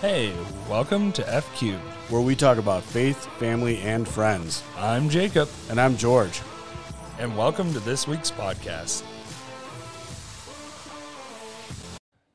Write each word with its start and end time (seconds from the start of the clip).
Hey, 0.00 0.32
welcome 0.68 1.12
to 1.12 1.28
F 1.32 1.44
Cubed. 1.56 1.82
where 2.08 2.20
we 2.22 2.34
talk 2.36 2.56
about 2.58 2.82
faith, 2.82 3.26
family, 3.38 3.78
and 3.82 4.06
friends. 4.08 4.62
I'm 4.78 5.08
Jacob, 5.08 5.48
And 5.68 5.80
I'm 5.80 5.96
George. 5.96 6.40
and 7.18 7.36
welcome 7.36 7.72
to 7.72 7.80
this 7.80 8.06
week's 8.06 8.30
podcast. 8.30 9.02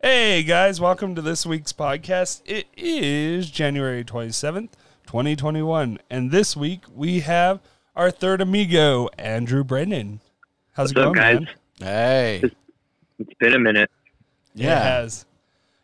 Hey 0.02 0.44
guys, 0.44 0.82
welcome 0.82 1.16
to 1.16 1.22
this 1.22 1.46
week's 1.46 1.72
podcast. 1.72 2.42
It 2.46 2.68
is 2.76 3.50
January 3.50 4.04
27th, 4.04 4.70
2021, 5.08 6.00
and 6.10 6.32
this 6.32 6.58
week 6.58 6.82
we 6.94 7.22
have 7.22 7.62
our 7.96 8.12
third 8.12 8.42
amigo, 8.42 9.08
Andrew 9.18 9.64
Brennan. 9.64 10.20
How's 10.74 10.92
it 10.92 10.98
What's 10.98 11.08
up, 11.08 11.14
going, 11.16 11.38
guys? 11.46 11.48
man? 11.80 11.88
Hey. 11.88 12.42
It's 13.20 13.34
been 13.40 13.54
a 13.54 13.60
minute. 13.60 13.90
It 14.56 14.64
Yeah. 14.64 14.84
has. 14.84 15.26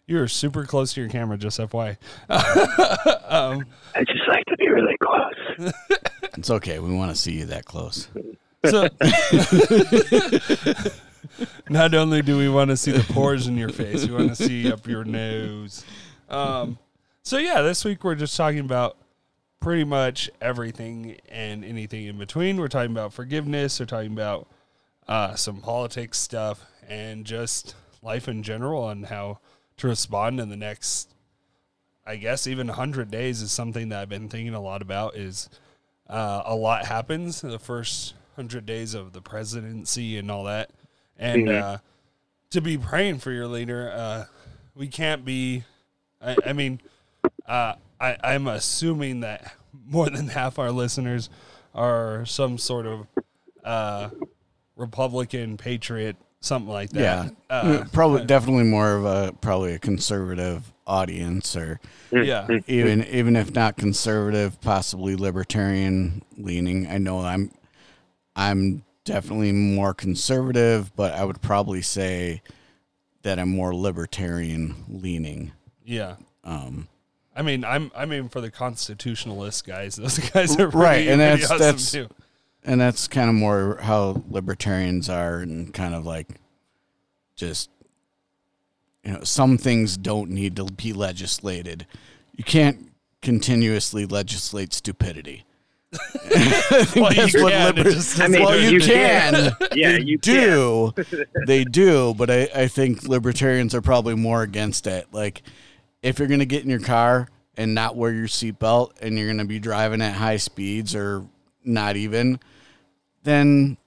You're 0.09 0.27
super 0.27 0.65
close 0.65 0.93
to 0.93 1.01
your 1.01 1.09
camera, 1.11 1.37
just 1.37 1.61
FY. 1.61 1.95
I 2.31 3.59
just 3.99 4.27
like 4.27 4.43
to 4.45 4.57
be 4.57 4.67
really 4.67 4.97
close. 5.03 5.71
It's 6.37 6.49
okay. 6.49 6.79
We 6.79 6.95
want 6.95 7.11
to 7.11 7.15
see 7.15 7.33
you 7.33 7.45
that 7.45 7.65
close. 7.65 8.07
So, 8.65 8.87
not 11.69 11.93
only 11.93 12.21
do 12.21 12.37
we 12.37 12.47
want 12.47 12.69
to 12.69 12.77
see 12.77 12.91
the 12.91 13.03
pores 13.13 13.47
in 13.47 13.57
your 13.57 13.69
face, 13.69 14.07
we 14.07 14.13
want 14.13 14.29
to 14.29 14.35
see 14.35 14.71
up 14.71 14.87
your 14.87 15.03
nose. 15.03 15.83
Um, 16.29 16.77
so 17.23 17.37
yeah, 17.37 17.61
this 17.61 17.83
week 17.83 18.03
we're 18.05 18.15
just 18.15 18.37
talking 18.37 18.59
about 18.59 18.95
pretty 19.59 19.83
much 19.83 20.29
everything 20.39 21.17
and 21.27 21.65
anything 21.65 22.05
in 22.05 22.17
between. 22.17 22.57
We're 22.57 22.69
talking 22.69 22.91
about 22.91 23.11
forgiveness. 23.11 23.79
We're 23.79 23.87
talking 23.87 24.13
about 24.13 24.47
uh, 25.09 25.35
some 25.35 25.59
politics 25.59 26.19
stuff 26.19 26.63
and 26.87 27.25
just 27.25 27.75
life 28.01 28.29
in 28.29 28.43
general 28.43 28.89
and 28.89 29.07
how 29.07 29.39
to 29.79 29.87
respond 29.87 30.39
in 30.39 30.49
the 30.49 30.55
next. 30.57 31.13
I 32.05 32.15
guess 32.15 32.47
even 32.47 32.67
100 32.67 33.11
days 33.11 33.41
is 33.41 33.51
something 33.51 33.89
that 33.89 33.99
I've 34.01 34.09
been 34.09 34.29
thinking 34.29 34.53
a 34.53 34.61
lot 34.61 34.81
about. 34.81 35.15
Is 35.15 35.49
uh, 36.09 36.41
a 36.45 36.55
lot 36.55 36.85
happens 36.85 37.43
in 37.43 37.51
the 37.51 37.59
first 37.59 38.13
100 38.35 38.65
days 38.65 38.93
of 38.93 39.13
the 39.13 39.21
presidency 39.21 40.17
and 40.17 40.31
all 40.31 40.43
that. 40.45 40.71
And 41.17 41.47
Mhm. 41.47 41.61
uh, 41.61 41.77
to 42.51 42.61
be 42.61 42.77
praying 42.77 43.19
for 43.19 43.31
your 43.31 43.47
leader, 43.47 43.91
uh, 43.91 44.25
we 44.75 44.87
can't 44.87 45.23
be. 45.25 45.63
I, 46.21 46.37
I 46.47 46.53
mean, 46.53 46.81
uh, 47.45 47.75
I, 47.99 48.17
I'm 48.23 48.47
assuming 48.47 49.19
that 49.21 49.53
more 49.85 50.09
than 50.09 50.29
half 50.29 50.57
our 50.57 50.71
listeners 50.71 51.29
are 51.75 52.25
some 52.25 52.57
sort 52.57 52.85
of 52.87 53.07
uh, 53.63 54.09
Republican 54.75 55.57
patriot, 55.57 56.15
something 56.41 56.71
like 56.71 56.89
that. 56.91 56.99
Yeah. 57.01 57.29
Uh, 57.49 57.85
probably 57.91 58.25
definitely 58.25 58.63
more 58.63 58.95
of 58.95 59.05
a 59.05 59.33
probably 59.41 59.73
a 59.73 59.79
conservative 59.79 60.71
audience 60.87 61.55
or 61.55 61.79
yeah. 62.11 62.47
even 62.67 63.03
even 63.05 63.35
if 63.35 63.53
not 63.53 63.77
conservative, 63.77 64.59
possibly 64.61 65.15
libertarian 65.15 66.23
leaning. 66.37 66.87
I 66.87 66.97
know 66.97 67.19
I'm 67.19 67.51
I'm 68.35 68.83
definitely 69.03 69.51
more 69.51 69.93
conservative, 69.93 70.95
but 70.95 71.13
I 71.13 71.25
would 71.25 71.41
probably 71.41 71.81
say 71.81 72.41
that 73.23 73.37
I'm 73.39 73.49
more 73.49 73.75
libertarian 73.75 74.75
leaning. 74.87 75.51
Yeah. 75.83 76.15
Um 76.43 76.87
I 77.35 77.41
mean, 77.41 77.63
I'm 77.63 77.91
I'm 77.95 78.11
in 78.11 78.29
for 78.29 78.41
the 78.41 78.51
constitutionalist 78.51 79.65
guys. 79.65 79.95
Those 79.95 80.19
guys 80.19 80.53
are 80.59 80.69
pretty, 80.69 80.77
Right, 80.77 81.07
and 81.07 81.19
that's- 81.21 81.45
awesome 81.45 81.59
that's- 81.59 81.91
too. 81.91 82.07
And 82.63 82.79
that's 82.79 83.07
kind 83.07 83.29
of 83.29 83.35
more 83.35 83.77
how 83.81 84.23
libertarians 84.29 85.09
are 85.09 85.39
and 85.39 85.73
kind 85.73 85.95
of 85.95 86.05
like 86.05 86.27
just 87.35 87.69
you 89.03 89.13
know 89.13 89.23
some 89.23 89.57
things 89.57 89.97
don't 89.97 90.29
need 90.29 90.55
to 90.57 90.65
be 90.65 90.93
legislated. 90.93 91.85
You 92.35 92.43
can't 92.43 92.91
continuously 93.21 94.05
legislate 94.05 94.73
stupidity. 94.73 95.45
Well, 96.95 97.11
you 97.13 97.41
what 97.43 97.51
can, 97.51 97.75
liber- 97.75 97.89
I 98.19 98.27
mean, 98.27 98.43
well 98.43 98.59
you 98.59 98.69
you 98.71 98.79
can. 98.79 99.51
Yeah, 99.73 99.93
they 99.93 100.01
you 100.03 100.17
do. 100.19 100.93
they 101.47 101.63
do 101.63 102.13
but 102.13 102.29
I, 102.29 102.49
I 102.53 102.67
think 102.67 103.03
libertarians 103.07 103.73
are 103.73 103.81
probably 103.81 104.15
more 104.15 104.43
against 104.43 104.85
it. 104.85 105.07
Like 105.11 105.41
if 106.03 106.19
you're 106.19 106.27
going 106.27 106.39
to 106.41 106.45
get 106.45 106.63
in 106.63 106.69
your 106.69 106.79
car 106.79 107.27
and 107.57 107.73
not 107.73 107.95
wear 107.95 108.13
your 108.13 108.27
seatbelt 108.27 109.01
and 109.01 109.17
you're 109.17 109.27
going 109.27 109.39
to 109.39 109.45
be 109.45 109.59
driving 109.59 110.01
at 110.01 110.13
high 110.13 110.37
speeds 110.37 110.95
or 110.95 111.25
not 111.65 111.95
even 111.95 112.39
then 113.23 113.77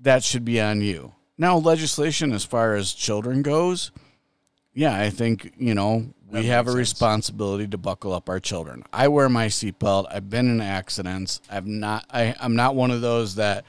that 0.00 0.22
should 0.22 0.44
be 0.44 0.60
on 0.60 0.80
you 0.80 1.12
now 1.38 1.56
legislation 1.56 2.32
as 2.32 2.44
far 2.44 2.74
as 2.74 2.92
children 2.92 3.42
goes 3.42 3.90
yeah 4.74 4.98
i 4.98 5.10
think 5.10 5.52
you 5.56 5.74
know 5.74 6.06
we 6.30 6.46
have 6.46 6.66
a 6.66 6.70
sense. 6.70 6.78
responsibility 6.78 7.66
to 7.66 7.76
buckle 7.76 8.12
up 8.12 8.28
our 8.28 8.40
children 8.40 8.82
i 8.92 9.06
wear 9.06 9.28
my 9.28 9.46
seatbelt 9.46 10.06
i've 10.10 10.30
been 10.30 10.48
in 10.48 10.60
accidents 10.60 11.40
i've 11.50 11.66
not 11.66 12.04
I, 12.10 12.34
i'm 12.40 12.56
not 12.56 12.74
one 12.74 12.90
of 12.90 13.00
those 13.00 13.34
that 13.36 13.64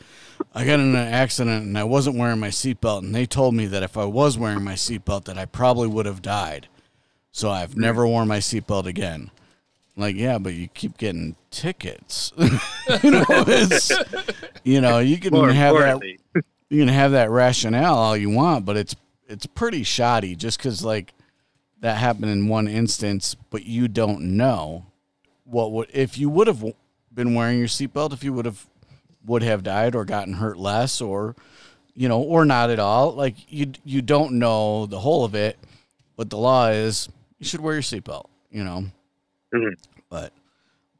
I 0.53 0.65
got 0.65 0.79
in 0.79 0.95
an 0.95 1.13
accident 1.13 1.65
and 1.65 1.77
I 1.77 1.83
wasn't 1.83 2.17
wearing 2.17 2.39
my 2.39 2.49
seatbelt, 2.49 2.99
and 2.99 3.13
they 3.13 3.25
told 3.25 3.55
me 3.55 3.65
that 3.67 3.83
if 3.83 3.97
I 3.97 4.05
was 4.05 4.37
wearing 4.37 4.63
my 4.63 4.73
seatbelt, 4.73 5.25
that 5.25 5.37
I 5.37 5.45
probably 5.45 5.87
would 5.87 6.05
have 6.05 6.21
died. 6.21 6.67
So 7.31 7.49
I've 7.49 7.75
never 7.75 8.05
worn 8.05 8.27
my 8.27 8.37
seatbelt 8.37 8.85
again. 8.85 9.31
Like, 9.95 10.15
yeah, 10.15 10.39
but 10.39 10.53
you 10.53 10.67
keep 10.67 10.97
getting 10.97 11.35
tickets. 11.51 12.33
you 12.37 13.11
know, 13.11 13.25
it's 13.29 13.91
you 14.63 14.81
know 14.81 14.99
you 14.99 15.19
can 15.19 15.33
More 15.33 15.51
have 15.51 15.75
that 15.75 16.01
you 16.69 16.79
can 16.79 16.87
have 16.87 17.11
that 17.11 17.29
rationale 17.29 17.95
all 17.95 18.17
you 18.17 18.29
want, 18.29 18.65
but 18.65 18.75
it's 18.75 18.95
it's 19.27 19.45
pretty 19.45 19.83
shoddy 19.83 20.35
just 20.35 20.57
because 20.57 20.83
like 20.83 21.13
that 21.81 21.97
happened 21.97 22.31
in 22.31 22.47
one 22.47 22.67
instance, 22.67 23.35
but 23.51 23.65
you 23.65 23.87
don't 23.87 24.21
know 24.37 24.85
what 25.43 25.71
would 25.71 25.89
if 25.93 26.17
you 26.17 26.29
would 26.29 26.47
have 26.47 26.63
been 27.13 27.35
wearing 27.35 27.59
your 27.59 27.67
seatbelt 27.67 28.13
if 28.13 28.23
you 28.23 28.33
would 28.33 28.45
have 28.45 28.65
would 29.25 29.43
have 29.43 29.63
died 29.63 29.95
or 29.95 30.05
gotten 30.05 30.33
hurt 30.33 30.57
less 30.57 31.01
or 31.01 31.35
you 31.93 32.09
know 32.09 32.21
or 32.21 32.45
not 32.45 32.69
at 32.69 32.79
all. 32.79 33.13
Like 33.13 33.35
you 33.47 33.73
you 33.83 34.01
don't 34.01 34.33
know 34.33 34.87
the 34.87 34.99
whole 34.99 35.23
of 35.23 35.35
it, 35.35 35.59
but 36.15 36.29
the 36.29 36.37
law 36.37 36.69
is 36.69 37.09
you 37.37 37.45
should 37.45 37.61
wear 37.61 37.73
your 37.73 37.83
seatbelt. 37.83 38.25
You 38.49 38.63
know, 38.63 38.85
Mhm. 39.53 39.73
but 40.09 40.33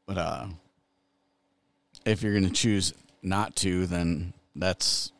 but 0.05 0.17
uh, 0.17 0.45
if 2.05 2.21
you're 2.21 2.33
gonna 2.33 2.49
choose 2.49 2.93
not 3.21 3.55
to, 3.57 3.85
then 3.87 4.33
that's 4.55 5.11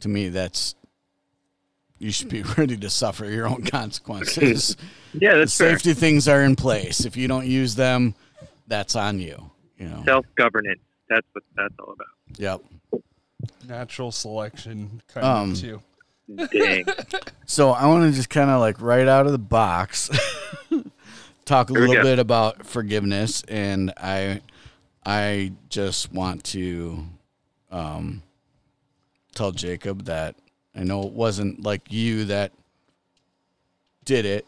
to 0.00 0.08
me 0.08 0.28
that's 0.28 0.74
you 1.98 2.10
should 2.10 2.28
be 2.30 2.42
ready 2.56 2.76
to 2.78 2.88
suffer 2.88 3.26
your 3.26 3.46
own 3.46 3.62
consequences. 3.62 4.76
yeah, 5.12 5.32
the 5.34 5.38
that's 5.40 5.58
fair. 5.58 5.72
safety 5.72 5.92
things 5.94 6.28
are 6.28 6.42
in 6.42 6.56
place. 6.56 7.04
If 7.04 7.16
you 7.16 7.28
don't 7.28 7.46
use 7.46 7.74
them, 7.74 8.14
that's 8.66 8.96
on 8.96 9.18
you. 9.20 9.50
You 9.78 9.88
know. 9.88 10.02
Self 10.06 10.26
governance. 10.36 10.80
That's 11.08 11.26
what 11.32 11.44
that's 11.56 11.74
all 11.78 11.92
about. 11.92 12.06
Yep. 12.38 13.02
Natural 13.68 14.12
selection 14.12 15.02
kind 15.08 15.26
Um, 15.26 15.50
of 15.52 15.58
too. 15.58 15.80
Dang. 16.52 16.84
So 17.46 17.70
I 17.72 17.86
want 17.88 18.08
to 18.08 18.16
just 18.16 18.30
kind 18.30 18.48
of 18.48 18.60
like 18.60 18.80
right 18.80 19.08
out 19.08 19.26
of 19.26 19.32
the 19.32 19.38
box 19.38 20.08
talk 21.50 21.68
a 21.68 21.72
Here 21.72 21.86
little 21.86 22.02
bit 22.02 22.18
about 22.20 22.64
forgiveness, 22.64 23.42
and 23.48 23.92
I 23.96 24.40
I 25.04 25.52
just 25.68 26.12
want 26.12 26.44
to 26.44 27.04
um, 27.72 28.22
tell 29.34 29.50
Jacob 29.50 30.04
that 30.04 30.36
I 30.76 30.84
know 30.84 31.02
it 31.02 31.12
wasn't 31.12 31.64
like 31.64 31.90
you 31.92 32.24
that 32.26 32.52
did 34.04 34.24
it, 34.26 34.46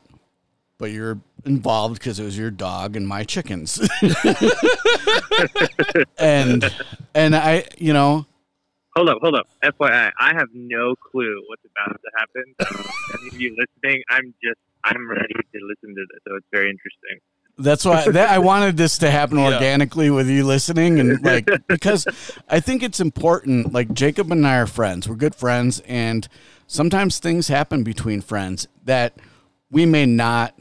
but 0.78 0.92
you're 0.92 1.18
involved 1.44 1.98
because 1.98 2.20
it 2.20 2.24
was 2.24 2.38
your 2.38 2.52
dog 2.52 2.94
and 2.94 3.06
my 3.06 3.24
chickens, 3.24 3.80
and 6.18 6.72
and 7.14 7.34
I 7.34 7.64
you 7.78 7.92
know 7.92 8.26
hold 8.94 9.08
up, 9.08 9.18
hold 9.20 9.34
up. 9.34 9.48
FYI, 9.64 10.12
I 10.20 10.34
have 10.34 10.50
no 10.54 10.94
clue 10.94 11.42
what's 11.48 11.64
about 11.64 12.00
to 12.00 12.10
happen. 12.16 12.44
So 12.60 13.18
any 13.18 13.28
of 13.28 13.40
you 13.40 13.56
listening, 13.58 14.04
I'm 14.08 14.32
just 14.40 14.60
I'm 14.84 15.08
ready 15.08 15.34
to 15.34 15.58
listen 15.66 15.94
to 15.94 16.06
this. 16.10 16.20
So 16.26 16.36
it's 16.36 16.46
very 16.52 16.70
interesting. 16.70 17.20
That's 17.58 17.84
why 17.84 18.08
that, 18.10 18.30
I 18.30 18.38
wanted 18.38 18.76
this 18.76 18.98
to 18.98 19.10
happen 19.10 19.38
Yeah. 19.38 19.54
organically 19.54 20.10
with 20.10 20.28
you 20.28 20.44
listening, 20.44 20.98
and 20.98 21.22
like 21.24 21.48
because 21.68 22.06
I 22.48 22.60
think 22.60 22.82
it's 22.82 23.00
important. 23.00 23.72
Like 23.72 23.92
Jacob 23.92 24.32
and 24.32 24.46
I 24.46 24.56
are 24.56 24.66
friends; 24.66 25.08
we're 25.08 25.16
good 25.16 25.34
friends, 25.34 25.80
and 25.86 26.26
sometimes 26.66 27.18
things 27.18 27.48
happen 27.48 27.82
between 27.82 28.20
friends 28.20 28.68
that 28.84 29.14
we 29.70 29.86
may 29.86 30.06
not 30.06 30.54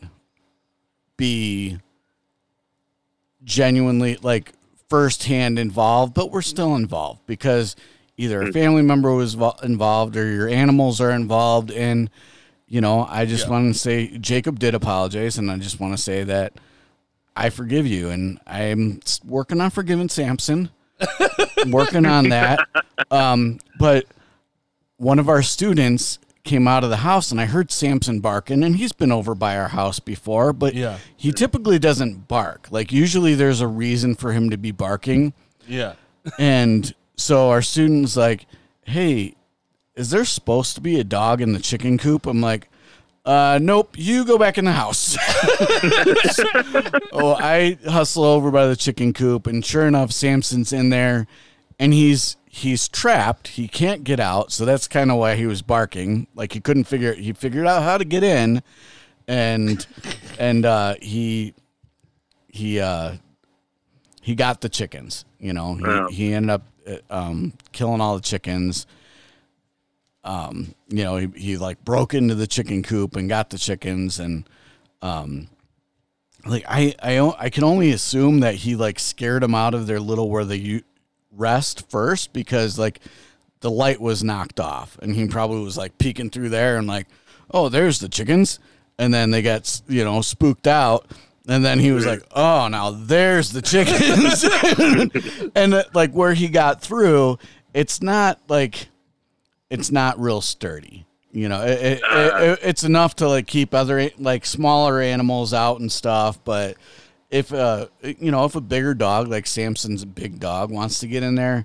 be 1.17 1.79
genuinely 3.43 4.17
like 4.21 4.51
firsthand 4.89 5.57
involved, 5.57 6.13
but 6.13 6.31
we're 6.31 6.41
still 6.41 6.75
involved 6.75 7.25
because 7.25 7.75
either 8.17 8.41
a 8.41 8.45
hmm. 8.47 8.51
family 8.51 8.81
member 8.81 9.13
was 9.13 9.35
involved 9.63 10.17
or 10.17 10.29
your 10.29 10.49
animals 10.49 10.99
are 10.99 11.11
involved. 11.11 11.71
And, 11.71 12.09
you 12.71 12.79
know, 12.79 13.05
I 13.09 13.25
just 13.25 13.45
Yeah. 13.47 13.51
want 13.51 13.73
to 13.73 13.77
say 13.77 14.17
Jacob 14.17 14.57
did 14.57 14.73
apologize. 14.73 15.37
And 15.37 15.51
I 15.51 15.57
just 15.57 15.79
want 15.81 15.93
to 15.95 16.01
say 16.01 16.23
that 16.23 16.53
I 17.35 17.49
forgive 17.49 17.85
you. 17.85 18.09
And 18.09 18.39
I'm 18.47 19.01
working 19.25 19.59
on 19.59 19.71
forgiving 19.71 20.07
Samson, 20.07 20.69
working 21.67 22.05
on 22.05 22.29
that. 22.29 22.59
Um, 23.11 23.59
but 23.77 24.05
one 24.95 25.19
of 25.19 25.27
our 25.27 25.41
students 25.41 26.17
came 26.45 26.65
out 26.65 26.85
of 26.85 26.89
the 26.89 26.97
house 26.97 27.29
and 27.31 27.41
I 27.41 27.45
heard 27.45 27.71
Samson 27.71 28.21
barking 28.21 28.63
and 28.63 28.77
he's 28.77 28.93
been 28.93 29.11
over 29.11 29.35
by 29.35 29.57
our 29.57 29.67
house 29.67 29.99
before, 29.99 30.53
but 30.53 30.73
Yeah. 30.73 30.97
he 31.17 31.33
typically 31.33 31.77
doesn't 31.77 32.29
bark. 32.29 32.67
Like 32.71 32.91
usually 32.93 33.35
there's 33.35 33.59
a 33.59 33.67
reason 33.67 34.15
for 34.15 34.31
him 34.31 34.49
to 34.49 34.57
be 34.57 34.71
barking. 34.71 35.33
Yeah. 35.67 35.93
and 36.39 36.93
so 37.17 37.49
our 37.49 37.61
student's 37.61 38.15
like, 38.15 38.45
"Hey, 38.85 39.35
is 40.01 40.09
there 40.09 40.25
supposed 40.25 40.75
to 40.75 40.81
be 40.81 40.99
a 40.99 41.03
dog 41.03 41.39
in 41.41 41.53
the 41.53 41.59
chicken 41.59 41.97
coop?" 41.97 42.25
I'm 42.25 42.41
like, 42.41 42.67
uh, 43.25 43.59
nope, 43.61 43.95
you 43.97 44.25
go 44.25 44.37
back 44.37 44.57
in 44.57 44.65
the 44.65 44.71
house. 44.71 45.15
oh, 47.13 47.35
I 47.39 47.77
hustle 47.87 48.23
over 48.23 48.51
by 48.51 48.65
the 48.67 48.75
chicken 48.75 49.13
coop, 49.13 49.47
and 49.47 49.63
sure 49.65 49.87
enough, 49.87 50.11
Samson's 50.11 50.73
in 50.73 50.89
there, 50.89 51.27
and 51.79 51.93
he's 51.93 52.37
he's 52.49 52.87
trapped. 52.89 53.49
He 53.49 53.67
can't 53.67 54.03
get 54.03 54.19
out, 54.19 54.51
so 54.51 54.65
that's 54.65 54.87
kind 54.87 55.11
of 55.11 55.17
why 55.17 55.35
he 55.35 55.45
was 55.45 55.61
barking. 55.61 56.27
Like 56.35 56.53
he 56.53 56.59
couldn't 56.59 56.85
figure. 56.85 57.13
He 57.13 57.33
figured 57.33 57.67
out 57.67 57.83
how 57.83 57.97
to 57.97 58.05
get 58.05 58.23
in, 58.23 58.63
and 59.27 59.85
and 60.39 60.65
uh, 60.65 60.95
he 61.01 61.53
he 62.47 62.79
uh, 62.79 63.13
he 64.21 64.35
got 64.35 64.61
the 64.61 64.69
chickens. 64.69 65.25
You 65.39 65.53
know, 65.53 65.75
he, 65.75 65.83
Wow. 65.83 66.07
he 66.09 66.33
ended 66.33 66.49
up 66.51 66.63
uh, 66.87 66.97
um, 67.09 67.53
killing 67.71 68.01
all 68.01 68.15
the 68.15 68.21
chickens 68.21 68.85
um, 70.23 70.73
you 70.87 71.03
know, 71.03 71.17
he, 71.17 71.27
he 71.35 71.57
like 71.57 71.83
broke 71.83 72.13
into 72.13 72.35
the 72.35 72.47
chicken 72.47 72.83
coop 72.83 73.15
and 73.15 73.29
got 73.29 73.49
the 73.49 73.57
chickens 73.57 74.19
and, 74.19 74.47
um, 75.01 75.47
like 76.45 76.65
I, 76.67 76.95
I, 77.01 77.33
I 77.37 77.49
can 77.49 77.63
only 77.63 77.91
assume 77.91 78.39
that 78.39 78.55
he 78.55 78.75
like 78.75 78.99
scared 78.99 79.43
them 79.43 79.55
out 79.55 79.73
of 79.73 79.87
their 79.87 79.99
little 79.99 80.29
where 80.29 80.45
they 80.45 80.81
rest 81.31 81.89
first 81.89 82.33
because 82.33 82.77
like 82.77 82.99
the 83.61 83.71
light 83.71 84.01
was 84.01 84.23
knocked 84.23 84.59
off 84.59 84.97
and 85.01 85.15
he 85.15 85.27
probably 85.27 85.63
was 85.63 85.77
like 85.77 85.97
peeking 85.97 86.29
through 86.29 86.49
there 86.49 86.77
and 86.77 86.87
like, 86.87 87.07
oh, 87.51 87.69
there's 87.69 87.99
the 87.99 88.09
chickens. 88.09 88.59
And 88.97 89.13
then 89.13 89.31
they 89.31 89.41
got, 89.41 89.81
you 89.87 90.03
know, 90.03 90.21
spooked 90.21 90.67
out. 90.67 91.09
And 91.47 91.65
then 91.65 91.79
he 91.79 91.91
was 91.91 92.05
like, 92.05 92.23
oh, 92.31 92.67
now 92.67 92.91
there's 92.91 93.51
the 93.51 93.61
chickens. 93.61 94.43
and 95.55 95.85
like 95.93 96.11
where 96.11 96.33
he 96.33 96.47
got 96.47 96.81
through, 96.81 97.39
it's 97.73 98.01
not 98.01 98.39
like, 98.47 98.87
it's 99.71 99.89
not 99.89 100.19
real 100.19 100.41
sturdy. 100.41 101.05
You 101.31 101.47
know, 101.47 101.61
it, 101.63 101.79
it, 101.81 102.01
it, 102.03 102.59
it's 102.61 102.83
enough 102.83 103.15
to 103.15 103.27
like 103.29 103.47
keep 103.47 103.73
other 103.73 104.11
like 104.19 104.45
smaller 104.45 104.99
animals 104.99 105.53
out 105.53 105.79
and 105.79 105.89
stuff. 105.89 106.43
But 106.43 106.75
if 107.29 107.53
uh, 107.53 107.87
you 108.03 108.31
know, 108.31 108.43
if 108.43 108.55
a 108.55 108.61
bigger 108.61 108.93
dog 108.93 109.29
like 109.29 109.47
Samson's 109.47 110.03
big 110.03 110.39
dog 110.39 110.71
wants 110.71 110.99
to 110.99 111.07
get 111.07 111.23
in 111.23 111.35
there, 111.35 111.63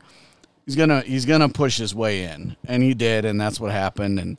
he's 0.65 0.77
gonna 0.77 1.01
he's 1.01 1.27
gonna 1.27 1.49
push 1.49 1.79
his 1.79 1.97
way 1.97 2.23
in, 2.23 2.57
and 2.65 2.81
he 2.81 2.95
did, 2.95 3.25
and 3.25 3.41
that's 3.41 3.59
what 3.59 3.73
happened. 3.73 4.21
And 4.21 4.39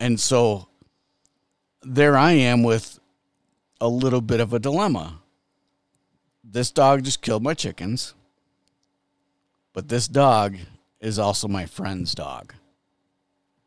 and 0.00 0.18
so 0.18 0.66
there 1.82 2.16
I 2.16 2.32
am 2.32 2.64
with 2.64 2.98
a 3.80 3.88
little 3.88 4.20
bit 4.20 4.40
of 4.40 4.52
a 4.52 4.58
dilemma. 4.58 5.20
This 6.42 6.72
dog 6.72 7.04
just 7.04 7.22
killed 7.22 7.44
my 7.44 7.54
chickens, 7.54 8.14
but 9.72 9.88
this 9.88 10.08
dog 10.08 10.56
is 11.00 11.20
also 11.20 11.46
my 11.46 11.64
friend's 11.64 12.12
dog. 12.12 12.54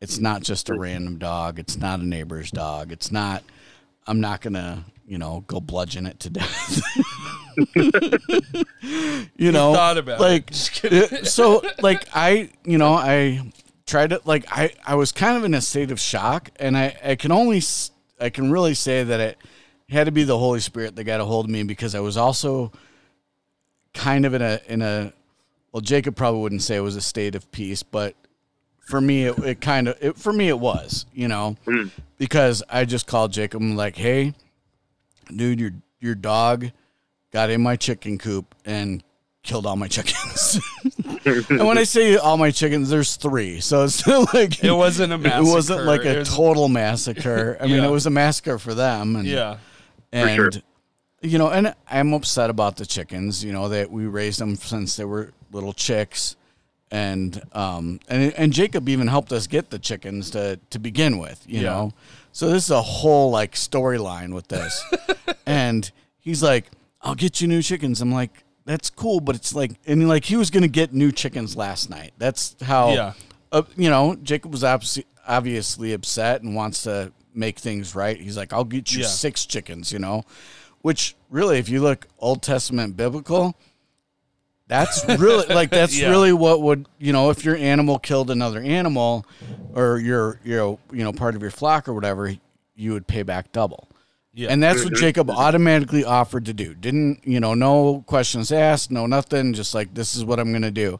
It's 0.02 0.18
not 0.18 0.42
just 0.42 0.68
a 0.68 0.74
random 0.74 1.18
dog. 1.18 1.60
It's 1.60 1.78
not 1.78 2.00
a 2.00 2.04
neighbor's 2.04 2.50
dog. 2.50 2.90
It's 2.90 3.12
not. 3.12 3.44
I'm 4.04 4.20
not 4.20 4.40
gonna, 4.40 4.84
you 5.06 5.16
know, 5.16 5.44
go 5.46 5.60
bludgeon 5.60 6.06
it 6.06 6.18
to 6.20 6.30
death. 6.30 6.82
you 9.36 9.52
know, 9.52 9.72
thought 9.72 9.98
about 9.98 10.20
it. 10.20 10.24
like 10.24 10.50
uh, 10.50 11.22
so. 11.22 11.62
Like 11.80 12.08
I, 12.12 12.50
you 12.64 12.78
know, 12.78 12.94
I 12.94 13.52
tried 13.86 14.10
to 14.10 14.20
like 14.24 14.44
I 14.50 14.72
I 14.84 14.96
was 14.96 15.12
kind 15.12 15.38
of 15.38 15.44
in 15.44 15.54
a 15.54 15.60
state 15.60 15.92
of 15.92 16.00
shock, 16.00 16.50
and 16.56 16.76
I 16.76 16.98
I 17.04 17.14
can 17.14 17.30
only 17.30 17.62
I 18.20 18.28
can 18.28 18.50
really 18.50 18.74
say 18.74 19.04
that 19.04 19.20
it 19.20 19.38
had 19.88 20.06
to 20.06 20.12
be 20.12 20.24
the 20.24 20.36
Holy 20.36 20.58
Spirit 20.58 20.96
that 20.96 21.04
got 21.04 21.20
a 21.20 21.24
hold 21.24 21.44
of 21.44 21.50
me 21.52 21.62
because 21.62 21.94
I 21.94 22.00
was 22.00 22.16
also 22.16 22.72
kind 23.94 24.26
of 24.26 24.34
in 24.34 24.42
a 24.42 24.60
in 24.66 24.82
a 24.82 25.12
well 25.70 25.80
Jacob 25.80 26.16
probably 26.16 26.40
wouldn't 26.40 26.62
say 26.62 26.74
it 26.74 26.80
was 26.80 26.96
a 26.96 27.00
state 27.00 27.36
of 27.36 27.52
peace, 27.52 27.84
but 27.84 28.16
for 28.92 29.00
me 29.00 29.24
it, 29.24 29.38
it 29.38 29.60
kind 29.62 29.88
of 29.88 29.96
it, 30.02 30.18
for 30.18 30.34
me 30.34 30.48
it 30.48 30.58
was 30.58 31.06
you 31.14 31.26
know 31.26 31.56
mm. 31.64 31.90
because 32.18 32.62
I 32.68 32.84
just 32.84 33.06
called 33.06 33.32
Jacob 33.32 33.62
and 33.62 33.74
like 33.74 33.96
hey 33.96 34.34
dude 35.34 35.60
your 35.60 35.70
your 35.98 36.14
dog 36.14 36.70
got 37.32 37.48
in 37.48 37.62
my 37.62 37.76
chicken 37.76 38.18
coop 38.18 38.54
and 38.66 39.02
killed 39.42 39.64
all 39.64 39.76
my 39.76 39.88
chickens 39.88 40.60
and 41.24 41.66
when 41.66 41.78
I 41.78 41.84
say 41.84 42.16
all 42.18 42.36
my 42.36 42.50
chickens 42.50 42.90
there's 42.90 43.16
three 43.16 43.60
so 43.60 43.84
it's 43.84 44.06
not 44.06 44.34
like 44.34 44.62
It 44.62 44.70
wasn't 44.70 45.14
a 45.14 45.16
massacre. 45.16 45.48
it 45.48 45.50
wasn't 45.50 45.84
like 45.86 46.04
a 46.04 46.18
was- 46.18 46.28
total 46.28 46.68
massacre 46.68 47.56
I 47.62 47.68
mean 47.68 47.76
Yeah. 47.76 47.86
it 47.86 47.90
was 47.90 48.04
a 48.04 48.10
massacre 48.10 48.58
for 48.58 48.74
them 48.74 49.16
and 49.16 49.26
Yeah. 49.26 49.56
and 50.12 50.36
sure. 50.36 50.50
you 51.22 51.38
know 51.38 51.48
and 51.48 51.74
i'm 51.88 52.12
upset 52.12 52.50
about 52.50 52.76
the 52.76 52.84
chickens 52.84 53.42
you 53.42 53.54
know 53.54 53.70
that 53.70 53.90
we 53.90 54.04
raised 54.04 54.38
them 54.38 54.54
since 54.54 54.96
they 54.96 55.06
were 55.06 55.32
little 55.50 55.72
chicks 55.72 56.36
and 56.92 57.42
um 57.54 57.98
and 58.08 58.32
and 58.36 58.52
jacob 58.52 58.86
even 58.88 59.08
helped 59.08 59.32
us 59.32 59.46
get 59.48 59.70
the 59.70 59.78
chickens 59.78 60.30
to 60.30 60.60
to 60.70 60.78
begin 60.78 61.18
with 61.18 61.42
you 61.48 61.60
Yeah. 61.62 61.70
know 61.70 61.92
so 62.32 62.50
this 62.50 62.64
is 62.64 62.70
a 62.70 62.82
whole 62.82 63.30
like 63.30 63.54
storyline 63.54 64.32
with 64.34 64.46
this 64.48 64.84
and 65.46 65.90
he's 66.20 66.42
like 66.42 66.70
i'll 67.00 67.14
get 67.14 67.40
you 67.40 67.48
new 67.48 67.62
chickens 67.62 68.00
i'm 68.02 68.12
like 68.12 68.44
that's 68.66 68.90
cool 68.90 69.20
but 69.20 69.34
it's 69.34 69.54
like 69.54 69.72
and 69.86 70.06
like 70.06 70.24
he 70.26 70.36
was 70.36 70.50
gonna 70.50 70.68
get 70.68 70.92
new 70.92 71.10
chickens 71.10 71.56
last 71.56 71.88
night 71.88 72.12
that's 72.18 72.54
how 72.62 72.90
Yeah. 72.92 73.12
uh, 73.50 73.62
you 73.76 73.90
know, 73.90 74.14
Jacob 74.22 74.52
was 74.52 74.62
obviously 74.62 75.04
obviously 75.26 75.92
upset 75.94 76.42
and 76.42 76.54
wants 76.54 76.82
to 76.84 77.12
make 77.34 77.58
things 77.58 77.94
right. 77.94 78.18
He's 78.20 78.36
like, 78.36 78.52
"I'll 78.52 78.64
get 78.64 78.92
you 78.92 79.00
Yeah. 79.02 79.06
six 79.08 79.44
chickens," 79.46 79.90
you 79.92 79.98
know, 79.98 80.22
which 80.82 81.14
really, 81.30 81.58
if 81.58 81.68
you 81.68 81.80
look 81.82 82.06
Old 82.18 82.42
Testament 82.42 82.96
biblical, 82.96 83.54
that's 84.72 85.04
really 85.20 85.46
like 85.54 85.70
that's 85.78 85.98
Yeah. 85.98 86.10
really 86.10 86.32
what 86.32 86.62
would 86.62 86.86
you 86.98 87.12
know 87.12 87.30
if 87.30 87.44
your 87.44 87.56
animal 87.56 87.98
killed 87.98 88.30
another 88.30 88.60
animal, 88.60 89.26
or 89.74 89.98
your 89.98 90.40
your 90.44 90.78
you 90.92 91.04
know 91.04 91.12
part 91.12 91.34
of 91.36 91.42
your 91.42 91.50
flock 91.50 91.88
or 91.88 91.94
whatever, 91.94 92.34
you 92.74 92.92
would 92.92 93.06
pay 93.06 93.22
back 93.22 93.52
double. 93.52 93.88
Yeah. 94.34 94.48
And 94.50 94.62
that's 94.62 94.82
what 94.82 94.94
Jacob 94.94 95.28
automatically 95.30 96.04
offered 96.06 96.46
to 96.46 96.54
do. 96.54 96.74
Didn't, 96.74 97.20
you 97.22 97.38
know, 97.38 97.52
no 97.52 98.02
questions 98.06 98.50
asked, 98.50 98.90
no 98.90 99.04
nothing, 99.06 99.52
just 99.52 99.74
like 99.74 99.92
this 99.92 100.16
is 100.16 100.24
what 100.24 100.40
I'm 100.40 100.52
going 100.52 100.62
to 100.62 100.70
do. 100.70 100.98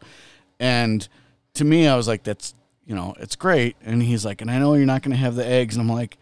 And 0.60 1.08
to 1.54 1.64
me 1.64 1.88
I 1.88 1.96
was 1.96 2.06
like 2.06 2.24
that's, 2.24 2.54
you 2.84 2.94
know, 2.94 3.14
it's 3.18 3.34
great. 3.36 3.76
And 3.82 4.02
he's 4.02 4.24
like, 4.26 4.42
"And 4.42 4.50
I 4.50 4.58
know 4.58 4.74
you're 4.74 4.84
not 4.84 5.00
going 5.02 5.12
to 5.12 5.16
have 5.16 5.34
the 5.34 5.46
eggs." 5.46 5.76
And 5.76 5.82
I'm 5.88 5.96
like, 5.96 6.18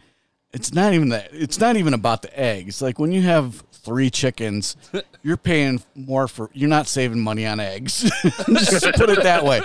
it's 0.52 0.72
not 0.72 0.92
even 0.94 1.08
that. 1.08 1.30
It's 1.32 1.58
not 1.58 1.76
even 1.76 1.94
about 1.94 2.22
the 2.22 2.38
eggs. 2.38 2.80
Like 2.80 3.00
when 3.00 3.10
you 3.10 3.22
have 3.22 3.64
3 3.82 4.10
chickens, 4.10 4.76
you're 5.22 5.36
paying 5.36 5.82
more 5.94 6.28
for 6.28 6.50
you're 6.52 6.68
not 6.68 6.86
saving 6.86 7.20
money 7.20 7.46
on 7.46 7.60
eggs. 7.60 8.02
just 8.46 8.86
put 8.94 9.10
it 9.10 9.22
that 9.22 9.44
way. 9.44 9.60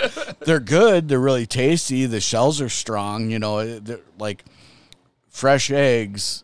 They're 0.45 0.59
good, 0.59 1.07
they're 1.07 1.19
really 1.19 1.45
tasty, 1.45 2.05
the 2.05 2.19
shells 2.19 2.61
are 2.61 2.69
strong, 2.69 3.29
you 3.29 3.39
know, 3.39 3.79
they're 3.79 3.99
like 4.19 4.43
fresh 5.29 5.69
eggs 5.69 6.43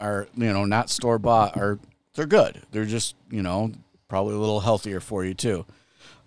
are 0.00 0.26
you 0.36 0.52
know 0.52 0.64
not 0.64 0.90
store 0.90 1.18
bought 1.18 1.56
are 1.56 1.78
they're 2.14 2.26
good. 2.26 2.62
They're 2.72 2.84
just 2.84 3.14
you 3.30 3.42
know 3.42 3.72
probably 4.08 4.34
a 4.34 4.38
little 4.38 4.60
healthier 4.60 5.00
for 5.00 5.24
you 5.24 5.34
too. 5.34 5.64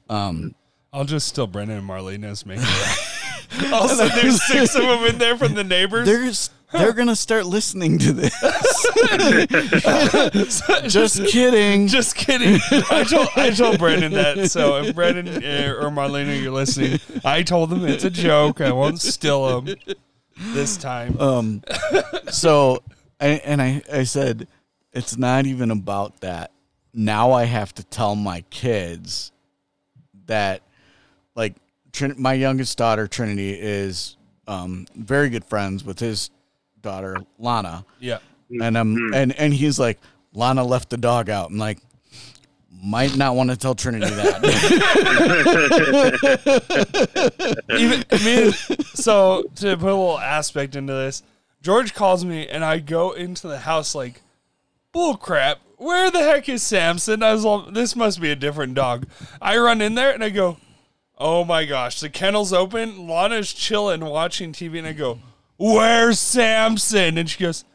Um, 0.09 0.55
I'll 0.91 1.05
just 1.05 1.27
steal 1.27 1.47
Brendan 1.47 1.77
and 1.79 1.87
Marlena's 1.87 2.45
making 2.45 2.65
Also, 3.73 4.07
there's 4.07 4.43
six 4.43 4.75
of 4.75 4.83
them 4.83 5.03
in 5.05 5.17
there 5.17 5.37
from 5.37 5.55
the 5.55 5.63
neighbors. 5.63 6.05
there's 6.07 6.49
they're 6.71 6.93
gonna 6.93 7.15
start 7.15 7.45
listening 7.45 7.97
to 7.99 8.13
this. 8.13 8.33
just 10.91 11.25
kidding. 11.25 11.87
Just 11.87 12.15
kidding. 12.15 12.59
I 12.91 13.03
told 13.03 13.27
I 13.35 13.49
told 13.51 13.79
Brendan 13.79 14.13
that. 14.13 14.51
So 14.51 14.77
if 14.77 14.95
Brendan 14.95 15.27
uh, 15.27 15.75
or 15.79 15.89
Marlena, 15.89 16.41
you're 16.41 16.51
listening, 16.51 16.99
I 17.25 17.43
told 17.43 17.69
them 17.69 17.85
it's 17.85 18.03
a 18.03 18.09
joke. 18.09 18.61
I 18.61 18.71
won't 18.71 19.01
steal 19.01 19.61
them 19.61 19.75
this 20.37 20.77
time. 20.77 21.19
Um, 21.19 21.63
so 22.29 22.83
I, 23.19 23.27
and 23.27 23.61
I 23.61 23.81
I 23.91 24.03
said 24.03 24.47
it's 24.93 25.17
not 25.17 25.45
even 25.45 25.71
about 25.71 26.21
that. 26.21 26.51
Now 26.93 27.31
I 27.31 27.45
have 27.45 27.73
to 27.75 27.83
tell 27.83 28.15
my 28.15 28.41
kids 28.49 29.31
that 30.25 30.61
like 31.35 31.55
Trin- 31.91 32.15
my 32.17 32.33
youngest 32.33 32.77
daughter 32.77 33.07
Trinity 33.07 33.59
is 33.59 34.17
um, 34.47 34.85
very 34.95 35.29
good 35.29 35.45
friends 35.45 35.83
with 35.83 35.99
his 35.99 36.29
daughter 36.81 37.17
Lana, 37.37 37.85
Yeah. 37.99 38.19
and 38.61 38.75
um 38.77 39.11
and 39.13 39.31
and 39.39 39.53
he's 39.53 39.79
like 39.79 39.99
Lana 40.33 40.63
left 40.63 40.89
the 40.89 40.97
dog 40.97 41.29
out. 41.29 41.49
I'm 41.51 41.57
like. 41.57 41.79
Might 42.81 43.17
not 43.17 43.35
want 43.35 43.49
to 43.49 43.57
tell 43.57 43.75
Trinity 43.75 44.05
that. 44.09 44.39
Even 47.77 48.05
I 48.09 48.23
mean, 48.23 48.51
so 48.93 49.43
to 49.55 49.75
put 49.75 49.89
a 49.89 49.95
little 49.95 50.17
aspect 50.19 50.77
into 50.77 50.93
this, 50.93 51.21
George 51.61 51.93
calls 51.93 52.23
me 52.23 52.47
and 52.47 52.63
I 52.63 52.79
go 52.79 53.11
into 53.11 53.47
the 53.49 53.59
house 53.59 53.93
like, 53.95 54.21
bull 54.93 55.17
crap. 55.17 55.59
Where 55.77 56.09
the 56.11 56.19
heck 56.19 56.47
is 56.49 56.63
Samson? 56.63 57.21
I 57.23 57.33
was 57.33 57.43
all, 57.45 57.63
this 57.71 57.95
must 57.97 58.21
be 58.21 58.31
a 58.31 58.35
different 58.35 58.75
dog. 58.75 59.07
I 59.41 59.57
run 59.57 59.81
in 59.81 59.95
there 59.95 60.11
and 60.13 60.23
I 60.23 60.29
go, 60.29 60.55
oh 61.17 61.43
my 61.43 61.65
gosh, 61.65 61.99
the 61.99 62.09
kennel's 62.09 62.53
open. 62.53 63.07
Lana's 63.07 63.51
chilling 63.53 64.05
watching 64.05 64.53
TV 64.53 64.77
and 64.77 64.87
I 64.87 64.93
go, 64.93 65.19
Where's 65.59 66.19
Samson? 66.19 67.17
And 67.17 67.29
she 67.29 67.43
goes, 67.43 67.65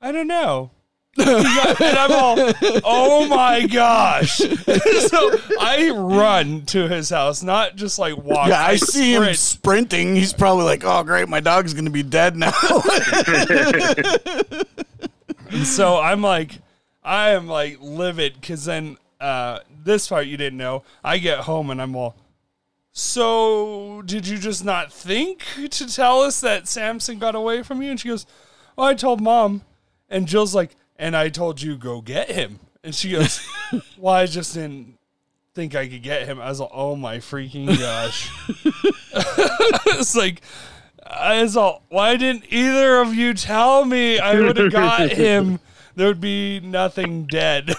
I 0.00 0.12
don't 0.12 0.26
know. 0.26 0.70
and 1.18 1.46
I'm 1.98 2.12
all, 2.12 2.36
oh 2.84 3.26
my 3.26 3.66
gosh. 3.66 4.36
so 4.36 5.38
I 5.60 5.90
run 5.94 6.66
to 6.66 6.86
his 6.88 7.10
house, 7.10 7.42
not 7.42 7.74
just 7.74 7.98
like 7.98 8.16
walk. 8.16 8.48
Yeah, 8.48 8.64
I 8.64 8.76
see 8.76 9.14
him 9.14 9.34
sprinting. 9.34 10.14
He's 10.14 10.32
probably 10.32 10.64
like, 10.64 10.84
"Oh, 10.84 11.02
great, 11.02 11.28
my 11.28 11.40
dog's 11.40 11.74
gonna 11.74 11.90
be 11.90 12.04
dead 12.04 12.36
now." 12.36 12.52
And 15.50 15.66
so 15.66 15.98
I'm 15.98 16.22
like, 16.22 16.58
I 17.02 17.30
am 17.30 17.46
like 17.46 17.78
livid 17.80 18.34
because 18.40 18.64
then 18.64 18.98
uh, 19.20 19.60
this 19.84 20.08
part 20.08 20.26
you 20.26 20.36
didn't 20.36 20.58
know. 20.58 20.84
I 21.02 21.18
get 21.18 21.40
home 21.40 21.70
and 21.70 21.80
I'm 21.80 21.96
all, 21.96 22.14
so 22.98 24.02
did 24.04 24.26
you 24.26 24.38
just 24.38 24.64
not 24.64 24.92
think 24.92 25.44
to 25.70 25.86
tell 25.86 26.22
us 26.22 26.40
that 26.40 26.66
Samson 26.66 27.20
got 27.20 27.36
away 27.36 27.62
from 27.62 27.80
you? 27.80 27.92
And 27.92 28.00
she 28.00 28.08
goes, 28.08 28.26
oh, 28.76 28.82
I 28.82 28.94
told 28.94 29.20
mom. 29.20 29.62
And 30.08 30.26
Jill's 30.26 30.52
like, 30.52 30.74
and 30.96 31.16
I 31.16 31.28
told 31.28 31.62
you 31.62 31.76
go 31.76 32.00
get 32.00 32.28
him. 32.28 32.58
And 32.82 32.92
she 32.92 33.12
goes, 33.12 33.40
well, 33.98 34.14
I 34.14 34.26
just 34.26 34.54
didn't 34.54 34.98
think 35.54 35.76
I 35.76 35.86
could 35.86 36.02
get 36.02 36.26
him. 36.26 36.40
I 36.40 36.48
was 36.48 36.58
like, 36.58 36.70
oh 36.72 36.96
my 36.96 37.18
freaking 37.18 37.78
gosh. 37.78 38.32
it's 39.86 40.16
like, 40.16 40.42
I 41.06 41.40
was 41.40 41.56
all, 41.56 41.84
why 41.90 42.16
didn't 42.16 42.52
either 42.52 42.98
of 42.98 43.14
you 43.14 43.32
tell 43.32 43.84
me 43.84 44.18
I 44.18 44.40
would 44.40 44.56
have 44.56 44.72
got 44.72 45.12
him? 45.12 45.60
There 45.94 46.08
would 46.08 46.20
be 46.20 46.58
nothing 46.58 47.26
dead. 47.26 47.70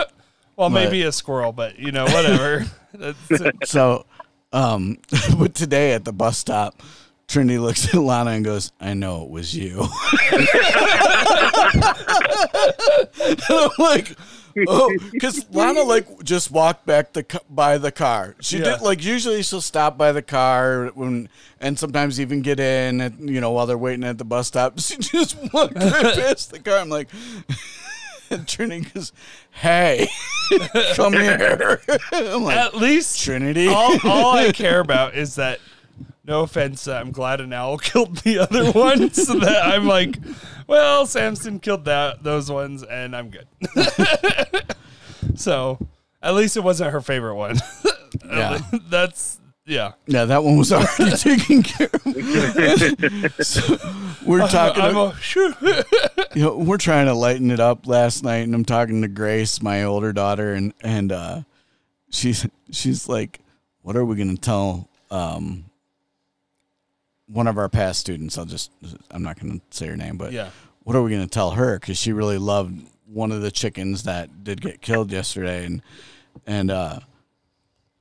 well, 0.56 0.68
maybe 0.68 1.04
a 1.04 1.12
squirrel, 1.12 1.52
but 1.52 1.78
you 1.78 1.90
know, 1.90 2.04
whatever. 2.04 2.66
That's 2.92 3.18
so, 3.64 4.04
um, 4.52 4.98
but 5.38 5.54
today 5.54 5.92
at 5.92 6.04
the 6.04 6.12
bus 6.12 6.38
stop, 6.38 6.82
Trinity 7.26 7.58
looks 7.58 7.86
at 7.88 7.94
Lana 8.00 8.30
and 8.30 8.44
goes, 8.44 8.72
"I 8.80 8.94
know 8.94 9.22
it 9.24 9.30
was 9.30 9.54
you." 9.54 9.86
I'm 13.50 13.70
like, 13.78 14.16
oh, 14.66 14.96
because 15.12 15.44
Lana 15.50 15.82
like 15.82 16.22
just 16.24 16.50
walked 16.50 16.86
back 16.86 17.12
the 17.12 17.40
by 17.50 17.78
the 17.78 17.92
car. 17.92 18.34
She 18.40 18.58
Yeah. 18.58 18.76
did 18.76 18.80
like 18.82 19.04
usually 19.04 19.42
she'll 19.42 19.60
stop 19.60 19.98
by 19.98 20.12
the 20.12 20.22
car 20.22 20.90
when 20.94 21.28
and 21.60 21.78
sometimes 21.78 22.20
even 22.20 22.40
get 22.42 22.60
in, 22.60 23.00
at, 23.00 23.18
you 23.20 23.40
know, 23.40 23.50
while 23.52 23.66
they're 23.66 23.76
waiting 23.78 24.04
at 24.04 24.18
the 24.18 24.24
bus 24.24 24.46
stop. 24.48 24.78
She 24.88 24.96
just 24.96 25.36
walked 25.52 25.74
right 25.74 26.14
past 26.14 26.50
the 26.50 26.60
car. 26.60 26.78
I'm 26.78 26.88
like. 26.88 27.08
Trinity 28.46 28.88
goes, 28.94 29.12
"Hey, 29.50 30.08
come 30.94 31.12
here." 31.14 31.80
Like, 32.12 32.56
At 32.56 32.74
least 32.74 33.20
Trinity. 33.22 33.68
all, 33.68 33.96
all 34.04 34.36
I 34.36 34.52
care 34.52 34.80
about 34.80 35.14
is 35.14 35.34
that. 35.36 35.60
No 36.24 36.42
offense, 36.42 36.86
uh, 36.86 36.92
I'm 36.92 37.10
glad 37.10 37.40
an 37.40 37.54
owl 37.54 37.78
killed 37.78 38.18
the 38.18 38.38
other 38.40 38.70
one, 38.72 39.10
so 39.14 39.38
that 39.38 39.64
I'm 39.64 39.86
like, 39.86 40.18
well, 40.66 41.06
Samson 41.06 41.58
killed 41.58 41.86
that 41.86 42.22
those 42.22 42.50
ones, 42.50 42.82
and 42.82 43.16
I'm 43.16 43.30
good. 43.30 43.46
so, 45.34 45.78
at 46.22 46.34
least 46.34 46.58
it 46.58 46.60
wasn't 46.62 46.92
her 46.92 47.00
favorite 47.00 47.36
one. 47.36 47.56
Yeah. 48.26 48.58
That's 48.90 49.37
yeah. 49.68 49.92
Yeah, 50.06 50.24
that 50.24 50.42
one 50.42 50.56
was 50.56 50.72
already 50.72 51.10
taken 51.16 51.62
care 51.62 51.90
of. 51.92 53.46
so 53.46 53.76
we're 54.24 54.48
talking. 54.48 54.82
I'm 54.82 54.96
a, 54.96 55.14
sure. 55.20 55.54
you 56.34 56.42
know, 56.42 56.56
we're 56.56 56.78
trying 56.78 57.06
to 57.06 57.14
lighten 57.14 57.50
it 57.50 57.60
up 57.60 57.86
last 57.86 58.24
night, 58.24 58.38
and 58.38 58.54
I'm 58.54 58.64
talking 58.64 59.02
to 59.02 59.08
Grace, 59.08 59.60
my 59.60 59.84
older 59.84 60.12
daughter, 60.12 60.54
and 60.54 60.72
and 60.80 61.12
uh, 61.12 61.42
she's 62.10 62.46
she's 62.70 63.08
like, 63.08 63.40
"What 63.82 63.94
are 63.94 64.04
we 64.04 64.16
going 64.16 64.34
to 64.34 64.40
tell 64.40 64.88
um, 65.10 65.66
one 67.26 67.46
of 67.46 67.58
our 67.58 67.68
past 67.68 68.00
students?" 68.00 68.38
I'll 68.38 68.46
just 68.46 68.70
I'm 69.10 69.22
not 69.22 69.38
going 69.38 69.60
to 69.60 69.64
say 69.70 69.86
her 69.88 69.96
name, 69.96 70.16
but 70.16 70.32
yeah. 70.32 70.48
what 70.84 70.96
are 70.96 71.02
we 71.02 71.10
going 71.10 71.22
to 71.22 71.28
tell 71.28 71.50
her? 71.50 71.78
Because 71.78 71.98
she 71.98 72.12
really 72.12 72.38
loved 72.38 72.74
one 73.04 73.32
of 73.32 73.42
the 73.42 73.50
chickens 73.50 74.04
that 74.04 74.44
did 74.44 74.62
get 74.62 74.80
killed 74.80 75.12
yesterday, 75.12 75.66
and 75.66 75.82
and 76.46 76.70
uh, 76.70 77.00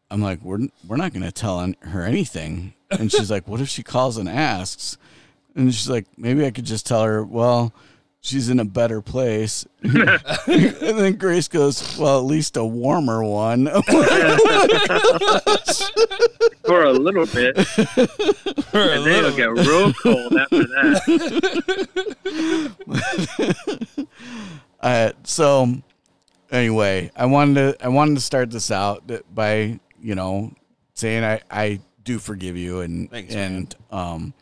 I'm 0.09 0.21
like, 0.21 0.41
we're 0.41 0.67
we're 0.87 0.97
not 0.97 1.13
going 1.13 1.23
to 1.23 1.31
tell 1.31 1.73
her 1.81 2.01
anything. 2.03 2.73
And 2.91 3.11
she's 3.11 3.29
like, 3.29 3.47
what 3.47 3.59
if 3.61 3.67
she 3.69 3.83
calls 3.83 4.17
and 4.17 4.29
asks? 4.29 4.97
And 5.55 5.73
she's 5.73 5.89
like, 5.89 6.05
maybe 6.17 6.45
I 6.45 6.51
could 6.51 6.65
just 6.65 6.85
tell 6.85 7.03
her, 7.03 7.23
well, 7.23 7.73
she's 8.21 8.49
in 8.49 8.59
a 8.59 8.65
better 8.65 9.01
place. 9.01 9.65
and 9.81 9.97
then 10.45 11.15
Grace 11.15 11.47
goes, 11.47 11.97
well, 11.97 12.19
at 12.19 12.25
least 12.25 12.57
a 12.57 12.63
warmer 12.63 13.23
one. 13.23 13.65
for 16.65 16.83
a 16.83 16.93
little 16.93 17.25
bit, 17.25 17.57
For 17.65 18.79
and 18.79 19.05
then 19.05 19.25
it'll 19.25 19.35
get 19.35 19.49
real 19.49 19.93
cold 19.93 20.33
after 20.37 20.63
that. 20.63 20.97
Uh, 24.79 25.11
so 25.23 25.73
anyway, 26.51 27.09
I 27.15 27.25
wanted 27.25 27.55
to 27.79 27.83
I 27.83 27.87
wanted 27.87 28.13
to 28.13 28.21
start 28.21 28.51
this 28.51 28.69
out 28.69 29.09
by 29.33 29.79
you 30.01 30.15
know 30.15 30.53
saying 30.93 31.23
I 31.23 31.41
I 31.49 31.79
do 32.03 32.19
forgive 32.19 32.57
you 32.57 32.81
and 32.81 33.09
Thanks, 33.09 33.33
and 33.33 33.73
um 33.91 34.33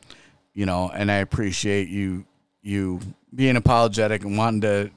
you 0.54 0.66
know 0.66 0.90
and 0.94 1.12
I 1.12 1.16
appreciate 1.16 1.90
you 1.90 2.26
you 2.62 3.00
being 3.34 3.58
apologetic 3.58 4.24
and 4.24 4.38
wanting 4.38 4.62
to 4.62 4.92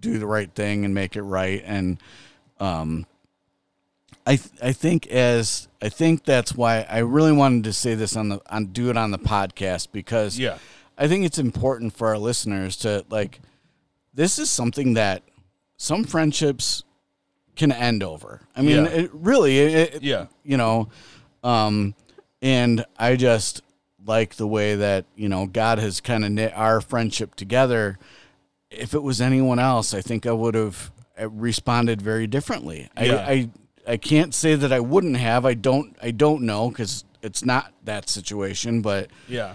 do 0.00 0.18
the 0.18 0.26
right 0.26 0.52
thing 0.52 0.84
and 0.84 0.94
make 0.94 1.16
it 1.16 1.22
right 1.22 1.62
and 1.64 1.98
um 2.60 3.06
I 4.26 4.36
th- 4.36 4.54
I 4.62 4.72
think 4.72 5.06
as 5.08 5.68
I 5.82 5.90
think 5.90 6.24
that's 6.24 6.54
why 6.54 6.86
I 6.88 6.98
really 7.00 7.32
wanted 7.32 7.64
to 7.64 7.72
say 7.72 7.94
this 7.94 8.16
on 8.16 8.30
the 8.30 8.40
on 8.48 8.66
do 8.66 8.90
it 8.90 8.96
on 8.96 9.10
the 9.10 9.18
podcast 9.18 9.88
because 9.92 10.38
yeah. 10.38 10.58
I 10.96 11.08
think 11.08 11.24
it's 11.24 11.38
important 11.38 11.94
for 11.94 12.08
our 12.08 12.18
listeners 12.18 12.76
to 12.78 13.04
like 13.10 13.40
this 14.14 14.38
is 14.38 14.50
something 14.50 14.94
that 14.94 15.22
some 15.76 16.04
friendships 16.04 16.84
can 17.56 17.70
end 17.72 18.02
over. 18.02 18.40
I 18.56 18.62
mean, 18.62 18.84
Yeah. 18.84 18.90
it 18.90 19.10
really 19.12 19.58
it, 19.58 20.02
Yeah. 20.02 20.26
you 20.44 20.56
know 20.56 20.88
um 21.42 21.94
and 22.42 22.84
I 22.98 23.16
just 23.16 23.62
like 24.06 24.34
the 24.34 24.46
way 24.46 24.74
that, 24.76 25.06
you 25.16 25.30
know, 25.30 25.46
God 25.46 25.78
has 25.78 26.00
kind 26.02 26.24
of 26.26 26.30
knit 26.32 26.52
our 26.54 26.82
friendship 26.82 27.34
together. 27.36 27.98
If 28.70 28.92
it 28.92 29.02
was 29.02 29.18
anyone 29.22 29.58
else, 29.58 29.94
I 29.94 30.02
think 30.02 30.26
I 30.26 30.32
would 30.32 30.54
have 30.54 30.90
uh, 31.18 31.30
responded 31.30 32.02
very 32.02 32.26
differently. 32.26 32.90
Yeah. 33.00 33.14
I, 33.26 33.32
I 33.32 33.50
I 33.86 33.96
can't 33.98 34.34
say 34.34 34.54
that 34.56 34.72
I 34.72 34.80
wouldn't 34.80 35.16
have. 35.16 35.46
I 35.46 35.54
don't 35.54 35.96
I 36.02 36.10
don't 36.10 36.42
know 36.42 36.70
cuz 36.70 37.04
it's 37.22 37.44
not 37.44 37.72
that 37.84 38.10
situation, 38.10 38.82
but 38.82 39.08
Yeah. 39.28 39.54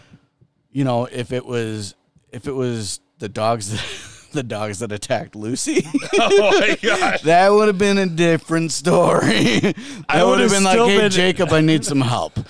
you 0.72 0.84
know, 0.84 1.06
if 1.06 1.32
it 1.32 1.46
was 1.46 1.94
if 2.32 2.48
it 2.48 2.54
was 2.54 3.00
the 3.20 3.30
dogs 3.30 3.70
that 3.72 3.84
the 4.32 4.44
dogs 4.44 4.80
that 4.80 4.92
attacked 4.92 5.36
Lucy, 5.36 5.86
Oh 6.14 6.60
my 6.60 6.78
gosh. 6.82 7.22
that 7.24 7.50
would 7.52 7.68
have 7.68 7.78
been 7.78 7.98
a 7.98 8.06
different 8.06 8.72
story. 8.72 9.30
I 9.34 9.74
I 10.10 10.24
would 10.24 10.40
would've 10.40 10.52
been 10.52 10.64
like, 10.64 10.78
"Hey, 10.80 10.98
been- 10.98 11.12
Jacob, 11.12 11.52
I 11.52 11.62
need 11.62 11.84
some 11.86 12.02
help." 12.02 12.38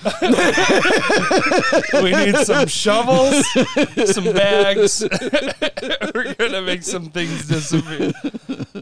We 2.02 2.12
need 2.12 2.36
some 2.36 2.66
shovels, 2.68 3.46
some 4.06 4.24
bags. 4.24 5.02
We're 6.14 6.34
gonna 6.34 6.62
make 6.62 6.82
some 6.82 7.10
things 7.10 7.46
disappear. 7.48 8.12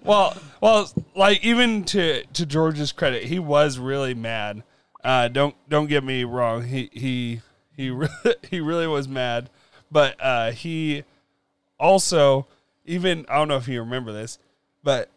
Well, 0.05 0.37
well, 0.61 0.91
like 1.17 1.45
even 1.45 1.85
to 1.87 2.25
to 2.25 2.47
George's 2.47 2.93
credit, 2.93 3.25
he 3.25 3.39
was 3.39 3.79
really 3.79 4.15
mad. 4.15 4.63
Uh, 5.03 5.29
don't 5.29 5.55
don't 5.69 5.87
get 5.87 6.05
me 6.05 6.25
wrong. 6.25 6.65
He 6.65 6.91
he 6.93 7.41
he 7.77 7.91
really, 7.91 8.11
he 8.51 8.61
really 8.61 8.87
was 8.87 9.09
mad, 9.09 9.51
but 9.91 10.17
uh, 10.21 10.51
he 10.53 11.05
also 11.81 12.47
even 12.89 13.27
I 13.29 13.37
don't 13.37 13.49
know 13.49 13.57
if 13.57 13.69
you 13.69 13.81
remember 13.81 14.13
this, 14.13 14.39
but 14.83 15.11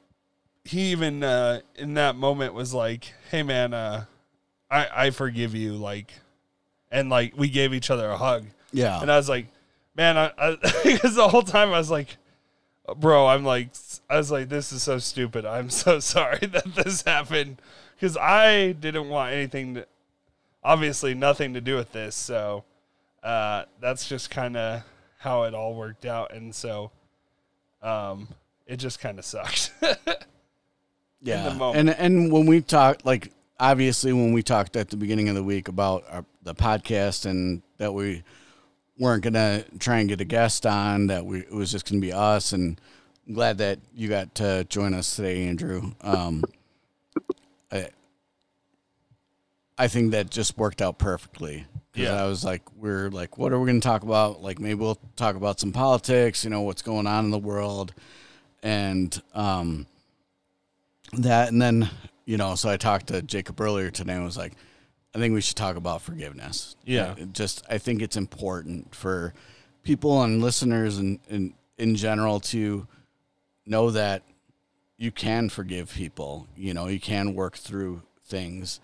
he 0.63 0.91
even 0.91 1.23
uh, 1.23 1.61
in 1.75 1.95
that 1.95 2.15
moment 2.15 2.53
was 2.53 2.73
like, 2.73 3.13
"Hey 3.31 3.41
man, 3.41 3.73
uh, 3.73 4.05
I 4.69 4.87
I 4.93 5.09
forgive 5.09 5.55
you." 5.55 5.73
Like, 5.73 6.13
and 6.91 7.09
like 7.09 7.35
we 7.35 7.49
gave 7.49 7.73
each 7.73 7.89
other 7.89 8.09
a 8.09 8.17
hug. 8.17 8.45
Yeah, 8.73 9.01
And 9.01 9.11
I 9.11 9.17
was 9.17 9.27
like, 9.27 9.47
man, 9.95 10.17
I, 10.17 10.57
because 10.83 11.15
the 11.15 11.27
whole 11.27 11.41
time 11.41 11.69
I 11.69 11.77
was 11.77 11.91
like, 11.91 12.15
bro, 12.97 13.27
I'm 13.27 13.43
like, 13.43 13.69
I 14.09 14.17
was 14.17 14.31
like, 14.31 14.49
this 14.49 14.71
is 14.71 14.83
so 14.83 14.97
stupid. 14.97 15.45
I'm 15.45 15.69
so 15.69 15.99
sorry 16.15 16.45
that 16.47 16.75
this 16.75 17.01
happened 17.01 17.61
because 17.95 18.17
I 18.17 18.71
didn't 18.73 19.09
want 19.09 19.33
anything 19.33 19.75
to, 19.75 19.87
obviously 20.63 21.13
nothing 21.13 21.53
to 21.53 21.61
do 21.61 21.75
with 21.75 21.91
this. 21.91 22.15
So 22.15 22.63
uh, 23.23 23.65
that's 23.79 24.07
just 24.07 24.29
kind 24.29 24.55
of 24.55 24.83
how 25.17 25.43
it 25.43 25.53
all 25.53 25.75
worked 25.75 26.05
out. 26.05 26.33
And 26.33 26.55
so 26.55 26.91
um, 27.81 28.27
it 28.65 28.77
just 28.77 29.00
kind 29.00 29.19
of 29.19 29.25
sucked. 29.25 29.71
yeah. 31.21 31.50
the 31.50 31.55
moment. 31.55 31.89
And 31.89 32.00
and 32.00 32.31
when 32.31 32.45
we 32.45 32.61
talked, 32.61 33.05
like 33.05 33.31
obviously 33.59 34.13
when 34.13 34.33
we 34.33 34.43
talked 34.43 34.75
at 34.75 34.89
the 34.89 34.97
beginning 34.97 35.29
of 35.29 35.35
the 35.35 35.43
week 35.43 35.67
about 35.67 36.03
our, 36.09 36.25
the 36.43 36.55
podcast 36.55 37.25
and 37.25 37.61
that 37.77 37.93
we 37.93 38.23
weren't 38.97 39.23
gonna 39.23 39.63
try 39.79 40.00
and 40.00 40.09
get 40.09 40.21
a 40.21 40.25
guest 40.25 40.65
on, 40.65 41.07
that 41.07 41.25
we 41.25 41.39
it 41.39 41.51
was 41.51 41.71
just 41.71 41.89
gonna 41.89 42.01
be 42.01 42.13
us, 42.13 42.53
and 42.53 42.79
I'm 43.27 43.33
glad 43.33 43.57
that 43.59 43.79
you 43.95 44.07
got 44.07 44.35
to 44.35 44.65
join 44.65 44.93
us 44.93 45.15
today, 45.15 45.47
Andrew. 45.47 45.93
Um, 46.01 46.43
I, 47.71 47.89
I 49.77 49.88
think 49.88 50.11
that 50.11 50.29
just 50.29 50.57
worked 50.57 50.81
out 50.81 50.97
perfectly. 50.97 51.65
Yeah. 51.93 52.24
I 52.24 52.27
was 52.27 52.43
like, 52.43 52.62
we're 52.75 53.10
like, 53.10 53.38
what 53.38 53.51
are 53.51 53.60
we 53.60 53.65
going 53.65 53.81
to 53.81 53.86
talk 53.86 54.03
about? 54.03 54.41
Like, 54.41 54.60
maybe 54.60 54.75
we'll 54.75 55.00
talk 55.15 55.36
about 55.36 55.60
some 55.60 55.74
politics, 55.74 56.43
you 56.43 56.50
know, 56.50 56.62
what's 56.62 56.81
going 56.81 57.05
on 57.05 57.25
in 57.25 57.31
the 57.31 57.39
world, 57.39 57.93
and 58.63 59.21
um, 59.33 59.88
that, 61.13 61.50
and 61.50 61.62
then 61.62 61.89
you 62.25 62.38
know, 62.38 62.55
so 62.55 62.69
I 62.69 62.77
talked 62.77 63.07
to 63.07 63.21
Jacob 63.21 63.60
earlier 63.60 63.91
today 63.91 64.13
and 64.13 64.24
was 64.24 64.38
like, 64.38 64.53
I 65.13 65.17
think 65.17 65.33
we 65.33 65.41
should 65.41 65.57
talk 65.57 65.75
about 65.75 66.01
forgiveness. 66.01 66.75
Yeah. 66.86 67.15
It 67.17 67.33
just 67.33 67.63
I 67.69 67.77
think 67.77 68.01
it's 68.01 68.15
important 68.15 68.95
for 68.95 69.33
people 69.83 70.24
and 70.24 70.41
listeners 70.41 70.98
and 70.98 71.19
in, 71.27 71.53
in 71.77 71.95
general 71.95 72.39
to 72.39 72.88
know 73.65 73.91
that 73.91 74.24
you 74.98 75.12
can 75.12 75.50
forgive 75.50 75.93
people. 75.93 76.48
You 76.55 76.74
know, 76.74 76.88
you 76.88 77.00
can 77.00 77.33
work 77.33 77.57
through 77.57 78.03
things, 78.24 78.79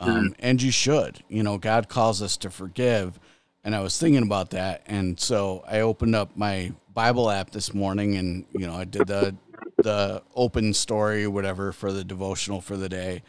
um, 0.00 0.34
and 0.38 0.60
you 0.60 0.70
should. 0.70 1.22
You 1.28 1.42
know, 1.42 1.58
God 1.58 1.88
calls 1.88 2.22
us 2.22 2.36
to 2.38 2.50
forgive, 2.50 3.20
and 3.62 3.74
I 3.74 3.80
was 3.80 3.98
thinking 3.98 4.22
about 4.22 4.50
that, 4.50 4.82
and 4.86 5.18
so 5.20 5.62
I 5.68 5.80
opened 5.80 6.14
up 6.14 6.36
my 6.36 6.72
Bible 6.92 7.30
app 7.30 7.50
this 7.50 7.72
morning, 7.74 8.16
and 8.16 8.44
you 8.52 8.66
know, 8.66 8.74
I 8.74 8.84
did 8.84 9.06
the 9.06 9.36
the 9.76 10.22
open 10.34 10.74
story 10.74 11.26
whatever 11.26 11.72
for 11.72 11.92
the 11.92 12.04
devotional 12.04 12.60
for 12.60 12.76
the 12.76 12.88
day, 12.88 13.22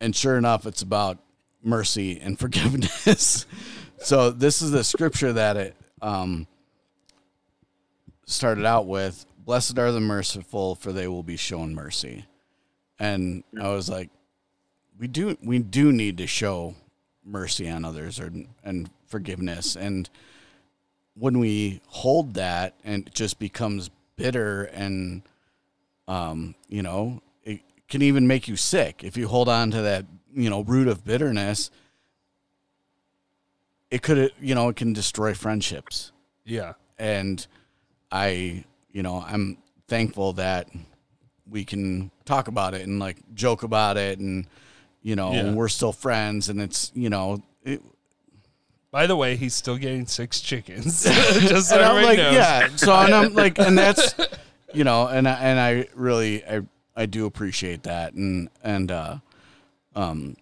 and 0.00 0.14
sure 0.14 0.36
enough, 0.36 0.66
it's 0.66 0.82
about 0.82 1.18
mercy 1.62 2.20
and 2.20 2.38
forgiveness. 2.38 3.46
so 3.98 4.30
this 4.30 4.62
is 4.62 4.70
the 4.70 4.84
scripture 4.84 5.32
that 5.32 5.56
it 5.56 5.76
um, 6.02 6.46
started 8.26 8.64
out 8.64 8.86
with 8.86 9.24
blessed 9.38 9.78
are 9.78 9.92
the 9.92 10.00
merciful 10.00 10.74
for 10.74 10.92
they 10.92 11.06
will 11.06 11.22
be 11.22 11.36
shown 11.36 11.72
mercy 11.74 12.24
and 12.98 13.44
i 13.60 13.68
was 13.68 13.88
like 13.88 14.10
we 14.98 15.06
do 15.06 15.36
we 15.42 15.58
do 15.58 15.92
need 15.92 16.18
to 16.18 16.26
show 16.26 16.74
mercy 17.24 17.68
on 17.68 17.84
others 17.84 18.20
or, 18.20 18.32
and 18.64 18.90
forgiveness. 19.06 19.76
And 19.76 20.08
when 21.14 21.38
we 21.38 21.80
hold 21.88 22.34
that 22.34 22.74
and 22.84 23.06
it 23.06 23.14
just 23.14 23.38
becomes 23.38 23.90
bitter 24.16 24.64
and 24.64 25.22
um 26.08 26.54
you 26.68 26.82
know 26.82 27.20
it 27.42 27.60
can 27.88 28.02
even 28.02 28.26
make 28.26 28.48
you 28.48 28.56
sick. 28.56 29.02
If 29.04 29.16
you 29.16 29.28
hold 29.28 29.48
on 29.48 29.70
to 29.72 29.82
that 29.82 30.06
you 30.34 30.50
know 30.50 30.62
root 30.62 30.88
of 30.88 31.04
bitterness 31.04 31.70
it 33.90 34.02
could 34.02 34.32
you 34.40 34.54
know 34.54 34.68
it 34.68 34.76
can 34.76 34.92
destroy 34.92 35.34
friendships. 35.34 36.12
Yeah. 36.44 36.74
and 36.98 37.44
I, 38.10 38.64
you 38.92 39.02
know, 39.02 39.24
I'm 39.26 39.58
thankful 39.88 40.34
that 40.34 40.68
we 41.48 41.64
can 41.64 42.10
talk 42.24 42.48
about 42.48 42.74
it 42.74 42.82
and 42.86 42.98
like 42.98 43.18
joke 43.34 43.62
about 43.62 43.96
it, 43.96 44.18
and 44.18 44.46
you 45.06 45.14
know, 45.14 45.32
Yeah. 45.32 45.52
we're 45.52 45.68
still 45.68 45.92
friends, 45.92 46.48
and 46.48 46.60
it's 46.60 46.90
you 46.92 47.08
know, 47.08 47.40
it, 47.62 47.80
By 48.90 49.06
the 49.06 49.14
way, 49.14 49.36
he's 49.36 49.54
still 49.54 49.76
getting 49.76 50.04
six 50.06 50.40
chickens. 50.40 51.04
Just 51.04 51.68
so 51.68 51.76
and 51.76 51.84
I'm 51.84 52.02
like, 52.04 52.18
knows. 52.18 52.34
yeah. 52.34 52.68
So 52.74 52.92
and 52.92 53.14
I'm 53.14 53.32
like, 53.42 53.56
and 53.60 53.78
that's, 53.78 54.14
you 54.74 54.82
know, 54.82 55.06
and 55.06 55.28
I, 55.28 55.34
and 55.34 55.60
I 55.60 55.86
really, 55.94 56.44
I, 56.44 56.62
I 56.96 57.06
do 57.06 57.24
appreciate 57.26 57.84
that, 57.84 58.14
and 58.14 58.48
and 58.64 58.90
uh, 58.90 59.18
um, 59.94 60.36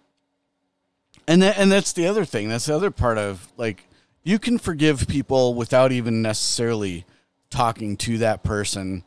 and 1.27 1.43
that 1.43 1.59
and 1.59 1.71
that's 1.71 1.93
the 1.93 2.07
other 2.07 2.25
thing. 2.25 2.49
That's 2.49 2.65
the 2.65 2.75
other 2.75 2.89
part 2.91 3.19
of 3.19 3.47
like 3.57 3.87
you 4.23 4.39
can 4.39 4.57
forgive 4.57 5.07
people 5.07 5.53
without 5.53 5.91
even 5.91 6.23
necessarily 6.23 7.05
talking 7.51 7.97
to 7.97 8.17
that 8.17 8.41
person, 8.43 9.03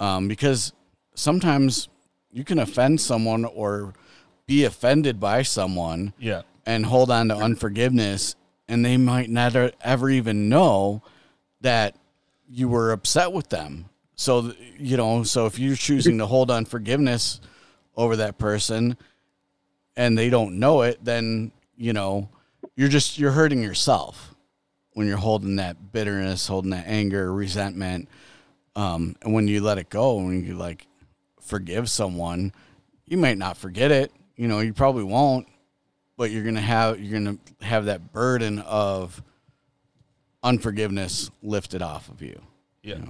um, 0.00 0.28
because 0.28 0.72
sometimes 1.14 1.88
you 2.32 2.42
can 2.42 2.58
offend 2.58 3.00
someone 3.02 3.44
or 3.44 3.92
be 4.46 4.64
offended 4.64 5.18
by 5.20 5.42
someone 5.42 6.12
Yeah. 6.18 6.42
and 6.66 6.86
hold 6.86 7.10
on 7.10 7.28
to 7.28 7.36
unforgiveness 7.36 8.36
and 8.68 8.84
they 8.84 8.96
might 8.96 9.28
never 9.30 9.72
ever 9.82 10.10
even 10.10 10.48
know 10.48 11.02
that 11.60 11.96
you 12.48 12.68
were 12.68 12.92
upset 12.92 13.32
with 13.32 13.48
them 13.48 13.86
so 14.16 14.52
you 14.78 14.96
know 14.96 15.22
so 15.22 15.46
if 15.46 15.58
you're 15.58 15.76
choosing 15.76 16.18
to 16.18 16.26
hold 16.26 16.50
on 16.50 16.64
forgiveness 16.64 17.40
over 17.96 18.16
that 18.16 18.38
person 18.38 18.96
and 19.96 20.16
they 20.18 20.28
don't 20.30 20.58
know 20.58 20.82
it 20.82 20.98
then 21.04 21.50
you 21.76 21.92
know 21.92 22.28
you're 22.76 22.88
just 22.88 23.18
you're 23.18 23.32
hurting 23.32 23.62
yourself 23.62 24.34
when 24.92 25.06
you're 25.06 25.16
holding 25.16 25.56
that 25.56 25.92
bitterness 25.92 26.46
holding 26.46 26.70
that 26.70 26.86
anger 26.86 27.32
resentment 27.32 28.08
um, 28.76 29.14
and 29.22 29.32
when 29.32 29.46
you 29.48 29.60
let 29.60 29.78
it 29.78 29.88
go 29.88 30.16
when 30.16 30.44
you 30.44 30.54
like 30.54 30.86
forgive 31.40 31.88
someone 31.90 32.52
you 33.06 33.16
might 33.16 33.38
not 33.38 33.56
forget 33.56 33.90
it 33.90 34.12
you 34.36 34.48
know 34.48 34.60
you 34.60 34.72
probably 34.72 35.04
won't 35.04 35.46
but 36.16 36.30
you're 36.30 36.44
gonna 36.44 36.60
have 36.60 37.00
you're 37.00 37.18
gonna 37.18 37.38
have 37.60 37.86
that 37.86 38.12
burden 38.12 38.60
of 38.60 39.22
unforgiveness 40.42 41.30
lifted 41.42 41.82
off 41.82 42.08
of 42.08 42.22
you. 42.22 42.40
Yeah. 42.82 43.00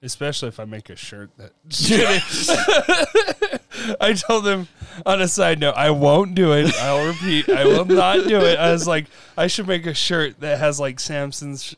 Especially 0.00 0.48
if 0.48 0.60
I 0.60 0.64
make 0.64 0.90
a 0.90 0.96
shirt 0.96 1.30
that. 1.38 1.52
I 4.00 4.12
told 4.12 4.46
him 4.46 4.68
on 5.04 5.20
a 5.20 5.28
side 5.28 5.58
note, 5.58 5.74
I 5.76 5.90
won't 5.90 6.36
do 6.36 6.52
it. 6.52 6.72
I'll 6.80 7.06
repeat, 7.06 7.48
I 7.48 7.64
will 7.64 7.84
not 7.84 8.28
do 8.28 8.40
it. 8.40 8.58
I 8.58 8.70
was 8.72 8.86
like, 8.86 9.06
I 9.36 9.48
should 9.48 9.66
make 9.66 9.86
a 9.86 9.94
shirt 9.94 10.40
that 10.40 10.58
has 10.60 10.78
like 10.78 11.00
Samson's 11.00 11.74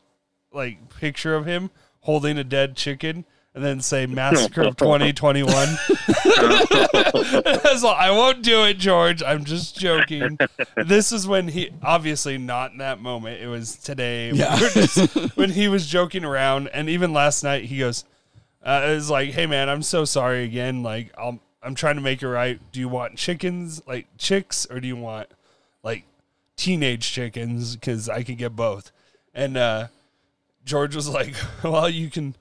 like 0.53 0.77
picture 0.99 1.35
of 1.35 1.45
him 1.45 1.71
holding 2.01 2.37
a 2.37 2.43
dead 2.43 2.75
chicken 2.75 3.25
and 3.53 3.63
then 3.63 3.81
say 3.81 4.05
massacre 4.05 4.61
of 4.61 4.77
2021. 4.77 5.53
I 5.53 7.59
I 7.97 8.11
won't 8.11 8.41
do 8.41 8.63
it, 8.65 8.77
George. 8.77 9.21
I'm 9.23 9.43
just 9.43 9.77
joking. 9.77 10.37
This 10.75 11.11
is 11.11 11.27
when 11.27 11.49
he 11.49 11.71
obviously 11.83 12.37
not 12.37 12.71
in 12.71 12.77
that 12.77 13.01
moment. 13.01 13.41
It 13.41 13.47
was 13.47 13.75
today. 13.75 14.31
Yeah. 14.41 14.57
Just- 14.57 15.35
when 15.37 15.51
he 15.51 15.67
was 15.67 15.87
joking 15.87 16.23
around, 16.23 16.69
and 16.69 16.89
even 16.89 17.13
last 17.13 17.43
night 17.43 17.65
he 17.65 17.79
goes, 17.79 18.05
uh, 18.63 18.83
"It 18.85 18.95
was 18.95 19.09
like, 19.09 19.31
hey 19.31 19.45
man, 19.45 19.69
I'm 19.69 19.83
so 19.83 20.05
sorry 20.05 20.43
again. 20.43 20.83
Like, 20.83 21.11
I'm 21.17 21.39
I'm 21.61 21.75
trying 21.75 21.95
to 21.95 22.01
make 22.01 22.21
it 22.21 22.29
right. 22.29 22.59
Do 22.71 22.79
you 22.79 22.87
want 22.87 23.17
chickens, 23.17 23.81
like 23.85 24.07
chicks, 24.17 24.65
or 24.69 24.79
do 24.79 24.87
you 24.87 24.95
want 24.95 25.27
like 25.83 26.05
teenage 26.55 27.11
chickens? 27.11 27.75
Because 27.75 28.07
I 28.07 28.23
can 28.23 28.35
get 28.35 28.55
both." 28.55 28.91
And 29.33 29.57
uh, 29.57 29.87
George 30.65 30.95
was 30.95 31.09
like, 31.09 31.35
"Well, 31.63 31.89
you 31.89 32.09
can." 32.09 32.35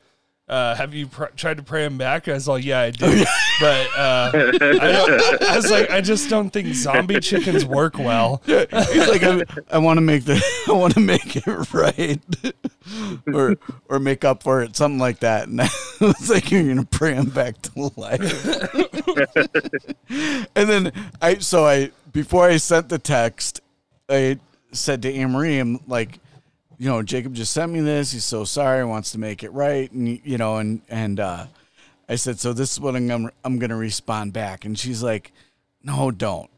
Uh, 0.50 0.74
have 0.74 0.92
you 0.92 1.06
pr- 1.06 1.26
tried 1.36 1.58
to 1.58 1.62
pray 1.62 1.84
him 1.84 1.96
back? 1.96 2.26
I 2.26 2.32
was 2.32 2.48
like, 2.48 2.64
yeah, 2.64 2.80
I 2.80 2.90
did, 2.90 3.24
but 3.60 3.86
uh, 3.96 4.32
I, 4.34 4.92
don't, 4.92 5.42
I 5.42 5.54
was 5.54 5.70
like, 5.70 5.90
I 5.90 6.00
just 6.00 6.28
don't 6.28 6.50
think 6.50 6.74
zombie 6.74 7.20
chickens 7.20 7.64
work 7.64 7.96
well. 7.96 8.42
He's 8.44 8.66
like, 8.72 9.22
I, 9.22 9.44
I 9.70 9.78
want 9.78 9.98
to 9.98 10.00
make 10.00 10.24
the, 10.24 10.42
I 10.68 10.72
want 10.72 10.94
to 10.94 11.00
make 11.00 11.36
it 11.36 11.72
right, 11.72 12.20
or 13.32 13.54
or 13.88 14.00
make 14.00 14.24
up 14.24 14.42
for 14.42 14.60
it, 14.60 14.74
something 14.74 14.98
like 14.98 15.20
that. 15.20 15.46
And 15.46 15.60
I 15.60 15.68
was 16.00 16.28
like, 16.28 16.50
you're 16.50 16.66
gonna 16.66 16.84
pray 16.84 17.14
him 17.14 17.30
back 17.30 17.62
to 17.62 17.92
life. 17.94 18.74
and 20.56 20.68
then 20.68 20.92
I, 21.22 21.38
so 21.38 21.64
I 21.64 21.92
before 22.10 22.46
I 22.46 22.56
sent 22.56 22.88
the 22.88 22.98
text, 22.98 23.60
I 24.08 24.40
said 24.72 25.02
to 25.02 25.14
Anne 25.14 25.30
Marie, 25.30 25.60
I'm 25.60 25.78
like, 25.86 26.18
you 26.80 26.88
know, 26.88 27.02
Jacob 27.02 27.34
just 27.34 27.52
sent 27.52 27.70
me 27.70 27.80
this. 27.80 28.10
He's 28.10 28.24
so 28.24 28.44
sorry. 28.44 28.78
He 28.78 28.84
Wants 28.84 29.12
to 29.12 29.18
make 29.18 29.42
it 29.42 29.52
right, 29.52 29.92
and 29.92 30.18
you 30.24 30.38
know, 30.38 30.56
and 30.56 30.80
and 30.88 31.20
uh, 31.20 31.44
I 32.08 32.16
said, 32.16 32.40
so 32.40 32.54
this 32.54 32.72
is 32.72 32.80
what 32.80 32.96
I'm 32.96 33.06
gonna, 33.06 33.30
I'm 33.44 33.58
gonna 33.58 33.76
respond 33.76 34.32
back, 34.32 34.64
and 34.64 34.78
she's 34.78 35.02
like, 35.02 35.30
no, 35.84 36.10
don't. 36.10 36.48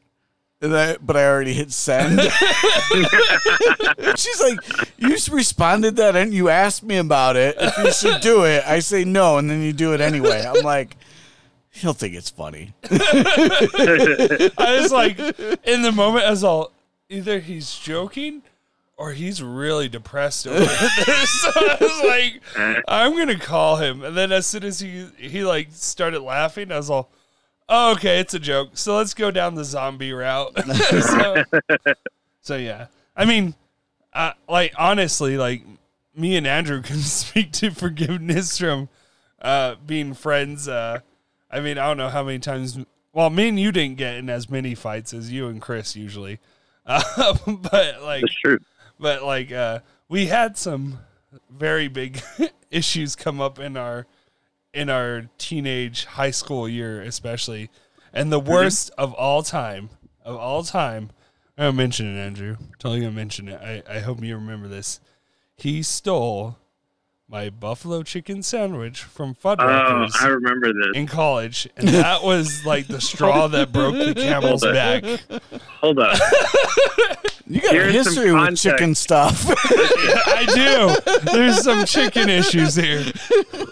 And 0.61 0.77
I, 0.77 0.97
but 0.99 1.17
I 1.17 1.27
already 1.27 1.55
hit 1.55 1.73
send. 1.73 2.21
She's 4.17 4.41
like, 4.41 4.61
you 4.97 5.09
just 5.09 5.29
responded 5.29 5.97
that 5.97 6.15
and 6.15 6.33
you 6.33 6.51
asked 6.51 6.85
me 6.85 6.99
about 6.99 7.35
it. 7.35 7.57
If 7.59 7.79
you 7.79 7.93
should 7.93 8.21
do 8.21 8.45
it, 8.45 8.63
I 8.65 8.79
say 8.79 9.03
no, 9.03 9.39
and 9.39 9.51
then 9.51 9.61
you 9.61 9.73
do 9.73 9.93
it 9.93 10.01
anyway. 10.01 10.45
I'm 10.47 10.63
like, 10.63 10.97
he'll 11.71 11.95
think 11.95 12.15
it's 12.15 12.31
funny. 12.31 12.75
I 12.85 14.51
was 14.81 14.93
like, 14.93 15.19
in 15.19 15.83
the 15.83 15.91
moment, 15.93 16.27
as 16.27 16.45
all, 16.45 16.71
either 17.09 17.41
he's 17.41 17.75
joking 17.77 18.43
or 19.03 19.11
he's 19.11 19.43
really 19.43 19.89
depressed 19.89 20.47
over 20.47 20.61
this. 21.07 21.31
so 21.43 21.51
I 21.57 21.77
was 21.81 22.03
like, 22.05 22.85
I'm 22.87 23.17
gonna 23.17 23.37
call 23.37 23.77
him. 23.77 24.05
And 24.05 24.17
then 24.17 24.31
as 24.31 24.47
soon 24.47 24.63
as 24.63 24.79
he 24.79 25.09
he 25.17 25.43
like 25.43 25.71
started 25.73 26.21
laughing, 26.21 26.71
I 26.71 26.77
was 26.77 26.89
all, 26.89 27.11
oh, 27.69 27.93
okay, 27.95 28.21
it's 28.21 28.33
a 28.33 28.39
joke. 28.39 28.71
So 28.75 28.97
let's 28.97 29.13
go 29.13 29.33
down 29.33 29.57
the 29.57 29.65
zombie 29.65 30.13
route. 30.13 30.57
so, 31.01 31.43
so 32.43 32.57
yeah, 32.57 32.87
I 33.17 33.25
mean, 33.25 33.57
uh, 34.13 34.35
like 34.49 34.73
honestly, 34.79 35.37
like 35.37 35.65
me 36.15 36.37
and 36.37 36.47
Andrew 36.47 36.81
can 36.81 36.99
speak 37.01 37.51
to 37.55 37.73
forgiveness 37.73 38.57
from 38.57 38.89
uh, 39.41 39.75
being 39.85 40.15
friends. 40.15 40.69
Uh, 40.69 41.01
I 41.51 41.59
mean, 41.59 41.77
I 41.77 41.89
don't 41.89 41.97
know 41.97 42.09
how 42.09 42.23
many 42.23 42.39
times. 42.39 42.79
Well, 43.13 43.31
me 43.31 43.49
and 43.49 43.59
you 43.59 43.73
didn't 43.73 43.97
get 43.97 44.15
in 44.15 44.31
as 44.31 44.49
many 44.49 44.77
fights 44.77 45.13
as 45.13 45.33
you 45.33 45.49
and 45.49 45.61
Chris 45.61 45.97
usually, 45.97 46.39
uh, 46.87 47.37
but 47.47 48.01
like, 48.01 48.21
That's 48.21 48.35
true. 48.35 48.59
But 49.03 49.23
like, 49.25 49.53
uh, 49.53 49.81
we 50.09 50.27
had 50.27 50.57
some 50.57 51.01
very 51.51 51.89
big 51.89 52.23
issues 52.71 53.17
come 53.17 53.41
up 53.41 53.59
in 53.59 53.77
our 53.77 54.07
in 54.73 54.89
our 54.89 55.29
teenage 55.37 56.07
high 56.07 56.31
school 56.31 56.67
year, 56.67 57.03
especially, 57.03 57.69
and 58.13 58.33
the 58.33 58.41
worst 58.41 58.91
of 58.97 59.13
all 59.15 59.43
time, 59.43 59.91
of 60.25 60.37
all 60.37 60.63
time. 60.63 61.11
I 61.59 61.67
I'll 61.67 61.73
mention 61.73 62.07
it, 62.07 62.19
Andrew. 62.19 62.57
Totally 62.79 63.01
gonna 63.01 63.13
mention 63.13 63.49
it. 63.49 63.61
I, 63.61 63.97
I 63.97 63.99
hope 63.99 64.23
you 64.23 64.35
remember 64.37 64.69
this. 64.69 65.01
He 65.57 65.83
stole 65.83 66.57
my 67.29 67.51
buffalo 67.51 68.03
chicken 68.03 68.43
sandwich 68.43 69.03
from 69.03 69.35
Fuddruckers. 69.35 70.13
Oh, 70.15 70.25
I 70.25 70.29
remember 70.29 70.73
this. 70.73 70.95
in 70.95 71.07
college, 71.07 71.69
and 71.77 71.89
that 71.89 72.23
was 72.23 72.65
like 72.65 72.87
the 72.87 73.01
straw 73.01 73.49
that 73.49 73.73
broke 73.73 73.95
the 73.95 74.15
camel's 74.17 74.63
Hold 74.63 74.75
back. 74.75 75.05
Hold 75.81 75.99
up. 75.99 76.19
You 77.53 77.61
got 77.61 77.75
a 77.75 77.79
Here's 77.79 78.05
some 78.05 78.15
history 78.15 78.33
with 78.33 78.57
chicken 78.59 78.95
stuff. 78.95 79.45
I 79.49 80.45
do. 80.47 81.31
There's 81.33 81.63
some 81.63 81.85
chicken 81.85 82.29
issues 82.31 82.75
here. 82.75 83.05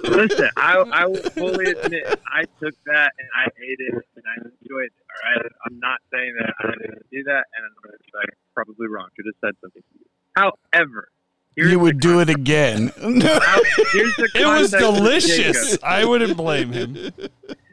Listen, 0.05 0.51
I, 0.57 0.77
I 0.93 1.07
will 1.07 1.17
fully 1.31 1.71
admit 1.71 2.05
I 2.27 2.43
took 2.61 2.75
that 2.87 3.13
and 3.19 3.29
I 3.35 3.45
ate 3.63 3.79
it 3.79 3.95
and 3.95 4.25
I 4.27 4.35
enjoyed 4.45 4.85
it. 4.87 4.93
All 5.11 5.43
right, 5.43 5.53
I'm 5.67 5.79
not 5.79 5.99
saying 6.13 6.35
that 6.41 6.53
I 6.61 6.71
didn't 6.73 7.07
do 7.11 7.23
that, 7.25 7.45
and 7.57 7.65
I'm 7.65 7.91
like, 8.15 8.29
probably 8.55 8.87
wrong. 8.89 9.09
Should 9.17 9.27
have 9.27 9.35
said 9.49 9.55
something. 9.63 9.83
to 9.83 9.99
you. 9.99 10.05
However, 10.37 11.09
here's 11.57 11.71
you 11.73 11.79
would 11.79 12.01
do 12.01 12.21
it 12.21 12.29
again. 12.29 12.89
How- 13.01 13.63
here's 13.93 14.17
the 14.17 14.31
It 14.35 14.47
was 14.47 14.71
delicious. 14.71 15.79
I 15.83 16.05
wouldn't 16.05 16.37
blame 16.37 16.73
him. 16.73 16.97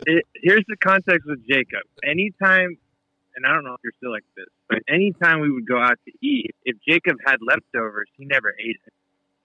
It, 0.06 0.24
here's 0.42 0.64
the 0.68 0.78
context 0.84 1.28
with 1.28 1.46
Jacob. 1.48 1.84
Anytime, 2.04 2.78
and 3.38 3.46
I 3.46 3.54
don't 3.54 3.64
know 3.64 3.74
if 3.74 3.80
you're 3.84 3.94
still 3.98 4.12
like 4.12 4.26
this, 4.36 4.48
but 4.68 4.80
anytime 4.90 5.40
we 5.40 5.52
would 5.52 5.68
go 5.68 5.80
out 5.80 6.00
to 6.06 6.12
eat, 6.26 6.56
if 6.66 6.76
Jacob 6.88 7.18
had 7.24 7.38
leftovers, 7.42 8.10
he 8.18 8.26
never 8.26 8.50
ate 8.60 8.78
it. 8.86 8.94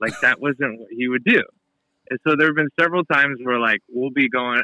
Like 0.01 0.19
that 0.23 0.41
wasn't 0.41 0.81
what 0.81 0.89
he 0.91 1.09
would 1.09 1.25
do. 1.25 1.43
And 2.11 2.19
so 2.27 2.35
there 2.35 2.49
have 2.49 2.57
been 2.57 2.73
several 2.81 3.05
times 3.05 3.39
where 3.43 3.61
like 3.61 3.81
we'll 3.89 4.11
be 4.11 4.29
going 4.29 4.63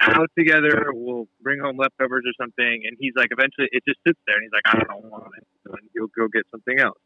out 0.00 0.30
together, 0.38 0.90
we'll 0.92 1.26
bring 1.42 1.60
home 1.60 1.78
leftovers 1.78 2.24
or 2.26 2.32
something, 2.40 2.82
and 2.86 2.96
he's 3.00 3.14
like, 3.16 3.28
eventually 3.32 3.68
it 3.72 3.82
just 3.88 3.98
sits 4.06 4.20
there, 4.26 4.36
and 4.36 4.44
he's 4.44 4.52
like, 4.52 4.66
I 4.66 4.84
don't 4.84 5.10
want 5.10 5.32
it, 5.38 5.46
and 5.66 5.88
he'll 5.94 6.06
go 6.06 6.28
get 6.28 6.44
something 6.50 6.78
else. 6.78 6.98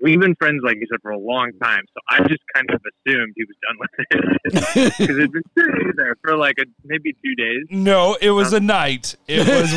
We've 0.00 0.20
been 0.20 0.36
friends, 0.36 0.60
like 0.64 0.76
you 0.76 0.86
said, 0.90 1.00
for 1.02 1.10
a 1.10 1.18
long 1.18 1.50
time, 1.60 1.82
so 1.92 2.00
I 2.08 2.18
just 2.28 2.42
kind 2.54 2.70
of 2.70 2.80
assumed 2.80 3.34
he 3.36 3.44
was 3.44 3.56
done 3.66 3.78
with 3.80 3.90
it 3.98 4.92
because 4.98 5.16
it'd 5.16 5.32
been 5.32 5.42
sitting 5.58 5.92
there 5.96 6.14
for 6.22 6.36
like 6.36 6.54
a, 6.60 6.64
maybe 6.84 7.14
two 7.24 7.34
days. 7.34 7.66
No, 7.70 8.16
it 8.20 8.30
was 8.30 8.52
a 8.52 8.60
night. 8.60 9.16
It 9.26 9.40
was 9.48 9.72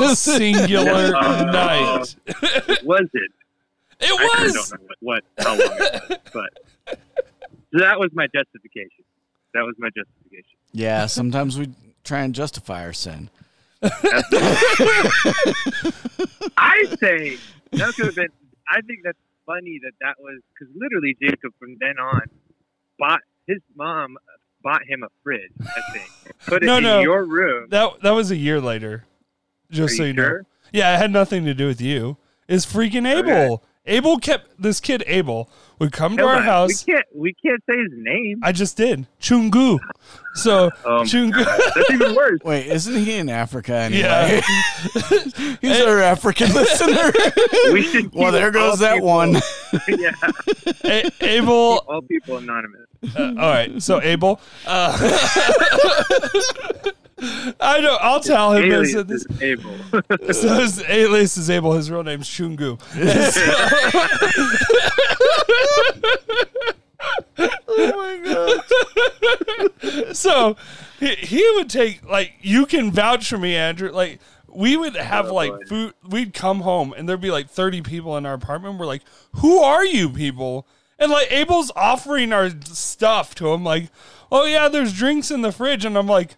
one 0.00 0.14
singular 0.14 1.12
Oh. 1.16 1.44
night. 1.46 2.14
Was 2.84 3.08
it? 3.12 3.32
It 3.98 4.12
I 4.12 4.36
kinda 4.36 4.42
was. 4.44 4.70
don't 4.70 4.80
know 4.82 4.86
what, 5.00 5.24
what 5.36 5.44
how 5.44 5.58
long 5.58 5.68
it 5.80 6.10
was, 6.10 6.18
but 6.32 6.50
so 7.72 7.78
that 7.80 7.98
was 7.98 8.10
my 8.12 8.26
justification. 8.28 9.04
That 9.54 9.62
was 9.64 9.74
my 9.78 9.88
justification. 9.88 10.58
yeah, 10.72 11.06
sometimes 11.06 11.58
we 11.58 11.70
try 12.04 12.20
and 12.20 12.34
justify 12.34 12.84
our 12.84 12.92
sin. 12.92 13.30
I 16.56 16.84
say 17.00 17.36
that 17.72 17.94
could 17.96 18.06
have 18.06 18.14
been. 18.14 18.28
I 18.68 18.80
think 18.82 19.00
that's 19.04 19.18
funny 19.46 19.78
that 19.82 19.92
that 20.00 20.16
was 20.18 20.40
because 20.52 20.74
literally 20.76 21.16
Jacob 21.20 21.52
from 21.58 21.76
then 21.80 21.98
on 21.98 22.22
bought 22.98 23.20
his 23.46 23.58
mom 23.76 24.16
bought 24.62 24.82
him 24.86 25.02
a 25.04 25.08
fridge. 25.22 25.52
I 25.60 25.92
think 25.92 26.10
put 26.46 26.62
it 26.62 26.66
No, 26.66 26.78
in 26.78 26.82
no. 26.82 27.00
your 27.00 27.24
room. 27.24 27.68
That 27.70 28.00
that 28.02 28.10
was 28.10 28.30
a 28.30 28.36
year 28.36 28.60
later. 28.60 29.04
Just 29.70 29.94
Are 29.94 29.96
so 29.98 30.02
you 30.02 30.08
you 30.08 30.12
know. 30.14 30.40
Yeah, 30.72 30.94
it 30.94 30.98
had 30.98 31.12
nothing 31.12 31.44
to 31.44 31.54
do 31.54 31.66
with 31.68 31.80
you. 31.80 32.16
It's 32.48 32.66
freaking 32.66 33.06
Abel. 33.08 33.62
Abel 33.86 34.18
kept 34.18 34.60
this 34.60 34.80
kid 34.80 35.04
Abel 35.06 35.48
would 35.78 35.92
come 35.92 36.16
to 36.16 36.22
Hold 36.22 36.36
our 36.36 36.42
house. 36.42 36.84
We 36.86 36.92
can't. 36.94 37.06
We 37.14 37.32
can't 37.34 37.62
say 37.68 37.76
his 37.78 37.92
name. 37.94 38.40
I 38.42 38.52
just 38.52 38.76
did. 38.76 39.06
Chungu. 39.20 39.78
So 40.34 40.70
my 40.84 40.90
Chungu 41.04 41.44
That's 41.44 41.90
even 41.90 42.14
worse. 42.14 42.40
Wait, 42.44 42.66
isn't 42.66 42.96
he 43.04 43.12
in 43.18 43.28
Africa 43.28 43.74
anyway? 43.74 44.00
Yeah. 44.02 44.40
He's 45.60 45.80
our 45.82 46.00
African 46.00 46.52
listener. 46.52 47.12
We 47.72 47.82
should. 47.82 48.12
well, 48.14 48.32
there 48.32 48.50
goes 48.50 48.78
that 48.80 48.94
people- 48.94 49.08
one. 49.08 49.32
yeah, 49.88 50.12
A- 50.84 51.10
Abel 51.20 51.84
all 51.88 52.02
people 52.02 52.38
anonymous. 52.38 52.80
Uh, 53.16 53.22
all 53.22 53.34
right, 53.34 53.82
so 53.82 54.00
Abel. 54.02 54.40
Uh, 54.66 54.96
I 57.60 57.80
know. 57.80 57.96
I'll 58.00 58.20
tell 58.20 58.52
him 58.52 58.64
Alias 58.70 58.92
this. 59.04 59.04
this 59.06 59.24
is 59.24 59.42
Abel. 59.42 59.72
so 60.34 60.54
his 60.60 60.82
alias 60.88 61.36
is 61.38 61.48
Abel. 61.50 61.72
His 61.72 61.90
real 61.90 62.02
name's 62.02 62.28
Shungu. 62.28 62.78
oh 67.38 67.92
my 67.96 68.60
god. 69.82 70.16
so 70.16 70.56
he, 70.98 71.14
he 71.14 71.50
would 71.56 71.70
take 71.70 72.04
like 72.08 72.32
you 72.40 72.66
can 72.66 72.90
vouch 72.90 73.28
for 73.28 73.38
me, 73.38 73.54
Andrew. 73.56 73.90
Like 73.90 74.20
we 74.48 74.76
would 74.76 74.96
have 74.96 75.30
Oh, 75.30 75.34
like 75.34 75.50
boy. 75.52 75.64
food. 75.68 75.94
We'd 76.06 76.34
come 76.34 76.60
home 76.60 76.94
and 76.96 77.08
there'd 77.08 77.20
be 77.20 77.30
like 77.30 77.48
thirty 77.50 77.82
people 77.82 78.16
in 78.16 78.26
our 78.26 78.34
apartment. 78.34 78.78
We're 78.78 78.86
like, 78.86 79.02
who 79.36 79.58
are 79.58 79.84
you 79.84 80.08
people? 80.10 80.66
And 80.98 81.12
like 81.12 81.30
Abel's 81.30 81.70
offering 81.76 82.32
our 82.32 82.48
stuff 82.64 83.34
to 83.36 83.52
him, 83.52 83.64
like, 83.64 83.90
oh 84.32 84.46
yeah, 84.46 84.68
there's 84.68 84.94
drinks 84.94 85.30
in 85.30 85.42
the 85.42 85.52
fridge, 85.52 85.84
and 85.84 85.96
I'm 85.98 86.06
like, 86.06 86.36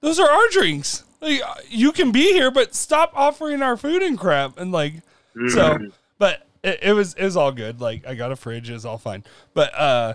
those 0.00 0.18
are 0.18 0.28
our 0.30 0.48
drinks. 0.50 1.04
Like 1.20 1.40
you 1.68 1.92
can 1.92 2.12
be 2.12 2.32
here, 2.32 2.50
but 2.50 2.74
stop 2.74 3.12
offering 3.14 3.62
our 3.62 3.76
food 3.76 4.02
and 4.02 4.18
crap. 4.18 4.58
And 4.58 4.70
like, 4.72 4.94
so, 5.48 5.74
Mm. 5.76 5.92
but 6.18 6.46
it, 6.62 6.78
it 6.82 6.92
was 6.92 7.14
it 7.14 7.24
was 7.24 7.36
all 7.36 7.52
good. 7.52 7.80
Like 7.80 8.06
I 8.06 8.14
got 8.14 8.30
a 8.32 8.36
fridge, 8.36 8.70
it 8.70 8.74
was 8.74 8.84
all 8.86 8.98
fine. 8.98 9.24
But 9.54 9.74
uh, 9.78 10.14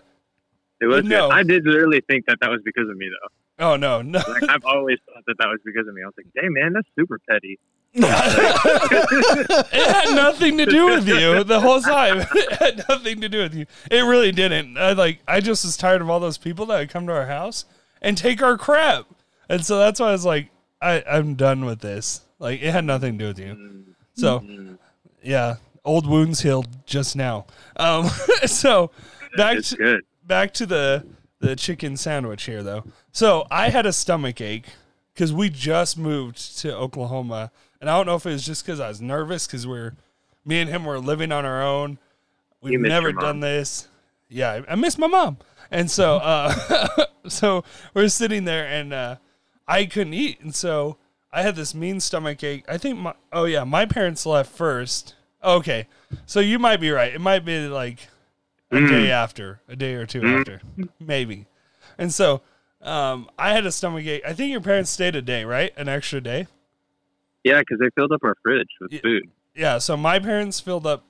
It 0.81 0.85
was. 0.85 1.03
No. 1.05 1.27
Good. 1.29 1.35
I 1.35 1.43
did 1.43 1.65
literally 1.65 2.01
think 2.07 2.25
that 2.27 2.37
that 2.41 2.49
was 2.49 2.61
because 2.63 2.89
of 2.89 2.95
me, 2.97 3.09
though. 3.09 3.65
oh 3.71 3.75
no, 3.75 4.01
no. 4.01 4.19
Like 4.27 4.49
I've 4.49 4.63
always 4.65 4.97
thought 5.05 5.23
that 5.27 5.35
that 5.39 5.47
was 5.47 5.59
because 5.65 5.87
of 5.87 5.93
me. 5.93 6.01
I 6.03 6.05
was 6.05 6.13
like, 6.17 6.27
"Hey, 6.35 6.47
man, 6.49 6.73
that's 6.73 6.87
super 6.97 7.19
petty." 7.29 7.59
It 7.95 9.87
had 9.93 10.15
nothing 10.15 10.57
to 10.57 10.65
do 10.65 10.85
with 10.87 11.07
you 11.07 11.43
the 11.43 11.59
whole 11.59 11.81
time. 11.81 12.25
It 12.35 12.51
had 12.53 12.85
nothing 12.89 13.21
to 13.21 13.29
do 13.29 13.39
with 13.39 13.53
you. 13.53 13.65
It 13.91 14.01
really 14.01 14.31
didn't. 14.31 14.77
I 14.77 14.93
like 14.93 15.19
I 15.27 15.39
just 15.41 15.63
was 15.65 15.77
tired 15.77 16.01
of 16.01 16.09
all 16.09 16.19
those 16.19 16.37
people 16.37 16.65
that 16.67 16.79
would 16.79 16.89
come 16.89 17.05
to 17.07 17.13
our 17.13 17.27
house 17.27 17.65
and 18.01 18.17
take 18.17 18.41
our 18.41 18.57
crap. 18.57 19.05
And 19.53 19.63
so 19.63 19.77
that's 19.77 19.99
why 19.99 20.07
I 20.07 20.11
was 20.13 20.25
like, 20.25 20.49
I, 20.81 21.03
I'm 21.07 21.35
done 21.35 21.63
with 21.63 21.79
this. 21.79 22.21
Like 22.39 22.61
it 22.61 22.71
had 22.71 22.85
nothing 22.85 23.19
to 23.19 23.23
do 23.23 23.27
with 23.27 23.39
you. 23.39 23.85
So 24.15 24.43
yeah, 25.21 25.55
old 25.85 26.07
wounds 26.07 26.41
healed 26.41 26.67
just 26.85 27.15
now. 27.15 27.45
Um 27.77 28.09
so 28.45 28.89
back 29.37 29.57
it's 29.57 29.69
to 29.69 29.77
good. 29.77 30.01
back 30.25 30.53
to 30.55 30.65
the 30.65 31.05
the 31.39 31.55
chicken 31.55 31.97
sandwich 31.97 32.43
here 32.43 32.63
though. 32.63 32.83
So 33.11 33.45
I 33.51 33.69
had 33.69 33.85
a 33.85 33.93
stomach 33.93 34.41
ache 34.41 34.65
because 35.13 35.31
we 35.31 35.49
just 35.49 35.99
moved 35.99 36.57
to 36.59 36.75
Oklahoma, 36.75 37.51
and 37.79 37.89
I 37.89 37.95
don't 37.95 38.07
know 38.07 38.15
if 38.15 38.25
it 38.25 38.31
was 38.31 38.45
just 38.45 38.65
because 38.65 38.79
I 38.79 38.87
was 38.87 39.01
nervous 39.01 39.45
because 39.45 39.67
we're 39.67 39.93
me 40.43 40.61
and 40.61 40.69
him 40.69 40.83
were 40.83 40.99
living 40.99 41.31
on 41.31 41.45
our 41.45 41.61
own. 41.61 41.99
We've 42.61 42.79
never 42.79 43.13
done 43.13 43.39
this. 43.39 43.87
Yeah, 44.29 44.63
I, 44.67 44.71
I 44.73 44.75
miss 44.75 44.97
my 44.97 45.07
mom, 45.07 45.37
and 45.69 45.91
so 45.91 46.15
uh, 46.15 47.05
so 47.27 47.63
we're 47.93 48.07
sitting 48.07 48.45
there, 48.45 48.65
and 48.65 48.93
uh, 48.93 49.15
I 49.67 49.85
couldn't 49.85 50.13
eat, 50.13 50.39
and 50.41 50.53
so 50.53 50.97
I 51.31 51.41
had 51.41 51.55
this 51.55 51.73
mean 51.73 51.99
stomach 51.99 52.43
ache. 52.43 52.65
I 52.67 52.77
think 52.77 52.99
my 52.99 53.13
oh 53.31 53.45
yeah, 53.45 53.63
my 53.63 53.85
parents 53.85 54.25
left 54.25 54.51
first. 54.51 55.15
Okay, 55.43 55.87
so 56.25 56.39
you 56.39 56.59
might 56.59 56.77
be 56.77 56.91
right. 56.91 57.13
It 57.13 57.21
might 57.21 57.43
be 57.45 57.67
like 57.67 57.99
a 58.71 58.75
Mm. 58.75 58.89
day 58.89 59.11
after, 59.11 59.61
a 59.67 59.75
day 59.75 59.93
or 59.93 60.05
two 60.05 60.25
after, 60.25 60.61
maybe. 60.99 61.45
And 61.97 62.11
so 62.13 62.41
um, 62.81 63.29
I 63.37 63.53
had 63.53 63.65
a 63.65 63.71
stomach 63.71 64.05
ache. 64.05 64.23
I 64.25 64.33
think 64.33 64.51
your 64.51 64.61
parents 64.61 64.89
stayed 64.89 65.15
a 65.15 65.21
day, 65.21 65.45
right? 65.45 65.71
An 65.77 65.87
extra 65.87 66.19
day. 66.21 66.47
Yeah, 67.43 67.59
because 67.59 67.77
they 67.79 67.89
filled 67.95 68.11
up 68.13 68.23
our 68.23 68.35
fridge 68.41 68.69
with 68.81 68.99
food. 69.01 69.29
Yeah. 69.53 69.77
So 69.77 69.95
my 69.97 70.17
parents 70.19 70.59
filled 70.59 70.87
up 70.87 71.05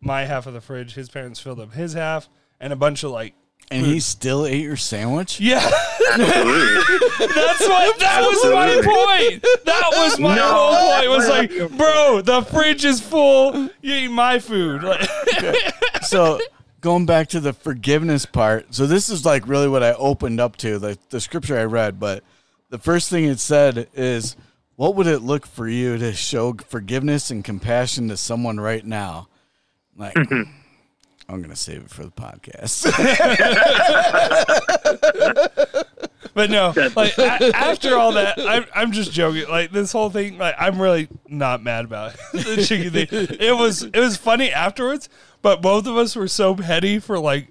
my 0.00 0.24
half 0.26 0.46
of 0.46 0.54
the 0.54 0.60
fridge. 0.60 0.94
His 0.94 1.08
parents 1.08 1.40
filled 1.40 1.58
up 1.58 1.72
his 1.74 1.94
half, 1.94 2.28
and 2.60 2.72
a 2.72 2.76
bunch 2.76 3.02
of 3.02 3.10
like. 3.10 3.34
And 3.72 3.86
he 3.86 4.00
still 4.00 4.46
ate 4.46 4.62
your 4.62 4.76
sandwich? 4.76 5.38
Yeah, 5.38 5.60
that's 6.16 6.18
what. 6.18 7.98
That 8.00 8.20
was 8.22 8.44
my 8.52 8.74
point. 8.74 9.46
That 9.64 9.90
was 9.92 10.18
my 10.18 10.34
No. 10.34 10.52
whole 10.52 10.96
point. 10.96 11.08
Was 11.10 11.28
like, 11.28 11.50
bro, 11.76 12.20
the 12.20 12.42
fridge 12.42 12.84
is 12.84 13.00
full. 13.00 13.70
You 13.80 13.94
eat 13.94 14.08
my 14.08 14.40
food. 14.40 14.82
Like, 14.82 15.08
so 16.02 16.40
going 16.80 17.06
back 17.06 17.28
to 17.28 17.40
the 17.40 17.52
forgiveness 17.52 18.24
part 18.24 18.74
so 18.74 18.86
this 18.86 19.10
is 19.10 19.24
like 19.26 19.46
really 19.46 19.68
what 19.68 19.82
i 19.82 19.92
opened 19.92 20.40
up 20.40 20.56
to 20.56 20.78
the, 20.78 20.96
the 21.10 21.20
scripture 21.20 21.58
i 21.58 21.64
read 21.64 22.00
but 22.00 22.24
the 22.70 22.78
first 22.78 23.10
thing 23.10 23.24
it 23.24 23.38
said 23.38 23.86
is 23.94 24.34
what 24.76 24.94
would 24.94 25.06
it 25.06 25.20
look 25.20 25.46
for 25.46 25.68
you 25.68 25.98
to 25.98 26.12
show 26.14 26.54
forgiveness 26.54 27.30
and 27.30 27.44
compassion 27.44 28.08
to 28.08 28.16
someone 28.16 28.58
right 28.58 28.86
now 28.86 29.28
like 29.94 30.14
mm-hmm. 30.14 30.50
I'm 31.30 31.40
gonna 31.40 31.56
save 31.56 31.82
it 31.82 31.90
for 31.90 32.04
the 32.04 32.10
podcast 32.10 32.86
But 36.32 36.50
no, 36.50 36.72
like 36.94 37.18
a- 37.18 37.56
after 37.56 37.96
all 37.96 38.12
that, 38.12 38.38
I'm 38.38 38.64
I'm 38.74 38.92
just 38.92 39.10
joking. 39.12 39.48
Like 39.48 39.72
this 39.72 39.90
whole 39.90 40.10
thing, 40.10 40.38
like 40.38 40.54
I'm 40.58 40.80
really 40.80 41.08
not 41.28 41.62
mad 41.62 41.84
about 41.84 42.14
it. 42.14 42.20
the 42.56 42.64
chicken 42.64 42.92
thing. 42.92 43.08
It 43.40 43.56
was 43.56 43.82
it 43.82 43.96
was 43.98 44.16
funny 44.16 44.52
afterwards, 44.52 45.08
but 45.42 45.60
both 45.60 45.86
of 45.86 45.96
us 45.96 46.14
were 46.14 46.28
so 46.28 46.54
petty 46.54 46.98
for 46.98 47.18
like 47.18 47.48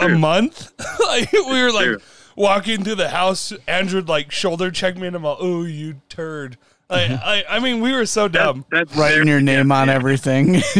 a 0.00 0.08
month. 0.08 0.72
like 1.00 1.30
we 1.32 1.62
were 1.62 1.72
like 1.72 2.00
walking 2.36 2.82
through 2.84 2.96
the 2.96 3.10
house. 3.10 3.52
Andrew 3.68 4.02
like 4.02 4.32
shoulder 4.32 4.70
checked 4.70 4.98
me, 4.98 5.06
and 5.06 5.14
I'm 5.14 5.22
like, 5.22 5.38
"Oh, 5.40 5.62
you 5.62 6.00
turd." 6.08 6.58
Like, 6.90 7.10
mm-hmm. 7.10 7.22
I, 7.22 7.44
I 7.48 7.60
mean, 7.60 7.80
we 7.80 7.92
were 7.92 8.06
so 8.06 8.28
dumb. 8.28 8.64
that's 8.70 8.94
Writing 8.96 9.26
their- 9.26 9.34
your 9.34 9.40
name 9.40 9.68
yeah, 9.68 9.76
on 9.76 9.88
yeah. 9.88 9.94
everything. 9.94 10.62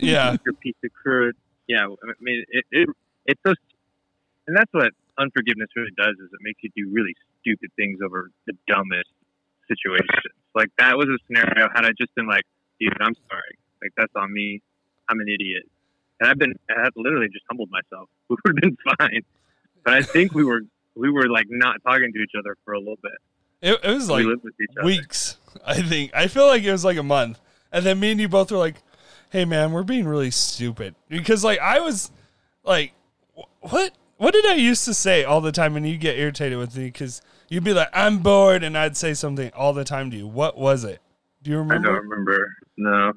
Yeah, 0.00 0.36
your 0.44 0.54
piece 0.54 0.74
of 0.82 0.90
crud. 0.90 1.32
Yeah, 1.68 1.84
I 1.86 2.12
mean, 2.20 2.44
it, 2.48 2.64
it 2.72 2.88
it's 3.26 3.40
so, 3.46 3.54
and 4.46 4.56
that's 4.56 4.72
what 4.72 4.90
unforgiveness 5.18 5.68
really 5.76 5.92
does 5.96 6.16
is 6.18 6.28
it 6.32 6.40
makes 6.42 6.58
you 6.62 6.70
do 6.74 6.90
really 6.92 7.14
stupid 7.40 7.70
things 7.76 8.00
over 8.04 8.30
the 8.46 8.54
dumbest 8.66 9.10
situations. 9.68 10.34
Like 10.54 10.70
that 10.78 10.96
was 10.96 11.06
a 11.06 11.18
scenario 11.26 11.68
had 11.72 11.84
I 11.84 11.90
just 11.96 12.14
been 12.16 12.26
like, 12.26 12.42
dude, 12.80 12.92
I'm 13.00 13.14
sorry, 13.30 13.58
like 13.82 13.92
that's 13.96 14.12
on 14.16 14.32
me, 14.32 14.60
I'm 15.08 15.20
an 15.20 15.28
idiot, 15.28 15.62
and 16.18 16.28
I've 16.28 16.38
been, 16.38 16.54
I 16.68 16.82
had 16.82 16.92
literally 16.96 17.28
just 17.28 17.44
humbled 17.48 17.70
myself. 17.70 18.08
We 18.28 18.36
would 18.44 18.56
have 18.56 18.62
been 18.62 18.76
fine, 18.98 19.22
but 19.84 19.94
I 19.94 20.02
think 20.02 20.34
we 20.34 20.44
were, 20.44 20.62
we 20.96 21.10
were 21.10 21.28
like 21.28 21.46
not 21.48 21.76
talking 21.86 22.12
to 22.12 22.18
each 22.20 22.32
other 22.38 22.56
for 22.64 22.74
a 22.74 22.78
little 22.78 22.98
bit. 23.02 23.18
It, 23.62 23.78
it 23.82 23.90
was 23.90 24.08
like 24.08 24.24
we 24.24 24.30
lived 24.30 24.44
with 24.44 24.54
each 24.60 24.70
other. 24.78 24.86
weeks. 24.86 25.36
I 25.64 25.82
think 25.82 26.12
I 26.14 26.26
feel 26.26 26.46
like 26.46 26.62
it 26.62 26.72
was 26.72 26.84
like 26.84 26.96
a 26.96 27.02
month, 27.02 27.38
and 27.72 27.84
then 27.84 28.00
me 28.00 28.12
and 28.12 28.20
you 28.20 28.28
both 28.28 28.50
were 28.50 28.58
like, 28.58 28.76
"Hey, 29.30 29.44
man, 29.44 29.72
we're 29.72 29.82
being 29.82 30.06
really 30.06 30.30
stupid." 30.30 30.94
Because 31.08 31.44
like 31.44 31.58
I 31.58 31.80
was 31.80 32.10
like, 32.64 32.92
"What? 33.60 33.92
What 34.16 34.34
did 34.34 34.44
I 34.46 34.54
used 34.54 34.84
to 34.84 34.94
say 34.94 35.24
all 35.24 35.40
the 35.40 35.52
time?" 35.52 35.76
And 35.76 35.88
you 35.88 35.96
get 35.96 36.18
irritated 36.18 36.58
with 36.58 36.76
me 36.76 36.86
because 36.86 37.22
you'd 37.48 37.64
be 37.64 37.72
like, 37.72 37.88
"I'm 37.92 38.18
bored," 38.18 38.62
and 38.62 38.76
I'd 38.76 38.96
say 38.96 39.14
something 39.14 39.50
all 39.54 39.72
the 39.72 39.84
time 39.84 40.10
to 40.10 40.16
you. 40.16 40.26
What 40.26 40.56
was 40.56 40.84
it? 40.84 41.00
Do 41.42 41.50
you 41.50 41.58
remember? 41.58 41.88
I 41.88 41.92
don't 41.92 42.08
remember. 42.08 42.56
No, 42.76 43.12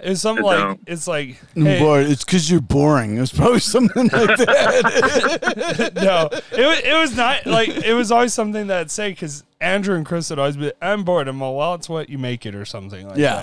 It 0.00 0.10
was 0.10 0.20
something 0.20 0.44
I 0.44 0.48
like 0.48 0.58
don't. 0.58 0.80
it's 0.86 1.06
like, 1.08 1.36
I'm 1.56 1.64
hey, 1.64 1.78
bored. 1.78 2.06
It's 2.06 2.24
because 2.24 2.50
you're 2.50 2.60
boring. 2.60 3.16
It 3.16 3.20
was 3.20 3.32
probably 3.32 3.60
something 3.76 4.08
like 4.08 4.36
that. 4.38 5.92
no, 5.96 6.28
it 6.32 6.66
was, 6.66 6.78
it 6.80 6.94
was 7.00 7.16
not 7.16 7.46
like 7.46 7.68
it 7.70 7.94
was 7.94 8.10
always 8.12 8.34
something 8.34 8.66
that 8.68 8.80
I'd 8.80 8.90
say 8.90 9.10
because 9.10 9.44
Andrew 9.60 9.96
and 9.96 10.04
Chris 10.04 10.30
would 10.30 10.38
always 10.38 10.56
be, 10.56 10.72
I'm 10.82 11.04
bored. 11.04 11.28
I'm 11.28 11.40
like, 11.40 11.54
well, 11.56 11.74
it's 11.74 11.88
what 11.88 12.08
you 12.10 12.18
make 12.18 12.44
it 12.46 12.54
or 12.54 12.64
something 12.64 13.08
like 13.08 13.16
Yeah. 13.18 13.34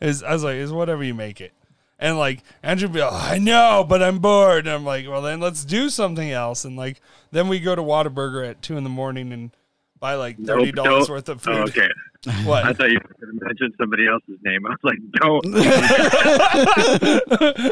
that. 0.00 0.06
Is 0.06 0.22
I 0.22 0.32
was 0.32 0.44
like, 0.44 0.56
it's 0.56 0.72
whatever 0.72 1.02
you 1.04 1.14
make 1.14 1.40
it. 1.40 1.52
And 1.98 2.18
like 2.18 2.42
Andrew 2.62 2.88
would 2.88 2.94
be 2.94 3.00
like, 3.00 3.12
I 3.12 3.38
know, 3.38 3.84
but 3.88 4.02
I'm 4.02 4.18
bored. 4.18 4.66
And 4.66 4.74
I'm 4.74 4.84
like, 4.84 5.08
well, 5.08 5.22
then 5.22 5.38
let's 5.40 5.64
do 5.64 5.88
something 5.88 6.30
else. 6.30 6.64
And 6.64 6.76
like, 6.76 7.00
then 7.30 7.48
we 7.48 7.60
go 7.60 7.74
to 7.76 7.82
Whataburger 7.82 8.46
at 8.48 8.60
two 8.60 8.76
in 8.76 8.82
the 8.84 8.90
morning 8.90 9.32
and 9.32 9.50
buy 10.02 10.16
like 10.16 10.36
thirty 10.44 10.72
dollars 10.72 11.06
don't. 11.06 11.14
worth 11.14 11.28
of 11.30 11.48
oh, 11.48 11.52
food. 11.52 11.68
okay. 11.70 11.88
What? 12.44 12.64
I 12.64 12.72
thought 12.72 12.88
you 12.88 13.00
were 13.02 13.26
going 13.26 13.36
to 13.36 13.44
mention 13.44 13.74
somebody 13.76 14.06
else's 14.06 14.38
name. 14.44 14.64
I 14.64 14.70
was 14.70 14.78
like, 14.84 14.98
don't. 15.14 15.44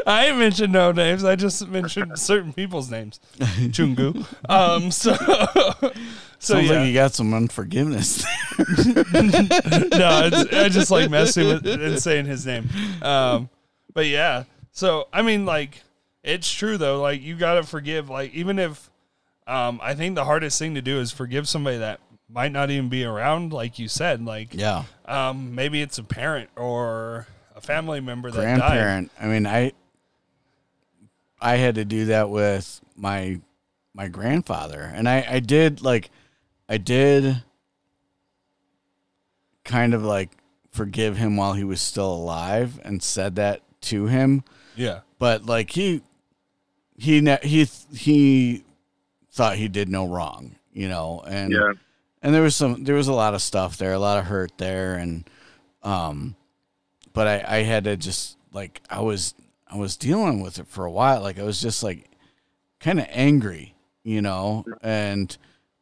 I 0.07 0.25
ain't 0.25 0.37
mentioned 0.39 0.73
no 0.73 0.91
names. 0.91 1.23
I 1.23 1.37
just 1.37 1.69
mentioned 1.69 2.19
certain 2.19 2.51
people's 2.51 2.91
names. 2.91 3.21
Chungu. 3.39 4.25
Um. 4.49 4.91
So. 4.91 5.13
So 5.13 6.55
Sounds 6.55 6.67
yeah. 6.67 6.79
like 6.79 6.87
you 6.87 6.93
got 6.93 7.13
some 7.13 7.33
unforgiveness. 7.33 8.25
no, 8.57 8.65
it's, 10.25 10.53
I 10.53 10.67
just 10.67 10.91
like 10.91 11.09
messing 11.09 11.47
with 11.47 11.65
and 11.65 12.01
saying 12.01 12.25
his 12.25 12.45
name. 12.45 12.67
Um, 13.01 13.47
but 13.93 14.07
yeah, 14.07 14.43
so 14.71 15.07
I 15.13 15.21
mean, 15.21 15.45
like, 15.45 15.81
it's 16.23 16.51
true 16.51 16.77
though. 16.77 16.99
Like, 16.99 17.21
you 17.21 17.35
gotta 17.35 17.63
forgive. 17.63 18.09
Like, 18.09 18.33
even 18.33 18.59
if, 18.59 18.89
um, 19.47 19.79
I 19.81 19.93
think 19.93 20.15
the 20.15 20.25
hardest 20.25 20.59
thing 20.59 20.75
to 20.75 20.81
do 20.81 20.99
is 20.99 21.11
forgive 21.11 21.47
somebody 21.47 21.77
that 21.77 22.01
might 22.33 22.51
not 22.51 22.69
even 22.69 22.89
be 22.89 23.03
around. 23.03 23.53
Like 23.53 23.79
you 23.79 23.87
said, 23.87 24.23
like, 24.23 24.53
yeah. 24.53 24.83
um, 25.05 25.55
maybe 25.55 25.81
it's 25.81 25.97
a 25.97 26.03
parent 26.03 26.49
or 26.55 27.27
a 27.55 27.61
family 27.61 27.99
member 27.99 28.31
that 28.31 28.41
died. 28.41 28.57
grandparent. 28.57 29.11
I 29.19 29.27
mean, 29.27 29.45
I 29.45 29.73
I 31.39 31.55
had 31.55 31.75
to 31.75 31.85
do 31.85 32.05
that 32.05 32.29
with 32.29 32.81
my 32.95 33.41
my 33.93 34.07
grandfather, 34.07 34.91
and 34.93 35.07
I 35.09 35.25
I 35.27 35.39
did 35.39 35.81
like 35.81 36.09
I 36.69 36.77
did 36.77 37.43
kind 39.63 39.93
of 39.93 40.03
like 40.03 40.29
forgive 40.71 41.17
him 41.17 41.35
while 41.35 41.53
he 41.53 41.63
was 41.63 41.81
still 41.81 42.13
alive, 42.13 42.79
and 42.83 43.01
said 43.03 43.35
that 43.35 43.61
to 43.81 44.05
him, 44.05 44.43
Yeah, 44.75 45.01
but 45.19 45.45
like 45.45 45.71
he 45.71 46.01
he 46.97 47.19
ne- 47.21 47.39
he 47.41 47.65
he 47.93 48.63
thought 49.31 49.55
he 49.55 49.67
did 49.67 49.89
no 49.89 50.07
wrong, 50.07 50.55
you 50.71 50.87
know, 50.87 51.23
and 51.27 51.51
yeah. 51.51 51.73
And 52.21 52.33
there 52.33 52.41
was 52.41 52.55
some 52.55 52.83
there 52.83 52.95
was 52.95 53.07
a 53.07 53.13
lot 53.13 53.33
of 53.33 53.41
stuff 53.41 53.77
there 53.77 53.93
a 53.93 53.99
lot 53.99 54.19
of 54.19 54.25
hurt 54.25 54.57
there. 54.57 54.95
And 54.95 55.29
um 55.83 56.35
but 57.13 57.27
i 57.27 57.59
i 57.59 57.63
had 57.63 57.85
to 57.85 57.97
just 57.97 58.37
like 58.53 58.81
i 58.89 58.99
was 58.99 59.33
i 59.67 59.75
was 59.75 59.97
dealing 59.97 60.41
with 60.41 60.59
it 60.59 60.67
for 60.67 60.85
a 60.85 60.91
while. 60.91 61.21
Like 61.21 61.39
i 61.39 61.43
was 61.43 61.61
just 61.61 61.83
like 61.83 62.09
kind 62.79 62.99
of 62.99 63.07
angry 63.09 63.75
you 64.03 64.21
know? 64.21 64.65
And 64.81 65.35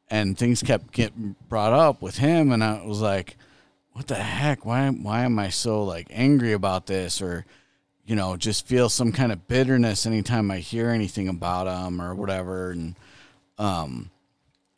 and 0.10 0.38
things 0.38 0.64
kept 0.64 0.92
getting 0.92 1.36
brought 1.48 1.74
up 1.74 2.02
with 2.02 2.18
him. 2.18 2.52
And 2.52 2.64
i 2.64 2.84
was 2.84 3.02
like 3.02 3.38
what 3.94 4.08
the 4.08 4.16
heck? 4.16 4.66
Why 4.66 4.90
why 4.90 5.22
am 5.24 5.40
i 5.40 5.50
so 5.50 5.84
like 5.84 6.08
angry 6.10 6.54
about 6.54 6.86
this? 6.86 7.22
Or 7.22 7.46
you 8.06 8.16
know 8.16 8.38
just 8.38 8.66
feel 8.66 8.90
some 8.90 9.12
kind 9.12 9.32
of 9.32 9.48
bitterness 9.48 10.06
anytime 10.08 10.50
i 10.50 10.58
hear 10.58 10.90
anything 10.90 11.28
about 11.28 11.68
him 11.68 12.02
or 12.02 12.16
whatever. 12.16 12.72
And 12.72 12.96
um 13.58 14.10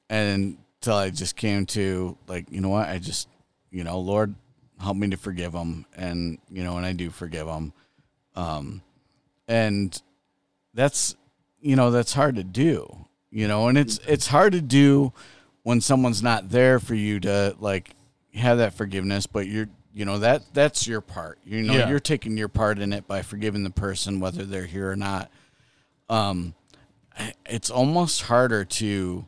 and 0.10 0.58
until 0.82 0.96
I 0.98 1.12
just 1.12 1.36
came 1.36 1.67
to 1.67 2.17
like, 2.28 2.52
you 2.52 2.60
know 2.60 2.70
what, 2.70 2.89
I 2.89 2.98
just, 2.98 3.28
you 3.70 3.84
know, 3.84 4.00
Lord, 4.00 4.34
help 4.80 4.98
me 4.98 5.08
to 5.12 5.17
forgive 5.17 5.52
them, 5.52 5.86
and 5.96 6.39
you 6.50 6.63
know, 6.63 6.78
and 6.78 6.86
I 6.88 6.94
do 6.94 7.12
forgive 7.12 7.46
them, 7.46 7.72
um, 8.36 8.82
and 9.48 10.02
that's, 10.74 11.15
you 11.60 11.76
know, 11.76 11.91
that's 11.91 12.13
hard 12.13 12.36
to 12.38 12.44
do, 12.44 13.06
you 13.30 13.48
know, 13.48 13.67
and 13.67 13.78
it's 13.78 14.00
it's 14.08 14.26
hard 14.28 14.54
to 14.54 14.62
do 14.62 15.13
when 15.62 15.82
someone's 15.82 16.24
not 16.24 16.50
there 16.50 16.80
for 16.80 16.96
you 16.96 17.20
to 17.20 17.56
like 17.60 17.91
have 18.34 18.58
that 18.58 18.74
forgiveness, 18.74 19.28
but 19.28 19.46
you're, 19.46 19.70
you 19.94 20.04
know, 20.06 20.17
that 20.17 20.41
that's 20.52 20.88
your 20.88 21.02
part, 21.02 21.38
you 21.46 21.62
know, 21.62 21.74
Yeah. 21.76 21.89
you're 21.89 22.00
taking 22.00 22.38
your 22.38 22.48
part 22.48 22.80
in 22.80 22.91
it 22.91 23.08
by 23.08 23.22
forgiving 23.22 23.63
the 23.63 23.70
person 23.70 24.20
whether 24.20 24.44
they're 24.46 24.65
here 24.65 24.89
or 24.89 24.96
not. 24.96 25.30
Um, 26.10 26.56
it's 27.46 27.70
almost 27.70 28.24
harder 28.24 28.65
to 28.65 29.28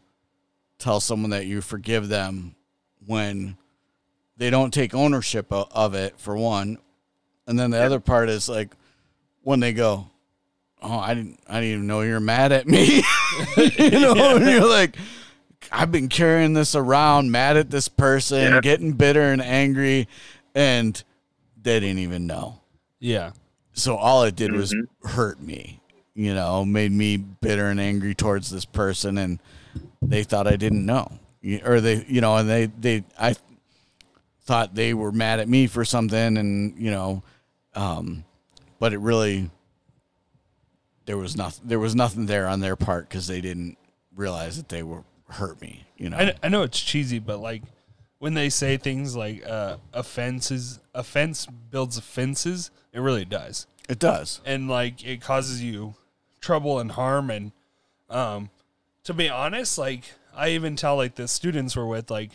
tell 0.84 1.00
someone 1.00 1.32
that 1.32 1.46
you 1.46 1.62
forgive 1.62 2.10
them 2.10 2.56
when 3.06 3.58
they 4.38 4.50
don't 4.50 4.74
take 4.74 4.94
ownership 4.94 5.48
of 5.52 5.94
it 5.94 6.20
for 6.20 6.36
one. 6.36 6.78
And 7.48 7.58
then 7.58 7.72
the 7.72 7.82
other 7.82 8.00
part 8.00 8.30
is 8.30 8.48
like 8.50 8.76
when 9.42 9.60
they 9.60 9.74
go 9.74 10.08
oh 10.82 11.00
i 11.00 11.14
didn't 11.14 11.40
i 11.48 11.56
didn't 11.62 11.74
even 11.76 11.88
know 11.88 12.02
you're 12.02 12.20
mad 12.20 12.52
at 12.52 12.68
me. 12.68 13.04
You 13.58 13.90
know 13.92 14.36
and 14.36 14.46
you're 14.46 14.68
like 14.70 14.98
i've 15.72 15.92
been 15.92 16.10
carrying 16.10 16.54
this 16.54 16.76
around 16.76 17.32
mad 17.32 17.56
at 17.58 17.70
this 17.70 17.88
person 17.88 18.40
Yeah. 18.54 18.62
getting 18.62 18.94
bitter 18.94 19.22
and 19.32 19.42
angry 19.42 20.08
and 20.56 21.02
they 21.62 21.80
didn't 21.80 22.00
even 22.00 22.28
know. 22.28 22.60
Yeah, 23.00 23.32
so 23.74 23.96
all 23.96 24.24
it 24.24 24.36
did 24.36 24.52
was 24.52 24.74
Mhm. 24.74 25.10
hurt 25.12 25.42
me 25.42 25.80
you 26.16 26.34
know 26.34 26.64
made 26.66 26.92
me 26.92 27.18
bitter 27.18 27.68
and 27.68 27.80
angry 27.80 28.14
towards 28.14 28.50
this 28.52 28.66
person 28.66 29.18
and 29.18 29.40
they 30.14 30.24
thought 30.24 30.48
i 30.48 30.56
didn't 30.56 30.86
know. 30.86 31.12
Or 31.66 31.82
they 31.82 32.06
you 32.08 32.22
know 32.22 32.38
and 32.38 32.50
they 32.50 32.68
they 32.68 33.04
i 33.20 33.36
thought 34.44 34.76
they 34.76 34.94
were 34.94 35.12
mad 35.12 35.40
at 35.40 35.50
me 35.50 35.68
for 35.68 35.84
something 35.84 36.38
and 36.38 36.78
you 36.78 36.92
know 36.92 37.24
um 37.76 38.24
but 38.80 38.94
it 38.94 39.00
really 39.00 39.50
there 41.06 41.18
was 41.18 41.36
nothing 41.36 41.68
there 41.68 41.80
was 41.80 41.96
nothing 41.96 42.26
there 42.28 42.48
on 42.48 42.60
their 42.60 42.76
part 42.76 43.10
because 43.10 43.28
they 43.28 43.42
didn't 43.42 43.78
realize 44.16 44.56
that 44.58 44.70
they 44.70 44.84
were 44.84 45.04
hurt 45.28 45.62
me 45.62 45.86
you 46.04 46.10
know? 46.10 46.18
I, 46.18 46.34
I 46.44 46.50
know 46.50 46.64
it's 46.64 46.80
cheesy, 46.80 47.20
but 47.20 47.40
like 47.40 47.64
when 48.20 48.34
they 48.34 48.50
say 48.50 48.76
things 48.76 49.16
like 49.16 49.48
uh, 49.48 49.78
offenses, 49.94 50.80
offense 50.94 51.46
builds 51.46 51.98
offenses, 51.98 52.72
it 52.92 53.00
really 53.00 53.26
does. 53.26 53.68
it 53.88 54.00
does. 54.00 54.42
And 54.46 54.70
like 54.70 55.06
it 55.06 55.22
causes 55.22 55.64
you 55.64 55.96
trouble 56.42 56.80
and 56.80 56.92
harm 56.92 57.30
and 57.30 57.54
um 58.10 58.50
to 59.04 59.14
be 59.14 59.30
honest 59.30 59.78
like 59.78 60.14
i 60.36 60.50
even 60.50 60.76
tell 60.76 60.96
like 60.96 61.16
the 61.16 61.28
students 61.28 61.76
we're 61.76 61.86
with 61.86 62.10
like 62.10 62.32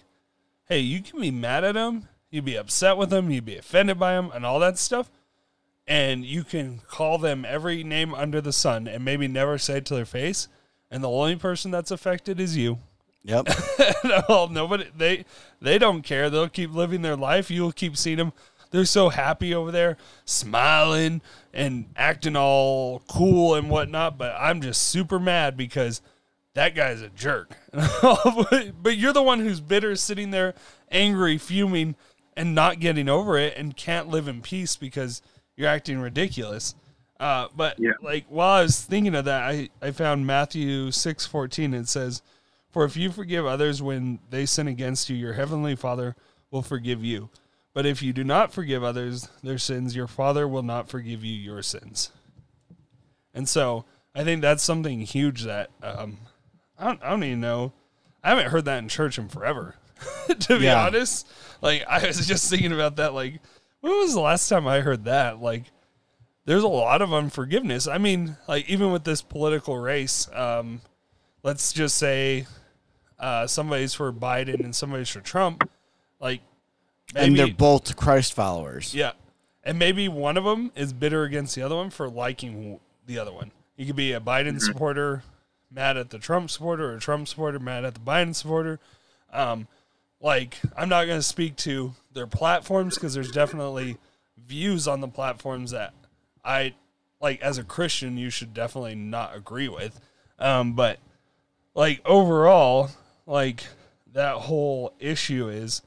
hey 0.68 0.78
you 0.78 1.02
can 1.02 1.20
be 1.20 1.30
mad 1.30 1.64
at 1.64 1.74
them 1.74 2.08
you'd 2.30 2.44
be 2.44 2.56
upset 2.56 2.96
with 2.96 3.10
them 3.10 3.30
you'd 3.30 3.44
be 3.44 3.56
offended 3.56 3.98
by 3.98 4.12
them 4.12 4.30
and 4.34 4.44
all 4.44 4.58
that 4.58 4.78
stuff 4.78 5.10
and 5.86 6.24
you 6.24 6.44
can 6.44 6.80
call 6.86 7.16
them 7.16 7.44
every 7.46 7.82
name 7.82 8.14
under 8.14 8.40
the 8.40 8.52
sun 8.52 8.86
and 8.86 9.04
maybe 9.04 9.26
never 9.26 9.56
say 9.56 9.78
it 9.78 9.86
to 9.86 9.94
their 9.94 10.04
face 10.04 10.48
and 10.90 11.02
the 11.02 11.10
only 11.10 11.36
person 11.36 11.70
that's 11.70 11.90
affected 11.90 12.38
is 12.40 12.56
you 12.56 12.78
yep 13.22 13.48
well, 14.28 14.48
nobody 14.48 14.86
they 14.96 15.24
they 15.60 15.78
don't 15.78 16.02
care. 16.02 16.30
They'll 16.30 16.48
keep 16.48 16.72
living 16.72 17.02
their 17.02 17.16
life. 17.16 17.50
You'll 17.50 17.72
keep 17.72 17.96
seeing 17.96 18.18
them. 18.18 18.32
They're 18.70 18.84
so 18.84 19.08
happy 19.08 19.54
over 19.54 19.70
there, 19.72 19.96
smiling 20.24 21.22
and 21.54 21.86
acting 21.96 22.36
all 22.36 23.02
cool 23.08 23.54
and 23.54 23.70
whatnot. 23.70 24.18
But 24.18 24.36
I'm 24.38 24.60
just 24.60 24.82
super 24.88 25.18
mad 25.18 25.56
because 25.56 26.02
that 26.58 26.74
guy's 26.74 27.00
a 27.02 27.08
jerk. 27.10 27.52
but 27.72 28.96
you're 28.96 29.12
the 29.12 29.22
one 29.22 29.38
who's 29.38 29.60
bitter, 29.60 29.94
sitting 29.94 30.32
there, 30.32 30.54
angry, 30.90 31.38
fuming, 31.38 31.94
and 32.36 32.52
not 32.52 32.80
getting 32.80 33.08
over 33.08 33.38
it, 33.38 33.56
and 33.56 33.76
can't 33.76 34.08
live 34.08 34.26
in 34.26 34.42
peace 34.42 34.74
because 34.74 35.22
you're 35.56 35.68
acting 35.68 36.00
ridiculous. 36.00 36.74
Uh, 37.20 37.46
but 37.54 37.78
Yeah. 37.78 37.92
like 38.02 38.26
while 38.28 38.54
I 38.56 38.62
was 38.62 38.80
thinking 38.80 39.14
of 39.14 39.24
that, 39.26 39.42
I, 39.42 39.68
I 39.80 39.92
found 39.92 40.26
Matthew 40.26 40.90
six 40.90 41.24
fourteen. 41.26 41.74
It 41.74 41.88
says, 41.88 42.22
"For 42.70 42.84
if 42.84 42.96
you 42.96 43.12
forgive 43.12 43.46
others 43.46 43.80
when 43.80 44.18
they 44.30 44.44
sin 44.44 44.66
against 44.66 45.08
you, 45.08 45.16
your 45.16 45.34
heavenly 45.34 45.76
Father 45.76 46.16
will 46.50 46.62
forgive 46.62 47.04
you. 47.04 47.30
But 47.72 47.86
if 47.86 48.02
you 48.02 48.12
do 48.12 48.24
not 48.24 48.52
forgive 48.52 48.82
others 48.82 49.28
their 49.44 49.58
sins, 49.58 49.94
your 49.94 50.08
Father 50.08 50.48
will 50.48 50.64
not 50.64 50.88
forgive 50.88 51.22
you 51.22 51.34
your 51.34 51.62
sins. 51.62 52.10
And 53.32 53.48
so 53.48 53.84
I 54.12 54.24
think 54.24 54.42
that's 54.42 54.64
something 54.64 55.00
huge 55.02 55.42
that 55.44 55.70
um, 55.84 56.18
I, 56.78 56.84
don't, 56.86 57.02
I 57.02 57.10
don't 57.10 57.24
even 57.24 57.40
know. 57.40 57.72
I 58.22 58.30
haven't 58.30 58.50
heard 58.50 58.64
that 58.66 58.78
in 58.78 58.88
church 58.88 59.18
in 59.18 59.28
forever, 59.28 59.74
to 60.40 60.58
be 60.58 60.64
Yeah. 60.66 60.86
honest. 60.86 61.26
Like, 61.60 61.84
I 61.88 62.06
was 62.06 62.26
just 62.26 62.48
thinking 62.50 62.72
about 62.72 62.96
that. 62.96 63.14
Like, 63.14 63.40
when 63.80 63.92
was 63.98 64.14
the 64.14 64.20
last 64.20 64.48
time 64.48 64.66
I 64.66 64.80
heard 64.80 65.04
that? 65.04 65.40
Like, 65.40 65.64
there's 66.44 66.62
a 66.62 66.68
lot 66.68 67.02
of 67.02 67.12
unforgiveness. 67.12 67.86
I 67.86 67.98
mean, 67.98 68.36
like, 68.46 68.68
even 68.68 68.90
with 68.92 69.04
this 69.04 69.22
political 69.22 69.78
race, 69.78 70.28
um, 70.32 70.80
let's 71.42 71.72
just 71.72 71.96
say 71.96 72.46
uh, 73.18 73.46
somebody's 73.46 73.94
for 73.94 74.12
Biden 74.12 74.60
and 74.64 74.74
somebody's 74.74 75.08
for 75.10 75.20
Trump. 75.20 75.68
Like, 76.20 76.40
and 77.14 77.36
they're 77.38 77.48
both 77.48 77.96
Christ 77.96 78.34
followers. 78.34 78.94
yeah. 78.94 79.12
And 79.64 79.78
maybe 79.78 80.08
one 80.08 80.36
of 80.38 80.44
them 80.44 80.72
is 80.74 80.92
bitter 80.92 81.24
against 81.24 81.54
the 81.54 81.62
other 81.62 81.74
one 81.76 81.90
for 81.90 82.08
liking 82.08 82.80
the 83.06 83.18
other 83.18 83.32
one. 83.32 83.50
You 83.76 83.84
could 83.86 83.96
be 83.96 84.12
a 84.12 84.20
Biden 84.20 84.60
supporter 84.60 85.22
mad 85.70 85.96
at 85.96 86.10
the 86.10 86.18
Trump 86.18 86.50
supporter 86.50 86.92
or 86.92 86.98
Trump 86.98 87.28
supporter 87.28 87.58
mad 87.58 87.84
at 87.84 87.94
the 87.94 88.00
Biden 88.00 88.34
supporter. 88.34 88.78
Um, 89.32 89.68
like, 90.20 90.58
I'm 90.76 90.88
not 90.88 91.06
going 91.06 91.18
to 91.18 91.22
speak 91.22 91.56
to 91.56 91.94
their 92.12 92.26
platforms 92.26 92.94
because 92.94 93.14
there's 93.14 93.30
definitely 93.30 93.98
views 94.36 94.88
on 94.88 95.00
the 95.00 95.08
platforms 95.08 95.70
that 95.70 95.92
I, 96.44 96.74
like, 97.20 97.40
as 97.40 97.58
a 97.58 97.64
Christian, 97.64 98.16
you 98.16 98.30
should 98.30 98.54
definitely 98.54 98.94
not 98.94 99.36
agree 99.36 99.68
with. 99.68 100.00
Um, 100.38 100.72
but, 100.72 100.98
like, 101.74 102.00
overall, 102.04 102.90
like, 103.26 103.64
that 104.12 104.34
whole 104.34 104.94
issue 104.98 105.48
is 105.48 105.82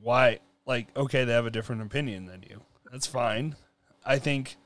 why 0.00 0.38
like 0.66 0.86
okay 0.96 1.24
they 1.24 1.32
have 1.32 1.46
a 1.46 1.50
different 1.50 1.82
opinion 1.82 2.26
than 2.26 2.42
you 2.48 2.60
that's 2.90 3.06
fine 3.06 3.54
i 4.04 4.18
think 4.18 4.56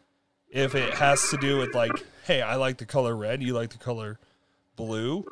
if 0.48 0.74
it 0.74 0.94
has 0.94 1.28
to 1.28 1.36
do 1.36 1.58
with 1.58 1.74
like 1.74 1.92
hey 2.26 2.40
i 2.40 2.54
like 2.54 2.78
the 2.78 2.86
color 2.86 3.16
red 3.16 3.42
you 3.42 3.52
like 3.52 3.70
the 3.70 3.78
color 3.78 4.18
blue 4.76 5.24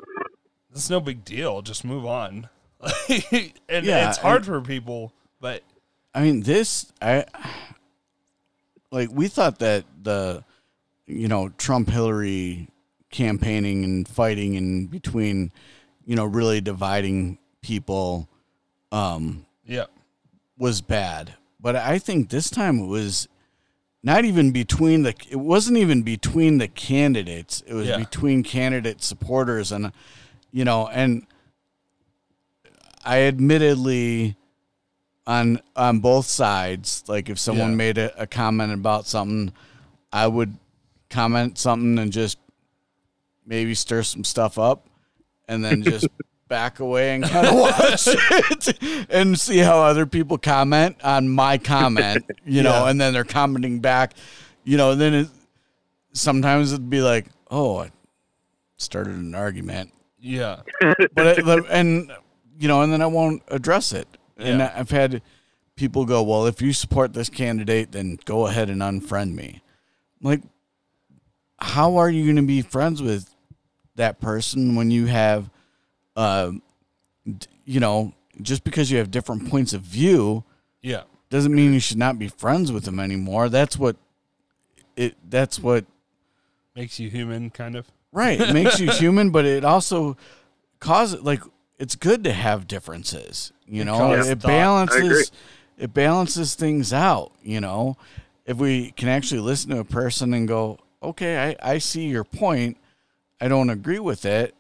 it's 0.70 0.90
no 0.90 1.00
big 1.00 1.24
deal 1.24 1.62
just 1.62 1.84
move 1.84 2.06
on 2.06 2.48
and 3.08 3.86
Yeah, 3.86 4.08
it's 4.08 4.18
hard 4.18 4.44
for 4.44 4.60
people 4.60 5.12
but 5.42 5.62
I 6.14 6.22
mean, 6.22 6.42
this 6.42 6.92
I 7.02 7.24
like. 8.90 9.10
We 9.10 9.28
thought 9.28 9.58
that 9.58 9.84
the 10.02 10.44
you 11.06 11.28
know 11.28 11.48
Trump 11.50 11.88
Hillary 11.90 12.68
campaigning 13.10 13.84
and 13.84 14.06
fighting 14.06 14.54
in 14.54 14.86
between, 14.86 15.52
you 16.06 16.16
know, 16.16 16.24
really 16.24 16.60
dividing 16.60 17.38
people, 17.62 18.28
um, 18.90 19.46
yeah 19.64 19.86
was 20.58 20.80
bad. 20.80 21.34
But 21.58 21.76
I 21.76 21.98
think 21.98 22.28
this 22.28 22.50
time 22.50 22.78
it 22.78 22.86
was 22.86 23.26
not 24.02 24.24
even 24.24 24.50
between 24.50 25.02
the. 25.02 25.14
It 25.30 25.36
wasn't 25.36 25.78
even 25.78 26.02
between 26.02 26.58
the 26.58 26.68
candidates. 26.68 27.62
It 27.66 27.74
was 27.74 27.86
Yeah. 27.88 27.98
between 27.98 28.42
candidate 28.42 29.02
supporters 29.02 29.70
and, 29.72 29.92
you 30.50 30.64
know, 30.64 30.88
and 30.88 31.26
I 33.04 33.20
admittedly 33.22 34.36
on 35.26 35.60
on 35.76 36.00
both 36.00 36.26
sides. 36.26 37.04
Like 37.06 37.28
if 37.28 37.38
someone 37.38 37.70
Yeah. 37.70 37.76
made 37.76 37.98
a, 37.98 38.22
a 38.22 38.26
comment 38.26 38.72
about 38.72 39.06
something, 39.06 39.52
I 40.12 40.26
would 40.26 40.56
comment 41.10 41.58
something 41.58 41.98
and 41.98 42.12
just 42.12 42.38
maybe 43.46 43.74
stir 43.74 44.02
some 44.02 44.24
stuff 44.24 44.58
up, 44.58 44.86
and 45.48 45.64
then 45.64 45.82
just 45.82 46.06
back 46.52 46.80
away 46.80 47.14
and 47.14 47.24
kind 47.24 47.46
of 47.46 47.54
watch 47.58 48.06
it 48.08 49.06
and 49.08 49.40
see 49.40 49.56
how 49.56 49.78
other 49.78 50.04
people 50.04 50.36
comment 50.36 50.96
on 51.02 51.30
my 51.30 51.56
comment. 51.56 52.24
You 52.44 52.62
know, 52.62 52.84
Yeah. 52.84 52.90
and 52.90 53.00
then 53.00 53.14
they're 53.14 53.24
commenting 53.24 53.80
back. 53.80 54.12
You 54.64 54.76
know, 54.76 54.94
then 54.94 55.14
it, 55.14 55.28
sometimes 56.12 56.72
it'd 56.74 56.90
be 56.90 57.00
like, 57.00 57.24
oh, 57.50 57.78
I 57.80 57.90
started 58.76 59.14
an 59.16 59.34
argument 59.34 59.92
yeah 60.24 60.60
but 61.14 61.38
it, 61.38 61.64
and 61.70 62.12
you 62.58 62.68
know, 62.68 62.82
and 62.82 62.92
then 62.92 63.00
I 63.02 63.06
won't 63.06 63.42
address 63.48 63.92
it. 63.92 64.06
And 64.36 64.62
I've 64.62 64.90
had 64.90 65.20
people 65.74 66.04
go, 66.04 66.22
"Well, 66.22 66.46
if 66.46 66.62
you 66.62 66.72
support 66.72 67.12
this 67.12 67.28
candidate, 67.28 67.90
then 67.90 68.18
go 68.24 68.46
ahead 68.46 68.70
and 68.70 68.80
unfriend 68.82 69.34
me." 69.34 69.60
I'm 70.20 70.30
like, 70.30 70.42
how 71.58 71.96
are 71.96 72.08
you 72.10 72.22
going 72.24 72.36
to 72.36 72.42
be 72.42 72.62
friends 72.62 73.02
with 73.02 73.34
that 73.96 74.20
person 74.20 74.76
when 74.76 74.90
you 74.92 75.06
have, 75.06 75.50
uh, 76.16 76.52
you 77.64 77.80
know, 77.80 78.12
just 78.40 78.64
because 78.64 78.90
you 78.90 78.98
have 78.98 79.10
different 79.10 79.48
points 79.48 79.72
of 79.72 79.82
view 79.82 80.44
yeah 80.80 81.02
doesn't 81.30 81.54
mean 81.54 81.72
you 81.72 81.80
should 81.80 81.98
not 81.98 82.18
be 82.18 82.28
friends 82.28 82.72
with 82.72 82.84
them 82.84 82.98
anymore. 83.00 83.48
That's 83.48 83.78
what 83.78 83.96
it. 84.96 85.14
That's 85.28 85.58
what 85.58 85.86
makes 86.74 86.98
you 86.98 87.08
human 87.08 87.50
kind 87.50 87.76
of 87.76 87.86
Right. 88.12 88.38
It 88.40 88.52
makes 88.52 88.78
you 88.78 88.90
human, 88.92 89.30
but 89.30 89.46
it 89.46 89.64
also 89.64 90.16
causes 90.78 91.22
like 91.22 91.42
it's 91.78 91.96
good 91.96 92.24
to 92.24 92.32
have 92.32 92.68
differences. 92.68 93.52
You 93.66 93.84
know, 93.84 94.12
it 94.12 94.18
thought. 94.18 94.26
I 94.28 94.32
agree. 94.32 94.34
balances 94.34 95.32
it 95.78 95.94
balances 95.94 96.54
things 96.54 96.92
out, 96.92 97.32
you 97.42 97.60
know. 97.60 97.96
If 98.44 98.58
we 98.58 98.90
can 98.92 99.08
actually 99.08 99.40
listen 99.40 99.70
to 99.70 99.78
a 99.78 99.84
person 99.84 100.34
and 100.34 100.46
go, 100.46 100.78
Okay, 101.02 101.56
I, 101.62 101.72
I 101.72 101.78
see 101.78 102.06
your 102.06 102.24
point. 102.24 102.76
I 103.40 103.48
don't 103.48 103.70
agree 103.70 103.98
with 103.98 104.24
it, 104.24 104.54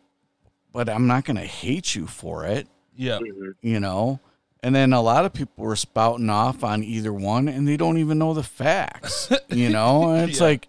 but 0.72 0.88
I'm 0.88 1.06
not 1.06 1.24
gonna 1.24 1.44
hate 1.46 1.94
you 1.94 2.06
for 2.06 2.44
it, 2.46 2.66
yeah 2.96 3.18
you 3.60 3.80
know. 3.80 4.20
And 4.64 4.74
then 4.74 4.92
a 4.92 5.02
lot 5.02 5.24
of 5.24 5.32
people 5.32 5.64
were 5.64 5.74
spouting 5.74 6.30
off 6.30 6.62
on 6.62 6.84
either 6.84 7.12
one 7.12 7.48
and 7.48 7.66
they 7.66 7.76
don't 7.76 7.98
even 7.98 8.18
know 8.18 8.32
the 8.32 8.44
facts. 8.44 9.28
You 9.48 9.70
know? 9.70 10.10
And 10.12 10.30
it's 10.30 10.38
Yeah. 10.38 10.46
like 10.46 10.68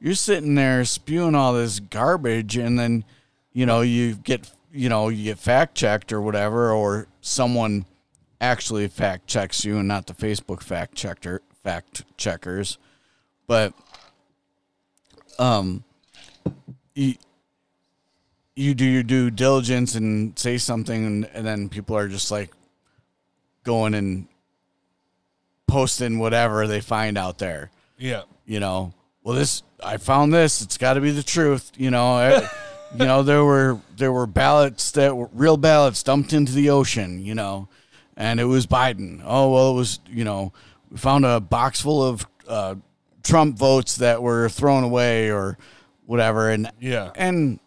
you're 0.00 0.14
sitting 0.14 0.54
there 0.54 0.84
spewing 0.84 1.34
all 1.34 1.52
this 1.52 1.80
garbage 1.80 2.56
and 2.56 2.78
then, 2.78 3.04
you 3.52 3.66
know, 3.66 3.80
you 3.80 4.14
get 4.14 4.48
you 4.72 4.88
know, 4.88 5.08
you 5.08 5.24
get 5.24 5.38
fact 5.38 5.74
checked 5.74 6.12
or 6.12 6.22
whatever, 6.22 6.70
or 6.72 7.06
someone 7.20 7.84
actually 8.40 8.86
fact 8.88 9.26
checks 9.26 9.64
you 9.64 9.76
and 9.78 9.86
not 9.88 10.06
the 10.06 10.14
Facebook 10.14 10.62
fact 10.62 10.94
checker 10.94 11.42
fact 11.64 12.04
checkers. 12.16 12.78
But 13.48 13.74
um 15.38 15.82
you 16.94 17.14
you 18.54 18.74
do 18.74 18.84
your 18.84 19.02
due 19.02 19.30
diligence 19.30 19.94
and 19.94 20.38
say 20.38 20.58
something 20.58 21.06
and, 21.06 21.24
and 21.32 21.46
then 21.46 21.68
people 21.68 21.96
are 21.96 22.08
just 22.08 22.30
like 22.30 22.50
going 23.64 23.94
and 23.94 24.26
posting 25.66 26.18
whatever 26.18 26.66
they 26.66 26.80
find 26.80 27.16
out 27.16 27.38
there. 27.38 27.70
Yeah. 27.96 28.22
You 28.44 28.60
know 28.60 28.92
well 29.22 29.36
this 29.36 29.62
i 29.82 29.96
found 29.96 30.32
this. 30.34 30.60
It's 30.60 30.78
got 30.78 30.94
to 30.94 31.00
be 31.00 31.10
the 31.10 31.22
truth. 31.22 31.72
You 31.76 31.90
know 31.90 32.14
I- 32.14 32.48
you 32.94 33.06
know 33.06 33.22
there 33.22 33.44
were 33.44 33.80
there 33.96 34.12
were 34.12 34.26
ballots 34.26 34.90
that 34.92 35.16
were 35.16 35.30
real 35.32 35.56
ballots 35.56 36.02
dumped 36.02 36.32
into 36.34 36.52
the 36.52 36.68
ocean 36.70 37.24
you 37.24 37.34
know 37.34 37.68
and 38.16 38.38
it 38.38 38.44
was 38.44 38.66
biden. 38.66 39.22
Oh 39.24 39.52
well 39.52 39.70
it 39.70 39.76
was 39.76 40.00
you 40.10 40.24
know 40.24 40.52
we 40.90 40.98
found 40.98 41.24
a 41.24 41.40
box 41.40 41.80
full 41.80 42.04
of 42.04 42.26
uh, 42.46 42.74
trump 43.22 43.56
votes 43.56 43.96
that 43.96 44.22
were 44.22 44.48
thrown 44.50 44.84
away 44.84 45.30
or 45.30 45.56
whatever 46.04 46.50
and 46.50 46.70
yeah. 46.80 47.10
and 47.14 47.58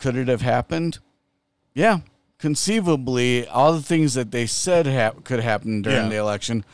could 0.00 0.16
it 0.16 0.26
have 0.28 0.42
happened? 0.42 0.98
Yeah, 1.74 2.00
conceivably, 2.38 3.46
all 3.46 3.72
the 3.74 3.82
things 3.82 4.14
that 4.14 4.32
they 4.32 4.46
said 4.46 4.86
hap- 4.86 5.22
could 5.24 5.40
happen 5.40 5.82
during 5.82 6.04
Yeah. 6.04 6.08
the 6.08 6.16
election 6.16 6.64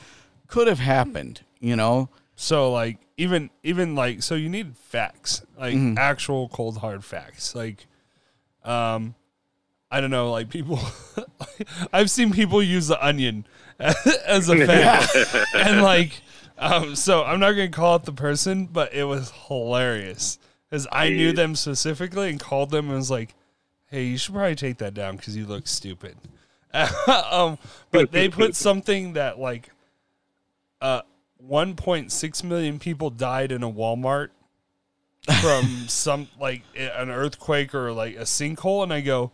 could 0.46 0.66
have 0.68 0.78
happened. 0.78 1.42
You 1.60 1.76
know, 1.76 2.08
So 2.36 2.70
like 2.72 2.98
even 3.16 3.50
even 3.62 3.94
like 3.94 4.22
so 4.22 4.34
you 4.34 4.48
need 4.48 4.76
facts 4.76 5.42
like 5.58 5.74
Mm-hmm. 5.74 5.98
actual 5.98 6.48
cold 6.48 6.78
hard 6.78 7.02
facts 7.04 7.54
like 7.54 7.86
um 8.64 9.14
I 9.90 10.00
don't 10.02 10.10
know 10.10 10.30
like 10.30 10.50
people 10.50 10.78
I've 11.92 12.10
seen 12.10 12.32
people 12.32 12.62
use 12.62 12.88
the 12.88 13.04
onion 13.04 13.46
as 13.80 14.48
a 14.50 14.66
fact 14.66 15.16
and 15.54 15.82
like 15.82 16.20
um 16.58 16.94
so 16.94 17.24
I'm 17.24 17.40
not 17.40 17.52
gonna 17.52 17.68
call 17.70 17.94
out 17.94 18.04
the 18.04 18.12
person 18.12 18.66
but 18.66 18.92
it 18.92 19.04
was 19.04 19.32
hilarious 19.48 20.38
because 20.68 20.86
I 20.92 21.10
knew 21.10 21.32
them 21.32 21.54
specifically 21.54 22.30
and 22.30 22.40
called 22.40 22.70
them 22.70 22.88
and 22.88 22.96
was 22.96 23.10
like 23.10 23.34
hey 23.86 24.04
you 24.04 24.18
should 24.18 24.34
probably 24.34 24.54
take 24.54 24.78
that 24.78 24.94
down 24.94 25.16
because 25.16 25.36
you 25.36 25.46
look 25.46 25.66
stupid. 25.66 26.16
Um 27.30 27.58
but 27.90 28.12
they 28.12 28.28
put 28.28 28.54
something 28.66 29.14
that 29.14 29.38
like 29.38 29.70
uh 30.80 31.02
1.6 31.42 32.44
million 32.44 32.78
people 32.78 33.10
died 33.10 33.52
in 33.52 33.62
a 33.62 33.70
Walmart 33.70 34.28
from 35.40 35.64
some 35.88 36.28
like 36.38 36.62
an 36.76 37.10
earthquake 37.10 37.74
or 37.74 37.92
like 37.92 38.16
a 38.16 38.22
sinkhole 38.22 38.82
and 38.82 38.92
I 38.92 39.00
go 39.00 39.32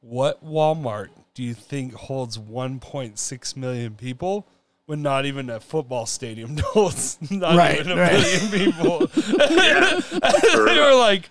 what 0.00 0.44
Walmart 0.44 1.08
do 1.34 1.42
you 1.42 1.54
think 1.54 1.94
holds 1.94 2.38
1.6 2.38 3.56
million 3.56 3.94
people 3.94 4.46
when 4.88 5.02
not 5.02 5.26
even 5.26 5.50
a 5.50 5.60
football 5.60 6.06
stadium 6.06 6.56
holds 6.64 7.18
not 7.30 7.56
Right, 7.56 7.78
even 7.80 7.92
a 7.92 7.96
right. 8.00 8.12
million 8.12 8.72
people 8.72 9.06
they 9.06 10.80
were 10.80 10.94
like 10.94 11.28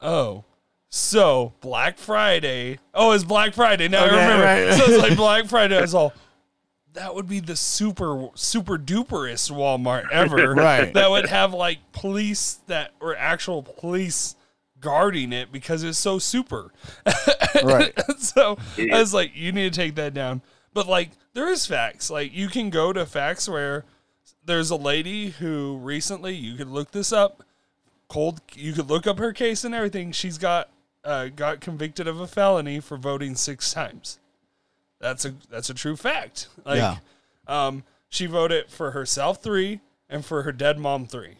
oh 0.00 0.44
so 0.88 1.52
Black 1.60 1.98
Friday 1.98 2.78
oh 2.94 3.12
it's 3.12 3.24
Black 3.24 3.52
Friday 3.52 3.88
now 3.88 4.06
Okay, 4.06 4.14
I 4.16 4.20
remember 4.22 4.44
right. 4.44 4.74
so 4.78 4.84
it's 4.92 5.02
like 5.02 5.16
Black 5.18 5.44
Friday 5.46 5.76
I 5.76 5.82
was 5.82 5.94
all 5.94 6.12
that 6.94 7.14
would 7.14 7.28
be 7.28 7.40
the 7.40 7.54
super 7.56 8.28
super 8.34 8.78
duperest 8.78 9.52
Walmart 9.52 10.10
ever. 10.10 10.54
Right. 10.54 10.92
That 10.94 11.10
would 11.10 11.26
have 11.28 11.52
like 11.52 11.78
police 11.92 12.54
that 12.66 12.92
or 13.00 13.14
actual 13.14 13.62
police 13.62 14.34
guarding 14.80 15.32
it 15.32 15.52
because 15.52 15.82
it's 15.84 15.98
so 15.98 16.18
super. 16.18 16.72
Right. 17.62 17.92
so 18.18 18.56
I 18.78 18.98
was 18.98 19.12
like, 19.14 19.32
you 19.34 19.52
need 19.52 19.72
to 19.72 19.76
take 19.78 19.94
that 19.96 20.14
down. 20.14 20.40
But 20.74 20.86
like, 20.86 21.10
there 21.34 21.48
is 21.48 21.66
facts. 21.66 22.10
Like, 22.10 22.32
you 22.34 22.48
can 22.48 22.70
go 22.70 22.92
to 22.92 23.06
facts 23.06 23.48
where 23.48 23.84
there's 24.44 24.70
a 24.70 24.76
lady 24.76 25.30
who 25.30 25.78
recently, 25.78 26.34
you 26.34 26.56
could 26.56 26.68
look 26.68 26.90
this 26.90 27.12
up. 27.12 27.42
Cold, 28.08 28.40
you 28.54 28.72
could 28.72 28.88
look 28.88 29.06
up 29.06 29.18
her 29.18 29.32
case 29.32 29.64
and 29.64 29.74
everything. 29.74 30.12
She's 30.12 30.38
got 30.38 30.70
uh, 31.04 31.28
got 31.28 31.60
convicted 31.60 32.08
of 32.08 32.20
a 32.20 32.26
felony 32.26 32.80
for 32.80 32.96
voting 32.96 33.34
six 33.34 33.72
times. 33.72 34.18
That's 35.00 35.24
a 35.26 35.34
that's 35.50 35.68
a 35.70 35.74
true 35.74 35.94
fact. 35.96 36.48
Like, 36.64 36.78
Yeah. 36.78 36.96
um, 37.46 37.84
she 38.08 38.24
voted 38.26 38.70
for 38.70 38.92
herself 38.92 39.42
three 39.42 39.80
and 40.08 40.24
for 40.24 40.42
her 40.42 40.52
dead 40.52 40.78
mom 40.78 41.06
three. 41.06 41.36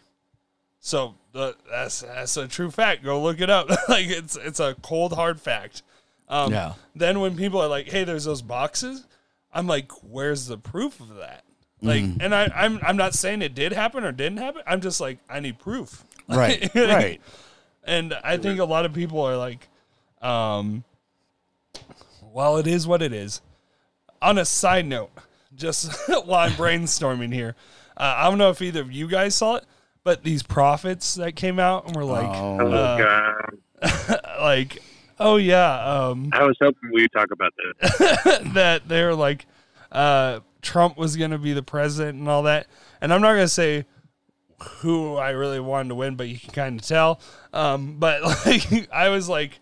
So 0.80 1.14
the, 1.32 1.56
that's 1.70 2.02
that's 2.02 2.36
a 2.36 2.46
true 2.46 2.70
fact. 2.70 3.02
Go 3.02 3.20
look 3.22 3.40
it 3.40 3.48
up. 3.50 3.68
like 3.88 4.06
it's 4.08 4.36
it's 4.36 4.60
a 4.60 4.74
cold 4.82 5.14
hard 5.14 5.40
fact. 5.40 5.82
Um, 6.28 6.52
Yeah. 6.52 6.74
Then 6.94 7.20
when 7.20 7.34
people 7.36 7.60
are 7.62 7.68
like, 7.68 7.88
"Hey, 7.88 8.04
there's 8.04 8.24
those 8.24 8.42
boxes," 8.42 9.06
I'm 9.52 9.66
like, 9.66 9.90
"Where's 10.02 10.46
the 10.46 10.58
proof 10.58 11.00
of 11.00 11.16
that?" 11.16 11.44
Like, 11.80 12.02
Mm. 12.02 12.18
and 12.22 12.34
I, 12.34 12.50
I'm 12.54 12.78
I'm 12.82 12.96
not 12.96 13.14
saying 13.14 13.40
it 13.42 13.54
did 13.54 13.72
happen 13.72 14.04
or 14.04 14.12
didn't 14.12 14.38
happen. 14.38 14.62
I'm 14.66 14.80
just 14.80 15.00
like, 15.00 15.18
I 15.28 15.40
need 15.40 15.58
proof. 15.58 16.04
Right. 16.28 16.68
Right. 16.74 17.20
And 17.84 18.12
I 18.22 18.36
think 18.36 18.60
a 18.60 18.64
lot 18.64 18.84
of 18.84 18.92
people 18.92 19.22
are 19.22 19.36
like, 19.38 19.66
um, 20.20 20.84
well, 22.22 22.58
it 22.58 22.66
is 22.66 22.86
what 22.86 23.00
it 23.02 23.12
is. 23.12 23.40
On 24.20 24.36
a 24.38 24.44
side 24.44 24.84
note, 24.86 25.10
just 25.56 25.90
while 26.26 26.46
I'm 26.46 26.52
brainstorming 26.52 27.32
here, 27.32 27.54
uh, 27.96 28.14
I 28.18 28.28
don't 28.28 28.38
know 28.38 28.50
if 28.50 28.60
either 28.60 28.80
of 28.82 28.92
you 28.92 29.08
guys 29.08 29.34
saw 29.34 29.54
it, 29.56 29.64
but 30.04 30.22
these 30.22 30.42
prophets 30.42 31.14
that 31.14 31.34
came 31.36 31.58
out 31.58 31.86
and 31.86 31.96
were 31.96 32.04
like, 32.04 32.28
Oh. 32.28 32.58
Uh, 32.70 32.98
god, 32.98 34.20
like, 34.40 34.82
oh 35.20 35.36
yeah, 35.36 35.84
um, 35.84 36.30
I 36.32 36.44
was 36.44 36.56
hoping 36.60 36.90
we'd 36.92 37.12
talk 37.12 37.28
about 37.32 37.52
that. 37.56 38.50
that 38.54 38.88
they're 38.88 39.14
like, 39.14 39.46
uh, 39.92 40.40
Trump 40.62 40.96
was 40.96 41.16
going 41.16 41.30
to 41.30 41.38
be 41.38 41.52
the 41.52 41.62
president 41.62 42.18
and 42.18 42.28
all 42.28 42.42
that. 42.44 42.66
And 43.00 43.12
I'm 43.12 43.20
not 43.20 43.32
going 43.32 43.44
to 43.44 43.48
say 43.48 43.86
who 44.80 45.16
I 45.16 45.30
really 45.30 45.60
wanted 45.60 45.90
to 45.90 45.94
win, 45.94 46.16
but 46.16 46.28
you 46.28 46.38
can 46.38 46.50
kind 46.50 46.80
of 46.80 46.86
tell. 46.86 47.20
Um, 47.52 47.98
but 47.98 48.22
like, 48.46 48.92
I 48.92 49.08
was 49.08 49.28
like, 49.28 49.60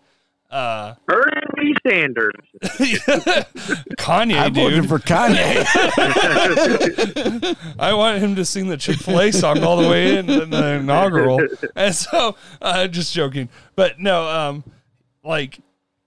uh, 0.49 0.95
Bernie 1.05 1.75
Sanders. 1.85 2.31
Kanye, 3.99 4.37
I 4.37 4.49
voted 4.49 4.81
dude. 4.81 4.89
for 4.89 4.99
Kanye. 4.99 5.65
I 7.77 7.93
want 7.93 8.19
him 8.19 8.35
to 8.35 8.45
sing 8.45 8.67
the 8.67 8.77
Chick 8.77 8.95
Fil 8.97 9.19
A 9.19 9.31
song 9.31 9.61
all 9.63 9.75
the 9.75 9.89
way 9.89 10.15
in, 10.17 10.29
in 10.29 10.49
the 10.49 10.73
inaugural. 10.79 11.41
And 11.75 11.93
so, 11.93 12.37
uh, 12.61 12.87
just 12.87 13.13
joking, 13.13 13.49
but 13.75 13.99
no, 13.99 14.25
um, 14.25 14.63
like 15.27 15.59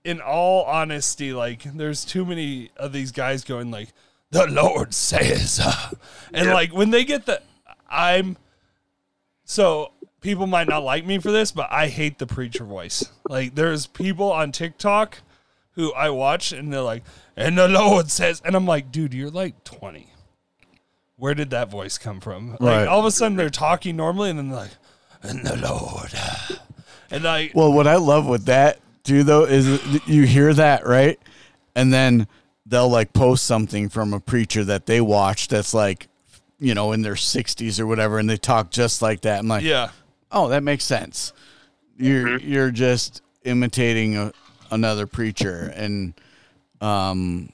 in 0.04 0.20
all 0.20 0.64
honesty, 0.64 1.32
like 1.32 1.62
there's 1.62 2.04
too 2.04 2.24
many 2.24 2.70
of 2.76 2.92
these 2.92 3.12
guys 3.12 3.44
going 3.44 3.70
like, 3.70 3.88
"The 4.30 4.46
Lord 4.46 4.94
says," 4.94 5.60
uh," 5.62 5.90
and 6.32 6.46
Yeah. 6.46 6.54
like 6.54 6.72
when 6.72 6.90
they 6.90 7.04
get 7.04 7.26
the, 7.26 7.42
I'm, 7.90 8.36
so 9.44 9.92
people 10.20 10.46
might 10.46 10.68
not 10.68 10.82
like 10.82 11.04
me 11.04 11.18
for 11.18 11.30
this, 11.30 11.52
but 11.52 11.70
I 11.70 11.88
hate 11.88 12.18
the 12.18 12.26
preacher 12.26 12.64
voice. 12.64 13.10
Like 13.28 13.54
there's 13.54 13.86
people 13.86 14.32
on 14.32 14.52
TikTok 14.52 15.18
who 15.72 15.92
I 15.92 16.10
watch 16.10 16.52
and 16.52 16.72
they're 16.72 16.80
like, 16.82 17.04
"And 17.36 17.58
the 17.58 17.68
Lord 17.68 18.10
says," 18.10 18.40
and 18.44 18.56
I'm 18.56 18.66
like, 18.66 18.90
dude, 18.90 19.14
you're 19.14 19.30
like 19.30 19.64
20 19.64 20.06
where 21.20 21.34
did 21.34 21.50
that 21.50 21.70
voice 21.70 21.98
come 21.98 22.18
from? 22.18 22.56
Like 22.60 22.88
all 22.88 22.98
of 22.98 23.04
a 23.04 23.10
sudden 23.10 23.36
they're 23.36 23.50
talking 23.50 23.94
normally 23.94 24.30
and 24.30 24.38
then 24.38 24.48
they're 24.48 24.58
like, 24.60 24.70
and 25.22 25.44
the 25.44 25.56
Lord. 25.56 26.10
And 27.12 27.26
I 27.26 27.50
well, 27.54 27.72
what 27.72 27.88
I 27.88 27.96
love 27.96 28.26
with 28.26 28.44
that 28.44 28.78
too, 29.04 29.22
though, 29.22 29.44
is 29.44 29.80
you 30.06 30.24
hear 30.24 30.52
that 30.54 30.86
right, 30.86 31.18
and 31.74 31.92
then 31.92 32.26
they'll 32.66 32.88
like 32.88 33.12
post 33.12 33.44
something 33.44 33.88
from 33.88 34.12
a 34.12 34.20
preacher 34.20 34.64
that 34.64 34.86
they 34.86 35.00
watch 35.00 35.48
that's 35.48 35.74
like, 35.74 36.08
you 36.58 36.74
know, 36.74 36.92
in 36.92 37.02
their 37.02 37.16
sixties 37.16 37.80
or 37.80 37.86
whatever, 37.86 38.18
and 38.18 38.28
they 38.28 38.36
talk 38.36 38.70
just 38.70 39.02
like 39.02 39.22
that. 39.22 39.40
I'm 39.40 39.48
like, 39.48 39.64
yeah. 39.64 39.90
oh, 40.30 40.48
that 40.48 40.62
makes 40.62 40.84
sense. 40.84 41.32
You're 41.96 42.38
you're 42.38 42.70
just 42.70 43.22
imitating 43.44 44.16
a, 44.16 44.32
another 44.70 45.06
preacher, 45.06 45.72
and 45.74 46.14
um, 46.80 47.52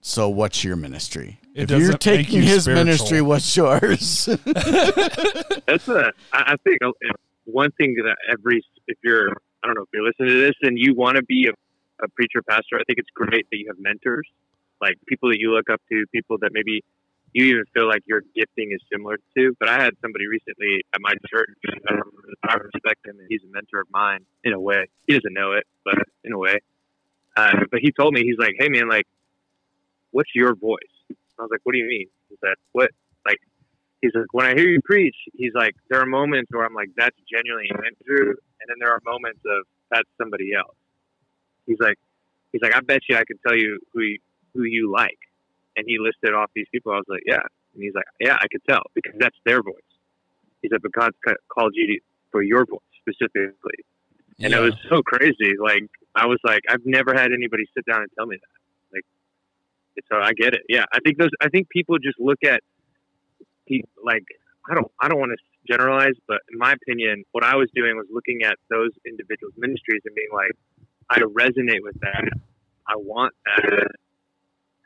so 0.00 0.28
what's 0.28 0.64
your 0.64 0.76
ministry? 0.76 1.38
It 1.54 1.70
if 1.70 1.80
you're 1.80 1.96
taking 1.96 2.36
you 2.36 2.42
his 2.42 2.64
spiritual. 2.64 2.84
ministry, 2.84 3.20
what's 3.20 3.56
yours? 3.56 4.26
That's 4.44 5.88
a. 5.88 6.12
I 6.32 6.52
I 6.52 6.56
think 6.64 6.78
uh, 6.84 6.90
one 7.44 7.70
thing 7.72 7.94
that 7.94 8.16
every 8.30 8.62
if 8.88 8.98
you're 9.04 9.32
I 9.64 9.66
don't 9.66 9.76
know 9.76 9.82
if 9.82 9.88
you're 9.94 10.04
listening 10.04 10.28
to 10.28 10.40
this 10.40 10.54
and 10.60 10.78
you 10.78 10.94
want 10.94 11.16
to 11.16 11.22
be 11.22 11.48
a, 11.48 12.04
a 12.04 12.08
preacher 12.08 12.42
pastor, 12.42 12.76
I 12.76 12.84
think 12.84 12.98
it's 12.98 13.08
great 13.14 13.46
that 13.50 13.56
you 13.56 13.66
have 13.68 13.78
mentors, 13.78 14.28
like 14.80 14.96
people 15.06 15.30
that 15.30 15.38
you 15.40 15.52
look 15.54 15.70
up 15.70 15.80
to, 15.90 16.04
people 16.12 16.36
that 16.42 16.50
maybe 16.52 16.84
you 17.32 17.46
even 17.46 17.64
feel 17.72 17.88
like 17.88 18.02
your 18.04 18.20
gifting 18.36 18.72
is 18.72 18.80
similar 18.92 19.16
to. 19.36 19.56
But 19.58 19.70
I 19.70 19.82
had 19.82 19.94
somebody 20.02 20.26
recently 20.26 20.82
at 20.94 21.00
my 21.00 21.14
church, 21.30 21.56
and 21.64 22.02
I 22.44 22.54
respect 22.56 23.06
him, 23.06 23.18
and 23.18 23.26
he's 23.30 23.40
a 23.42 23.50
mentor 23.50 23.80
of 23.80 23.86
mine 23.90 24.20
in 24.44 24.52
a 24.52 24.60
way. 24.60 24.86
He 25.06 25.14
doesn't 25.14 25.32
know 25.32 25.52
it, 25.52 25.64
but 25.82 25.96
in 26.22 26.32
a 26.34 26.38
way. 26.38 26.58
Uh, 27.36 27.64
but 27.70 27.80
he 27.80 27.90
told 27.90 28.12
me 28.12 28.22
he's 28.22 28.38
like, 28.38 28.54
"Hey 28.58 28.68
man, 28.68 28.88
like, 28.88 29.06
what's 30.12 30.30
your 30.34 30.54
voice?" 30.54 30.78
I 31.10 31.42
was 31.42 31.48
like, 31.50 31.60
"What 31.64 31.72
do 31.72 31.78
you 31.78 31.88
mean?" 31.88 32.06
He 32.28 32.36
said, 32.44 32.54
"What 32.72 32.90
like?" 33.26 33.38
He's 34.00 34.12
like, 34.14 34.32
"When 34.32 34.46
I 34.46 34.54
hear 34.54 34.68
you 34.68 34.80
preach, 34.82 35.16
he's 35.32 35.54
like, 35.54 35.74
there 35.88 36.00
are 36.00 36.06
moments 36.06 36.52
where 36.52 36.64
I'm 36.64 36.74
like, 36.74 36.90
that's 36.94 37.16
genuinely 37.28 37.70
Andrew, 37.72 38.34
and 38.64 38.72
then 38.72 38.76
there 38.80 38.92
are 38.92 39.00
moments 39.04 39.40
of 39.44 39.66
that's 39.90 40.08
somebody 40.16 40.54
else." 40.54 40.76
He's 41.66 41.78
like, 41.80 41.98
he's 42.52 42.62
like, 42.62 42.74
I 42.74 42.80
bet 42.80 43.00
you 43.08 43.16
I 43.16 43.24
can 43.24 43.38
tell 43.46 43.56
you 43.56 43.80
who 43.92 44.00
you, 44.00 44.18
who 44.54 44.62
you 44.64 44.90
like, 44.90 45.18
and 45.76 45.84
he 45.86 45.98
listed 45.98 46.34
off 46.34 46.50
these 46.54 46.66
people. 46.72 46.92
I 46.92 46.96
was 46.96 47.06
like, 47.08 47.22
yeah, 47.26 47.40
and 47.74 47.82
he's 47.82 47.94
like, 47.94 48.04
yeah, 48.20 48.36
I 48.40 48.46
could 48.50 48.62
tell 48.68 48.82
because 48.94 49.14
that's 49.18 49.36
their 49.44 49.62
voice. 49.62 49.74
He 50.62 50.68
said, 50.70 50.80
but 50.80 50.92
God 50.92 51.12
called 51.48 51.72
you 51.74 52.00
for 52.30 52.42
your 52.42 52.64
voice 52.64 52.80
specifically, 53.00 53.84
and 54.40 54.52
it 54.54 54.60
was 54.60 54.74
so 54.88 55.02
crazy. 55.02 55.52
Like 55.60 55.84
I 56.14 56.26
was 56.26 56.38
like, 56.44 56.62
I've 56.68 56.84
never 56.86 57.12
had 57.12 57.32
anybody 57.32 57.64
sit 57.76 57.84
down 57.84 58.00
and 58.00 58.10
tell 58.16 58.26
me 58.26 58.36
that. 58.36 58.96
Like, 58.96 59.04
so 60.10 60.16
I 60.18 60.32
get 60.32 60.54
it. 60.54 60.62
Yeah, 60.68 60.84
I 60.92 61.00
think 61.04 61.18
those. 61.18 61.30
I 61.40 61.48
think 61.48 61.68
people 61.68 61.98
just 61.98 62.18
look 62.18 62.38
at, 62.44 62.62
people 63.68 63.90
like 64.02 64.24
I 64.70 64.74
don't. 64.74 64.90
I 65.00 65.08
don't 65.08 65.18
want 65.18 65.32
to 65.32 65.38
generalize, 65.68 66.14
but 66.26 66.40
in 66.52 66.58
my 66.58 66.72
opinion, 66.72 67.24
what 67.32 67.44
I 67.44 67.56
was 67.56 67.68
doing 67.74 67.96
was 67.96 68.06
looking 68.10 68.42
at 68.42 68.56
those 68.70 68.90
individuals' 69.06 69.54
ministries 69.56 70.02
and 70.04 70.14
being 70.14 70.32
like, 70.32 70.52
I 71.10 71.20
resonate 71.20 71.82
with 71.82 71.98
that. 72.00 72.24
I 72.86 72.96
want 72.96 73.34
that. 73.44 73.88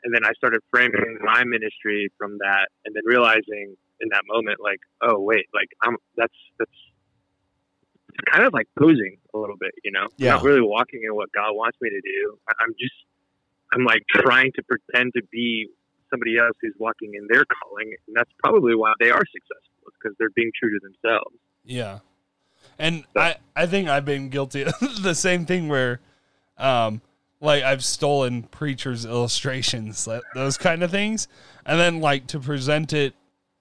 And 0.03 0.13
then 0.13 0.23
I 0.23 0.31
started 0.33 0.61
framing 0.71 1.17
my 1.21 1.43
ministry 1.43 2.09
from 2.17 2.37
that, 2.39 2.69
and 2.85 2.95
then 2.95 3.03
realizing 3.05 3.75
in 3.99 4.09
that 4.11 4.23
moment, 4.27 4.59
like, 4.61 4.79
oh 5.01 5.19
wait, 5.19 5.47
like 5.53 5.67
I'm 5.83 5.97
that's 6.15 6.33
that's 6.57 6.71
it's 8.09 8.31
kind 8.31 8.45
of 8.45 8.53
like 8.53 8.67
posing 8.77 9.17
a 9.33 9.37
little 9.37 9.57
bit, 9.59 9.71
you 9.83 9.91
know, 9.91 10.07
Yeah. 10.17 10.33
not 10.35 10.43
really 10.43 10.61
walking 10.61 11.01
in 11.03 11.13
what 11.15 11.31
God 11.33 11.51
wants 11.53 11.77
me 11.81 11.89
to 11.89 12.01
do. 12.01 12.37
I'm 12.59 12.73
just, 12.79 12.95
I'm 13.71 13.83
like 13.83 14.01
trying 14.09 14.51
to 14.55 14.63
pretend 14.63 15.13
to 15.15 15.21
be 15.31 15.67
somebody 16.09 16.37
else 16.39 16.55
who's 16.61 16.73
walking 16.79 17.11
in 17.13 17.27
their 17.29 17.45
calling, 17.45 17.93
and 18.07 18.15
that's 18.15 18.31
probably 18.43 18.75
why 18.75 18.93
they 18.99 19.11
are 19.11 19.21
successful, 19.31 19.68
because 20.01 20.15
they're 20.17 20.29
being 20.31 20.51
true 20.59 20.71
to 20.71 20.79
themselves. 20.81 21.35
Yeah. 21.63 21.99
And 22.77 23.03
I, 23.15 23.35
I 23.55 23.65
think 23.65 23.89
I've 23.89 24.05
been 24.05 24.29
guilty 24.29 24.63
of 24.63 24.73
the 25.01 25.13
same 25.13 25.45
thing 25.45 25.67
where, 25.67 25.99
um, 26.57 27.01
like 27.41 27.63
I've 27.63 27.83
stolen 27.83 28.43
preachers' 28.43 29.05
illustrations, 29.05 30.07
those 30.33 30.57
kind 30.57 30.83
of 30.83 30.91
things. 30.91 31.27
And 31.65 31.79
then 31.79 31.99
like 32.01 32.27
to 32.27 32.39
present 32.39 32.93
it 32.93 33.13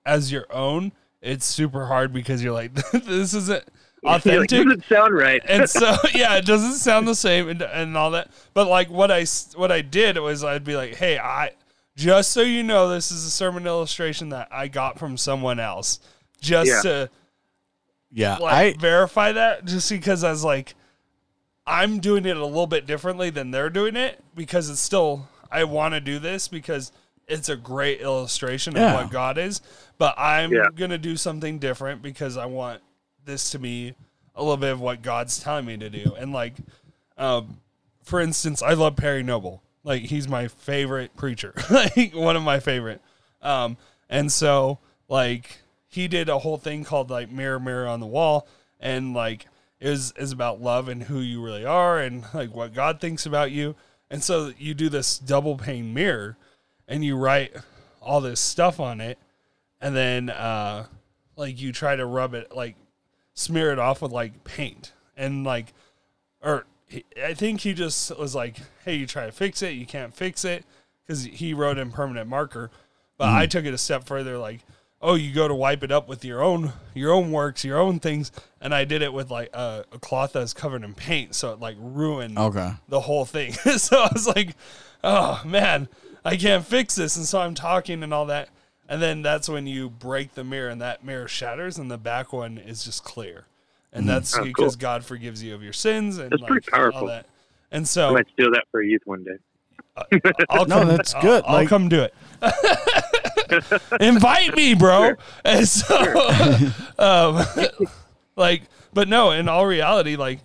as 0.04 0.32
your 0.32 0.46
own, 0.50 0.92
it's 1.20 1.44
super 1.44 1.86
hard 1.86 2.12
because 2.12 2.42
you're 2.42 2.52
like, 2.52 2.74
this 2.92 3.34
isn't 3.34 3.64
like, 4.02 4.18
authentic. 4.18 4.50
doesn't 4.50 4.84
sound 4.84 5.14
right. 5.14 5.42
and 5.48 5.68
so 5.68 5.96
yeah, 6.14 6.36
it 6.36 6.46
doesn't 6.46 6.74
sound 6.74 7.06
the 7.08 7.14
same 7.14 7.48
and, 7.48 7.62
and 7.62 7.96
all 7.96 8.12
that. 8.12 8.30
But 8.54 8.68
like 8.68 8.90
what 8.90 9.10
I 9.10 9.24
what 9.56 9.72
I 9.72 9.82
did 9.82 10.18
was 10.18 10.44
I'd 10.44 10.64
be 10.64 10.76
like, 10.76 10.94
hey, 10.94 11.18
I 11.18 11.52
just 11.96 12.30
so 12.30 12.42
you 12.42 12.62
know, 12.62 12.88
this 12.88 13.10
is 13.10 13.24
a 13.24 13.30
sermon 13.30 13.66
illustration 13.66 14.28
that 14.28 14.48
I 14.52 14.68
got 14.68 14.98
from 14.98 15.16
someone 15.16 15.58
else, 15.58 15.98
just 16.40 16.68
Yeah. 16.70 16.82
to 16.82 17.10
yeah, 18.10 18.36
like 18.38 18.76
I 18.76 18.78
verify 18.80 19.32
that, 19.32 19.64
just 19.66 19.90
because 19.90 20.24
I 20.24 20.30
was 20.30 20.42
like, 20.44 20.74
I'm 21.66 22.00
doing 22.00 22.24
it 22.24 22.36
a 22.36 22.44
little 22.46 22.66
bit 22.66 22.86
differently 22.86 23.28
than 23.30 23.50
they're 23.50 23.68
doing 23.70 23.96
it 23.96 24.22
because 24.34 24.70
it's 24.70 24.80
still 24.80 25.28
I 25.50 25.64
want 25.64 25.94
to 25.94 26.00
do 26.00 26.18
this 26.18 26.48
because 26.48 26.92
it's 27.26 27.50
a 27.50 27.56
great 27.56 28.00
illustration 28.00 28.76
of 28.76 28.94
what 28.94 29.10
God 29.10 29.36
is, 29.36 29.60
but 29.98 30.14
I'm 30.18 30.52
Yeah. 30.52 30.68
gonna 30.74 30.96
do 30.98 31.16
something 31.16 31.58
different 31.58 32.00
because 32.00 32.36
I 32.38 32.46
want 32.46 32.80
this 33.24 33.50
to 33.50 33.58
be 33.58 33.94
a 34.34 34.40
little 34.42 34.56
bit 34.56 34.72
of 34.72 34.80
what 34.80 35.02
God's 35.02 35.38
telling 35.38 35.66
me 35.66 35.76
to 35.76 35.90
do. 35.90 36.14
And 36.14 36.32
like, 36.32 36.54
um, 37.18 37.58
for 38.02 38.20
instance, 38.20 38.62
I 38.62 38.72
love 38.72 38.96
Perry 38.96 39.22
Noble. 39.22 39.62
Like 39.84 40.02
he's 40.02 40.26
my 40.28 40.48
favorite 40.48 41.14
preacher, 41.16 41.52
like 41.70 42.12
one 42.14 42.36
of 42.36 42.42
my 42.42 42.60
favorite. 42.60 43.02
Um, 43.42 43.76
and 44.08 44.32
so 44.32 44.78
like 45.08 45.58
he 45.88 46.06
did 46.06 46.28
a 46.28 46.38
whole 46.38 46.58
thing 46.58 46.84
called 46.84 47.10
like 47.10 47.30
mirror 47.30 47.58
mirror 47.58 47.88
on 47.88 48.00
the 48.00 48.06
wall 48.06 48.46
and 48.78 49.14
like 49.14 49.46
is 49.80 50.12
is 50.16 50.32
about 50.32 50.60
love 50.60 50.88
and 50.88 51.04
who 51.04 51.20
you 51.20 51.42
really 51.42 51.64
are 51.64 51.98
and 51.98 52.24
like 52.34 52.54
what 52.54 52.74
God 52.74 53.00
thinks 53.00 53.26
about 53.26 53.50
you. 53.50 53.74
And 54.10 54.22
so 54.22 54.52
you 54.58 54.74
do 54.74 54.88
this 54.88 55.18
double 55.18 55.56
pane 55.56 55.92
mirror 55.92 56.36
and 56.86 57.04
you 57.04 57.16
write 57.16 57.54
all 58.00 58.20
this 58.20 58.40
stuff 58.40 58.80
on 58.80 59.00
it 59.00 59.18
and 59.80 59.94
then 59.96 60.30
uh 60.30 60.86
like 61.36 61.60
you 61.60 61.72
try 61.72 61.96
to 61.96 62.06
rub 62.06 62.34
it 62.34 62.54
like 62.54 62.76
smear 63.34 63.72
it 63.72 63.78
off 63.78 64.02
with 64.02 64.12
like 64.12 64.44
paint 64.44 64.92
and 65.16 65.44
like 65.44 65.72
or 66.40 66.64
I 67.22 67.34
think 67.34 67.60
he 67.60 67.74
just 67.74 68.16
was 68.16 68.34
like, 68.34 68.58
"Hey, 68.84 68.94
you 68.94 69.06
try 69.06 69.26
to 69.26 69.32
fix 69.32 69.62
it, 69.62 69.72
you 69.72 69.86
can't 69.86 70.14
fix 70.14 70.44
it," 70.44 70.64
because 71.06 71.24
he 71.24 71.52
wrote 71.52 71.78
in 71.78 71.90
permanent 71.90 72.28
marker. 72.28 72.70
But 73.18 73.28
I 73.30 73.46
took 73.46 73.64
it 73.64 73.74
a 73.74 73.78
step 73.78 74.04
further, 74.04 74.38
like, 74.38 74.60
"Oh, 75.00 75.14
you 75.14 75.32
go 75.32 75.46
to 75.48 75.54
wipe 75.54 75.82
it 75.82 75.92
up 75.92 76.08
with 76.08 76.24
your 76.24 76.42
own 76.42 76.72
your 76.94 77.12
own 77.12 77.30
works, 77.32 77.64
your 77.64 77.78
own 77.78 77.98
things," 78.00 78.32
and 78.60 78.74
I 78.74 78.84
did 78.84 79.02
it 79.02 79.12
with 79.12 79.30
like 79.30 79.50
a, 79.54 79.84
a 79.92 79.98
cloth 79.98 80.32
that's 80.32 80.52
covered 80.54 80.82
in 80.84 80.94
paint, 80.94 81.34
so 81.34 81.52
it 81.52 81.60
like 81.60 81.76
ruined 81.78 82.38
Okay. 82.38 82.72
the 82.88 83.00
whole 83.00 83.24
thing. 83.24 83.52
so 83.76 84.02
I 84.02 84.10
was 84.12 84.26
like, 84.26 84.56
"Oh 85.04 85.40
man, 85.44 85.88
I 86.24 86.36
can't 86.36 86.64
fix 86.64 86.94
this," 86.94 87.16
and 87.16 87.26
so 87.26 87.40
I'm 87.40 87.54
talking 87.54 88.02
and 88.02 88.12
all 88.14 88.26
that. 88.26 88.48
And 88.90 89.02
then 89.02 89.20
that's 89.20 89.50
when 89.50 89.66
you 89.66 89.90
break 89.90 90.34
the 90.34 90.44
mirror, 90.44 90.70
and 90.70 90.80
that 90.80 91.04
mirror 91.04 91.28
shatters, 91.28 91.76
and 91.78 91.90
the 91.90 91.98
back 91.98 92.32
one 92.32 92.56
is 92.56 92.82
just 92.84 93.04
clear. 93.04 93.44
And 93.92 94.02
mm-hmm. 94.04 94.08
that's 94.14 94.36
Oh, 94.38 94.44
because 94.44 94.76
cool. 94.76 94.80
God 94.80 95.04
forgives 95.04 95.42
you 95.42 95.54
of 95.54 95.62
your 95.62 95.72
sins 95.74 96.16
and 96.18 96.30
That's 96.30 96.40
like 96.42 96.50
pretty 96.50 96.72
all 96.72 96.78
powerful. 96.78 97.06
that. 97.08 97.26
And 97.70 97.82
I 97.82 97.84
so 97.84 98.12
might 98.14 98.28
steal 98.32 98.50
that 98.52 98.64
for 98.70 98.80
a 98.80 98.86
youth 98.86 99.02
one 99.04 99.24
day. 99.24 99.36
Uh, 99.96 100.04
I'll 100.50 100.64
No, 100.66 100.78
come, 100.80 100.88
that's 100.88 101.14
I'll- 101.14 101.22
good. 101.22 101.44
I'll, 101.46 101.54
Like- 101.54 101.68
come 101.68 101.88
do 101.90 102.00
it. 102.02 102.14
Invite 104.00 104.56
me, 104.56 104.74
bro. 104.74 105.14
And 105.44 105.68
so, 105.68 106.70
um, 106.98 107.44
like, 108.36 108.62
but 108.92 109.08
no, 109.08 109.30
in 109.30 109.48
all 109.48 109.66
reality, 109.66 110.16
like, 110.16 110.40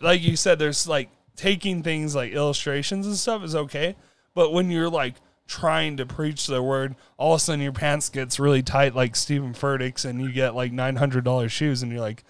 like 0.00 0.22
you 0.22 0.36
said, 0.36 0.58
there's 0.58 0.86
like 0.86 1.10
taking 1.36 1.82
things 1.82 2.14
like 2.14 2.32
illustrations 2.32 3.06
and 3.06 3.16
stuff 3.16 3.42
is 3.42 3.54
okay, 3.54 3.96
but 4.34 4.52
when 4.52 4.70
you're 4.70 4.90
like 4.90 5.14
trying 5.46 5.96
to 5.98 6.06
preach 6.06 6.46
the 6.46 6.62
word, 6.62 6.96
all 7.16 7.34
of 7.34 7.38
a 7.38 7.40
sudden 7.40 7.60
your 7.60 7.72
pants 7.72 8.08
gets 8.08 8.40
really 8.40 8.62
tight, 8.62 8.94
like 8.94 9.16
Stephen 9.16 9.52
Furtick's, 9.52 10.04
and 10.04 10.20
you 10.20 10.32
get 10.32 10.54
like 10.54 10.72
nine 10.72 10.96
hundred 10.96 11.24
dollars 11.24 11.52
shoes, 11.52 11.82
and 11.82 11.92
you're 11.92 12.00
like, 12.00 12.24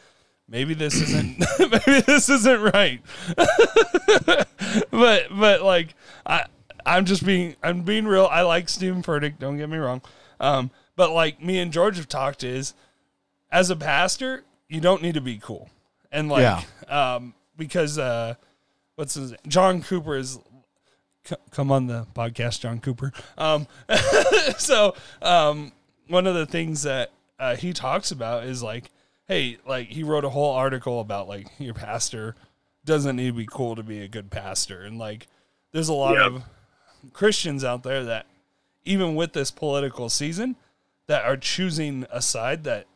maybe 0.49 0.75
this 0.75 0.95
isn't, 0.95 1.39
maybe 1.59 2.01
this 2.01 2.29
isn't 2.29 2.73
right. 2.75 3.01
but 4.91 5.29
but 5.31 5.63
like 5.63 5.95
I 6.27 6.47
I'm 6.87 7.05
just 7.05 7.25
being 7.25 7.57
I'm 7.63 7.83
being 7.83 8.05
real. 8.07 8.27
I 8.31 8.43
like 8.43 8.69
Stephen 8.69 9.03
Furtick, 9.03 9.39
don't 9.39 9.57
get 9.57 9.69
me 9.69 9.79
wrong. 9.79 10.03
Um, 10.41 10.71
but 10.97 11.13
like 11.13 11.43
me 11.43 11.59
and 11.59 11.73
George 11.73 11.97
have 11.97 12.09
talked 12.09 12.43
is 12.45 12.75
as 13.51 13.71
a 13.71 13.77
pastor, 13.77 14.45
you 14.69 14.81
don't 14.81 15.03
need 15.03 15.15
to 15.15 15.21
be 15.21 15.39
cool. 15.39 15.69
And 16.11 16.29
like 16.29 16.65
um 16.91 17.35
because 17.57 17.99
uh 17.99 18.35
what's 18.97 19.15
his 19.15 19.31
name? 19.31 19.41
John 19.49 19.83
Cooper 19.83 20.17
is 20.17 20.39
c- 21.25 21.37
come 21.51 21.71
on 21.71 21.87
the 21.87 22.07
podcast 22.15 22.61
John 22.61 22.81
Cooper. 22.81 23.13
Um 23.39 23.67
so 24.59 24.95
um 25.23 25.73
one 26.09 26.27
of 26.27 26.35
the 26.35 26.47
things 26.47 26.83
that 26.83 27.11
uh, 27.39 27.57
he 27.57 27.73
talks 27.73 28.11
about 28.11 28.45
is 28.45 28.63
like 28.63 28.91
hey 29.27 29.57
like 29.67 29.89
he 29.89 30.03
wrote 30.03 30.25
a 30.25 30.29
whole 30.31 30.53
article 30.53 31.01
about 31.01 31.29
like 31.29 31.47
your 31.59 31.75
pastor 31.75 32.37
doesn't 32.85 33.17
need 33.17 33.29
to 33.29 33.33
be 33.33 33.47
cool 33.51 33.75
to 33.77 33.83
be 33.83 34.01
a 34.01 34.09
good 34.09 34.31
pastor 34.31 34.83
and 34.83 34.99
like 34.99 35.27
there's 35.73 35.89
a 35.89 35.93
lot 35.95 36.15
Yeah. 36.15 36.27
of 36.27 36.43
Christians 37.13 37.65
out 37.65 37.83
there 37.83 38.05
that 38.05 38.27
even 38.85 39.15
with 39.15 39.33
this 39.33 39.51
political 39.51 40.09
season 40.09 40.57
that 41.07 41.25
are 41.25 41.37
choosing 41.37 42.07
a 42.11 42.23
side 42.23 42.65
that 42.65 42.87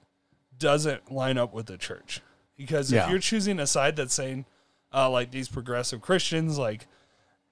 doesn't 0.58 1.12
line 1.12 1.36
up 1.38 1.52
with 1.52 1.66
the 1.66 1.76
church. 1.76 2.20
Because 2.56 2.90
if 2.90 2.96
Yeah. 2.96 3.10
you're 3.10 3.18
choosing 3.18 3.58
a 3.60 3.66
side 3.66 3.96
that's 3.96 4.14
saying 4.14 4.46
uh, 4.92 5.10
like 5.10 5.30
these 5.30 5.48
progressive 5.48 6.00
Christians 6.00 6.56
like 6.58 6.86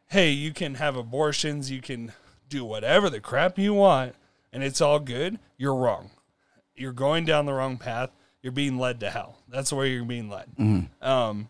hey 0.08 0.30
you 0.30 0.52
can 0.52 0.74
have 0.76 0.96
abortions 0.96 1.70
you 1.70 1.80
can 1.80 2.12
do 2.48 2.64
whatever 2.64 3.10
the 3.10 3.20
crap 3.20 3.58
you 3.58 3.74
want 3.74 4.14
and 4.52 4.62
it's 4.62 4.80
all 4.80 4.98
good 5.00 5.38
you're 5.56 5.74
wrong. 5.74 6.10
You're 6.76 6.92
going 6.92 7.24
down 7.24 7.46
the 7.46 7.52
wrong 7.52 7.76
path. 7.76 8.10
You're 8.42 8.52
being 8.52 8.78
led 8.78 9.00
to 9.00 9.10
hell. 9.10 9.38
That's 9.48 9.72
where 9.72 9.86
you're 9.86 10.04
being 10.04 10.30
led. 10.30 10.88
Um 11.02 11.48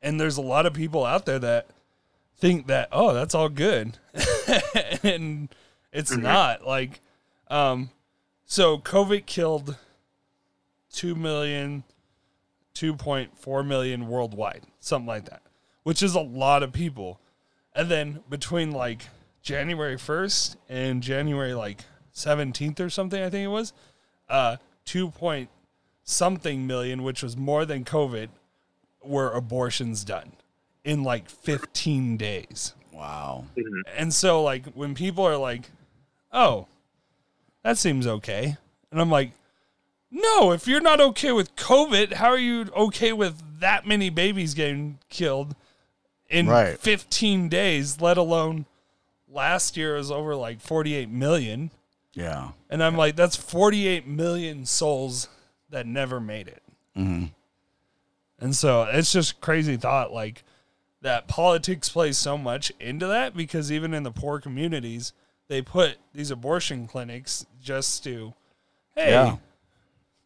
and 0.00 0.20
there's 0.20 0.36
a 0.36 0.42
lot 0.42 0.66
of 0.66 0.72
people 0.74 1.04
out 1.04 1.26
there 1.26 1.38
that 1.38 1.68
think 2.42 2.66
that 2.66 2.88
oh 2.90 3.14
that's 3.14 3.36
all 3.36 3.48
good. 3.48 3.96
And 5.04 5.48
it's 5.92 6.16
not 6.16 6.66
like 6.66 7.00
um 7.48 7.90
so 8.44 8.78
covid 8.78 9.26
killed 9.26 9.76
2 10.92 11.14
million 11.14 11.84
2.4 12.74 13.66
million 13.66 14.08
worldwide 14.08 14.64
something 14.80 15.06
like 15.06 15.26
that 15.26 15.42
which 15.84 16.02
is 16.02 16.14
a 16.14 16.20
lot 16.20 16.62
of 16.62 16.72
people. 16.72 17.20
And 17.74 17.88
then 17.88 18.20
between 18.28 18.72
like 18.72 19.02
january 19.42 19.96
1st 19.96 20.56
and 20.68 21.02
january 21.02 21.54
like 21.54 21.84
17th 22.14 22.80
or 22.80 22.90
something 22.90 23.22
i 23.22 23.30
think 23.30 23.44
it 23.44 23.48
was 23.48 23.72
uh 24.28 24.56
2 24.84 25.10
point 25.10 25.48
something 26.02 26.66
million 26.66 27.02
which 27.02 27.22
was 27.22 27.36
more 27.36 27.64
than 27.64 27.84
covid 27.84 28.28
were 29.02 29.30
abortions 29.32 30.04
done 30.04 30.32
in 30.84 31.04
like 31.04 31.28
15 31.28 32.16
days 32.16 32.74
Wow. 32.92 33.46
Mm-hmm. 33.56 33.80
and 33.96 34.12
so 34.14 34.42
like 34.42 34.66
when 34.74 34.94
people 34.94 35.24
are 35.26 35.36
like, 35.36 35.70
"Oh, 36.30 36.66
that 37.64 37.78
seems 37.78 38.06
okay." 38.06 38.56
And 38.90 39.00
I'm 39.00 39.10
like, 39.10 39.32
"No, 40.10 40.52
if 40.52 40.68
you're 40.68 40.80
not 40.80 41.00
okay 41.00 41.32
with 41.32 41.56
COVID, 41.56 42.12
how 42.14 42.28
are 42.28 42.38
you 42.38 42.66
okay 42.76 43.12
with 43.12 43.42
that 43.60 43.86
many 43.86 44.10
babies 44.10 44.54
getting 44.54 44.98
killed 45.08 45.56
in 46.28 46.46
Right. 46.48 46.78
15 46.78 47.48
days, 47.48 48.00
let 48.00 48.16
alone 48.18 48.66
last 49.28 49.76
year 49.76 49.94
it 49.94 49.98
was 49.98 50.10
over 50.10 50.36
like 50.36 50.60
48 50.60 51.08
million." 51.08 51.70
Yeah. 52.14 52.50
And 52.68 52.84
I'm 52.84 52.96
like, 52.96 53.16
that's 53.16 53.36
48 53.36 54.06
million 54.06 54.66
souls 54.66 55.28
that 55.70 55.86
never 55.86 56.20
made 56.20 56.46
it. 56.46 56.62
Mm-hmm. 56.96 57.26
And 58.38 58.54
so 58.54 58.82
it's 58.82 59.12
just 59.12 59.40
crazy 59.40 59.76
thought, 59.76 60.12
like 60.12 60.44
that 61.02 61.28
politics 61.28 61.88
plays 61.90 62.16
so 62.16 62.38
much 62.38 62.72
into 62.80 63.06
that 63.06 63.36
because 63.36 63.70
even 63.70 63.92
in 63.92 64.02
the 64.04 64.10
poor 64.10 64.40
communities, 64.40 65.12
they 65.48 65.60
put 65.60 65.96
these 66.14 66.30
abortion 66.30 66.86
clinics 66.86 67.44
just 67.60 68.02
to, 68.04 68.32
hey, 68.94 69.10
Yeah. 69.10 69.36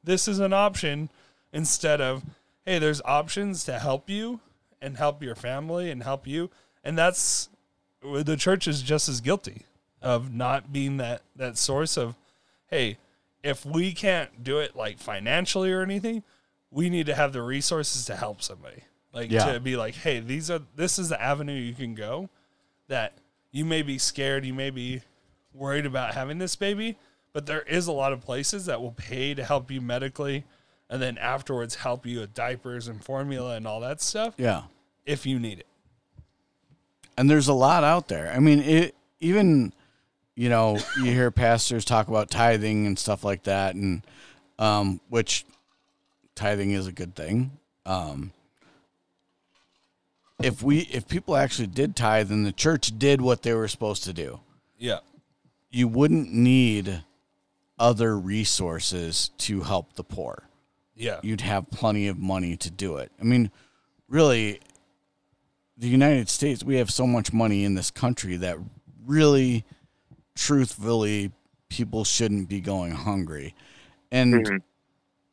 this 0.05 0.29
is 0.29 0.39
an 0.39 0.53
option 0.53 1.09
instead 1.53 2.01
of, 2.01 2.23
hey, 2.65 2.79
there's 2.79 3.01
options 3.05 3.65
to 3.65 3.79
help 3.79 4.09
you 4.11 4.41
and 4.81 4.97
help 4.99 5.23
your 5.23 5.35
family 5.35 5.91
and 5.91 6.03
help 6.03 6.27
you. 6.27 6.51
And 6.85 6.97
that's 6.97 7.49
the 8.03 8.37
church 8.37 8.69
is 8.69 8.83
just 8.83 9.09
as 9.09 9.21
guilty 9.21 9.63
of 10.03 10.33
not 10.33 10.73
being 10.73 10.99
that 10.99 11.23
that 11.35 11.57
source 11.57 11.97
of, 11.97 12.15
hey, 12.69 12.99
if 13.43 13.65
we 13.65 13.93
can't 13.93 14.45
do 14.45 14.59
it 14.59 14.77
like 14.77 14.99
financially 14.99 15.73
or 15.73 15.83
anything, 15.83 16.23
we 16.71 16.91
need 16.91 17.07
to 17.07 17.15
have 17.15 17.33
the 17.33 17.43
resources 17.43 18.05
to 18.05 18.15
help 18.17 18.43
somebody. 18.43 18.83
Like 19.17 19.31
Yeah. 19.31 19.53
to 19.55 19.61
be 19.61 19.77
like, 19.77 19.95
hey, 19.95 20.21
these 20.21 20.51
are 20.51 20.61
this 20.77 20.99
is 20.99 21.09
the 21.09 21.21
avenue 21.21 21.55
you 21.59 21.73
can 21.75 21.95
go 21.95 22.29
that 22.89 23.15
you 23.51 23.65
may 23.65 23.81
be 23.83 23.97
scared, 23.99 24.45
you 24.45 24.53
may 24.55 24.69
be 24.71 25.01
worried 25.55 25.87
about 25.87 26.13
having 26.15 26.37
this 26.39 26.55
baby, 26.55 26.99
but 27.33 27.47
there 27.47 27.63
is 27.63 27.87
a 27.87 27.93
lot 27.93 28.13
of 28.13 28.21
places 28.21 28.67
that 28.67 28.81
will 28.83 28.93
pay 28.93 29.33
to 29.33 29.43
help 29.43 29.71
you 29.71 29.81
medically 29.81 30.45
and 30.91 31.01
then 31.01 31.17
afterwards 31.17 31.77
help 31.77 32.05
you 32.05 32.21
with 32.21 32.35
diapers 32.35 32.87
and 32.89 33.03
formula 33.03 33.57
and 33.57 33.67
all 33.67 33.81
that 33.81 34.01
stuff 34.03 34.35
Yeah. 34.37 34.65
if 35.07 35.25
you 35.25 35.39
need 35.39 35.61
it. 35.61 35.67
and 37.17 37.31
there's 37.31 37.49
a 37.49 37.55
lot 37.55 37.83
out 37.85 38.09
there. 38.09 38.31
I 38.31 38.39
mean, 38.39 38.61
it 38.61 38.95
even 39.21 39.73
you 40.35 40.51
know 40.51 40.77
you 40.99 41.05
hear 41.11 41.31
pastors 41.31 41.87
talk 41.87 42.09
about 42.09 42.31
tithing 42.31 42.87
and 42.87 42.99
stuff 42.99 43.25
like 43.25 43.45
that, 43.45 43.75
and 43.75 44.03
um, 44.59 45.01
which 45.09 45.47
tithing 46.35 46.73
is 46.73 46.87
a 46.87 46.93
good 46.93 47.15
thing. 47.17 47.53
Um, 47.87 48.33
if 50.43 50.63
we 50.63 50.81
if 50.81 51.09
people 51.09 51.37
actually 51.37 51.69
did 51.69 51.97
tithe 51.97 52.31
and 52.31 52.45
the 52.45 52.53
church 52.53 52.99
did 52.99 53.21
what 53.21 53.43
they 53.43 53.55
were 53.55 53.69
supposed 53.69 54.05
to 54.05 54.13
do, 54.13 54.41
Yeah. 54.79 54.99
you 55.71 55.89
wouldn't 55.89 56.33
need 56.33 57.03
other 57.79 58.19
resources 58.19 59.31
to 59.39 59.63
help 59.63 59.95
the 59.95 60.05
poor 60.05 60.45
Yeah. 60.95 61.21
you'd 61.23 61.43
have 61.43 61.71
plenty 61.71 62.09
of 62.09 62.19
money 62.19 62.57
to 62.57 62.71
do 62.71 62.97
it. 62.97 63.13
I 63.21 63.25
mean, 63.25 63.51
really, 64.09 64.61
the 65.77 65.89
United 65.89 66.29
States, 66.29 66.65
we 66.65 66.77
have 66.77 66.91
so 66.91 67.07
much 67.07 67.33
money 67.33 67.65
in 67.65 67.75
this 67.75 67.91
country 67.91 68.37
that 68.37 68.57
really, 69.05 69.65
truthfully, 70.35 71.33
people 71.69 72.05
shouldn't 72.05 72.49
be 72.49 72.61
going 72.61 72.93
hungry. 72.93 73.55
And, 74.11 74.35
mm-hmm. 74.35 74.57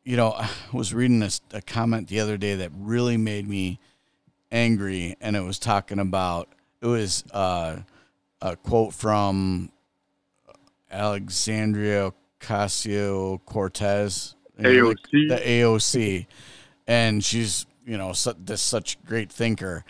you 0.04 0.18
know, 0.18 0.34
I 0.34 0.49
was 0.74 0.93
reading 0.93 1.22
a, 1.22 1.30
a 1.54 1.62
comment 1.62 2.10
the 2.10 2.20
other 2.20 2.38
day 2.38 2.56
that 2.56 2.72
really 2.76 3.16
made 3.18 3.47
me 3.47 3.80
angry, 4.54 5.18
and 5.20 5.36
it 5.36 5.41
was 5.41 5.60
talking 5.60 5.99
about, 5.99 6.47
it 6.80 6.86
was 6.86 7.26
uh, 7.32 7.80
a 8.41 8.56
quote 8.56 8.93
from 8.93 9.72
Alexandria 10.89 12.14
Ocasio 12.39 13.43
Cortez, 13.45 14.36
AOC. 14.60 15.28
the 15.28 15.41
AOC, 15.43 16.28
and 16.88 17.24
she's 17.24 17.66
you 17.86 17.97
know 17.97 18.14
su- 18.14 18.36
this 18.38 18.62
such 18.62 19.04
great 19.04 19.32
thinker, 19.32 19.84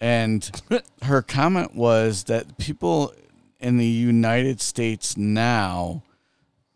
and 0.00 0.62
her 1.02 1.22
comment 1.22 1.74
was 1.74 2.24
that 2.24 2.58
people 2.58 3.14
in 3.58 3.78
the 3.78 3.86
United 3.86 4.60
States 4.60 5.16
now 5.16 6.02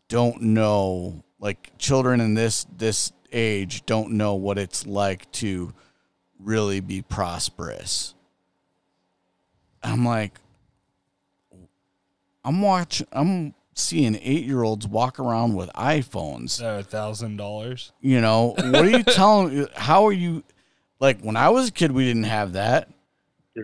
don't 0.09 0.41
know, 0.41 1.25
like 1.39 1.73
children 1.79 2.21
in 2.21 2.35
this 2.35 2.67
this 2.77 3.13
age 3.33 3.85
don't 3.85 4.13
know 4.13 4.35
what 4.35 4.57
it's 4.57 4.87
like 4.87 5.31
to 5.33 5.75
really 6.47 6.81
be 6.81 7.03
prosperous. 7.03 8.15
I'm 9.83 10.05
like, 10.07 10.41
I'm 12.45 12.63
watching, 12.63 13.07
I'm 13.13 13.55
seeing 13.75 14.17
eight 14.23 14.45
year 14.45 14.63
olds 14.63 14.87
walk 14.87 15.19
around 15.19 15.55
with 15.55 15.69
iPhones. 15.75 16.63
A 16.63 16.83
thousand 16.83 17.37
dollars. 17.37 17.93
You 18.01 18.21
know, 18.21 18.55
what 18.57 18.75
are 18.77 18.89
you 18.91 19.03
telling 19.03 19.59
me? 19.59 19.67
How 19.75 20.07
are 20.07 20.13
you? 20.13 20.45
Like 20.99 21.21
when 21.21 21.37
I 21.37 21.51
was 21.51 21.69
a 21.69 21.73
kid, 21.73 21.93
we 21.93 22.07
didn't 22.07 22.25
have 22.25 22.55
that. 22.55 22.89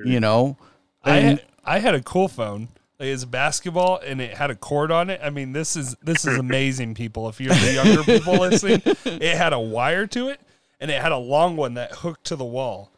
You 0.05 0.21
know, 0.21 0.57
I 1.05 1.17
had, 1.17 1.45
I 1.65 1.79
had 1.79 1.95
a 1.95 2.03
cool 2.03 2.29
phone. 2.29 2.69
Like 2.99 3.09
it's 3.09 3.25
basketball 3.27 4.01
and 4.05 4.23
it 4.23 4.37
had 4.37 4.51
a 4.51 4.55
cord 4.55 4.91
on 4.91 5.11
it. 5.11 5.21
I 5.23 5.31
mean, 5.31 5.53
this 5.53 5.77
is 5.77 5.95
this 6.03 6.25
is 6.25 6.39
amazing, 6.39 6.95
people. 6.95 7.29
If 7.29 7.41
you're 7.41 7.55
the 7.55 7.73
younger 7.73 8.03
people 8.03 8.35
listening, 8.35 8.83
it 9.05 9.37
had 9.37 9.53
a 9.53 9.61
wire 9.61 10.07
to 10.09 10.29
it 10.29 10.41
and 10.83 10.91
it 10.91 11.01
had 11.01 11.13
a 11.13 11.17
long 11.17 11.57
one 11.57 11.75
that 11.75 11.93
hooked 11.93 12.25
to 12.25 12.37
the 12.37 12.45
wall. 12.45 12.91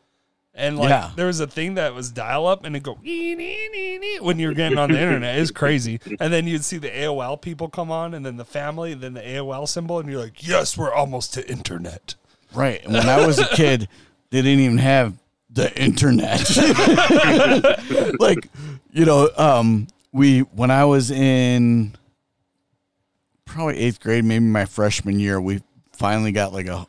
And 0.57 0.78
like 0.78 0.89
Yeah. 0.89 1.11
there 1.16 1.26
was 1.26 1.41
a 1.41 1.47
thing 1.47 1.74
that 1.74 1.95
was 1.95 2.11
dial 2.11 2.47
up 2.47 2.64
and 2.64 2.74
it 2.76 2.82
go 2.85 2.97
"Nee, 3.03 3.35
nee, 3.35 3.68
nee, 3.72 3.99
nee," 3.99 4.18
when 4.20 4.39
you're 4.39 4.55
getting 4.55 4.78
on 4.78 4.91
the 4.91 5.01
internet. 5.01 5.37
It's 5.39 5.51
crazy. 5.51 6.01
And 6.20 6.32
then 6.32 6.47
you'd 6.47 6.64
see 6.64 6.78
the 6.78 6.89
AOL 6.91 7.37
people 7.41 7.68
come 7.68 7.91
on 7.91 8.14
and 8.14 8.24
then 8.24 8.37
the 8.37 8.45
family 8.45 8.93
and 8.93 9.01
then 9.01 9.14
the 9.14 9.20
AOL 9.20 9.66
symbol 9.68 9.99
and 9.99 10.09
you're 10.09 10.20
like, 10.20 10.47
yes, 10.47 10.78
we're 10.78 10.93
almost 10.93 11.35
to 11.35 11.49
internet. 11.51 12.14
right. 12.55 12.82
And 12.85 12.93
when 12.95 13.09
I 13.09 13.26
was 13.26 13.39
a 13.41 13.49
kid, 13.49 13.89
they 14.30 14.43
didn't 14.43 14.61
even 14.61 14.78
have 14.78 15.14
the 15.51 15.76
internet. 15.80 16.41
like, 18.20 18.49
you 18.93 19.05
know, 19.05 19.28
um, 19.37 19.89
we 20.12 20.41
when 20.41 20.70
I 20.70 20.85
was 20.85 21.11
in 21.11 21.97
probably 23.45 23.78
eighth 23.78 24.01
grade, 24.01 24.24
maybe 24.24 24.45
my 24.45 24.64
freshman 24.64 25.18
year, 25.18 25.41
we 25.41 25.62
finally 25.93 26.32
got 26.32 26.53
like 26.53 26.66
a 26.66 26.87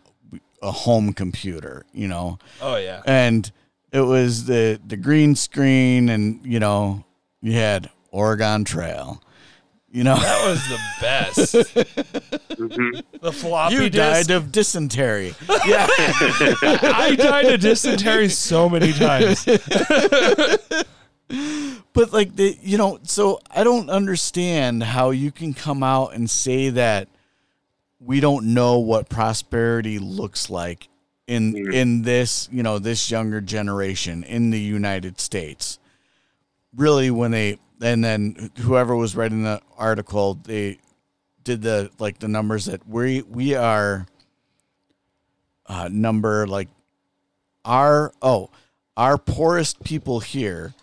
a 0.61 0.71
home 0.71 1.13
computer. 1.13 1.85
You 1.93 2.07
know, 2.07 2.39
Oh 2.61 2.75
yeah. 2.77 3.01
and 3.05 3.51
it 3.91 4.01
was 4.01 4.45
the 4.45 4.79
the 4.85 4.97
green 4.97 5.35
screen, 5.35 6.09
and 6.09 6.45
you 6.45 6.59
know, 6.59 7.03
you 7.41 7.53
had 7.53 7.89
Oregon 8.11 8.63
Trail. 8.63 9.21
You 9.91 10.03
know, 10.03 10.17
That 10.17 10.45
was 10.45 10.67
the 10.67 10.79
best. 10.99 11.53
Mhm. 12.55 13.03
The 13.21 13.31
floppy 13.33 13.75
you 13.75 13.89
disk. 13.89 14.27
died 14.27 14.35
of 14.35 14.51
dysentery. 14.51 15.35
Yeah. 15.67 15.87
I 15.89 17.15
died 17.17 17.45
of 17.47 17.59
dysentery 17.61 18.29
so 18.29 18.67
many 18.69 18.91
times. 18.93 19.45
But 21.93 22.11
like 22.13 22.35
the 22.35 22.57
you 22.61 22.77
know, 22.77 22.99
so 23.03 23.39
I 23.49 23.63
don't 23.63 23.89
understand 23.89 24.83
how 24.83 25.09
you 25.11 25.31
can 25.31 25.53
come 25.53 25.81
out 25.81 26.13
and 26.13 26.29
say 26.29 26.69
that 26.69 27.07
we 27.99 28.19
don't 28.19 28.53
know 28.53 28.79
what 28.79 29.09
prosperity 29.09 29.99
looks 29.99 30.49
like 30.49 30.87
in 31.27 31.73
in 31.73 32.01
this, 32.03 32.47
you 32.51 32.63
know, 32.63 32.79
this 32.79 33.09
younger 33.09 33.41
generation 33.41 34.23
in 34.23 34.49
the 34.49 34.59
United 34.59 35.19
States. 35.19 35.79
Really 36.75 37.09
when 37.09 37.31
they 37.31 37.59
and 37.81 38.03
then 38.03 38.51
whoever 38.59 38.95
was 38.95 39.15
writing 39.15 39.43
the 39.43 39.61
article, 39.77 40.35
they 40.35 40.79
did 41.43 41.61
the 41.61 41.89
like 41.99 42.19
the 42.19 42.27
numbers 42.27 42.65
that 42.65 42.87
we 42.87 43.21
we 43.21 43.55
are 43.55 44.07
uh 45.67 45.89
number 45.91 46.45
like 46.47 46.67
our 47.63 48.11
oh 48.21 48.49
our 48.97 49.17
poorest 49.17 49.83
people 49.83 50.19
here 50.19 50.73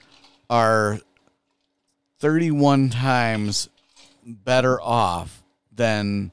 are 0.51 0.99
31 2.21 2.91
times 2.91 3.69
better 4.25 4.81
off 4.81 5.43
than 5.75 6.31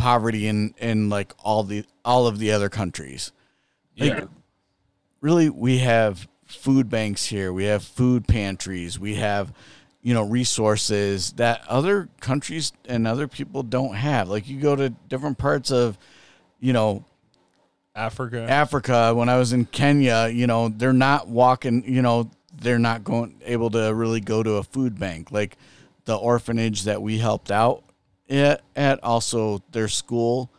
poverty 0.00 0.46
in 0.46 0.74
in 0.78 1.08
like 1.10 1.32
all 1.44 1.62
the 1.62 1.84
all 2.04 2.26
of 2.26 2.38
the 2.38 2.50
other 2.52 2.68
countries 2.68 3.32
Yeah. 3.94 4.24
really 5.20 5.50
we 5.50 5.78
have 5.78 6.26
food 6.46 6.88
banks 6.88 7.26
here 7.26 7.52
we 7.52 7.64
have 7.64 7.84
food 7.84 8.26
pantries 8.26 8.98
we 8.98 9.16
have 9.16 9.52
you 10.02 10.14
know 10.14 10.22
resources 10.22 11.32
that 11.32 11.62
other 11.68 12.08
countries 12.20 12.72
and 12.86 13.06
other 13.06 13.28
people 13.28 13.62
don't 13.62 13.94
have 13.94 14.28
like 14.28 14.48
you 14.48 14.58
go 14.58 14.74
to 14.74 14.88
different 15.08 15.36
parts 15.38 15.70
of 15.70 15.98
you 16.58 16.72
know 16.72 17.04
Africa. 17.94 18.46
Africa, 18.48 19.12
when 19.14 19.28
I 19.28 19.36
was 19.36 19.52
in 19.52 19.64
Kenya, 19.64 20.28
you 20.32 20.46
know, 20.46 20.68
they're 20.68 20.92
not 20.92 21.26
walking, 21.26 21.82
you 21.84 22.02
know, 22.02 22.30
they're 22.56 22.78
not 22.78 23.02
going 23.02 23.34
able 23.44 23.68
to 23.70 23.92
really 23.92 24.20
go 24.20 24.44
to 24.44 24.52
a 24.52 24.62
food 24.62 24.96
bank. 24.98 25.32
Like 25.32 25.56
the 26.04 26.14
orphanage 26.14 26.84
that 26.84 27.02
we 27.02 27.18
helped 27.18 27.50
out 27.50 27.82
at, 28.30 28.62
at 28.76 29.02
also 29.02 29.62
their 29.72 29.88
school 29.88 30.50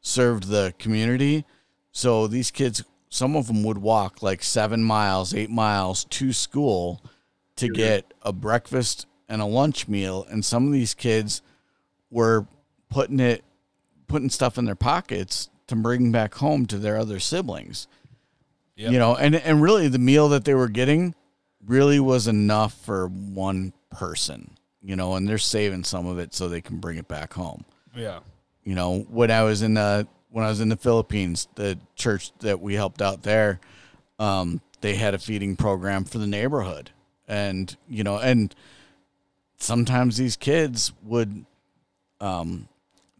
served 0.00 0.48
the 0.48 0.74
community. 0.78 1.44
So 1.92 2.26
these 2.26 2.50
kids, 2.50 2.84
some 3.08 3.36
of 3.36 3.46
them 3.46 3.62
would 3.62 3.78
walk 3.78 4.22
like 4.22 4.42
seven 4.42 4.82
miles, 4.82 5.34
eight 5.34 5.50
miles 5.50 6.04
to 6.06 6.32
school 6.32 7.02
to 7.56 7.68
get 7.68 8.12
a 8.22 8.32
breakfast 8.32 9.06
and 9.28 9.40
a 9.40 9.46
lunch 9.46 9.88
meal. 9.88 10.26
And 10.28 10.44
some 10.44 10.66
of 10.66 10.72
these 10.72 10.94
kids 10.94 11.42
were 12.10 12.46
putting 12.90 13.20
it, 13.20 13.44
putting 14.08 14.30
stuff 14.30 14.58
in 14.58 14.64
their 14.64 14.74
pockets 14.74 15.48
to 15.68 15.76
bring 15.76 16.12
back 16.12 16.34
home 16.34 16.66
to 16.66 16.78
their 16.78 16.98
other 16.98 17.20
siblings. 17.20 17.86
Yep. 18.76 18.92
You 18.92 18.98
know, 18.98 19.14
and 19.14 19.36
and 19.36 19.62
really 19.62 19.88
the 19.88 19.98
meal 19.98 20.28
that 20.30 20.44
they 20.44 20.54
were 20.54 20.68
getting 20.68 21.14
really 21.64 22.00
was 22.00 22.26
enough 22.26 22.74
for 22.74 23.06
one 23.06 23.72
person. 23.90 24.56
You 24.82 24.96
know, 24.96 25.14
and 25.14 25.28
they're 25.28 25.38
saving 25.38 25.84
some 25.84 26.06
of 26.06 26.18
it 26.18 26.34
so 26.34 26.48
they 26.48 26.60
can 26.60 26.78
bring 26.78 26.98
it 26.98 27.08
back 27.08 27.32
home. 27.34 27.64
yeah. 27.94 28.20
You 28.64 28.74
know, 28.76 29.00
when 29.10 29.30
I 29.30 29.42
was 29.42 29.62
in 29.62 29.74
the 29.74 30.06
when 30.30 30.44
I 30.44 30.48
was 30.48 30.60
in 30.60 30.68
the 30.68 30.76
Philippines, 30.76 31.48
the 31.56 31.78
church 31.94 32.32
that 32.38 32.60
we 32.60 32.74
helped 32.74 33.02
out 33.02 33.22
there, 33.22 33.60
um, 34.18 34.60
they 34.80 34.94
had 34.94 35.14
a 35.14 35.18
feeding 35.18 35.56
program 35.56 36.04
for 36.04 36.18
the 36.18 36.26
neighborhood, 36.26 36.90
and 37.26 37.76
you 37.88 38.04
know, 38.04 38.18
and 38.18 38.54
sometimes 39.58 40.16
these 40.16 40.36
kids 40.36 40.92
would, 41.02 41.44
um, 42.20 42.68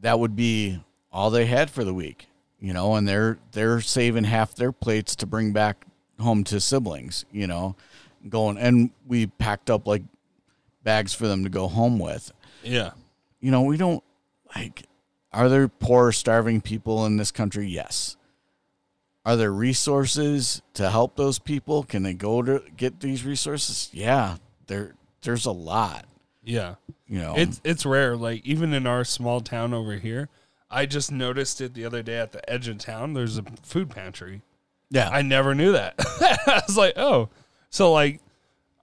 that 0.00 0.18
would 0.18 0.36
be 0.36 0.82
all 1.12 1.30
they 1.30 1.46
had 1.46 1.70
for 1.70 1.84
the 1.84 1.94
week, 1.94 2.26
you 2.58 2.72
know, 2.72 2.94
and 2.94 3.06
they're 3.06 3.38
they're 3.52 3.80
saving 3.80 4.24
half 4.24 4.54
their 4.54 4.72
plates 4.72 5.16
to 5.16 5.26
bring 5.26 5.52
back 5.52 5.84
home 6.18 6.44
to 6.44 6.60
siblings, 6.60 7.24
you 7.32 7.46
know, 7.46 7.76
going 8.28 8.56
and 8.58 8.90
we 9.06 9.26
packed 9.26 9.70
up 9.70 9.86
like 9.86 10.02
bags 10.84 11.14
for 11.14 11.26
them 11.28 11.44
to 11.44 11.50
go 11.50 11.68
home 11.68 11.98
with 11.98 12.32
Yeah. 12.62 12.90
you 13.40 13.50
know, 13.50 13.62
we 13.62 13.76
don't 13.76 14.02
like 14.56 14.84
are 15.32 15.48
there 15.48 15.66
poor 15.68 16.12
starving 16.12 16.60
people 16.60 17.06
in 17.06 17.16
this 17.16 17.30
country? 17.30 17.66
Yes. 17.66 18.16
Are 19.24 19.36
there 19.36 19.52
resources 19.52 20.62
to 20.74 20.90
help 20.90 21.16
those 21.16 21.38
people? 21.38 21.84
Can 21.84 22.02
they 22.02 22.12
go 22.12 22.42
to 22.42 22.62
get 22.76 23.00
these 23.00 23.24
resources? 23.24 23.88
Yeah. 23.92 24.36
There 24.66 24.94
there's 25.22 25.46
a 25.46 25.52
lot, 25.52 26.06
Yeah. 26.42 26.74
you 27.06 27.20
know. 27.20 27.34
It's 27.36 27.60
it's 27.64 27.86
rare. 27.86 28.16
Like 28.16 28.44
even 28.44 28.72
in 28.74 28.86
our 28.86 29.04
small 29.04 29.40
town 29.40 29.72
over 29.72 29.94
here, 29.94 30.28
I 30.70 30.86
just 30.86 31.12
noticed 31.12 31.60
it 31.60 31.74
the 31.74 31.84
other 31.84 32.02
day 32.02 32.18
at 32.18 32.32
the 32.32 32.48
edge 32.50 32.66
of 32.68 32.78
town. 32.78 33.14
There's 33.14 33.38
a 33.38 33.44
food 33.62 33.90
pantry. 33.90 34.42
yeah. 34.90 35.08
I 35.10 35.22
never 35.22 35.54
knew 35.54 35.72
that. 35.72 35.94
I 35.98 36.62
was 36.66 36.76
like, 36.76 36.94
oh, 36.96 37.28
so 37.70 37.92
like, 37.92 38.20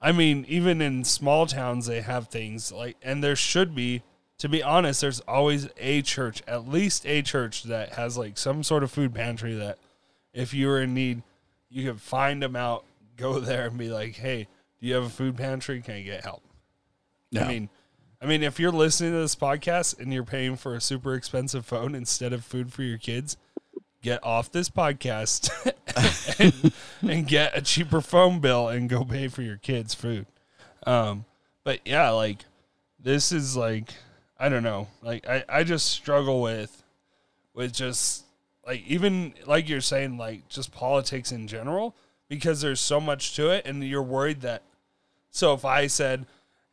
I 0.02 0.12
mean, 0.12 0.46
even 0.48 0.82
in 0.82 1.04
small 1.04 1.46
towns, 1.46 1.86
they 1.86 2.02
have 2.02 2.28
things 2.28 2.72
like, 2.72 2.98
and 3.02 3.24
there 3.24 3.36
should 3.36 3.76
be. 3.76 4.04
To 4.40 4.48
be 4.48 4.64
honest, 4.64 5.02
there's 5.02 5.20
always 5.22 5.68
a 5.76 6.02
church, 6.02 6.42
at 6.48 6.66
least 6.66 7.06
a 7.06 7.22
church 7.22 7.64
that 7.64 7.96
has 7.96 8.18
like 8.18 8.38
some 8.38 8.64
sort 8.64 8.84
of 8.84 8.92
food 8.92 9.14
pantry 9.14 9.54
that, 9.56 9.78
if 10.34 10.54
you 10.54 10.68
were 10.68 10.82
in 10.82 10.94
need, 10.94 11.24
you 11.70 11.92
could 11.92 12.00
find 12.00 12.42
them 12.42 12.56
out, 12.56 12.86
go 13.18 13.40
there, 13.42 13.68
and 13.68 13.78
be 13.78 13.90
like, 13.90 14.16
hey, 14.16 14.48
do 14.80 14.88
you 14.88 14.96
have 14.96 15.04
a 15.04 15.10
food 15.10 15.36
pantry? 15.36 15.82
Can 15.82 15.96
I 15.96 16.02
get 16.04 16.24
help? 16.24 16.42
Yeah. 17.32 17.46
I 17.46 17.48
mean, 17.50 17.70
I 18.22 18.26
mean, 18.26 18.44
if 18.44 18.60
you're 18.60 18.72
listening 18.72 19.12
to 19.12 19.20
this 19.20 19.36
podcast 19.36 20.00
and 20.00 20.14
you're 20.14 20.24
paying 20.24 20.56
for 20.56 20.74
a 20.76 20.82
super 20.82 21.16
expensive 21.16 21.66
phone 21.66 21.96
instead 21.96 22.34
of 22.34 22.46
food 22.46 22.72
for 22.72 22.84
your 22.84 22.98
kids, 22.98 23.38
get 24.02 24.24
off 24.24 24.52
this 24.52 24.70
podcast 24.70 25.50
and, 26.40 26.74
and 27.12 27.28
get 27.28 27.58
a 27.58 27.62
cheaper 27.62 28.02
phone 28.02 28.40
bill 28.40 28.70
and 28.70 28.90
go 28.90 29.04
pay 29.04 29.28
for 29.28 29.42
your 29.42 29.58
kids' 29.58 29.94
food. 29.94 30.26
Um, 30.86 31.26
but 31.64 31.80
yeah, 31.86 32.10
like 32.12 32.46
this 33.00 33.32
is 33.32 33.56
like 33.56 33.94
I 34.38 34.50
don't 34.50 34.64
know, 34.64 34.88
like 35.02 35.28
I 35.28 35.44
I 35.50 35.64
just 35.64 35.88
struggle 35.88 36.42
with 36.42 36.84
with 37.54 37.74
just 37.74 38.26
like 38.66 38.84
even 38.88 39.34
like 39.46 39.68
you're 39.68 39.82
saying 39.82 40.18
like 40.18 40.48
just 40.48 40.72
politics 40.72 41.32
in 41.32 41.48
general 41.48 41.96
because 42.28 42.62
there's 42.62 42.80
so 42.80 43.00
much 43.00 43.36
to 43.36 43.50
it 43.50 43.66
and 43.66 43.84
you're 43.84 44.02
worried 44.02 44.42
that 44.42 44.64
so 45.32 45.54
if 45.54 45.66
I 45.66 45.88
said, 45.88 46.26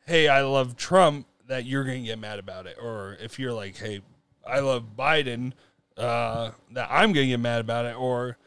"Hey, 0.05 0.27
I 0.27 0.41
love 0.41 0.75
Trump," 0.77 1.27
that 1.47 1.65
you're 1.65 1.83
gonna 1.83 1.99
get 1.99 2.19
mad 2.19 2.39
about 2.39 2.67
it, 2.67 2.77
or 2.81 3.17
if 3.21 3.39
you're 3.39 3.53
like, 3.53 3.77
hey, 3.77 4.01
I 4.45 4.59
love 4.59 4.95
Biden, 4.97 5.53
uh, 5.97 6.51
that 6.71 6.87
I'm 6.91 7.13
gonna 7.13 7.27
get 7.27 7.39
mad 7.39 7.61
about 7.61 7.85
it, 7.85 7.95
or 7.97 8.37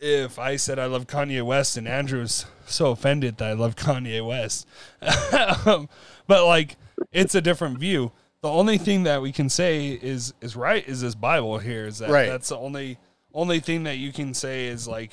if 0.00 0.38
I 0.38 0.56
said 0.56 0.78
I 0.78 0.86
love 0.86 1.06
Kanye 1.06 1.42
West 1.44 1.76
and 1.76 1.88
Andrew's 1.88 2.46
so 2.66 2.90
offended 2.92 3.38
that 3.38 3.48
I 3.50 3.52
love 3.54 3.76
Kanye 3.76 4.26
West, 4.26 4.66
um, 5.66 5.88
but 6.26 6.46
like 6.46 6.76
it's 7.12 7.34
a 7.34 7.40
different 7.40 7.78
view. 7.78 8.12
The 8.42 8.50
only 8.50 8.76
thing 8.78 9.04
that 9.04 9.22
we 9.22 9.32
can 9.32 9.48
say 9.48 9.88
is 9.88 10.34
is 10.40 10.54
right 10.56 10.86
is 10.86 11.00
this 11.00 11.14
Bible 11.14 11.58
here 11.58 11.86
is 11.86 11.98
that 11.98 12.10
Right. 12.10 12.28
that's 12.28 12.50
the 12.50 12.58
only 12.58 12.98
only 13.32 13.60
thing 13.60 13.84
that 13.84 13.96
you 13.96 14.12
can 14.12 14.34
say 14.34 14.66
is 14.66 14.86
like 14.86 15.12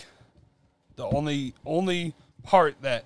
the 0.97 1.05
only 1.05 1.53
only 1.65 2.13
part 2.43 2.75
that 2.81 3.05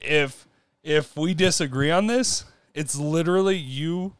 if 0.00 0.46
if 0.82 1.16
we 1.16 1.34
disagree 1.34 1.90
on 1.90 2.06
this, 2.06 2.44
it's 2.74 2.96
literally 2.96 3.56
you 3.56 4.14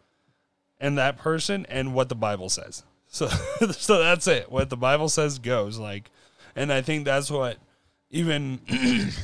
and 0.78 0.96
that 0.98 1.16
person 1.18 1.66
and 1.68 1.94
what 1.94 2.08
the 2.08 2.14
Bible 2.14 2.48
says. 2.48 2.84
So 3.14 3.28
so 3.70 4.02
that's 4.02 4.26
it. 4.26 4.50
What 4.50 4.70
the 4.70 4.76
Bible 4.76 5.08
says 5.08 5.38
goes 5.38 5.78
like 5.78 6.10
and 6.56 6.72
I 6.72 6.82
think 6.82 7.04
that's 7.04 7.30
what 7.30 7.58
even 8.10 8.60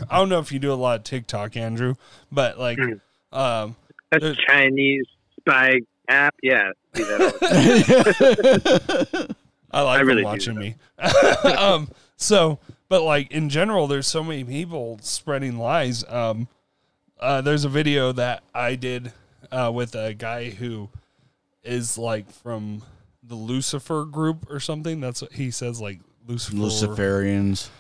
I 0.08 0.18
don't 0.18 0.28
know 0.28 0.38
if 0.38 0.52
you 0.52 0.60
do 0.60 0.72
a 0.72 0.74
lot 0.74 0.98
of 0.98 1.04
TikTok, 1.04 1.56
Andrew, 1.56 1.96
but 2.30 2.56
like 2.56 2.78
um 3.32 3.74
That's 4.12 4.36
Chinese 4.46 5.06
spy 5.40 5.80
app. 6.08 6.36
Yeah, 6.40 6.70
see 6.94 7.02
that 7.02 7.20
all 7.20 7.28
the 7.30 9.16
time. 9.16 9.36
I 9.72 9.82
like 9.82 9.98
I 9.98 10.02
really 10.02 10.24
watching 10.24 10.56
me. 10.56 10.76
um, 11.44 11.88
so, 12.16 12.58
but 12.88 13.02
like 13.02 13.32
in 13.32 13.48
general, 13.48 13.88
there's 13.88 14.06
so 14.06 14.22
many 14.22 14.44
people 14.44 14.98
spreading 15.02 15.58
lies. 15.58 16.04
Um, 16.08 16.46
uh, 17.20 17.40
there's 17.40 17.64
a 17.64 17.68
video 17.68 18.12
that 18.12 18.42
I 18.54 18.76
did 18.76 19.12
uh, 19.50 19.70
with 19.74 19.94
a 19.94 20.14
guy 20.14 20.50
who 20.50 20.88
is 21.62 21.98
like 21.98 22.30
from 22.30 22.82
the 23.30 23.36
Lucifer 23.36 24.04
group 24.04 24.50
or 24.50 24.60
something. 24.60 25.00
That's 25.00 25.22
what 25.22 25.32
he 25.32 25.50
says, 25.50 25.80
like 25.80 26.00
Lucifer, 26.26 26.56
Luciferians. 26.56 27.70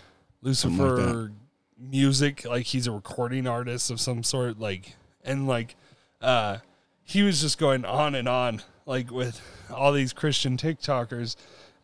Lucifer 0.42 0.96
like 0.96 1.30
music. 1.76 2.46
Like 2.46 2.66
he's 2.66 2.86
a 2.86 2.92
recording 2.92 3.46
artist 3.46 3.90
of 3.90 4.00
some 4.00 4.22
sort. 4.22 4.58
Like 4.58 4.94
and 5.22 5.46
like, 5.46 5.76
uh, 6.22 6.58
he 7.02 7.22
was 7.22 7.42
just 7.42 7.58
going 7.58 7.84
on 7.84 8.14
and 8.14 8.28
on 8.28 8.62
like 8.86 9.10
with 9.10 9.42
all 9.70 9.92
these 9.92 10.12
Christian 10.12 10.56
TikTokers, 10.56 11.34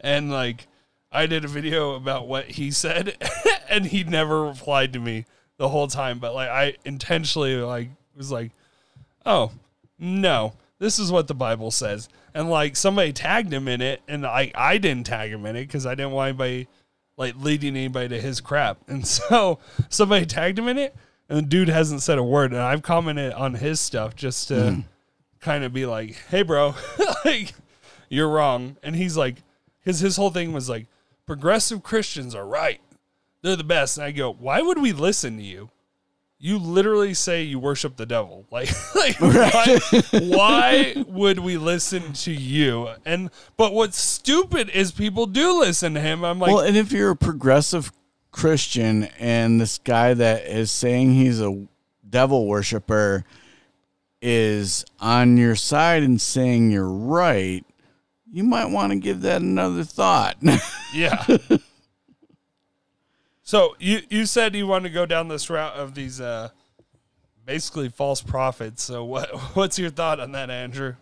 and 0.01 0.31
like 0.31 0.69
I 1.11 1.27
did 1.27 1.45
a 1.45 1.49
video 1.49 1.95
about 1.95 2.29
what 2.29 2.47
he 2.47 2.71
said, 2.71 3.17
and 3.69 3.87
he 3.87 4.05
never 4.05 4.45
replied 4.45 4.93
to 4.93 5.01
me 5.01 5.27
the 5.57 5.69
whole 5.69 5.89
time. 5.89 6.21
But 6.21 6.35
like 6.35 6.49
I 6.49 6.77
intentionally 6.85 7.57
like 7.57 7.91
was 8.17 8.31
like, 8.31 8.53
oh 9.27 9.51
no, 9.99 10.55
this 10.79 10.99
is 10.99 11.11
what 11.11 11.27
the 11.27 11.35
Bible 11.35 11.71
says, 11.71 12.09
and 12.35 12.51
like 12.51 12.77
somebody 12.77 13.13
tagged 13.13 13.53
him 13.53 13.69
in 13.69 13.81
it, 13.81 14.03
and 14.07 14.27
I 14.27 14.53
I 14.55 14.79
didn't 14.79 15.07
tag 15.07 15.31
him 15.31 15.47
in 15.47 15.57
it 15.57 15.63
because 15.63 15.87
I 15.87 15.95
didn't 15.95 16.13
want 16.13 16.29
anybody 16.29 16.69
like 17.17 17.35
leading 17.39 17.77
anybody 17.77 18.09
to 18.09 18.21
his 18.21 18.41
crap, 18.41 18.79
and 18.89 19.07
so 19.07 19.59
somebody 19.89 20.27
tagged 20.27 20.59
him 20.59 20.69
in 20.69 20.79
it, 20.79 20.95
and 21.29 21.39
the 21.39 21.43
dude 21.43 21.69
hasn't 21.69 22.03
said 22.03 22.19
a 22.19 22.23
word, 22.23 22.53
and 22.53 22.61
I've 22.61 22.83
commented 22.83 23.33
on 23.33 23.55
his 23.55 23.81
stuff 23.81 24.15
just 24.15 24.49
to 24.49 24.55
mm. 24.55 24.85
kind 25.41 25.65
of 25.65 25.73
be 25.73 25.87
like, 25.87 26.17
hey, 26.29 26.43
bro, 26.43 26.75
like 27.25 27.55
you're 28.09 28.29
wrong, 28.29 28.77
and 28.83 28.95
he's 28.95 29.17
like, 29.17 29.37
because 29.81 30.01
his 30.01 30.17
whole 30.17 30.31
thing 30.31 30.53
was 30.53 30.69
like, 30.69 30.87
progressive 31.27 31.83
Christians 31.83 32.35
are 32.35 32.47
right, 32.47 32.81
they're 33.43 33.57
the 33.57 33.65
best, 33.65 33.97
and 33.97 34.05
I 34.05 34.11
go, 34.11 34.33
why 34.33 34.61
would 34.61 34.81
we 34.81 34.93
listen 34.93 35.39
to 35.39 35.43
you? 35.43 35.71
You 36.39 36.59
literally 36.59 37.15
say 37.15 37.43
you 37.43 37.59
worship 37.59 37.97
the 37.97 38.07
devil. 38.07 38.47
Like, 38.53 38.71
like 38.95 39.17
why, 39.21 39.79
why 40.13 41.05
would 41.09 41.41
we 41.41 41.57
listen 41.57 42.13
to 42.15 42.33
you? 42.33 42.89
And 43.05 43.31
but 43.57 43.73
what's 43.73 43.99
stupid 43.99 44.71
is 44.71 44.93
people 44.93 45.27
do 45.27 45.61
listen 45.61 45.95
to 45.95 46.01
him. 46.01 46.25
I'm 46.25 46.39
like, 46.39 46.53
well, 46.53 46.65
and 46.65 46.77
if 46.77 46.93
you're 46.93 47.11
a 47.11 47.17
progressive 47.17 47.93
Christian 48.31 49.05
and 49.19 49.61
this 49.61 49.79
guy 49.79 50.15
that 50.15 50.47
is 50.47 50.71
saying 50.71 51.15
he's 51.15 51.41
a 51.41 51.67
devil 52.09 52.47
worshiper 52.47 53.25
is 54.23 54.85
on 55.01 55.37
your 55.37 55.55
side 55.55 56.03
and 56.03 56.21
saying 56.21 56.71
you're 56.71 56.89
right, 56.89 57.65
you 58.31 58.43
might 58.43 58.67
want 58.71 58.93
to 58.93 58.99
give 58.99 59.23
that 59.23 59.43
another 59.43 59.85
thought. 59.85 60.37
Yeah. 60.95 61.25
So 63.47 63.77
you 63.79 64.03
you 64.11 64.27
said 64.27 64.55
you 64.55 64.67
want 64.67 64.85
to 64.85 64.91
go 64.91 65.07
down 65.07 65.29
this 65.29 65.49
route 65.49 65.75
of 65.75 65.95
these 65.95 66.21
uh 66.21 66.51
basically 67.47 67.89
false 67.89 68.21
prophets. 68.21 68.83
So 68.83 69.05
what 69.05 69.31
what's 69.57 69.79
your 69.79 69.91
thought 69.91 70.21
on 70.21 70.33
that, 70.33 70.51
Andrew? 70.51 70.97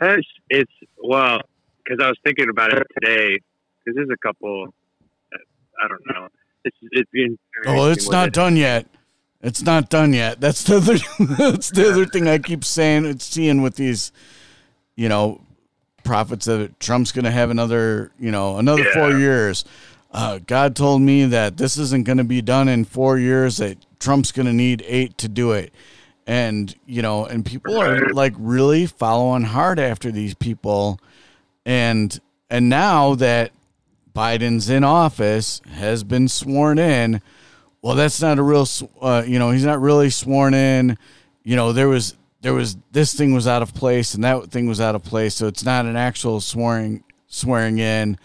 It's, 0.00 0.26
it's 0.48 0.72
well, 0.98 1.40
because 1.84 2.02
I 2.02 2.08
was 2.08 2.18
thinking 2.24 2.48
about 2.48 2.72
it 2.72 2.84
today. 2.98 3.38
Because 3.84 3.96
there's 3.96 4.08
a 4.12 4.26
couple. 4.26 4.68
uh, 5.32 5.84
I 5.84 5.88
don't 5.88 6.02
know. 6.06 6.28
It's 6.64 6.76
it's 6.90 7.10
been. 7.10 7.38
oh, 7.66 7.90
it's 7.90 8.10
not 8.10 8.32
done 8.32 8.56
yet. 8.56 8.86
It's 9.42 9.62
not 9.62 9.90
done 9.90 10.12
yet. 10.12 10.40
That's 10.40 10.62
the 10.62 10.76
other. 10.76 10.96
That's 11.36 11.70
the 11.70 11.90
other 11.90 12.06
thing 12.06 12.28
I 12.28 12.38
keep 12.38 12.64
saying. 12.64 13.04
It's 13.04 13.24
seeing 13.24 13.60
with 13.60 13.76
these, 13.76 14.12
you 14.96 15.08
know, 15.08 15.40
prophets 16.04 16.46
that 16.46 16.78
Trump's 16.78 17.12
going 17.12 17.24
to 17.24 17.32
have 17.32 17.50
another, 17.50 18.12
you 18.18 18.30
know, 18.30 18.58
another 18.58 18.84
four 18.92 19.12
years. 19.12 19.64
Uh, 20.12 20.38
God 20.46 20.76
told 20.76 21.00
me 21.00 21.24
that 21.24 21.56
this 21.56 21.78
isn't 21.78 22.04
going 22.04 22.18
to 22.18 22.24
be 22.24 22.42
done 22.42 22.68
in 22.68 22.84
four 22.84 23.18
years. 23.18 23.56
That 23.56 23.78
Trump's 23.98 24.30
going 24.30 24.46
to 24.46 24.52
need 24.52 24.84
eight 24.86 25.16
to 25.18 25.28
do 25.28 25.52
it, 25.52 25.72
and 26.26 26.74
you 26.86 27.00
know, 27.00 27.24
and 27.24 27.44
people 27.44 27.80
are 27.80 28.10
like 28.10 28.34
really 28.36 28.86
following 28.86 29.44
hard 29.44 29.78
after 29.78 30.12
these 30.12 30.34
people, 30.34 31.00
and 31.64 32.20
and 32.50 32.68
now 32.68 33.14
that 33.14 33.52
Biden's 34.14 34.68
in 34.68 34.84
office, 34.84 35.60
has 35.70 36.04
been 36.04 36.28
sworn 36.28 36.78
in. 36.78 37.22
Well, 37.80 37.96
that's 37.96 38.20
not 38.20 38.38
a 38.38 38.42
real, 38.42 38.66
uh, 39.00 39.24
you 39.26 39.38
know, 39.38 39.50
he's 39.50 39.64
not 39.64 39.80
really 39.80 40.10
sworn 40.10 40.54
in. 40.54 40.96
You 41.42 41.56
know, 41.56 41.72
there 41.72 41.88
was 41.88 42.14
there 42.42 42.54
was 42.54 42.76
this 42.92 43.14
thing 43.14 43.32
was 43.32 43.46
out 43.46 43.62
of 43.62 43.74
place 43.74 44.14
and 44.14 44.22
that 44.24 44.50
thing 44.50 44.66
was 44.66 44.80
out 44.80 44.94
of 44.94 45.02
place, 45.02 45.34
so 45.34 45.46
it's 45.46 45.64
not 45.64 45.86
an 45.86 45.96
actual 45.96 46.40
swearing 46.40 47.02
swearing 47.28 47.78
in, 47.78 48.18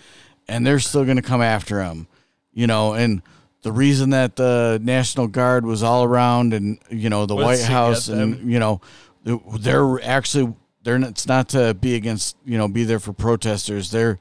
and 0.48 0.66
they're 0.66 0.80
still 0.80 1.04
going 1.04 1.18
to 1.18 1.24
come 1.24 1.42
after 1.42 1.82
him. 1.82 2.08
You 2.54 2.68
know, 2.68 2.94
and 2.94 3.22
the 3.62 3.72
reason 3.72 4.12
that 4.12 4.36
the 4.36 4.80
National 4.82 5.28
Guard 5.28 5.66
was 5.66 5.84
all 5.84 6.04
around 6.04 6.54
and 6.54 6.80
you 6.90 7.10
know 7.10 7.26
the 7.26 7.36
White 7.36 7.62
House 7.64 8.08
and 8.08 8.52
you 8.52 8.60
know 8.60 8.82
they're 9.24 10.02
actually 10.04 10.54
they're 10.84 10.98
not, 10.98 11.10
it's 11.12 11.28
not 11.28 11.50
to 11.50 11.74
be 11.74 11.96
against 11.96 12.38
you 12.46 12.58
know 12.58 12.68
be 12.68 12.84
there 12.84 13.00
for 13.00 13.14
protesters. 13.14 13.92
They're 13.92 14.20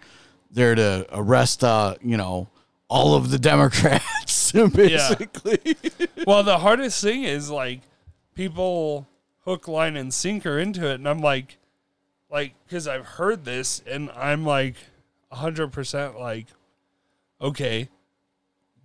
there 0.51 0.75
to 0.75 1.07
arrest 1.13 1.65
uh 1.65 1.97
you 2.03 2.17
know 2.17 2.49
all 2.89 3.15
of 3.15 3.31
the 3.31 3.39
Democrats 3.53 4.53
basically. 4.53 5.77
well, 6.27 6.43
the 6.43 6.59
hardest 6.59 7.03
thing 7.03 7.25
is 7.25 7.51
like 7.51 7.81
people 8.35 9.07
hook, 9.45 9.69
line, 9.69 9.97
and 9.97 10.13
sinker 10.13 10.59
into 10.59 10.87
it, 10.91 10.95
and 10.95 11.09
I'm 11.09 11.21
like, 11.21 11.59
like 12.31 12.55
because 12.67 12.87
I've 12.87 13.07
heard 13.07 13.45
this, 13.45 13.83
and 13.87 14.11
I'm 14.11 14.45
like, 14.45 14.75
hundred 15.37 15.73
percent 15.73 16.19
like, 16.19 16.47
okay, 17.41 17.89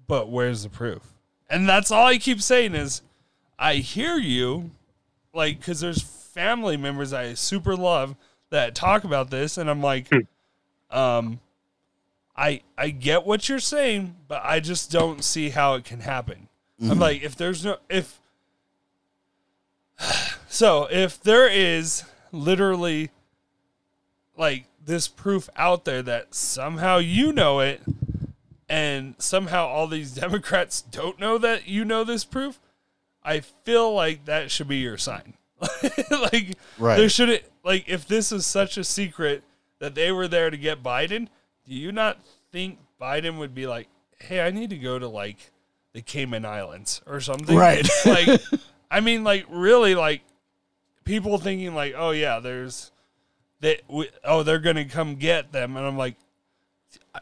but 0.08 0.30
where's 0.30 0.64
the 0.64 0.70
proof? 0.70 1.02
And 1.50 1.68
that's 1.68 1.92
all 1.92 2.06
I 2.06 2.18
keep 2.18 2.42
saying 2.42 2.76
is, 2.76 3.02
I 3.60 3.76
hear 3.76 4.18
you, 4.18 4.72
like 5.34 5.60
because 5.60 5.80
there's 5.80 6.02
family 6.02 6.78
members 6.78 7.14
I 7.14 7.34
super 7.34 7.76
love 7.76 8.16
that 8.50 8.76
talk 8.76 9.04
about 9.04 9.30
this, 9.30 9.58
and 9.58 9.70
I'm 9.70 9.82
like, 9.82 10.10
um. 10.90 11.40
I 12.34 12.62
I 12.78 12.90
get 12.90 13.26
what 13.26 13.50
you're 13.50 13.60
saying, 13.60 14.16
but 14.28 14.42
I 14.44 14.62
just 14.62 14.90
don't 14.90 15.22
see 15.22 15.50
how 15.50 15.76
it 15.76 15.84
can 15.84 16.00
happen. 16.00 16.48
I'm 16.82 16.98
like, 16.98 17.22
if 17.22 17.36
there's 17.36 17.64
no 17.64 17.78
if 17.90 18.20
so 20.48 20.88
if 20.90 21.22
there 21.22 21.48
is 21.48 22.04
literally 22.32 23.12
like 24.38 24.66
this 24.84 25.08
proof 25.08 25.50
out 25.56 25.86
there 25.86 26.02
that 26.02 26.34
somehow 26.34 26.98
you 26.98 27.32
know 27.32 27.60
it 27.60 27.82
and 28.70 29.16
somehow 29.20 29.68
all 29.68 29.88
these 29.88 30.12
Democrats 30.16 30.82
don't 30.82 31.20
know 31.20 31.38
that 31.38 31.68
you 31.68 31.86
know 31.86 32.04
this 32.04 32.24
proof, 32.24 32.60
I 33.24 33.42
feel 33.42 33.94
like 33.94 34.26
that 34.26 34.50
should 34.52 34.68
be 34.68 34.78
your 34.78 34.98
sign. 34.98 35.34
like 36.10 36.58
Right. 36.80 36.98
there 36.98 37.10
shouldn't 37.10 37.44
like 37.64 37.88
if 37.88 38.08
this 38.08 38.32
is 38.32 38.46
such 38.48 38.78
a 38.78 38.84
secret 38.84 39.44
that 39.80 39.94
they 39.94 40.12
were 40.12 40.28
there 40.28 40.50
to 40.50 40.58
get 40.58 40.82
Biden, 40.82 41.28
do 41.68 41.76
you 41.76 41.92
not 41.92 42.18
think 42.52 42.80
Biden 43.00 43.38
would 43.38 43.54
be 43.54 43.68
like, 43.68 43.88
"Hey, 44.20 44.42
I 44.42 44.50
need 44.50 44.72
to 44.72 44.78
go 44.78 44.98
to 44.98 45.08
like 45.08 45.52
the 45.94 46.02
Cayman 46.02 46.46
Islands 46.46 47.02
or 47.06 47.20
something?" 47.22 47.56
Right. 47.56 47.88
like 48.08 48.42
I 48.92 49.02
mean 49.02 49.24
like 49.24 49.46
really 49.50 49.94
like 49.94 50.22
people 51.06 51.38
thinking 51.38 51.76
like, 51.76 51.94
"Oh 51.96 52.10
yeah, 52.12 52.40
there's 52.40 52.92
that 53.62 53.82
we, 53.88 54.10
oh 54.24 54.44
they're 54.44 54.60
going 54.60 54.76
to 54.76 54.86
come 54.86 55.16
get 55.16 55.52
them." 55.52 55.78
And 55.78 55.86
I'm 55.86 55.98
like 55.98 56.16
I, 57.14 57.20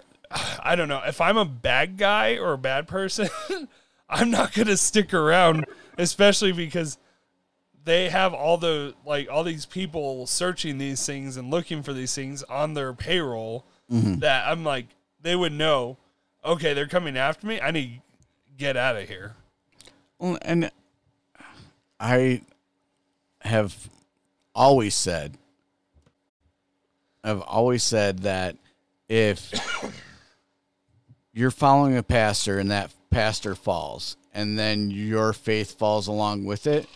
I 0.64 0.76
don't 0.76 0.88
know. 0.88 1.02
If 1.06 1.22
I'm 1.22 1.38
a 1.38 1.46
bad 1.46 1.98
guy 1.98 2.38
or 2.38 2.54
a 2.54 2.58
bad 2.58 2.88
person, 2.88 3.30
I'm 4.10 4.32
not 4.32 4.54
going 4.54 4.68
to 4.68 4.78
stick 4.78 5.14
around, 5.14 5.66
especially 5.98 6.52
because 6.52 6.98
they 7.86 8.10
have 8.10 8.34
all 8.34 8.58
the 8.58 8.94
like 9.06 9.30
all 9.30 9.44
these 9.44 9.66
people 9.66 10.28
searching 10.28 10.78
these 10.78 11.06
things 11.06 11.38
and 11.38 11.50
looking 11.50 11.82
for 11.84 11.94
these 11.94 12.14
things 12.14 12.44
on 12.44 12.74
their 12.74 12.94
payroll 12.94 13.66
Mm-hmm. 13.92 14.20
that 14.20 14.48
I'm 14.48 14.64
like 14.64 14.86
they 15.20 15.36
would 15.36 15.52
know. 15.52 15.98
Okay, 16.46 16.76
they're 16.76 16.88
coming 16.88 17.18
after 17.18 17.48
me. 17.48 17.60
I 17.60 17.72
need 17.72 17.96
to 17.96 18.56
get 18.56 18.78
out 18.78 18.96
of 18.96 19.08
here. 19.10 19.34
Well, 20.20 20.38
and 20.44 20.70
I 22.00 22.44
have 23.42 23.90
always 24.54 24.94
said, 24.94 25.40
I've 27.24 27.42
always 27.42 27.84
said 27.84 28.20
that 28.20 28.56
if 29.08 29.52
you're 31.34 31.52
following 31.52 31.98
a 31.98 32.04
pastor 32.04 32.60
and 32.60 32.72
that 32.72 32.92
pastor 33.10 33.56
falls, 33.56 34.16
and 34.34 34.58
then 34.58 34.92
your 34.92 35.34
faith 35.34 35.78
falls 35.78 36.08
along 36.08 36.46
with 36.46 36.68
it, 36.68 36.88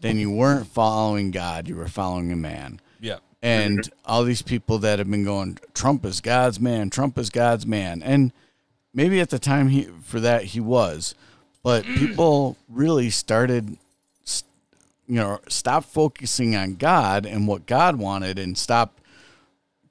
then 0.00 0.18
you 0.18 0.30
weren't 0.30 0.66
following 0.66 1.30
God, 1.30 1.68
you 1.68 1.76
were 1.76 1.88
following 1.88 2.32
a 2.32 2.36
man. 2.36 2.80
Yeah. 3.00 3.18
And 3.42 3.88
all 4.04 4.24
these 4.24 4.42
people 4.42 4.78
that 4.78 4.98
have 4.98 5.10
been 5.10 5.24
going, 5.24 5.58
Trump 5.74 6.04
is 6.04 6.20
God's 6.20 6.58
man, 6.58 6.90
Trump 6.90 7.18
is 7.18 7.30
God's 7.30 7.66
man. 7.66 8.02
And 8.02 8.32
maybe 8.92 9.20
at 9.20 9.30
the 9.30 9.38
time 9.38 9.68
he 9.68 9.84
for 10.04 10.20
that 10.20 10.44
he 10.44 10.60
was, 10.60 11.14
but 11.62 11.84
people 11.96 12.56
really 12.68 13.10
started 13.10 13.76
you 15.10 15.16
know, 15.16 15.40
stop 15.48 15.84
focusing 15.84 16.54
on 16.54 16.76
God 16.76 17.26
and 17.26 17.48
what 17.48 17.66
God 17.66 17.96
wanted 17.96 18.38
and 18.38 18.56
stop 18.56 18.99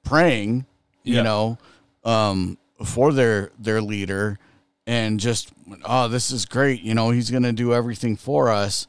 praying, 0.04 0.66
Yeah. 1.04 1.16
you 1.18 1.22
know, 1.22 1.58
um, 2.04 2.58
for 2.84 3.12
their 3.12 3.50
their 3.58 3.80
leader 3.82 4.38
and 4.86 5.20
just 5.20 5.52
oh, 5.84 6.08
this 6.08 6.30
is 6.30 6.46
great, 6.46 6.80
you 6.82 6.94
know, 6.94 7.10
he's 7.10 7.30
going 7.30 7.42
to 7.44 7.52
do 7.52 7.72
everything 7.74 8.16
for 8.16 8.48
us, 8.50 8.86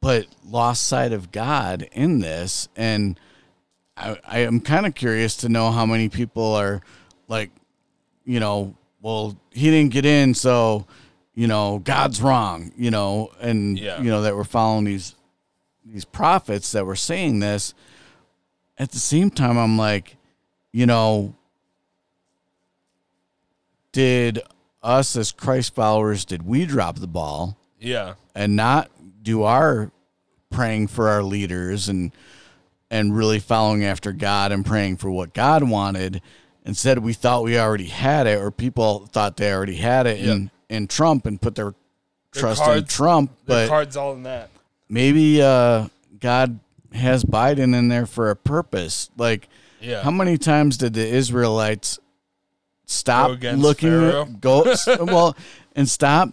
but 0.00 0.26
lost 0.44 0.84
sight 0.86 1.12
of 1.12 1.32
God 1.32 1.88
in 1.92 2.18
this 2.20 2.68
and 2.76 3.18
I, 3.96 4.18
I 4.26 4.38
am 4.40 4.58
kind 4.60 4.86
of 4.86 4.94
curious 4.96 5.36
to 5.38 5.48
know 5.48 5.70
how 5.70 5.86
many 5.86 6.08
people 6.08 6.54
are 6.54 6.82
like, 7.28 7.50
you 8.24 8.40
know, 8.40 8.74
well, 9.00 9.36
he 9.52 9.70
didn't 9.70 9.92
get 9.92 10.04
in, 10.04 10.34
so 10.34 10.86
you 11.36 11.46
know, 11.48 11.78
God's 11.80 12.20
wrong, 12.22 12.72
you 12.76 12.90
know, 12.90 13.30
and 13.40 13.78
Yeah. 13.78 14.00
you 14.00 14.10
know 14.10 14.22
that 14.22 14.36
we're 14.36 14.44
following 14.44 14.84
these 14.84 15.14
these 15.84 16.04
prophets 16.04 16.72
that 16.72 16.86
were 16.86 16.96
saying 16.96 17.38
this. 17.40 17.74
At 18.78 18.90
the 18.90 18.98
same 18.98 19.30
time, 19.30 19.56
I'm 19.58 19.76
like, 19.78 20.16
you 20.74 20.86
know, 20.86 21.36
did 23.92 24.40
us 24.82 25.14
as 25.16 25.30
Christ 25.30 25.72
followers 25.74 26.24
did 26.24 26.42
we 26.44 26.66
drop 26.66 26.96
the 26.98 27.06
ball? 27.06 27.56
Yeah. 27.78 28.14
and 28.34 28.56
not 28.56 28.90
do 29.22 29.42
our 29.42 29.92
praying 30.50 30.88
for 30.88 31.08
our 31.10 31.22
leaders 31.22 31.88
and 31.88 32.12
and 32.90 33.14
really 33.14 33.38
following 33.38 33.84
after 33.84 34.12
God 34.12 34.52
and 34.52 34.64
praying 34.64 34.96
for 34.96 35.10
what 35.10 35.32
God 35.34 35.62
wanted. 35.68 36.22
Instead, 36.64 36.98
we 36.98 37.12
thought 37.12 37.44
we 37.44 37.58
already 37.58 37.86
had 37.88 38.26
it, 38.26 38.40
or 38.40 38.50
people 38.50 39.06
thought 39.12 39.36
they 39.36 39.52
already 39.52 39.76
had 39.76 40.06
it 40.06 40.18
in, 40.20 40.50
in 40.70 40.86
Trump 40.86 41.26
and 41.26 41.40
put 41.40 41.54
their, 41.54 41.74
Their 42.32 42.40
trust 42.40 42.66
in 42.66 42.84
Trump. 42.86 43.32
But 43.46 43.68
cards 43.68 43.96
all 43.96 44.14
in 44.14 44.22
that. 44.22 44.48
maybe 44.88 45.42
uh, 45.42 45.88
God 46.20 46.58
has 46.92 47.24
Biden 47.24 47.76
in 47.76 47.88
there 47.88 48.06
for 48.06 48.30
a 48.30 48.36
purpose. 48.36 49.10
Like, 49.18 49.48
Yeah. 49.84 50.02
how 50.02 50.10
many 50.10 50.38
times 50.38 50.76
did 50.78 50.94
the 50.94 51.06
Israelites 51.06 51.98
stop 52.86 53.40
Go 53.40 53.50
looking 53.52 53.90
Pharaoh? 53.90 54.22
at 54.22 54.40
go 54.40 54.74
well 55.04 55.36
and 55.76 55.88
stop 55.88 56.30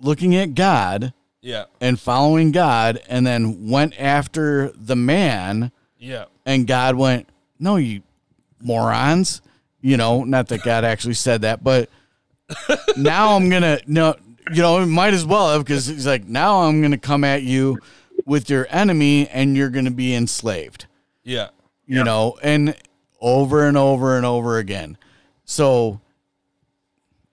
looking 0.00 0.34
at 0.36 0.54
God 0.54 1.12
yeah. 1.40 1.64
and 1.80 1.98
following 1.98 2.52
God 2.52 3.00
and 3.08 3.26
then 3.26 3.68
went 3.70 3.98
after 4.00 4.70
the 4.74 4.96
man 4.96 5.72
Yeah. 5.98 6.26
and 6.44 6.66
God 6.66 6.96
went, 6.96 7.28
"No, 7.58 7.76
you 7.76 8.02
morons." 8.60 9.40
You 9.80 9.96
know, 9.96 10.24
not 10.24 10.48
that 10.48 10.62
God 10.62 10.84
actually 10.84 11.14
said 11.14 11.42
that, 11.42 11.62
but 11.62 11.88
now 12.96 13.36
I'm 13.36 13.48
going 13.48 13.62
to 13.62 13.80
no, 13.86 14.16
you 14.52 14.62
know, 14.62 14.84
might 14.86 15.14
as 15.14 15.24
well 15.24 15.52
have 15.52 15.64
because 15.64 15.86
he's 15.86 16.06
like, 16.06 16.26
"Now 16.26 16.62
I'm 16.62 16.80
going 16.80 16.90
to 16.92 16.98
come 16.98 17.22
at 17.24 17.42
you 17.42 17.78
with 18.24 18.50
your 18.50 18.66
enemy 18.70 19.28
and 19.28 19.56
you're 19.56 19.70
going 19.70 19.84
to 19.84 19.90
be 19.90 20.14
enslaved." 20.14 20.86
Yeah. 21.22 21.48
You 21.86 22.02
know, 22.04 22.38
and 22.42 22.74
over 23.20 23.66
and 23.66 23.76
over 23.76 24.16
and 24.16 24.26
over 24.26 24.58
again. 24.58 24.98
So 25.44 26.00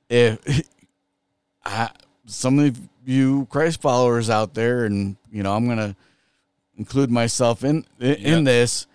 if 0.09 0.39
I, 1.65 1.89
some 2.25 2.59
of 2.59 2.79
you 3.05 3.47
Christ 3.49 3.81
followers 3.81 4.29
out 4.29 4.53
there, 4.53 4.85
and 4.85 5.17
you 5.31 5.43
know, 5.43 5.53
I'm 5.55 5.67
gonna 5.67 5.95
include 6.77 7.11
myself 7.11 7.63
in 7.63 7.85
in 7.99 8.17
Yeah. 8.19 8.41
this, 8.41 8.87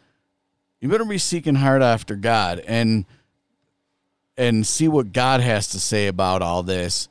you 0.80 0.88
better 0.88 1.04
be 1.04 1.18
seeking 1.18 1.56
hard 1.56 1.82
after 1.82 2.14
God 2.14 2.60
and 2.66 3.04
and 4.36 4.66
see 4.66 4.86
what 4.86 5.12
God 5.12 5.40
has 5.40 5.68
to 5.70 5.80
say 5.80 6.06
about 6.06 6.42
all 6.42 6.62
this. 6.62 7.08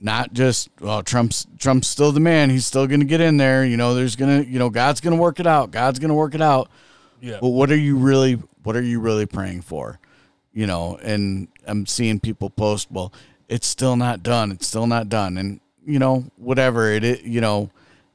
Not 0.00 0.32
just 0.32 0.68
well, 0.80 1.02
Trump's 1.02 1.46
Trump's 1.58 1.88
still 1.88 2.12
the 2.12 2.20
man. 2.20 2.50
He's 2.50 2.66
still 2.66 2.86
gonna 2.86 3.04
get 3.04 3.20
in 3.20 3.36
there. 3.36 3.64
You 3.64 3.76
know, 3.76 3.94
there's 3.94 4.16
gonna 4.16 4.42
you 4.42 4.58
know 4.58 4.70
God's 4.70 5.00
gonna 5.00 5.16
work 5.16 5.40
it 5.40 5.46
out. 5.46 5.70
God's 5.70 5.98
gonna 5.98 6.14
work 6.14 6.34
it 6.34 6.42
out 6.42 6.70
Yeah. 7.20 7.38
but 7.40 7.48
what 7.48 7.70
are 7.70 7.76
you 7.76 7.96
really 7.96 8.34
what 8.62 8.76
are 8.76 8.82
you 8.82 9.00
really 9.00 9.26
praying 9.26 9.62
for 9.62 9.98
you 10.52 10.66
know 10.66 10.96
and 11.02 11.48
i'm 11.66 11.86
seeing 11.86 12.20
people 12.20 12.50
post 12.50 12.88
well 12.90 13.12
it's 13.48 13.66
still 13.66 13.96
not 13.96 14.22
done 14.22 14.50
it's 14.52 14.66
still 14.66 14.86
not 14.86 15.08
done 15.08 15.36
and 15.38 15.60
you 15.86 15.98
know 15.98 16.24
whatever 16.36 16.90
it 16.92 17.04
is 17.04 17.22
you 17.22 17.40
know 17.40 17.70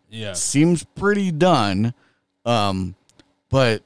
Yeah. 0.10 0.34
seems 0.34 0.84
pretty 0.84 1.32
done 1.32 1.94
um 2.46 2.96
but 3.50 3.84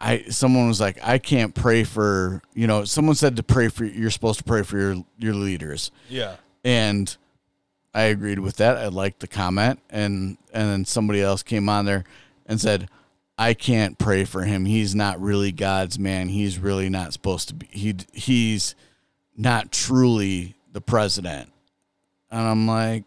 i 0.00 0.22
someone 0.28 0.68
was 0.68 0.80
like 0.80 0.98
i 1.02 1.18
can't 1.18 1.54
pray 1.54 1.84
for 1.84 2.40
you 2.54 2.66
know 2.66 2.84
someone 2.84 3.14
said 3.14 3.36
to 3.36 3.42
pray 3.42 3.68
for 3.68 3.84
you're 3.84 4.10
supposed 4.10 4.38
to 4.38 4.44
pray 4.44 4.62
for 4.62 4.78
your 4.78 5.04
your 5.18 5.34
leaders 5.34 5.90
Yeah. 6.08 6.36
and 6.64 7.16
I 7.94 8.02
agreed 8.02 8.38
with 8.38 8.56
that. 8.58 8.76
I 8.76 8.88
liked 8.88 9.20
the 9.20 9.26
comment, 9.26 9.80
and 9.90 10.36
and 10.52 10.68
then 10.70 10.84
somebody 10.84 11.20
else 11.22 11.42
came 11.42 11.68
on 11.70 11.84
there 11.86 12.04
and 12.46 12.60
said, 12.60 12.88
"I 13.38 13.54
can't 13.54 13.98
pray 13.98 14.24
for 14.24 14.42
him. 14.42 14.64
He's 14.64 14.94
not 14.94 15.20
really 15.20 15.52
God's 15.52 15.98
man. 15.98 16.28
He's 16.28 16.58
really 16.58 16.88
not 16.88 17.12
supposed 17.12 17.48
to 17.48 17.54
be. 17.54 17.68
He 17.70 17.94
he's 18.12 18.74
not 19.36 19.72
truly 19.72 20.56
the 20.72 20.80
president." 20.80 21.52
And 22.30 22.42
I'm 22.42 22.66
like, 22.66 23.04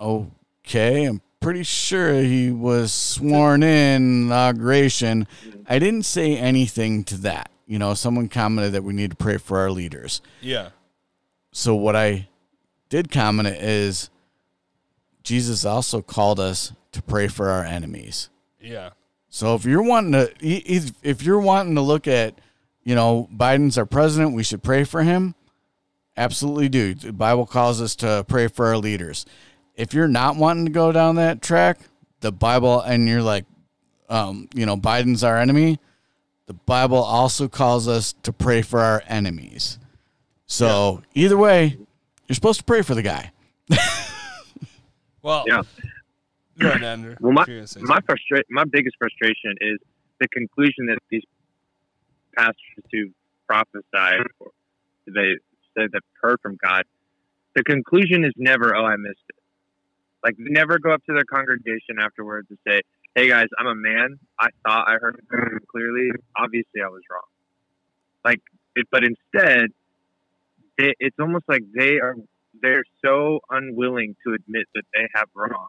"Okay, 0.00 1.04
I'm 1.04 1.20
pretty 1.40 1.62
sure 1.62 2.22
he 2.22 2.50
was 2.50 2.92
sworn 2.92 3.62
in 3.62 4.24
inauguration." 4.24 5.26
I 5.66 5.78
didn't 5.78 6.04
say 6.04 6.36
anything 6.36 7.04
to 7.04 7.16
that. 7.18 7.50
You 7.66 7.78
know, 7.78 7.94
someone 7.94 8.28
commented 8.28 8.72
that 8.74 8.84
we 8.84 8.92
need 8.92 9.10
to 9.10 9.16
pray 9.16 9.38
for 9.38 9.58
our 9.58 9.70
leaders 9.70 10.20
Yeah. 10.42 10.70
so 11.52 11.74
what 11.74 11.96
I 11.96 12.28
did 12.90 13.10
comment 13.10 13.48
is 13.48 14.10
Jesus 15.22 15.64
also 15.64 16.02
called 16.02 16.38
us 16.38 16.72
to 16.90 17.00
pray 17.00 17.28
for 17.28 17.48
our 17.48 17.64
enemies. 17.64 18.28
Yeah. 18.62 18.90
So 19.28 19.54
if 19.54 19.64
you're 19.64 19.82
wanting 19.82 20.12
to 20.12 20.32
if 20.40 21.22
you're 21.22 21.40
wanting 21.40 21.74
to 21.74 21.80
look 21.80 22.06
at, 22.06 22.38
you 22.84 22.94
know, 22.94 23.28
Biden's 23.34 23.78
our 23.78 23.86
president, 23.86 24.34
we 24.34 24.42
should 24.42 24.62
pray 24.62 24.84
for 24.84 25.02
him. 25.02 25.34
Absolutely 26.16 26.68
do. 26.68 26.94
The 26.94 27.12
Bible 27.12 27.46
calls 27.46 27.80
us 27.80 27.96
to 27.96 28.24
pray 28.28 28.48
for 28.48 28.66
our 28.66 28.76
leaders. 28.76 29.24
If 29.74 29.94
you're 29.94 30.08
not 30.08 30.36
wanting 30.36 30.66
to 30.66 30.70
go 30.70 30.92
down 30.92 31.16
that 31.16 31.40
track, 31.40 31.80
the 32.20 32.30
Bible 32.30 32.80
and 32.80 33.08
you're 33.08 33.22
like 33.22 33.46
um, 34.08 34.48
you 34.54 34.66
know, 34.66 34.76
Biden's 34.76 35.24
our 35.24 35.38
enemy, 35.38 35.78
the 36.46 36.52
Bible 36.52 37.02
also 37.02 37.48
calls 37.48 37.88
us 37.88 38.14
to 38.24 38.32
pray 38.32 38.60
for 38.60 38.80
our 38.80 39.02
enemies. 39.06 39.78
So 40.46 41.02
either 41.14 41.38
way, 41.38 41.78
you're 42.28 42.34
supposed 42.34 42.60
to 42.60 42.64
pray 42.64 42.82
for 42.82 42.94
the 42.94 43.02
guy. 43.02 43.32
Well. 45.22 45.44
Yeah. 45.46 45.62
Go 46.62 46.68
Andrew. 46.70 47.16
Well, 47.20 47.32
my 47.32 47.44
You're 47.46 47.58
gonna 47.58 47.66
say 47.66 47.80
my 47.82 48.00
frustra- 48.00 48.44
my 48.50 48.64
biggest 48.64 48.96
frustration 48.98 49.54
is 49.60 49.78
the 50.20 50.28
conclusion 50.28 50.86
that 50.86 50.98
these 51.10 51.24
pastors 52.36 52.84
who 52.92 53.10
prophesied 53.46 54.26
or 54.38 54.50
they 55.06 55.36
said 55.76 55.90
that 55.92 56.02
heard 56.20 56.38
from 56.40 56.56
God. 56.62 56.84
The 57.54 57.64
conclusion 57.64 58.24
is 58.24 58.32
never, 58.36 58.74
"Oh, 58.76 58.84
I 58.84 58.96
missed 58.96 59.24
it." 59.28 59.36
Like 60.24 60.36
they 60.36 60.50
never 60.50 60.78
go 60.78 60.92
up 60.92 61.04
to 61.06 61.12
their 61.12 61.24
congregation 61.24 61.98
afterwards 61.98 62.48
and 62.50 62.58
say, 62.66 62.82
"Hey 63.14 63.28
guys, 63.28 63.48
I'm 63.58 63.66
a 63.66 63.74
man. 63.74 64.18
I 64.38 64.48
thought 64.64 64.88
I 64.88 64.94
heard 64.94 65.16
it 65.18 65.68
clearly. 65.68 66.10
Obviously, 66.36 66.82
I 66.82 66.88
was 66.88 67.02
wrong." 67.10 67.22
Like, 68.24 68.40
it, 68.76 68.86
but 68.90 69.02
instead, 69.04 69.70
they, 70.78 70.94
it's 71.00 71.18
almost 71.18 71.44
like 71.48 71.64
they 71.74 71.98
are 71.98 72.14
they're 72.60 72.84
so 73.04 73.40
unwilling 73.50 74.14
to 74.24 74.34
admit 74.34 74.66
that 74.74 74.84
they 74.94 75.08
have 75.14 75.28
wrong 75.34 75.68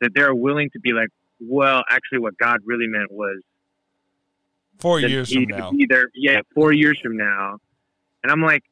that 0.00 0.10
they're 0.14 0.34
willing 0.34 0.70
to 0.72 0.80
be 0.80 0.92
like, 0.92 1.08
well, 1.40 1.82
actually, 1.90 2.18
what 2.18 2.36
God 2.38 2.60
really 2.64 2.86
meant 2.86 3.10
was 3.10 3.42
Four 4.78 5.00
years 5.00 5.32
from 5.32 5.44
now. 5.44 5.70
either 5.74 6.10
yeah, 6.14 6.40
four 6.54 6.72
years 6.72 6.98
from 7.02 7.16
now. 7.16 7.58
And 8.22 8.30
I'm 8.30 8.42
like, 8.42 8.62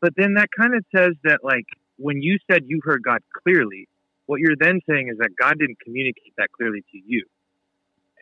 but 0.00 0.12
then 0.16 0.34
that 0.34 0.48
kind 0.56 0.74
of 0.74 0.84
says 0.94 1.14
that 1.24 1.40
like 1.42 1.64
when 1.96 2.22
you 2.22 2.38
said 2.50 2.62
you 2.66 2.80
heard 2.84 3.02
God 3.02 3.20
clearly, 3.42 3.88
what 4.26 4.40
you're 4.40 4.56
then 4.58 4.80
saying 4.88 5.08
is 5.08 5.18
that 5.18 5.30
God 5.40 5.58
didn't 5.58 5.78
communicate 5.80 6.34
that 6.36 6.48
clearly 6.52 6.82
to 6.92 6.98
you. 7.04 7.24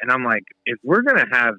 And 0.01 0.11
I'm 0.11 0.25
like, 0.25 0.45
if 0.67 0.79
we're 0.83 1.03
gonna 1.03 1.27
have, 1.31 1.55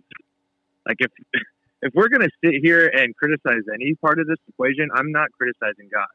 like, 0.87 0.97
if 0.99 1.11
if 1.81 1.93
we're 1.93 2.09
gonna 2.09 2.29
sit 2.43 2.55
here 2.61 2.87
and 2.87 3.15
criticize 3.15 3.63
any 3.73 3.95
part 3.95 4.19
of 4.19 4.27
this 4.27 4.37
equation, 4.47 4.89
I'm 4.93 5.11
not 5.11 5.29
criticizing 5.31 5.89
God. 5.91 6.07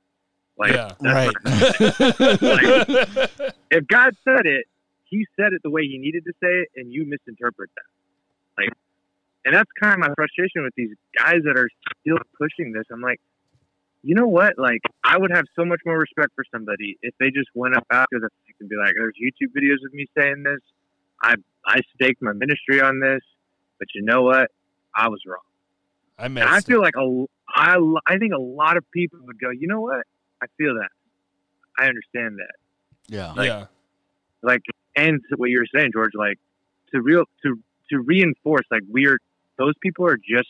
Like, 0.61 0.75
Yeah. 0.75 0.93
Right. 1.01 1.33
not- 1.45 1.81
if 3.71 3.87
God 3.89 4.15
said 4.25 4.45
it, 4.45 4.67
He 5.05 5.27
said 5.35 5.55
it 5.55 5.63
the 5.65 5.71
way 5.71 5.87
He 5.87 5.97
needed 5.99 6.25
to 6.27 6.33
say 6.41 6.61
it, 6.63 6.69
and 6.77 6.93
you 6.93 7.05
misinterpret 7.07 7.71
that. 7.75 8.63
Like, 8.63 8.73
and 9.45 9.55
that's 9.55 9.71
kind 9.81 9.95
of 9.95 9.99
my 10.01 10.13
frustration 10.15 10.63
with 10.63 10.75
these 10.77 10.91
guys 11.19 11.41
that 11.45 11.59
are 11.59 11.69
still 12.01 12.19
pushing 12.39 12.73
this. 12.73 12.85
I'm 12.93 13.01
like, 13.01 13.21
you 14.03 14.15
know 14.15 14.29
what? 14.29 14.59
Like, 14.59 14.81
I 15.03 15.17
would 15.19 15.31
have 15.35 15.47
so 15.57 15.65
much 15.65 15.81
more 15.87 15.99
respect 15.99 16.33
for 16.35 16.45
somebody 16.53 16.99
if 17.03 17.15
they 17.19 17.31
just 17.31 17.49
went 17.55 17.75
up 17.75 17.87
after 17.91 18.21
the 18.21 18.29
fact 18.29 18.61
and 18.61 18.69
be 18.69 18.77
like, 18.77 18.95
"There's 18.95 19.15
YouTube 19.17 19.53
videos 19.57 19.83
of 19.85 19.93
me 19.95 20.07
saying 20.17 20.43
this. 20.43 20.61
I 21.23 21.35
I 21.67 21.81
staked 21.95 22.21
my 22.23 22.33
ministry 22.33 22.81
on 22.81 23.01
this, 23.01 23.21
but 23.79 23.89
you 23.95 24.03
know 24.03 24.23
what? 24.23 24.51
I 24.95 25.09
was 25.09 25.21
wrong." 25.27 25.41
I 26.19 26.29
I 26.49 26.61
feel 26.61 26.81
like 26.83 26.97
a, 26.97 27.25
I, 27.55 27.77
I 28.07 28.19
think 28.19 28.35
a 28.35 28.39
lot 28.41 28.77
of 28.77 28.85
people 28.93 29.19
would 29.25 29.41
go, 29.41 29.49
you 29.51 29.67
know 29.67 29.81
what? 29.81 30.05
I 30.43 30.47
feel 30.59 30.75
that. 30.75 30.91
I 31.79 31.87
understand 31.87 32.39
that. 32.39 32.55
Yeah. 33.09 33.35
yeah. 33.43 33.67
Like, 34.43 34.63
and 34.97 35.21
to 35.31 35.37
what 35.37 35.51
you 35.51 35.59
were 35.59 35.67
saying, 35.79 35.91
George, 35.93 36.13
like 36.15 36.39
to 36.93 37.01
real 37.01 37.25
to 37.45 37.59
to 37.91 37.99
reinforce, 38.01 38.65
like 38.71 38.83
we're 38.89 39.19
those 39.59 39.75
people 39.83 40.07
are 40.07 40.17
just 40.17 40.49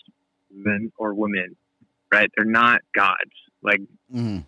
men 0.52 0.92
or 0.98 1.14
women, 1.14 1.56
right? 2.12 2.30
They're 2.36 2.44
not 2.44 2.80
gods. 2.94 3.32
Like 3.62 3.80
Mhm. 4.14 4.44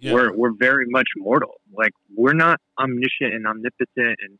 Yeah. 0.00 0.14
we're 0.14 0.32
we're 0.32 0.52
very 0.58 0.86
much 0.88 1.08
mortal. 1.16 1.60
Like 1.72 1.92
we're 2.14 2.32
not 2.34 2.60
omniscient 2.78 3.34
and 3.34 3.46
omnipotent 3.46 4.18
and 4.22 4.38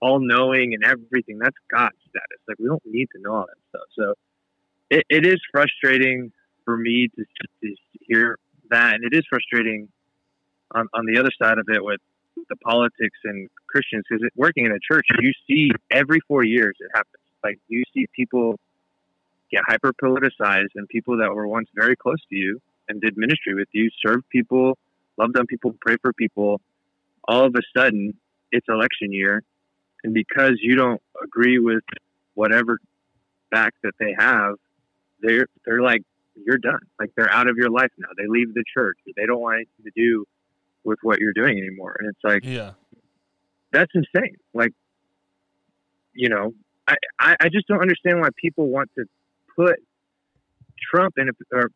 all 0.00 0.20
knowing 0.20 0.74
and 0.74 0.84
everything. 0.84 1.38
That's 1.38 1.56
God 1.70 1.90
status. 2.08 2.40
Like 2.46 2.58
we 2.58 2.66
don't 2.66 2.82
need 2.86 3.08
to 3.14 3.20
know 3.22 3.34
all 3.34 3.46
that 3.46 3.58
stuff. 3.68 3.88
So 3.98 4.14
it, 4.90 5.04
it 5.08 5.26
is 5.26 5.40
frustrating 5.52 6.32
for 6.64 6.76
me 6.76 7.08
to, 7.16 7.24
to 7.62 7.74
hear 8.00 8.38
that, 8.70 8.94
and 8.94 9.04
it 9.04 9.16
is 9.16 9.24
frustrating 9.28 9.88
on 10.72 10.88
on 10.94 11.06
the 11.06 11.18
other 11.18 11.30
side 11.40 11.58
of 11.58 11.66
it 11.68 11.82
with 11.82 12.00
the 12.48 12.56
politics 12.56 13.18
and 13.24 13.48
Christians 13.68 14.04
because 14.08 14.26
working 14.36 14.64
in 14.66 14.72
a 14.72 14.78
church, 14.80 15.06
you 15.20 15.32
see 15.46 15.70
every 15.90 16.20
four 16.28 16.44
years 16.44 16.76
it 16.80 16.90
happens. 16.94 17.22
Like 17.42 17.58
you 17.68 17.82
see 17.94 18.06
people 18.14 18.58
get 19.50 19.62
hyper 19.66 19.92
politicized, 19.92 20.74
and 20.74 20.88
people 20.88 21.18
that 21.18 21.34
were 21.34 21.46
once 21.46 21.68
very 21.74 21.96
close 21.96 22.20
to 22.28 22.36
you 22.36 22.60
and 22.88 23.00
did 23.00 23.16
ministry 23.16 23.54
with 23.54 23.68
you, 23.72 23.90
served 24.04 24.28
people, 24.30 24.76
loved 25.16 25.38
on 25.38 25.46
people, 25.46 25.74
pray 25.80 25.96
for 26.00 26.12
people. 26.12 26.60
All 27.26 27.44
of 27.44 27.54
a 27.54 27.62
sudden, 27.76 28.14
it's 28.52 28.66
election 28.68 29.12
year, 29.12 29.42
and 30.04 30.14
because 30.14 30.58
you 30.60 30.76
don't 30.76 31.00
agree 31.22 31.58
with 31.58 31.84
whatever 32.34 32.78
back 33.50 33.74
that 33.82 33.92
they 33.98 34.14
have, 34.18 34.56
they're 35.20 35.46
they're 35.64 35.82
like 35.82 36.02
you're 36.44 36.58
done. 36.58 36.80
Like 36.98 37.10
they're 37.16 37.32
out 37.32 37.48
of 37.48 37.56
your 37.56 37.70
life 37.70 37.90
now. 37.98 38.08
They 38.16 38.26
leave 38.28 38.54
the 38.54 38.64
church. 38.74 38.98
They 39.16 39.26
don't 39.26 39.40
want 39.40 39.56
anything 39.56 39.84
to 39.84 39.90
do 39.94 40.24
with 40.84 40.98
what 41.02 41.18
you're 41.18 41.32
doing 41.32 41.58
anymore. 41.58 41.96
And 41.98 42.08
it's 42.08 42.24
like 42.24 42.44
Yeah. 42.44 42.72
that's 43.72 43.90
insane. 43.94 44.36
Like, 44.54 44.72
you 46.14 46.28
know, 46.28 46.52
I, 46.86 46.94
I, 47.20 47.36
I 47.40 47.48
just 47.48 47.66
don't 47.68 47.80
understand 47.80 48.20
why 48.20 48.28
people 48.42 48.68
want 48.68 48.90
to 48.96 49.04
put 49.56 49.76
Trump 50.90 51.14
in 51.18 51.28
a, 51.28 51.32
or 51.56 51.70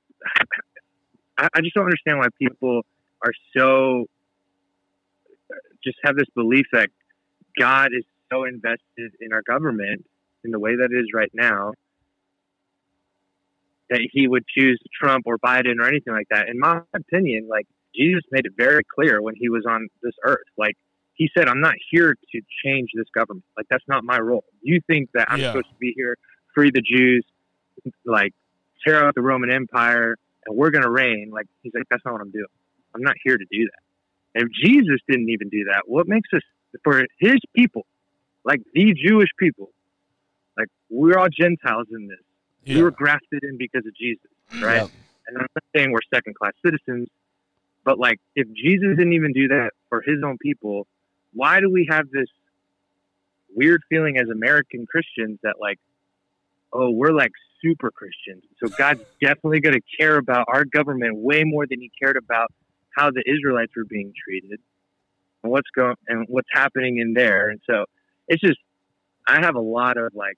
I, 1.39 1.49
I 1.55 1.61
just 1.61 1.75
don't 1.75 1.85
understand 1.85 2.19
why 2.19 2.29
people 2.39 2.83
are 3.25 3.33
so, 3.57 4.07
just 5.85 5.99
have 6.05 6.17
this 6.17 6.29
belief 6.35 6.67
that 6.73 6.89
God 7.59 7.89
is 7.97 8.05
so 8.31 8.45
invested 8.45 9.13
in 9.21 9.33
our 9.33 9.43
government 9.43 10.07
in 10.45 10.51
the 10.51 10.59
way 10.59 10.77
that 10.77 10.89
it 10.91 10.97
is 10.97 11.09
right 11.15 11.31
now 11.35 11.73
that 13.93 14.09
he 14.11 14.27
would 14.27 14.45
choose 14.47 14.81
Trump 14.99 15.25
or 15.27 15.37
Biden 15.39 15.77
or 15.79 15.87
anything 15.87 16.15
like 16.15 16.27
that. 16.31 16.49
In 16.49 16.59
my 16.59 16.81
opinion, 16.95 17.47
like 17.49 17.67
Jesus 17.95 18.23
made 18.31 18.47
it 18.47 18.53
very 18.57 18.83
clear 18.95 19.21
when 19.21 19.35
he 19.37 19.51
was 19.51 19.65
on 19.69 19.89
this 20.03 20.15
earth. 20.25 20.47
Like 20.57 20.77
he 21.13 21.29
said, 21.37 21.47
I'm 21.47 21.61
not 21.61 21.75
here 21.91 22.15
to 22.15 22.41
change 22.65 22.89
this 22.95 23.05
government. 23.15 23.45
Like 23.55 23.67
that's 23.69 23.85
not 23.87 24.03
my 24.03 24.19
role. 24.19 24.45
You 24.63 24.81
think 24.87 25.11
that 25.13 25.27
I'm 25.31 25.41
Yeah. 25.41 25.49
supposed 25.49 25.69
to 25.69 25.77
be 25.79 25.93
here, 25.95 26.17
free 26.55 26.71
the 26.73 26.81
Jews, 26.81 27.25
like 28.07 28.33
tear 28.87 29.05
out 29.05 29.15
the 29.15 29.21
Roman 29.21 29.53
Empire, 29.53 30.17
and 30.47 30.57
we're 30.57 30.71
gonna 30.71 30.91
reign. 30.91 31.31
Like 31.31 31.47
he's 31.63 31.75
like, 31.75 31.85
that's 31.91 32.03
not 32.07 32.13
what 32.13 32.23
I'm 32.23 32.31
doing. 32.31 32.47
I'm 32.95 33.03
not 33.03 33.17
here 33.23 33.37
to 33.37 33.45
do 33.51 33.65
that. 33.67 34.41
And 34.41 34.49
if 34.49 34.51
Jesus 34.65 35.01
didn't 35.07 35.29
even 35.29 35.51
do 35.51 35.65
that, 35.71 35.83
what 35.85 36.09
makes 36.09 36.31
us 36.35 36.41
for 36.83 37.05
his 37.21 37.37
people, 37.55 37.85
like 38.43 38.61
the 38.73 38.95
Jewish 38.95 39.29
people, 39.39 39.71
like 40.57 40.69
we're 40.89 41.19
all 41.19 41.29
Gentiles 41.29 41.89
in 41.93 42.09
this. 42.09 42.19
Yeah. 42.65 42.77
We 42.77 42.83
were 42.83 42.91
grafted 42.91 43.43
in 43.43 43.59
because 43.59 43.87
of 43.87 43.95
Jesus, 43.97 44.31
mm-hmm. 44.51 44.65
right? 44.65 44.83
Yep. 44.83 44.91
And 45.29 45.39
I'm 45.39 45.47
not 45.55 45.65
saying 45.75 45.93
we're 45.93 46.01
second 46.13 46.35
class 46.35 46.53
citizens, 46.65 47.09
but 47.85 47.99
like 47.99 48.19
if 48.35 48.47
Jesus 48.55 48.97
didn't 48.97 49.13
even 49.13 49.33
do 49.33 49.49
that 49.49 49.71
for 49.89 50.03
his 50.03 50.23
own 50.25 50.39
people, 50.39 50.87
why 51.33 51.61
do 51.61 51.71
we 51.71 51.87
have 51.91 52.11
this 52.11 52.29
weird 53.55 53.83
feeling 53.89 54.19
as 54.19 54.29
American 54.29 54.87
Christians 54.87 55.39
that 55.43 55.57
like, 55.61 55.79
oh, 56.73 56.91
we're 56.91 57.13
like 57.13 57.33
super 57.63 57.91
Christians. 57.91 58.43
So 58.63 58.69
God's 58.69 59.03
definitely 59.21 59.61
going 59.61 59.75
to 59.75 59.97
care 59.99 60.17
about 60.17 60.47
our 60.49 60.65
government 60.65 61.17
way 61.19 61.45
more 61.45 61.67
than 61.67 61.81
he 61.81 61.91
cared 62.01 62.17
about 62.17 62.51
how 62.97 63.11
the 63.11 63.23
Israelites 63.27 63.73
were 63.77 63.85
being 63.85 64.13
treated 64.25 64.61
and 65.43 65.53
what's 65.53 65.69
going 65.75 65.97
and 66.09 66.27
what's 66.29 66.49
happening 66.53 66.99
in 66.99 67.15
there. 67.15 67.51
And 67.51 67.61
so 67.69 67.85
it's 68.29 68.41
just, 68.41 68.59
I 69.27 69.41
have 69.41 69.55
a 69.55 69.61
lot 69.61 69.97
of 69.97 70.13
like, 70.15 70.37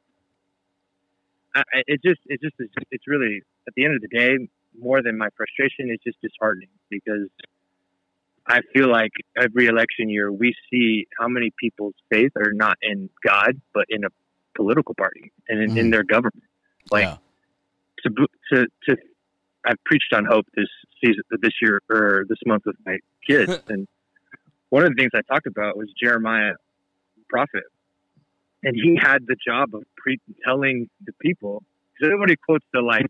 it 1.86 2.00
just, 2.04 2.20
it 2.26 2.40
just 2.42 2.54
it's 2.90 3.06
really 3.06 3.42
at 3.66 3.74
the 3.74 3.84
end 3.84 3.94
of 3.94 4.00
the 4.00 4.08
day, 4.08 4.48
more 4.78 5.02
than 5.02 5.16
my 5.16 5.28
frustration, 5.36 5.90
it's 5.90 6.02
just 6.02 6.20
disheartening 6.20 6.68
because 6.90 7.28
I 8.46 8.60
feel 8.74 8.90
like 8.90 9.12
every 9.36 9.66
election 9.66 10.08
year 10.08 10.30
we 10.30 10.54
see 10.70 11.06
how 11.18 11.28
many 11.28 11.52
people's 11.58 11.94
faith 12.10 12.32
are 12.36 12.52
not 12.52 12.76
in 12.82 13.08
God, 13.26 13.60
but 13.72 13.86
in 13.88 14.04
a 14.04 14.08
political 14.54 14.94
party 14.94 15.32
and 15.48 15.60
in, 15.60 15.78
in 15.78 15.86
Mhm. 15.86 15.92
their 15.92 16.04
government. 16.04 16.44
Like 16.90 17.04
Yeah. 17.04 17.16
to 18.04 18.26
to 18.52 18.66
to, 18.88 18.96
I've 19.64 19.82
preached 19.84 20.12
on 20.12 20.24
hope 20.26 20.46
this 20.54 20.68
season, 21.02 21.22
this 21.40 21.54
year 21.62 21.80
or 21.88 22.24
this 22.28 22.38
month 22.44 22.64
with 22.66 22.76
my 22.84 22.98
kids, 23.26 23.50
and 23.68 23.88
one 24.68 24.82
of 24.84 24.90
the 24.90 24.94
things 24.96 25.12
I 25.14 25.22
talked 25.22 25.46
about 25.46 25.76
was 25.76 25.88
Jeremiah, 26.02 26.52
the 27.16 27.24
prophet, 27.28 27.64
and 28.64 28.74
he 28.74 28.98
had 29.00 29.26
the 29.26 29.36
job 29.46 29.74
of 29.74 29.82
pre- 29.96 30.20
telling 30.44 30.88
the 31.04 31.12
people. 31.20 31.62
Because 31.94 32.12
everybody 32.12 32.36
quotes 32.36 32.64
the 32.72 32.80
like 32.80 33.06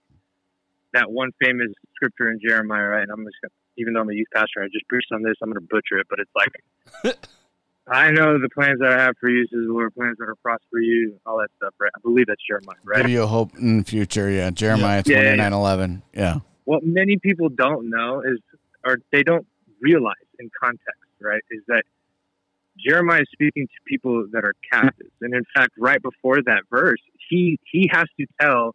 that 0.93 1.11
one 1.11 1.31
famous 1.41 1.69
scripture 1.95 2.31
in 2.31 2.39
Jeremiah, 2.47 2.87
right? 2.87 3.03
And 3.03 3.11
I'm 3.11 3.25
just 3.25 3.37
gonna, 3.43 3.53
even 3.79 3.95
though 3.95 4.01
I'm 4.01 4.11
a 4.11 4.15
youth 4.15 4.29
pastor, 4.35 4.63
I 4.63 4.67
just 4.67 4.87
preached 4.89 5.11
on 5.13 5.23
this. 5.23 5.35
I'm 5.43 5.51
going 5.51 5.61
to 5.61 5.69
butcher 5.69 5.99
it, 5.99 6.07
but 6.09 6.19
it's 6.21 6.31
like, 6.37 7.17
I 7.89 8.11
know 8.13 8.39
the 8.39 8.49
plans 8.55 8.81
that 8.81 8.93
I 8.93 9.03
have 9.03 9.15
for 9.21 9.29
you, 9.29 9.43
says 9.47 9.61
the 9.67 9.73
Lord, 9.73 9.95
plans 9.95 10.17
that 10.19 10.29
are 10.29 10.37
prosper 10.37 10.79
you, 10.81 11.19
all 11.27 11.39
that 11.39 11.49
stuff, 11.57 11.75
right? 11.79 11.91
I 11.95 12.01
believe 12.01 12.27
that's 12.27 12.41
Jeremiah, 12.47 12.77
right? 12.85 13.03
Give 13.03 13.11
you 13.11 13.23
a 13.23 13.27
hope 13.27 13.57
in 13.59 13.79
the 13.79 13.85
future. 13.85 14.31
Yeah. 14.31 14.51
Jeremiah 14.51 15.03
Yeah, 15.05 15.17
yeah, 15.17 15.17
yeah. 15.17 15.23
twenty 15.29 15.39
nine 15.43 15.53
eleven. 15.53 16.03
Yeah. 16.15 16.37
what 16.65 16.83
many 16.85 17.19
people 17.19 17.49
don't 17.49 17.91
know 17.91 18.23
is, 18.23 18.39
or 18.85 18.99
they 19.13 19.23
don't 19.23 19.47
realize 19.81 20.15
in 20.39 20.51
context, 20.59 21.03
right, 21.21 21.43
is 21.51 21.63
that 21.69 21.85
Jeremiah 22.79 23.23
is 23.23 23.29
speaking 23.33 23.67
to 23.67 23.75
people 23.87 24.27
that 24.33 24.45
are 24.45 24.55
captives, 24.71 25.13
and 25.21 25.35
in 25.35 25.45
fact, 25.55 25.73
right 25.79 26.03
before 26.03 26.43
that 26.43 26.63
verse, 26.71 27.01
he 27.29 27.59
he 27.71 27.89
has 27.93 28.07
to 28.19 28.27
tell 28.41 28.75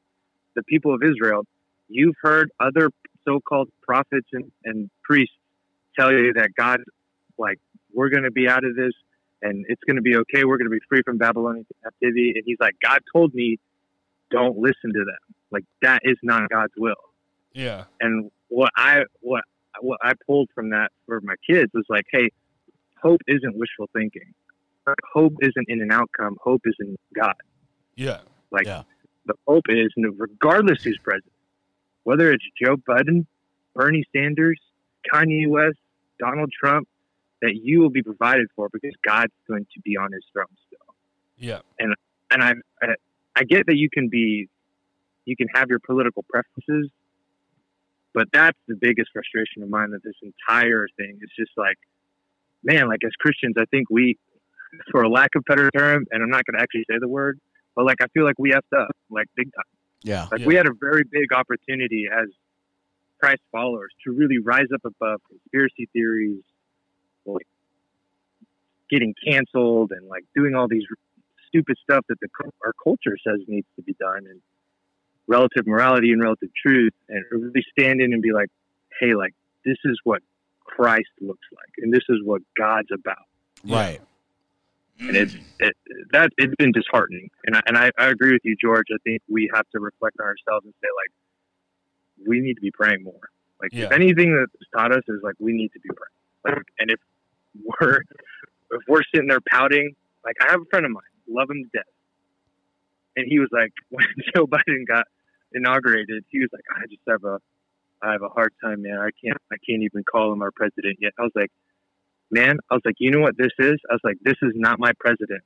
the 0.55 0.63
people 0.63 0.93
of 0.93 1.01
Israel, 1.03 1.43
"You've 1.87 2.15
heard 2.21 2.49
other 2.59 2.89
so-called 3.25 3.69
prophets 3.81 4.27
and, 4.31 4.51
and 4.63 4.89
priests 5.03 5.35
tell 5.97 6.11
you 6.11 6.33
that 6.33 6.49
God, 6.55 6.79
like, 7.37 7.59
we're 7.93 8.09
going 8.09 8.23
to 8.23 8.31
be 8.31 8.47
out 8.47 8.63
of 8.63 8.75
this, 8.75 8.93
and 9.41 9.65
it's 9.67 9.81
going 9.85 9.97
to 9.97 10.01
be 10.01 10.15
okay. 10.15 10.45
We're 10.45 10.57
going 10.57 10.69
to 10.69 10.75
be 10.75 10.85
free 10.87 11.01
from 11.03 11.17
Babylonian 11.17 11.65
captivity." 11.83 12.33
And 12.35 12.43
he's 12.45 12.57
like, 12.59 12.75
"God 12.81 12.99
told 13.13 13.33
me, 13.33 13.57
don't 14.31 14.57
listen 14.57 14.93
to 14.93 14.99
them. 15.05 15.35
Like, 15.51 15.65
that 15.81 16.01
is 16.03 16.17
not 16.23 16.49
God's 16.49 16.73
will." 16.77 16.95
Yeah. 17.53 17.85
and 17.99 18.31
what 18.49 18.71
I 18.75 19.03
what 19.21 19.43
what 19.81 19.99
I 20.03 20.13
pulled 20.27 20.49
from 20.53 20.71
that 20.71 20.91
for 21.05 21.21
my 21.21 21.35
kids 21.47 21.71
was 21.73 21.85
like, 21.89 22.05
hey, 22.11 22.29
hope 23.01 23.21
isn't 23.27 23.55
wishful 23.57 23.89
thinking. 23.93 24.33
Hope 25.13 25.33
isn't 25.41 25.65
in 25.69 25.81
an 25.81 25.91
outcome. 25.91 26.37
Hope 26.41 26.61
is 26.65 26.75
in 26.79 26.95
God. 27.15 27.35
Yeah. 27.95 28.21
Like 28.51 28.65
Yeah. 28.65 28.83
the 29.25 29.35
hope 29.47 29.65
is, 29.69 29.93
regardless 29.97 30.83
who's 30.83 30.97
president, 31.03 31.33
whether 32.03 32.31
it's 32.31 32.43
Joe 32.61 32.75
Biden, 32.77 33.27
Bernie 33.75 34.05
Sanders, 34.15 34.59
Kanye 35.13 35.47
West, 35.47 35.77
Donald 36.17 36.51
Trump, 36.51 36.87
that 37.41 37.55
you 37.55 37.79
will 37.79 37.91
be 37.91 38.01
provided 38.01 38.47
for 38.55 38.67
because 38.73 38.93
God's 39.05 39.33
going 39.47 39.65
to 39.73 39.81
be 39.81 39.95
on 39.95 40.11
His 40.11 40.23
throne 40.33 40.47
still. 40.67 40.95
Yeah. 41.37 41.59
And 41.79 41.95
I 42.31 42.53
I, 42.81 42.87
I 43.35 43.43
get 43.43 43.67
that 43.67 43.75
you 43.77 43.89
can 43.89 44.09
be, 44.09 44.49
you 45.25 45.35
can 45.35 45.47
have 45.53 45.69
your 45.69 45.79
political 45.79 46.23
preferences, 46.29 46.89
but 48.13 48.27
that's 48.33 48.57
the 48.67 48.75
biggest 48.75 49.11
frustration 49.13 49.61
of 49.63 49.69
mine 49.69 49.91
that 49.91 50.03
this 50.03 50.15
entire 50.21 50.87
thing. 50.97 51.19
is 51.21 51.29
just 51.37 51.51
like 51.57 51.77
man, 52.63 52.87
like 52.87 52.99
as 53.05 53.11
Christians, 53.19 53.55
I 53.57 53.65
think 53.65 53.89
we, 53.89 54.17
for 54.91 55.03
a 55.03 55.09
lack 55.09 55.29
of 55.35 55.43
better 55.45 55.69
term, 55.71 56.05
and 56.11 56.23
I'm 56.23 56.29
not 56.29 56.45
going 56.45 56.57
to 56.57 56.61
actually 56.61 56.85
say 56.89 56.97
the 56.99 57.07
word, 57.07 57.39
but 57.75 57.85
like 57.85 57.97
I 58.01 58.07
feel 58.07 58.25
like 58.25 58.35
we 58.37 58.51
effed 58.51 58.77
up, 58.77 58.95
like 59.09 59.27
big 59.35 59.51
time. 59.53 59.63
Yeah. 60.03 60.27
Like 60.31 60.41
Yeah. 60.41 60.47
we 60.47 60.55
had 60.55 60.67
a 60.67 60.73
very 60.79 61.03
big 61.09 61.33
opportunity 61.33 62.07
as 62.11 62.27
Christ 63.19 63.41
followers 63.51 63.91
to 64.05 64.11
really 64.11 64.37
rise 64.39 64.67
up 64.73 64.81
above 64.85 65.21
conspiracy 65.29 65.89
theories, 65.91 66.41
like 67.25 67.47
getting 68.89 69.13
canceled 69.25 69.91
and 69.91 70.07
like 70.07 70.23
doing 70.35 70.55
all 70.55 70.67
these 70.67 70.83
stupid 71.47 71.77
stuff 71.83 72.05
that 72.09 72.19
the 72.19 72.27
our 72.65 72.73
culture 72.83 73.17
says 73.25 73.39
needs 73.47 73.67
to 73.75 73.81
be 73.81 73.93
done 73.99 74.25
and 74.29 74.41
relative 75.27 75.67
morality 75.67 76.11
and 76.11 76.21
relative 76.21 76.49
truth 76.55 76.93
and 77.07 77.23
really 77.31 77.63
stand 77.77 78.01
in 78.01 78.13
and 78.13 78.21
be 78.21 78.31
like, 78.31 78.49
hey, 78.99 79.15
like 79.15 79.33
this 79.65 79.77
is 79.85 79.99
what 80.03 80.21
Christ 80.75 81.09
looks 81.21 81.47
like 81.51 81.73
and 81.79 81.93
this 81.93 82.03
is 82.09 82.17
what 82.23 82.41
God's 82.57 82.89
about 82.93 83.25
Right. 83.65 84.01
and 84.99 85.15
it's 85.15 85.35
it, 85.59 85.75
that 86.11 86.29
it's 86.37 86.55
been 86.55 86.71
disheartening. 86.71 87.29
And 87.45 87.55
I, 87.55 87.61
and 87.67 87.77
I, 87.77 87.91
I 87.97 88.07
agree 88.07 88.31
with 88.33 88.41
you, 88.43 88.55
George. 88.61 88.87
I 88.93 88.97
think 89.03 89.21
we 89.29 89.49
have 89.53 89.65
to 89.73 89.79
reflect 89.79 90.17
on 90.19 90.25
ourselves 90.25 90.65
and 90.65 90.73
say 90.81 90.87
like 90.95 92.27
we 92.27 92.39
need 92.39 92.55
to 92.55 92.61
be 92.61 92.71
praying 92.71 93.03
more. 93.03 93.29
Like 93.61 93.71
if 93.73 93.91
anything 93.91 94.35
that's 94.35 94.69
taught 94.75 94.91
us 94.91 95.03
is 95.07 95.19
like 95.23 95.35
we 95.39 95.53
need 95.53 95.71
to 95.73 95.79
be 95.79 95.89
praying. 95.89 96.55
Like 96.57 96.65
and 96.79 96.91
if 96.91 96.99
we're 97.63 97.99
if 98.71 98.81
we're 98.87 99.03
sitting 99.13 99.27
there 99.27 99.41
pouting, 99.51 99.95
like 100.23 100.35
I 100.41 100.51
have 100.51 100.61
a 100.61 100.65
friend 100.69 100.85
of 100.85 100.91
mine, 100.91 101.03
love 101.27 101.49
him 101.49 101.63
to 101.63 101.69
death, 101.77 101.93
and 103.17 103.25
he 103.27 103.39
was 103.39 103.49
like 103.51 103.73
when 103.89 104.05
Joe 104.33 104.47
Biden 104.47 104.87
got 104.87 105.05
inaugurated, 105.53 106.23
he 106.29 106.39
was 106.39 106.49
like 106.53 106.63
I 106.73 106.85
just 106.87 107.01
have 107.09 107.23
a 107.25 107.39
I 108.01 108.11
have 108.13 108.21
a 108.21 108.29
hard 108.29 108.53
time, 108.63 108.81
man. 108.83 108.97
I 108.97 109.09
can't 109.23 109.37
I 109.51 109.55
can't 109.67 109.83
even 109.83 110.03
call 110.03 110.31
him 110.33 110.41
our 110.41 110.51
president 110.51 110.97
yet. 111.01 111.13
I 111.19 111.23
was 111.23 111.31
like 111.35 111.51
man, 112.31 112.57
I 112.69 112.75
was 112.75 112.81
like, 112.85 112.95
you 112.99 113.11
know 113.11 113.19
what 113.21 113.37
this 113.37 113.51
is? 113.59 113.77
I 113.89 113.93
was 113.93 114.01
like, 114.03 114.17
this 114.21 114.35
is 114.41 114.51
not 114.55 114.79
my 114.79 114.91
president. 114.99 115.41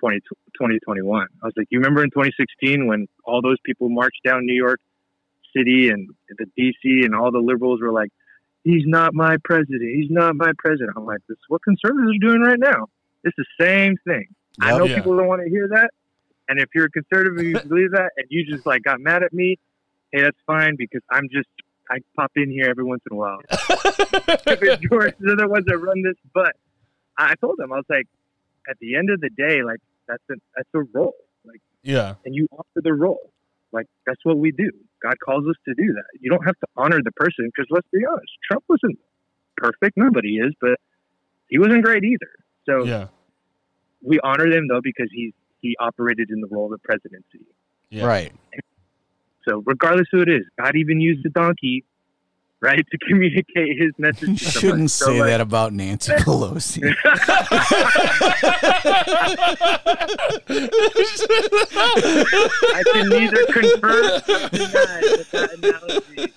20, 0.00 0.20
2021. 0.20 1.26
I 1.42 1.46
was 1.46 1.52
like, 1.56 1.66
you 1.70 1.78
remember 1.78 2.04
in 2.04 2.10
2016 2.10 2.86
when 2.86 3.08
all 3.24 3.42
those 3.42 3.56
people 3.64 3.88
marched 3.88 4.20
down 4.24 4.46
New 4.46 4.54
York 4.54 4.80
City 5.56 5.90
and 5.90 6.08
the 6.38 6.46
DC 6.56 7.04
and 7.04 7.14
all 7.14 7.32
the 7.32 7.40
liberals 7.40 7.80
were 7.80 7.90
like, 7.90 8.10
he's 8.62 8.84
not 8.86 9.12
my 9.14 9.36
president. 9.42 9.82
He's 9.82 10.10
not 10.10 10.36
my 10.36 10.52
president. 10.58 10.92
I'm 10.96 11.04
like, 11.04 11.20
this 11.28 11.34
is 11.36 11.44
what 11.48 11.62
conservatives 11.62 12.12
are 12.14 12.26
doing 12.28 12.42
right 12.42 12.58
now. 12.58 12.86
It's 13.24 13.36
the 13.36 13.46
same 13.60 13.96
thing. 14.06 14.26
I 14.60 14.76
know 14.78 14.86
Yeah. 14.86 14.96
people 14.96 15.16
don't 15.16 15.26
want 15.26 15.42
to 15.42 15.50
hear 15.50 15.68
that. 15.68 15.90
And 16.48 16.60
if 16.60 16.68
you're 16.74 16.86
a 16.86 16.90
conservative 16.90 17.36
and 17.38 17.48
you 17.48 17.60
believe 17.68 17.90
that 17.92 18.10
and 18.16 18.26
you 18.30 18.46
just 18.46 18.64
like 18.66 18.82
got 18.84 19.00
mad 19.00 19.24
at 19.24 19.32
me, 19.32 19.58
hey, 20.12 20.22
that's 20.22 20.38
fine 20.46 20.76
because 20.76 21.02
I'm 21.10 21.28
just, 21.30 21.48
I 21.90 21.98
pop 22.16 22.32
in 22.36 22.50
here 22.50 22.68
every 22.68 22.84
once 22.84 23.02
in 23.10 23.16
a 23.16 23.18
while. 23.18 23.38
If 23.50 24.80
George, 24.80 25.14
they're 25.20 25.36
the 25.36 25.48
ones 25.48 25.64
that 25.66 25.78
run 25.78 26.02
this. 26.02 26.16
But 26.34 26.52
I 27.16 27.34
told 27.36 27.56
them, 27.58 27.72
I 27.72 27.76
was 27.76 27.84
like, 27.88 28.06
at 28.68 28.78
the 28.80 28.96
end 28.96 29.10
of 29.10 29.20
the 29.20 29.30
day, 29.30 29.62
like 29.62 29.80
that's 30.06 30.22
a 30.30 30.34
that's 30.56 30.68
a 30.74 30.80
role, 30.96 31.14
like, 31.44 31.60
Yeah. 31.82 32.14
and 32.26 32.34
you 32.34 32.46
offer 32.52 32.80
the 32.82 32.92
role, 32.92 33.30
like 33.72 33.86
that's 34.06 34.22
what 34.24 34.36
we 34.38 34.50
do. 34.52 34.70
God 35.02 35.14
calls 35.24 35.46
us 35.48 35.54
to 35.66 35.74
do 35.74 35.92
that. 35.94 36.04
You 36.20 36.30
don't 36.30 36.44
have 36.44 36.58
to 36.60 36.66
honor 36.76 36.98
the 37.02 37.12
person 37.12 37.46
because 37.46 37.66
let's 37.70 37.86
be 37.92 38.00
honest, 38.04 38.30
Trump 38.50 38.64
wasn't 38.68 38.98
perfect. 39.56 39.96
Nobody 39.96 40.36
is, 40.36 40.52
but 40.60 40.78
he 41.48 41.58
wasn't 41.58 41.82
great 41.84 42.04
either. 42.04 42.30
So 42.66 42.84
Yeah. 42.84 43.08
we 44.02 44.20
honor 44.22 44.50
them 44.50 44.68
though 44.68 44.80
because 44.82 45.08
he's 45.12 45.32
he 45.62 45.74
operated 45.80 46.28
in 46.30 46.40
the 46.40 46.46
role 46.48 46.66
of 46.66 46.72
the 46.72 46.78
presidency. 46.78 47.46
Yeah. 47.90 48.04
Right. 48.06 48.32
So 49.48 49.62
regardless 49.64 50.08
who 50.12 50.20
it 50.20 50.28
is, 50.28 50.42
God 50.60 50.76
even 50.76 51.00
used 51.00 51.24
the 51.24 51.30
donkey, 51.30 51.84
right, 52.60 52.84
to 52.90 52.98
communicate 53.08 53.78
his 53.80 53.92
message. 53.98 54.28
You 54.28 54.36
shouldn't 54.36 54.90
So, 54.90 55.06
say 55.06 55.20
like, 55.20 55.28
that 55.30 55.40
about 55.40 55.72
Nancy 55.72 56.12
Pelosi. 56.18 56.82
I 61.50 62.82
can 62.92 63.08
neither 63.08 63.46
confirm 63.46 64.02
nor 64.02 64.48
deny 64.50 65.00
with 65.02 65.30
that 65.30 65.50
analogy. 65.58 66.32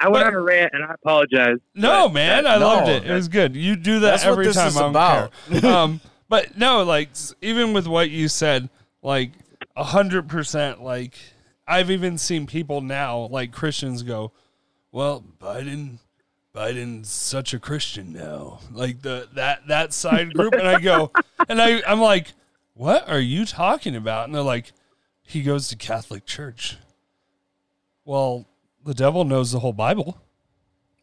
I 0.00 0.08
went 0.08 0.26
on 0.26 0.34
a 0.34 0.40
rant 0.40 0.70
and 0.74 0.84
I 0.84 0.94
apologize. 0.94 1.58
No, 1.74 2.08
man, 2.08 2.44
that- 2.44 2.54
I 2.54 2.56
loved 2.64 2.88
it. 2.88 3.04
It 3.04 3.12
was 3.12 3.28
good. 3.28 3.54
You 3.56 3.76
do 3.76 4.00
that 4.00 4.10
That's 4.10 4.24
what 4.24 4.32
every 4.32 4.46
this 4.46 4.56
time. 4.56 4.68
is 4.68 4.76
I 4.76 4.80
don't 4.80 4.90
about. 4.90 5.32
care. 5.50 5.70
um, 5.70 6.00
but 6.32 6.56
no, 6.56 6.82
like 6.82 7.10
even 7.42 7.74
with 7.74 7.86
what 7.86 8.08
you 8.08 8.26
said, 8.26 8.70
like 9.02 9.32
a 9.76 9.84
hundred 9.84 10.30
percent. 10.30 10.82
Like 10.82 11.12
I've 11.68 11.90
even 11.90 12.16
seen 12.16 12.46
people 12.46 12.80
now, 12.80 13.28
like 13.30 13.52
Christians, 13.52 14.02
go, 14.02 14.32
"Well, 14.92 15.22
Biden, 15.38 15.98
Biden's 16.54 17.10
such 17.10 17.52
a 17.52 17.58
Christian 17.58 18.14
now." 18.14 18.60
Like 18.72 19.02
the 19.02 19.28
that 19.34 19.66
that 19.66 19.92
side 19.92 20.32
group, 20.32 20.54
and 20.54 20.66
I 20.66 20.80
go, 20.80 21.12
and 21.50 21.60
I 21.60 21.82
I'm 21.86 22.00
like, 22.00 22.32
"What 22.72 23.10
are 23.10 23.20
you 23.20 23.44
talking 23.44 23.94
about?" 23.94 24.24
And 24.24 24.34
they're 24.34 24.40
like, 24.40 24.72
"He 25.20 25.42
goes 25.42 25.68
to 25.68 25.76
Catholic 25.76 26.24
church." 26.24 26.78
Well, 28.06 28.48
the 28.82 28.94
devil 28.94 29.26
knows 29.26 29.52
the 29.52 29.60
whole 29.60 29.74
Bible. 29.74 30.18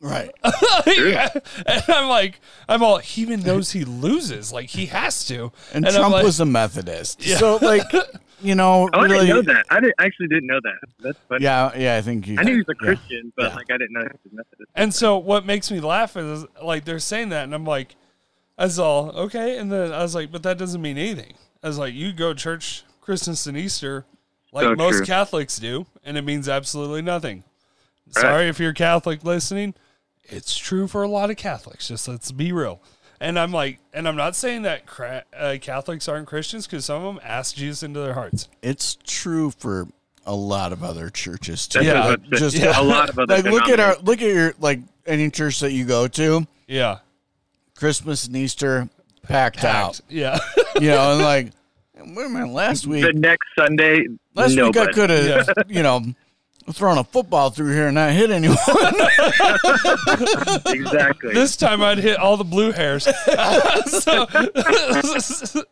Right. 0.02 0.32
and 0.44 1.84
I'm 1.88 2.10
like, 2.10 2.40
I'm 2.68 2.84
all, 2.84 2.98
he 2.98 3.22
even 3.22 3.42
knows 3.42 3.72
he 3.72 3.86
loses. 3.86 4.52
Like, 4.54 4.70
he 4.70 4.88
has 4.88 5.26
to. 5.28 5.52
And, 5.74 5.86
I'm 5.86 5.94
Trump 5.94 6.14
like, 6.14 6.24
was 6.24 6.40
a 6.40 6.46
Methodist. 6.46 7.26
Yeah. 7.26 7.38
So, 7.38 7.58
like, 7.58 7.84
you 8.42 8.56
know, 8.56 8.90
Oh, 8.94 9.00
I 9.02 9.08
didn't 9.08 9.28
know 9.28 9.42
that. 9.42 9.66
I, 9.70 9.80
didn't, 9.80 9.96
I 10.00 10.06
actually 10.06 10.28
didn't 10.28 10.48
know 10.48 10.60
that. 10.64 10.80
That's 11.00 11.20
funny. 11.28 11.44
Yeah, 11.44 11.72
yeah, 11.78 11.98
I 11.98 12.02
think 12.02 12.26
he. 12.26 12.38
I 12.38 12.44
knew 12.44 12.54
he 12.54 12.58
was 12.60 12.70
a 12.70 12.74
yeah. 12.74 12.96
Christian, 12.96 13.34
but 13.36 13.50
Yeah. 13.50 13.56
like 13.56 13.72
I 13.72 13.78
didn't 13.78 13.94
know 13.94 14.02
he 14.02 14.08
was 14.08 14.32
a 14.32 14.36
Methodist. 14.36 14.72
And 14.76 14.94
so 14.94 15.18
what 15.18 15.46
makes 15.46 15.70
me 15.72 15.80
laugh 15.80 16.16
is, 16.18 16.46
like, 16.64 16.86
they're 16.86 17.00
saying 17.00 17.30
that, 17.30 17.44
and 17.44 17.54
I'm 17.54 17.66
like, 17.66 17.96
I 18.58 18.64
was 18.66 18.80
all, 18.80 19.12
okay. 19.12 19.58
And 19.58 19.72
then 19.72 19.92
I 19.94 20.02
was 20.02 20.16
like, 20.16 20.32
but 20.32 20.44
that 20.44 20.58
doesn't 20.58 20.82
mean 20.82 20.98
anything. 20.98 21.34
I 21.64 21.68
was 21.68 21.78
like, 21.78 21.94
you 21.94 22.14
go 22.14 22.34
to 22.34 22.40
church 22.40 22.84
Christmas 23.02 23.48
and 23.48 23.58
Easter 23.58 24.06
like 24.52 24.64
So 24.64 24.76
most 24.76 24.98
true. 24.98 25.06
Catholics 25.06 25.60
do, 25.60 25.86
and 26.04 26.18
it 26.18 26.24
means 26.24 26.50
absolutely 26.50 27.02
nothing. 27.02 27.44
Right. 28.16 28.22
Sorry 28.22 28.48
if 28.48 28.60
you're 28.60 28.74
Catholic 28.74 29.24
listening. 29.24 29.76
It's 30.32 30.58
true 30.58 30.88
for 30.88 31.04
a 31.04 31.08
lot 31.08 31.30
of 31.30 31.38
Catholics. 31.38 31.88
Just 31.88 32.08
let's 32.08 32.32
be 32.32 32.52
real. 32.52 32.82
And 33.22 33.38
I'm 33.38 33.52
like, 33.52 33.80
and 33.94 34.08
I'm 34.08 34.16
not 34.16 34.36
saying 34.36 34.62
that 34.62 34.86
cra- 34.86 35.26
uh, 35.38 35.58
Catholics 35.60 36.08
aren't 36.08 36.28
Christians 36.28 36.66
because 36.66 36.86
some 36.86 37.04
of 37.04 37.16
them 37.16 37.24
ask 37.24 37.56
Jesus 37.56 37.84
into 37.84 38.00
their 38.00 38.14
hearts. 38.14 38.48
It's 38.62 38.98
true 39.06 39.52
for 39.52 39.88
a 40.26 40.34
lot 40.36 40.72
of 40.72 40.84
other 40.84 41.10
churches 41.10 41.68
too. 41.68 41.84
Yeah, 41.84 42.10
what- 42.12 42.22
Like, 42.22 42.40
just 42.40 42.58
a 42.58 42.82
lot 42.82 43.10
of 43.10 43.20
other 43.20 43.36
like 43.36 43.44
look 43.46 43.68
at 43.68 43.80
our 43.80 43.98
look 43.98 44.22
at 44.22 44.28
your 44.34 44.54
like 44.60 44.80
any 45.06 45.30
church 45.30 45.60
that 45.62 45.72
you 45.74 45.84
go 45.86 46.08
to, 46.08 46.48
Yeah. 46.68 47.00
Christmas 47.76 48.28
and 48.28 48.36
Easter 48.36 48.90
packed, 49.24 49.58
Packed. 49.58 49.66
out. 49.86 50.02
Yeah. 50.10 50.40
You 50.80 50.90
know, 50.90 51.14
and 51.14 51.22
like 51.22 51.52
wait 52.16 52.26
a 52.26 52.30
minute, 52.30 52.52
last 52.54 52.88
week 52.88 53.04
the 53.04 53.14
next 53.14 53.48
Sunday. 53.58 54.06
last 54.36 54.56
week 54.56 54.78
I 54.78 54.92
could 54.92 55.10
have 55.10 55.48
you 55.68 55.84
know 55.84 56.04
thrown 56.74 56.98
a 56.98 57.04
football 57.04 57.50
through 57.50 57.74
here 57.74 57.88
and 57.88 57.96
not 57.96 58.12
hit 58.12 58.30
anyone. 58.30 58.58
exactly. 60.68 61.34
this 61.34 61.58
time 61.58 61.82
I'd 61.82 61.98
hit 61.98 62.18
all 62.18 62.38
the 62.38 62.44
blue 62.44 62.72
hairs. 62.72 63.04
so, 63.86 64.28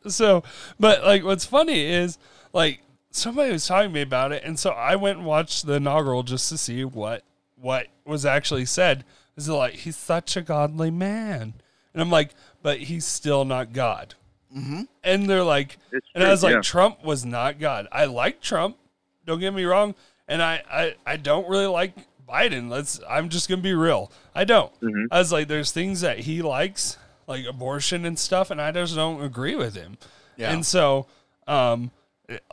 so, 0.08 0.44
but 0.80 1.04
like, 1.04 1.24
what's 1.24 1.46
funny 1.46 1.86
is 1.86 2.18
like 2.54 2.82
somebody 3.12 3.52
was 3.52 3.68
talking 3.68 3.90
to 3.90 3.94
me 3.94 4.02
about 4.02 4.32
it, 4.32 4.44
and 4.44 4.58
so 4.58 4.72
I 4.72 4.96
went 4.96 5.20
and 5.20 5.28
watched 5.28 5.66
the 5.66 5.74
inaugural 5.74 6.24
just 6.24 6.50
to 6.50 6.58
see 6.58 6.84
what 6.84 7.24
what 7.56 7.88
was 8.06 8.26
actually 8.26 8.66
said. 8.66 9.06
Is 9.36 9.50
like 9.50 9.76
he's 9.76 9.98
such 9.98 10.36
a 10.36 10.42
godly 10.42 10.90
man, 10.90 11.54
and 11.94 12.02
I'm 12.02 12.10
like, 12.10 12.32
but 12.64 12.80
he's 12.80 13.06
still 13.06 13.46
not 13.46 13.74
God. 13.74 14.16
Mm-hmm. 14.56 14.84
And 15.04 15.30
they're 15.30 15.44
like, 15.44 15.78
It's 15.92 16.08
and 16.16 16.24
I 16.24 16.32
was 16.32 16.42
like, 16.42 16.56
yeah. 16.56 16.62
Trump 16.62 17.04
was 17.04 17.26
not 17.26 17.60
God. 17.60 17.88
I 17.92 18.06
like 18.06 18.42
Trump. 18.42 18.78
Don't 19.26 19.40
get 19.40 19.54
me 19.54 19.66
wrong. 19.66 19.94
And 20.28 20.42
I, 20.42 20.62
I, 20.70 20.96
I 21.06 21.18
don't 21.18 21.48
really 21.48 21.68
like 21.68 21.94
Biden. 22.28 22.70
Let's 22.70 23.00
I'm 23.10 23.30
just 23.30 23.50
gonna 23.50 23.62
be 23.62 23.74
real. 23.74 24.12
I 24.36 24.44
don't. 24.44 24.74
Mm-hmm. 24.82 25.06
I 25.12 25.20
was 25.20 25.32
like, 25.32 25.48
there's 25.48 25.72
things 25.72 26.02
that 26.02 26.20
he 26.20 26.42
likes, 26.42 26.98
like 27.28 27.46
abortion 27.46 28.06
and 28.06 28.20
stuff, 28.20 28.52
and 28.52 28.62
I 28.62 28.72
just 28.72 28.96
don't 28.96 29.24
agree 29.24 29.56
with 29.56 29.76
him. 29.76 29.98
Yeah. 30.36 30.52
And 30.52 30.66
so, 30.66 31.08
um, 31.48 31.92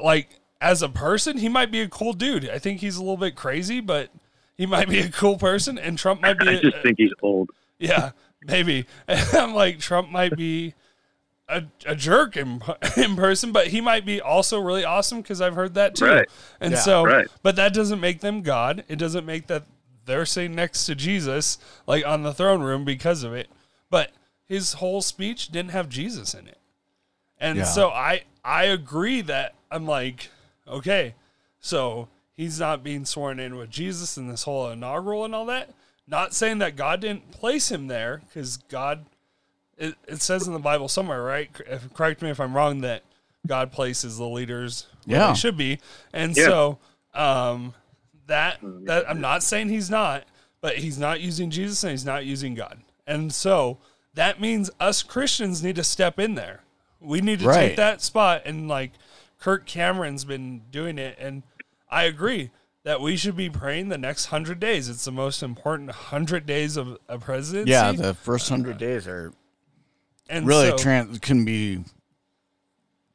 like 0.03 0.29
as 0.61 0.83
a 0.83 0.89
person, 0.89 1.39
he 1.39 1.49
might 1.49 1.71
be 1.71 1.81
a 1.81 1.89
cool 1.89 2.13
dude. 2.13 2.49
I 2.49 2.59
think 2.59 2.81
he's 2.81 2.97
a 2.97 3.01
little 3.01 3.17
bit 3.17 3.35
crazy, 3.35 3.81
but 3.81 4.11
he 4.57 4.67
might 4.67 4.89
be 4.89 5.01
a 5.01 5.11
cool 5.11 5.37
person. 5.37 5.79
And 5.79 5.99
Trump 5.99 6.23
might 6.23 6.39
be. 6.39 6.49
I 6.49 6.61
just 6.61 6.79
think 6.83 6.99
he's 6.99 7.13
old. 7.23 7.51
yeah, 7.79 8.13
maybe. 8.43 8.87
And 9.09 9.29
I'm 9.35 9.55
like, 9.55 9.81
Trump 9.81 10.11
might 10.11 10.37
be 10.37 10.75
a, 11.49 11.65
a 11.87 11.95
jerk 11.95 12.37
in, 12.37 12.63
in 12.97 13.17
person, 13.17 13.53
but 13.53 13.69
he 13.69 13.81
might 13.81 14.05
be 14.07 14.21
also 14.21 14.59
really 14.61 14.85
awesome 14.85 15.21
because 15.21 15.41
I've 15.41 15.55
heard 15.55 15.75
that 15.75 15.95
too. 15.95 16.07
Right. 16.07 16.29
And 16.61 16.73
Yeah. 16.73 16.79
so, 16.81 17.05
Right. 17.05 17.29
but 17.43 17.57
that 17.57 17.75
doesn't 17.75 18.01
make 18.01 18.21
them 18.21 18.43
God. 18.43 18.85
It 18.89 18.97
doesn't 18.97 19.27
make 19.27 19.47
that 19.49 19.65
they're 20.07 20.27
sitting 20.27 20.55
next 20.55 20.87
to 20.87 20.95
Jesus, 20.95 21.59
like 21.87 22.05
on 22.07 22.23
the 22.23 22.35
throne 22.35 22.63
room 22.63 22.85
because 22.85 23.23
of 23.23 23.33
it. 23.35 23.49
But 23.91 24.11
his 24.47 24.75
whole 24.75 25.01
speech 25.03 25.49
didn't 25.49 25.71
have 25.71 25.89
Jesus 25.89 26.35
in 26.35 26.47
it. 26.47 26.59
And 27.39 27.59
Yeah. 27.59 27.65
so 27.65 27.89
I 27.91 28.25
I 28.45 28.65
agree 28.65 29.23
that 29.23 29.55
I'm 29.71 29.87
like, 29.87 30.29
okay, 30.69 31.15
so 31.61 32.09
he's 32.33 32.61
not 32.61 32.83
being 32.83 33.05
sworn 33.07 33.41
in 33.41 33.57
with 33.57 33.71
Jesus 33.71 34.17
in 34.19 34.29
this 34.29 34.43
whole 34.43 34.69
inaugural 34.71 35.25
and 35.25 35.35
all 35.35 35.47
that. 35.47 35.71
Not 36.07 36.35
saying 36.35 36.59
that 36.59 36.77
God 36.77 37.01
didn't 37.01 37.31
place 37.31 37.71
him 37.71 37.87
there, 37.87 38.21
because 38.29 38.59
God, 38.59 39.07
it, 39.79 39.95
it 40.07 40.23
says 40.23 40.47
in 40.47 40.53
the 40.53 40.59
Bible 40.59 40.89
somewhere, 40.89 41.23
right? 41.23 41.51
If, 41.67 41.93
correct 41.95 42.23
me 42.23 42.31
if 42.31 42.41
I'm 42.41 42.55
wrong, 42.55 42.81
that 42.83 43.03
God 43.47 43.73
places 43.73 44.19
the 44.19 44.27
leaders 44.29 44.87
where 45.05 45.19
Yeah. 45.21 45.29
they 45.29 45.35
should 45.35 45.57
be, 45.57 45.81
and 46.13 46.37
Yeah. 46.37 46.47
so 46.47 46.79
um, 47.15 47.75
that 48.27 48.59
that 48.63 49.09
I'm 49.09 49.21
not 49.21 49.43
saying 49.43 49.69
he's 49.69 49.91
not, 49.91 50.25
but 50.61 50.77
he's 50.79 50.99
not 50.99 51.21
using 51.21 51.51
Jesus 51.51 51.83
and 51.85 51.91
he's 51.91 52.05
not 52.05 52.25
using 52.25 52.55
God, 52.55 52.81
and 53.07 53.33
so 53.33 53.79
that 54.15 54.41
means 54.41 54.71
us 54.81 55.03
Christians 55.03 55.63
need 55.63 55.77
to 55.77 55.85
step 55.85 56.19
in 56.19 56.35
there. 56.37 56.61
We 57.01 57.21
need 57.21 57.41
to 57.41 57.47
Right. 57.49 57.69
take 57.69 57.77
that 57.77 58.01
spot, 58.01 58.43
and 58.45 58.67
like 58.69 58.93
Kirk 59.39 59.67
Cameron's 59.67 60.25
been 60.25 60.63
doing 60.71 60.99
it, 60.99 61.17
and 61.21 61.43
I 61.91 62.05
agree 62.05 62.51
that 62.85 63.01
we 63.01 63.17
should 63.17 63.37
be 63.37 63.49
praying 63.51 63.89
the 63.91 63.99
next 63.99 64.27
hundred 64.27 64.59
days. 64.61 64.89
It's 64.89 65.05
the 65.05 65.13
most 65.13 65.43
important 65.43 65.91
hundred 65.91 66.47
days 66.47 66.77
of 66.77 66.99
a 67.09 67.19
presidency. 67.19 67.71
Yeah, 67.73 67.93
the 67.93 68.15
first 68.15 68.49
hundred 68.49 68.79
days 68.79 69.07
are 69.07 69.33
and 70.29 70.47
really 70.47 70.69
so- 70.71 70.77
tran- 70.77 71.21
can 71.21 71.45
be 71.45 71.85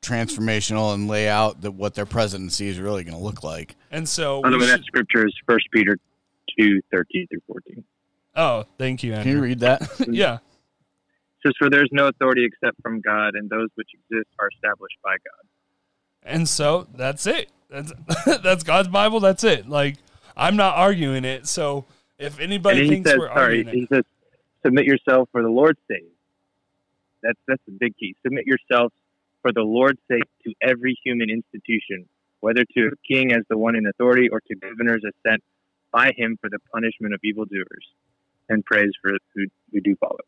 transformational 0.01 0.93
and 0.93 1.07
lay 1.07 1.27
out 1.27 1.61
that 1.61 1.71
what 1.71 1.93
their 1.95 2.05
presidency 2.05 2.67
is 2.69 2.79
really 2.79 3.03
going 3.03 3.17
to 3.17 3.23
look 3.23 3.43
like. 3.43 3.75
and 3.91 4.07
so 4.07 4.41
By 4.41 4.49
the 4.49 4.57
we 4.57 4.61
way, 4.63 4.67
that 4.69 4.77
should- 4.79 4.85
scripture 4.85 5.27
is 5.27 5.33
First 5.47 5.67
Peter 5.71 5.97
two 6.57 6.81
thirteen 6.91 7.27
through 7.27 7.41
fourteen. 7.47 7.83
oh, 8.35 8.65
thank 8.77 9.03
you, 9.03 9.11
Can 9.13 9.27
you 9.27 9.41
read 9.41 9.59
that? 9.59 9.81
yeah, 10.09 10.35
It 10.35 10.39
says, 11.47 11.53
"For 11.59 11.69
there 11.69 11.83
is 11.83 11.89
no 11.91 12.07
authority 12.07 12.45
except 12.45 12.81
from 12.81 13.01
God, 13.01 13.35
and 13.35 13.49
those 13.49 13.69
which 13.75 13.89
exist 13.93 14.29
are 14.39 14.49
established 14.55 14.97
by 15.03 15.11
God." 15.11 15.45
and 16.23 16.47
so 16.49 16.87
that's 16.95 17.25
it. 17.27 17.49
That's 17.69 17.93
that's 18.41 18.63
God's 18.63 18.87
Bible. 18.89 19.19
That's 19.19 19.43
it. 19.43 19.67
Like 19.67 19.97
I'm 20.35 20.55
not 20.55 20.75
arguing 20.75 21.25
it. 21.25 21.45
So 21.47 21.85
if 22.17 22.39
anybody 22.39 22.87
thinks 22.87 23.09
says, 23.09 23.19
we're 23.19 23.27
sorry, 23.27 23.41
arguing 23.59 23.67
it, 23.67 23.73
he 23.75 23.87
says, 23.87 24.03
submit 24.65 24.85
yourself 24.85 25.29
for 25.31 25.41
the 25.43 25.49
Lord's 25.49 25.79
sake. 25.87 26.07
That's 27.23 27.39
that's 27.47 27.61
the 27.65 27.73
big 27.79 27.95
key. 27.97 28.15
Submit 28.23 28.45
yourself 28.45 28.93
for 29.41 29.51
the 29.53 29.61
Lord's 29.61 29.99
sake 30.09 30.23
to 30.45 30.53
every 30.61 30.97
human 31.03 31.29
institution, 31.29 32.05
whether 32.41 32.63
to 32.75 32.87
a 32.87 32.91
king 33.07 33.31
as 33.31 33.43
the 33.49 33.57
one 33.57 33.75
in 33.75 33.85
authority 33.87 34.29
or 34.29 34.41
to 34.41 34.55
governors 34.55 35.03
as 35.07 35.13
sent 35.25 35.41
by 35.91 36.11
him 36.15 36.37
for 36.39 36.49
the 36.49 36.59
punishment 36.73 37.13
of 37.13 37.19
evildoers, 37.23 37.85
and 38.49 38.63
praise 38.65 38.91
for 39.01 39.11
who 39.35 39.45
who 39.71 39.81
do 39.81 39.95
follow. 39.95 40.19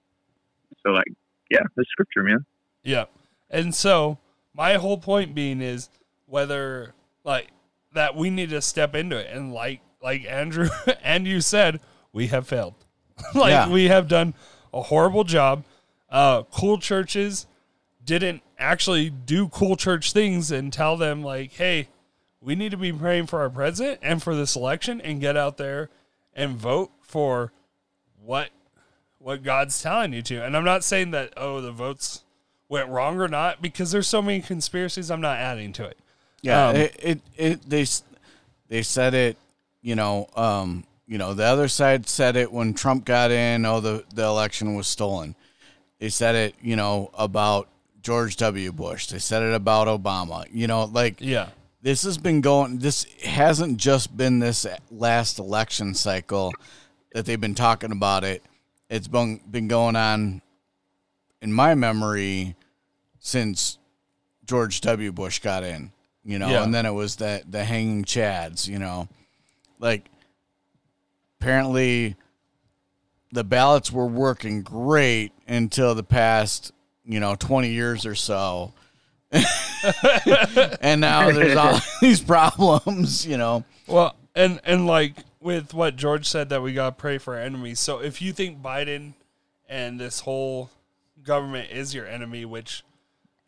So, 0.83 0.91
like, 0.91 1.07
yeah, 1.49 1.63
the 1.75 1.85
scripture, 1.89 2.23
man. 2.23 2.45
Yeah. 2.83 3.05
And 3.49 3.75
so 3.75 4.17
my 4.55 4.75
whole 4.75 4.97
point 4.97 5.35
being 5.35 5.61
is 5.61 5.89
whether 6.25 6.93
like 7.23 7.49
that 7.93 8.15
we 8.15 8.29
need 8.29 8.49
to 8.49 8.61
step 8.61 8.95
into 8.95 9.17
it 9.17 9.27
and 9.31 9.53
like 9.53 9.81
like 10.01 10.25
Andrew 10.25 10.69
and 11.03 11.27
you 11.27 11.41
said, 11.41 11.79
we 12.13 12.27
have 12.27 12.47
failed. 12.47 12.75
like 13.35 13.51
Yeah. 13.51 13.69
we 13.69 13.89
have 13.89 14.07
done 14.07 14.33
a 14.73 14.81
horrible 14.83 15.23
job. 15.25 15.65
Uh 16.11 16.43
cool 16.51 16.77
churches 16.77 17.47
didn't 18.03 18.41
actually 18.57 19.09
do 19.09 19.47
cool 19.47 19.75
church 19.75 20.11
things 20.11 20.51
and 20.51 20.73
tell 20.73 20.97
them 20.97 21.23
like, 21.23 21.53
hey, 21.53 21.87
we 22.41 22.55
need 22.55 22.71
to 22.71 22.77
be 22.77 22.91
praying 22.91 23.27
for 23.27 23.41
our 23.41 23.49
president 23.49 23.99
and 24.01 24.21
for 24.21 24.35
this 24.35 24.55
election 24.55 24.99
and 25.01 25.21
get 25.21 25.37
out 25.37 25.57
there 25.57 25.89
and 26.33 26.57
vote 26.57 26.91
for 27.01 27.51
what 28.23 28.49
what 29.19 29.43
God's 29.43 29.81
telling 29.81 30.13
you 30.13 30.21
to. 30.23 30.43
And 30.43 30.57
I'm 30.57 30.65
not 30.65 30.83
saying 30.83 31.11
that 31.11 31.33
oh 31.37 31.61
the 31.61 31.71
votes 31.71 32.23
went 32.67 32.89
wrong 32.89 33.19
or 33.19 33.27
not 33.27 33.61
because 33.61 33.91
there's 33.91 34.07
so 34.07 34.21
many 34.21 34.41
conspiracies. 34.41 35.11
I'm 35.11 35.21
not 35.21 35.37
adding 35.37 35.73
to 35.73 35.85
it. 35.85 35.97
Yeah, 36.41 36.69
Um, 36.69 36.75
it, 36.75 36.95
it 36.99 37.21
it 37.37 37.69
they 37.69 37.85
they 38.67 38.81
said 38.81 39.13
it, 39.13 39.37
you 39.81 39.95
know, 39.95 40.27
um, 40.35 40.85
you 41.05 41.17
know, 41.17 41.33
the 41.33 41.43
other 41.43 41.67
side 41.67 42.07
said 42.07 42.35
it 42.35 42.51
when 42.51 42.73
Trump 42.73 43.05
got 43.05 43.29
in. 43.29 43.65
Oh, 43.65 43.79
the 43.79 44.03
the 44.15 44.23
election 44.23 44.75
was 44.75 44.87
stolen. 44.87 45.35
They 46.01 46.09
said 46.09 46.33
it, 46.35 46.55
you 46.61 46.75
know, 46.75 47.11
about 47.13 47.69
George 48.01 48.35
W. 48.37 48.71
Bush. 48.71 49.05
They 49.07 49.19
said 49.19 49.43
it 49.43 49.53
about 49.53 49.87
Obama. 49.87 50.47
You 50.51 50.65
know, 50.65 50.85
like 50.85 51.21
Yeah, 51.21 51.49
this 51.83 52.01
has 52.01 52.17
been 52.17 52.41
going. 52.41 52.79
This 52.79 53.05
hasn't 53.23 53.77
just 53.77 54.17
been 54.17 54.39
this 54.39 54.65
last 54.89 55.37
election 55.37 55.93
cycle 55.93 56.51
that 57.13 57.27
they've 57.27 57.39
been 57.39 57.53
talking 57.53 57.91
about 57.91 58.23
it. 58.23 58.43
It's 58.89 59.07
been 59.07 59.41
been 59.49 59.67
going 59.67 59.95
on, 59.95 60.41
in 61.39 61.53
my 61.53 61.75
memory, 61.75 62.55
since 63.19 63.77
George 64.45 64.81
W. 64.81 65.11
Bush 65.11 65.37
got 65.37 65.63
in. 65.63 65.91
You 66.25 66.39
know, 66.39 66.49
Yeah. 66.49 66.63
and 66.63 66.73
then 66.73 66.87
it 66.87 66.93
was 66.95 67.17
the 67.17 67.43
the 67.47 67.63
hanging 67.63 68.05
chads. 68.05 68.67
You 68.67 68.79
know, 68.79 69.07
like 69.77 70.09
apparently 71.39 72.15
the 73.31 73.43
ballots 73.43 73.91
were 73.91 74.07
working 74.07 74.61
great 74.61 75.31
until 75.47 75.95
the 75.95 76.03
past 76.03 76.71
you 77.05 77.19
know 77.19 77.35
20 77.35 77.69
years 77.69 78.05
or 78.05 78.15
so 78.15 78.73
and 80.81 81.01
now 81.01 81.31
there's 81.31 81.55
all 81.55 81.79
these 82.01 82.21
problems 82.21 83.25
you 83.25 83.37
know 83.37 83.63
Well, 83.87 84.15
and 84.35 84.59
and 84.63 84.87
like 84.87 85.13
with 85.39 85.73
what 85.73 85.95
George 85.95 86.27
said 86.27 86.49
that 86.49 86.61
we 86.61 86.73
gotta 86.73 86.93
pray 86.93 87.17
for 87.17 87.35
our 87.35 87.41
enemies. 87.41 87.79
So 87.79 87.99
if 87.99 88.21
you 88.21 88.31
think 88.31 88.61
Biden 88.61 89.13
and 89.67 89.99
this 89.99 90.21
whole 90.21 90.69
government 91.23 91.71
is 91.71 91.93
your 91.93 92.07
enemy, 92.07 92.45
which 92.45 92.83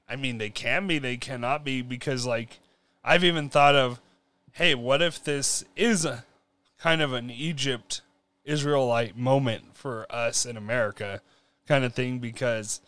I 0.10 0.16
mean 0.16 0.38
they 0.38 0.50
can 0.50 0.88
be, 0.88 1.00
they 1.00 1.18
cannot 1.18 1.64
be, 1.64 1.82
because 1.82 2.26
like 2.26 2.60
I've 3.04 3.24
even 3.24 3.50
thought 3.50 3.76
of, 3.76 4.02
hey, 4.54 4.76
what 4.76 5.02
if 5.02 5.24
this 5.24 5.64
is 5.76 6.04
a 6.06 6.26
kind 6.80 7.02
of 7.02 7.14
an 7.14 7.30
Egypt 7.30 8.02
Israelite 8.46 9.18
moment 9.18 9.76
for 9.76 10.06
us 10.10 10.46
in 10.46 10.58
America 10.58 11.22
kind 11.68 11.84
of 11.86 11.94
thing 11.94 12.20
because 12.20 12.82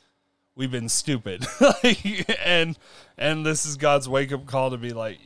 we've 0.55 0.71
been 0.71 0.89
stupid. 0.89 1.45
and 2.43 2.77
and 3.17 3.45
this 3.45 3.65
is 3.65 3.77
God's 3.77 4.07
wake 4.09 4.31
up 4.31 4.45
call 4.45 4.71
to 4.71 4.77
be 4.77 4.91
like 4.91 5.19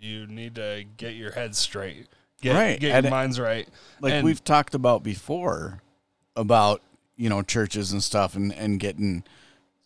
you 0.00 0.26
need 0.26 0.54
to 0.56 0.84
get 0.96 1.14
your 1.14 1.32
head 1.32 1.54
straight. 1.54 2.06
Get, 2.40 2.54
Right, 2.54 2.80
get 2.80 2.92
and 2.94 3.04
your 3.04 3.10
minds 3.10 3.38
right. 3.38 3.68
like 4.00 4.14
And- 4.14 4.24
we've 4.24 4.42
talked 4.42 4.74
about 4.74 5.02
before 5.02 5.82
about 6.36 6.80
you 7.16 7.28
know 7.28 7.42
churches 7.42 7.92
and 7.92 8.02
stuff 8.02 8.34
and 8.34 8.52
and 8.54 8.80
getting 8.80 9.24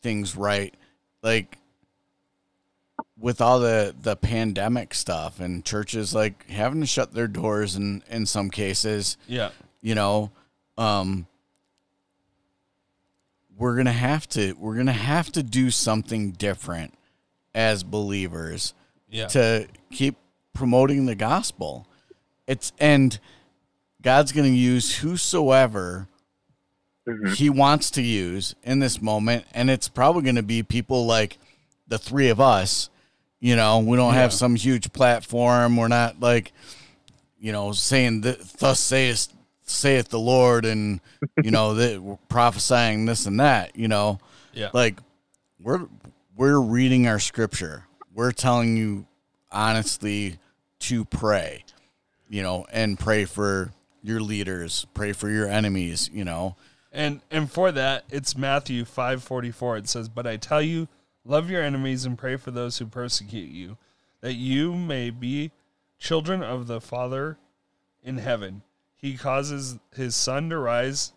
things 0.03 0.37
right 0.37 0.75
like 1.23 1.59
with 3.19 3.41
all 3.41 3.59
the 3.59 3.95
the 4.03 4.15
pandemic 4.15 4.95
stuff 4.95 5.41
and 5.41 5.65
churches 5.65 6.15
like 6.15 6.49
having 6.51 6.81
to 6.81 6.87
shut 6.87 7.12
their 7.12 7.27
doors 7.27 7.75
and 7.75 8.03
in 8.09 8.27
some 8.27 8.51
cases 8.51 9.16
Yeah. 9.27 9.51
You 9.85 9.94
know 9.94 10.31
um 10.78 11.27
we're 13.56 13.77
gonna 13.77 13.93
have 13.93 14.27
to 14.31 14.55
we're 14.59 14.74
gonna 14.77 14.93
have 14.93 15.31
to 15.31 15.43
do 15.43 15.70
something 15.70 16.32
different 16.32 16.94
as 17.55 17.85
believers 17.85 18.74
Yeah. 19.11 19.27
to 19.28 19.69
keep 19.93 20.16
promoting 20.55 21.06
the 21.06 21.15
gospel 21.15 21.86
it's 22.47 22.73
and 22.81 23.19
god's 24.02 24.32
gonna 24.32 24.48
use 24.48 24.97
whosoever 24.97 26.09
Mhm. 27.06 27.35
he 27.36 27.51
wants 27.51 27.90
to 27.93 28.02
use 28.02 28.55
in 28.62 28.78
this 28.78 29.02
moment 29.02 29.44
and 29.52 29.69
it's 29.70 29.89
probably 29.89 30.23
gonna 30.23 30.43
be 30.43 30.62
people 30.62 31.05
like 31.05 31.36
the 31.86 31.98
three 31.98 32.31
of 32.31 32.40
us 32.40 32.89
you 33.40 33.55
know 33.55 33.81
we 33.81 33.97
don't 33.98 34.15
have 34.15 34.32
some 34.32 34.56
huge 34.56 34.93
platform 34.94 35.77
we're 35.77 35.89
not 35.89 36.19
like 36.20 36.52
you 37.39 37.52
know, 37.52 37.73
saying 37.73 38.23
that 38.23 38.40
thus 38.59 38.81
saith 38.81 39.28
saith 39.65 40.09
the 40.09 40.19
Lord, 40.19 40.65
and 40.65 41.01
you 41.43 41.51
know 41.51 41.74
that 41.81 42.01
we're 42.01 42.16
prophesying 42.28 43.05
this 43.07 43.27
and 43.27 43.41
that. 43.41 43.77
You 43.77 43.89
know, 43.89 44.19
Yeah. 44.53 44.70
like 44.73 44.99
we're 45.61 45.86
we're 46.36 46.61
reading 46.61 47.07
our 47.09 47.19
scripture. 47.19 47.85
We're 48.12 48.32
telling 48.32 48.77
you 48.77 49.07
honestly 49.51 50.39
to 50.81 51.05
pray, 51.05 51.65
you 52.28 52.43
know, 52.43 52.66
and 52.73 52.99
pray 52.99 53.24
for 53.24 53.73
your 54.03 54.20
leaders, 54.20 54.86
pray 54.95 55.12
for 55.12 55.31
your 55.31 55.49
enemies. 55.49 56.11
You 56.12 56.24
know, 56.24 56.57
And 56.93 57.20
and 57.31 57.51
for 57.51 57.73
that, 57.73 58.05
it's 58.11 58.36
Matthew 58.36 58.85
five 58.85 59.23
forty 59.23 59.51
four. 59.51 59.77
It 59.77 59.89
says, 59.89 60.09
"But 60.09 60.27
I 60.27 60.36
tell 60.36 60.61
you, 60.62 60.89
love 61.24 61.49
your 61.51 61.62
enemies 61.62 62.05
and 62.05 62.19
pray 62.19 62.36
for 62.36 62.51
those 62.51 62.78
who 62.78 62.86
persecute 62.86 63.49
you, 63.51 63.78
that 64.20 64.35
you 64.35 64.74
may 64.74 65.11
be 65.11 65.51
children 65.99 66.43
of 66.43 66.66
the 66.66 66.81
Father 66.81 67.39
in 68.03 68.19
heaven. 68.19 68.62
He 69.05 69.18
causes 69.18 69.78
his 69.94 70.16
sun 70.16 70.48
to 70.48 70.56
rise. 70.56 71.12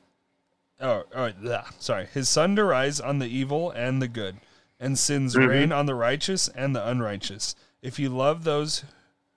Oh, 0.81 1.05
oh 1.15 1.31
yeah, 1.41 1.63
sorry, 1.79 2.07
his 2.13 2.27
sun 2.27 2.57
to 2.57 2.65
rise 2.65 2.99
on 2.99 3.19
the 3.19 3.29
evil 3.29 3.71
and 3.71 4.01
the 4.01 4.09
good, 4.09 4.41
and 4.77 4.99
sends 4.99 5.37
mm-hmm. 5.37 5.47
rain 5.47 5.71
on 5.71 5.85
the 5.85 5.95
righteous 5.95 6.49
and 6.49 6.75
the 6.75 6.85
unrighteous. 6.85 7.55
If 7.81 7.97
you 7.97 8.09
love 8.09 8.43
those 8.43 8.83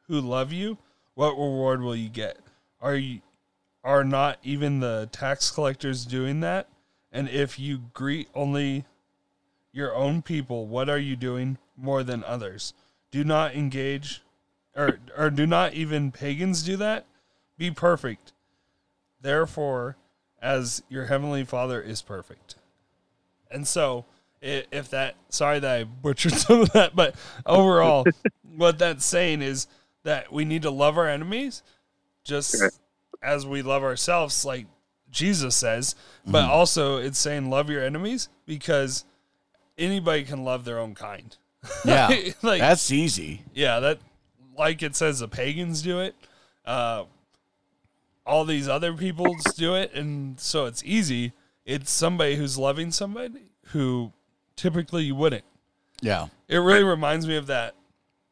who 0.09 0.21
love 0.21 0.53
you, 0.53 0.79
what 1.15 1.39
reward 1.39 1.81
will 1.81 1.95
you 1.95 2.09
get? 2.09 2.39
Are 2.81 2.97
you 2.97 3.21
are 3.85 4.03
not 4.03 4.41
even 4.43 4.81
the 4.81 5.09
tax 5.13 5.53
collectors 5.53 6.05
doing 6.05 6.41
that? 6.41 6.69
And 7.13 7.29
if 7.29 7.57
you 7.57 7.79
greet 7.95 8.29
only 8.35 8.85
your 9.71 9.95
own 9.95 10.23
people, 10.23 10.67
what 10.67 10.89
are 10.89 10.99
you 10.99 11.15
doing 11.15 11.57
more 11.77 12.03
than 12.03 12.25
others? 12.25 12.75
Do 13.13 13.23
not 13.23 13.55
engage 13.55 14.23
or 14.75 14.99
or 15.17 15.31
do 15.31 15.47
not 15.47 15.75
even 15.75 16.11
pagans 16.11 16.65
do 16.65 16.77
that? 16.79 17.07
Be 17.57 17.71
perfect. 17.71 18.33
Therefore, 19.21 19.97
as 20.41 20.83
your 20.89 21.07
heavenly 21.07 21.45
Father 21.45 21.81
is 21.81 22.03
perfect. 22.03 22.57
And 23.51 23.67
so, 23.67 24.05
if 24.41 24.89
that 24.91 25.17
sorry 25.29 25.59
that 25.59 25.81
I 25.81 25.85
butchered 25.85 26.33
some 26.35 26.63
of 26.63 26.73
that, 26.73 26.95
but 26.97 27.15
overall, 27.47 28.07
what 28.57 28.79
that's 28.79 29.05
saying 29.05 29.43
is 29.43 29.67
that 30.05 30.33
we 30.33 30.45
need 30.45 30.63
to 30.63 30.71
love 30.71 30.97
our 30.97 31.09
enemies 31.09 31.63
just 32.25 32.61
Right. 32.61 32.71
as 33.23 33.47
we 33.47 33.61
love 33.63 33.83
ourselves, 33.83 34.45
like 34.45 34.67
Jesus 35.11 35.57
says. 35.57 35.95
But 36.27 36.45
also, 36.45 36.99
it's 36.99 37.19
saying 37.19 37.51
love 37.51 37.69
your 37.71 37.83
enemies 37.85 38.29
because 38.47 39.05
anybody 39.77 40.23
can 40.25 40.45
love 40.45 40.65
their 40.65 40.79
own 40.79 40.95
kind. 40.95 41.37
Yeah, 41.85 42.09
like 42.43 42.61
that's 42.61 42.91
easy. 42.91 43.43
yeah, 43.53 43.81
that 43.81 43.99
like 44.57 44.83
it 44.83 44.97
says 44.97 45.19
the 45.19 45.29
pagans 45.29 45.83
do 45.83 46.01
it. 46.01 46.15
Uh, 46.65 47.05
all 48.27 48.45
these 48.45 48.69
other 48.69 48.93
peoples 48.95 49.43
do 49.57 49.75
it, 49.75 49.93
and 49.95 50.39
so 50.39 50.67
it's 50.67 50.83
easy. 50.85 51.33
It's 51.65 51.91
somebody 51.91 52.37
who's 52.37 52.57
loving 52.59 52.91
somebody 52.93 53.51
who 53.67 54.13
typically 54.57 55.05
you 55.05 55.15
wouldn't. 55.15 55.45
Yeah, 56.03 56.29
It 56.49 56.57
really 56.59 56.83
reminds 56.85 57.27
me 57.27 57.37
of 57.37 57.47
that 57.49 57.75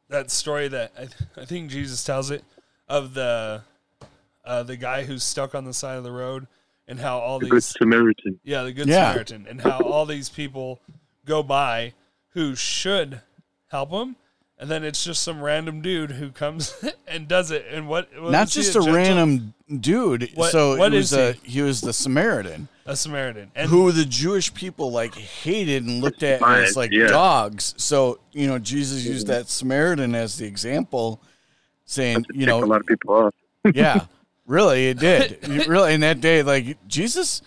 that 0.09 0.31
story 0.31 0.69
that 0.69 0.93
I, 0.97 1.01
th- 1.01 1.15
I 1.37 1.45
think 1.45 1.71
Jesus 1.71 2.03
tells 2.03 2.31
it 2.31 2.43
of 2.89 3.13
the 3.13 3.63
uh, 4.45 4.63
the 4.63 4.77
guy 4.77 5.05
who's 5.05 5.23
stuck 5.23 5.55
on 5.55 5.65
the 5.67 5.75
side 5.75 5.99
of 5.99 6.05
the 6.05 6.11
road 6.13 6.47
and 6.87 6.99
how 6.99 7.19
all 7.19 7.39
The 7.39 7.47
Good 7.49 7.57
these 7.57 7.67
Samaritan. 7.67 8.41
yeah 8.43 8.63
the 8.63 8.73
good 8.73 8.89
Yeah. 8.89 9.11
Samaritan 9.11 9.47
and 9.51 9.61
how 9.61 9.81
all 9.81 10.07
these 10.07 10.31
people 10.31 10.81
go 11.27 11.43
by 11.43 11.93
who 12.31 12.55
should 12.57 13.21
help 13.67 13.91
him 13.91 14.17
and 14.61 14.71
then 14.71 14.83
it's 14.85 15.05
just 15.05 15.23
some 15.23 15.41
random 15.41 15.81
dude 15.83 16.11
who 16.13 16.31
comes 16.31 16.75
and 17.07 17.29
does 17.29 17.51
it 17.51 17.67
and 17.71 17.89
what, 17.89 18.09
what 18.21 18.33
not 18.33 18.49
just 18.49 18.71
a 18.71 18.81
gentle- 18.81 18.93
random 18.95 19.55
dude. 19.81 20.31
What- 20.35 20.51
so 20.53 20.77
what 20.77 20.93
it 20.93 20.97
was 20.97 21.13
is 21.13 21.19
a, 21.19 21.33
he? 21.45 21.53
he 21.53 21.63
was 21.63 21.81
the 21.81 21.93
Samaritan. 21.93 22.69
a 22.87 22.97
Samaritan 22.97 23.51
and 23.55 23.71
who 23.71 23.93
the 23.93 24.05
Jewish 24.05 24.53
people 24.55 24.91
like 24.91 25.15
hated 25.15 25.85
and 25.85 26.01
looked 26.03 26.23
at 26.23 26.43
as 26.43 26.77
like 26.77 26.91
yeah. 26.91 27.07
dogs. 27.07 27.75
So 27.77 28.19
you 28.33 28.47
know, 28.47 28.59
Jesus 28.59 29.05
used 29.05 29.27
that 29.29 29.49
Samaritan 29.49 30.15
as 30.15 30.39
the 30.39 30.47
example, 30.47 31.23
saying, 31.85 32.25
you 32.33 32.47
know, 32.47 32.63
a 32.63 32.67
lot 32.67 32.81
of 32.81 32.87
people 32.87 33.15
off. 33.15 33.35
yeah, 33.75 34.07
really, 34.47 34.89
it 34.89 34.99
did. 34.99 35.39
You- 35.49 35.65
really, 35.65 35.95
in 35.95 36.01
that 36.01 36.21
day, 36.21 36.43
like 36.43 36.79
Jesus 36.89 37.43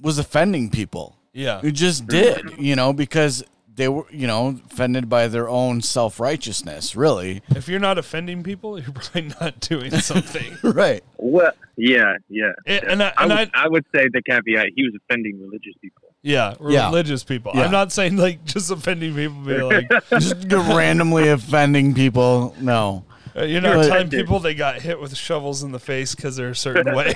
was 0.00 0.18
offending 0.18 0.70
people. 0.70 1.16
yeah 1.32 1.60
It 1.62 1.72
just 1.72 2.06
did, 2.06 2.58
you 2.58 2.74
know, 2.76 2.92
because 2.92 3.44
they 3.76 3.88
were, 3.88 4.04
you 4.10 4.26
know, 4.26 4.58
offended 4.70 5.08
by 5.08 5.26
their 5.28 5.48
own 5.48 5.80
self 5.82 6.20
righteousness. 6.20 6.94
Really, 6.94 7.42
if 7.56 7.68
you're 7.68 7.80
not 7.80 7.98
offending 7.98 8.42
people 8.42 8.78
you're 8.80 8.92
probably 8.92 9.22
not 9.40 9.60
doing 9.60 9.90
something 10.00 10.56
right? 10.62 11.02
Well, 11.16 11.52
yeah, 11.76 12.14
yeah. 12.28 12.52
And- 12.66 12.84
yeah. 12.84 12.90
and 12.92 13.02
I- 13.02 13.12
I, 13.16 13.26
would, 13.26 13.50
I 13.54 13.68
would 13.68 13.84
say 13.94 14.06
the 14.12 14.22
caveat: 14.22 14.68
he 14.76 14.84
was 14.84 14.94
offending 15.08 15.40
religious 15.40 15.74
people. 15.82 16.02
yeah 16.22 16.54
Yeah. 16.66 16.86
religious 16.86 17.24
people 17.24 17.52
Yeah. 17.54 17.62
I'm 17.64 17.72
not 17.72 17.90
saying 17.92 18.16
like 18.16 18.44
just 18.54 18.70
offending 18.70 19.14
people 19.14 19.40
be 19.42 19.60
like 19.62 19.88
Just 20.10 20.36
randomly 20.52 21.28
offending 21.28 21.94
people. 21.94 22.54
No, 22.60 23.04
Uh, 23.36 23.42
You're 23.42 23.60
not 23.60 23.74
But- 23.76 23.88
telling 23.88 24.08
people 24.10 24.38
they 24.38 24.54
got 24.54 24.80
hit 24.80 25.00
with 25.00 25.16
shovels 25.16 25.64
in 25.64 25.72
the 25.72 25.80
face 25.80 26.14
because 26.14 26.36
they're 26.36 26.50
a 26.50 26.54
certain 26.56 26.94
way. 26.94 27.14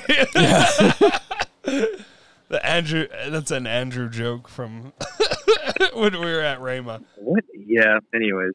The 2.49 2.65
Andrew, 2.65 3.07
that's 3.29 3.51
an 3.51 3.67
Andrew 3.67 4.09
joke 4.09 4.49
from 4.49 4.93
when 5.95 6.13
we 6.13 6.27
were 6.27 6.41
at 6.41 6.61
Rama. 6.61 7.03
What? 7.17 7.45
Yeah. 7.55 7.99
Anyways, 8.15 8.53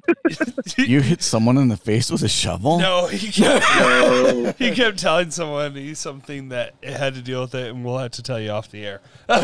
you 0.78 1.00
hit 1.00 1.22
someone 1.22 1.58
in 1.58 1.68
the 1.68 1.76
face 1.76 2.10
with 2.10 2.22
a 2.22 2.28
shovel. 2.28 2.78
No, 2.78 3.08
he 3.08 3.30
kept, 3.30 3.64
no. 3.78 4.54
he 4.58 4.70
kept 4.70 4.98
telling 4.98 5.30
someone 5.30 5.74
he 5.74 5.94
something 5.94 6.48
that 6.48 6.74
it 6.80 6.94
had 6.94 7.14
to 7.14 7.22
deal 7.22 7.42
with 7.42 7.54
it, 7.54 7.70
and 7.70 7.84
we'll 7.84 7.98
have 7.98 8.12
to 8.12 8.22
tell 8.22 8.40
you 8.40 8.50
off 8.50 8.70
the 8.70 8.86
air. 8.86 9.00
but, 9.26 9.42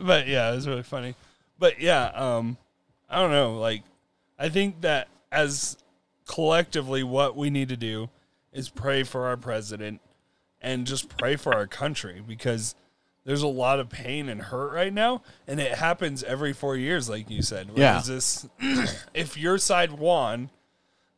but 0.00 0.26
yeah, 0.26 0.50
it 0.50 0.56
was 0.56 0.66
really 0.66 0.82
funny. 0.82 1.14
But 1.58 1.80
yeah, 1.80 2.06
um, 2.06 2.56
I 3.08 3.20
don't 3.20 3.30
know. 3.30 3.58
Like, 3.58 3.82
I 4.38 4.48
think 4.48 4.80
that 4.80 5.08
as 5.30 5.76
collectively, 6.26 7.02
what 7.04 7.36
we 7.36 7.50
need 7.50 7.68
to 7.68 7.76
do 7.76 8.08
is 8.52 8.68
pray 8.68 9.04
for 9.04 9.26
our 9.26 9.36
president 9.36 10.00
and 10.60 10.86
just 10.86 11.16
pray 11.16 11.36
for 11.36 11.54
our 11.54 11.66
country 11.66 12.22
because 12.26 12.74
there's 13.24 13.42
a 13.42 13.46
lot 13.48 13.78
of 13.78 13.88
pain 13.90 14.28
and 14.28 14.40
hurt 14.40 14.72
right 14.72 14.92
now, 14.92 15.22
and 15.46 15.60
it 15.60 15.74
happens 15.74 16.22
every 16.24 16.52
four 16.52 16.76
years, 16.76 17.08
like 17.08 17.28
you 17.30 17.42
said. 17.42 17.68
Yeah. 17.74 18.02
This, 18.04 18.48
if 19.14 19.36
your 19.36 19.58
side 19.58 19.92
won, 19.92 20.50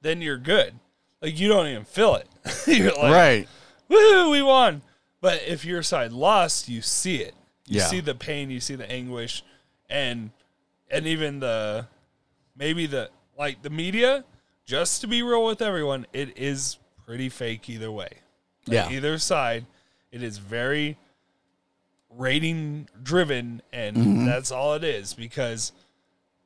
then 0.03 0.21
you're 0.21 0.39
good. 0.39 0.75
Like 1.23 1.39
you 1.39 1.49
don't 1.49 1.67
even 1.69 1.85
feel 1.85 2.17
it. 2.17 2.27
you're 2.67 2.93
like, 2.93 3.13
right? 3.13 3.49
woo, 3.89 4.31
we 4.31 4.43
won. 4.43 4.83
But 5.21 5.43
if 5.47 5.65
your 5.65 5.83
side 5.83 6.13
lost, 6.13 6.69
you 6.69 6.81
see 6.83 7.17
it. 7.17 7.35
You 7.67 7.79
Yeah. 7.79 7.87
see 7.87 8.01
the 8.01 8.15
pain, 8.15 8.51
you 8.51 8.59
see 8.61 8.75
the 8.75 8.91
anguish, 8.91 9.45
and 9.89 10.31
and 10.91 11.07
even 11.07 11.41
the 11.41 11.87
maybe 12.57 12.87
the 12.87 13.11
like 13.39 13.63
the 13.63 13.71
media. 13.71 14.25
Just 14.67 15.01
to 15.03 15.07
be 15.07 15.23
real 15.23 15.45
with 15.45 15.61
everyone, 15.63 16.07
it 16.13 16.37
is 16.39 16.79
pretty 17.05 17.29
fake 17.29 17.69
either 17.69 17.91
way. 17.93 18.09
Like, 18.67 18.75
Yeah. 18.75 18.91
Either 18.91 19.19
side, 19.19 19.67
it 20.13 20.23
is 20.23 20.39
very 20.39 20.97
rating 22.17 22.89
driven, 23.03 23.63
and 23.73 23.97
Mm-hmm. 23.97 24.27
that's 24.27 24.51
all 24.51 24.75
it 24.75 24.85
is. 24.85 25.15
Because, 25.15 25.73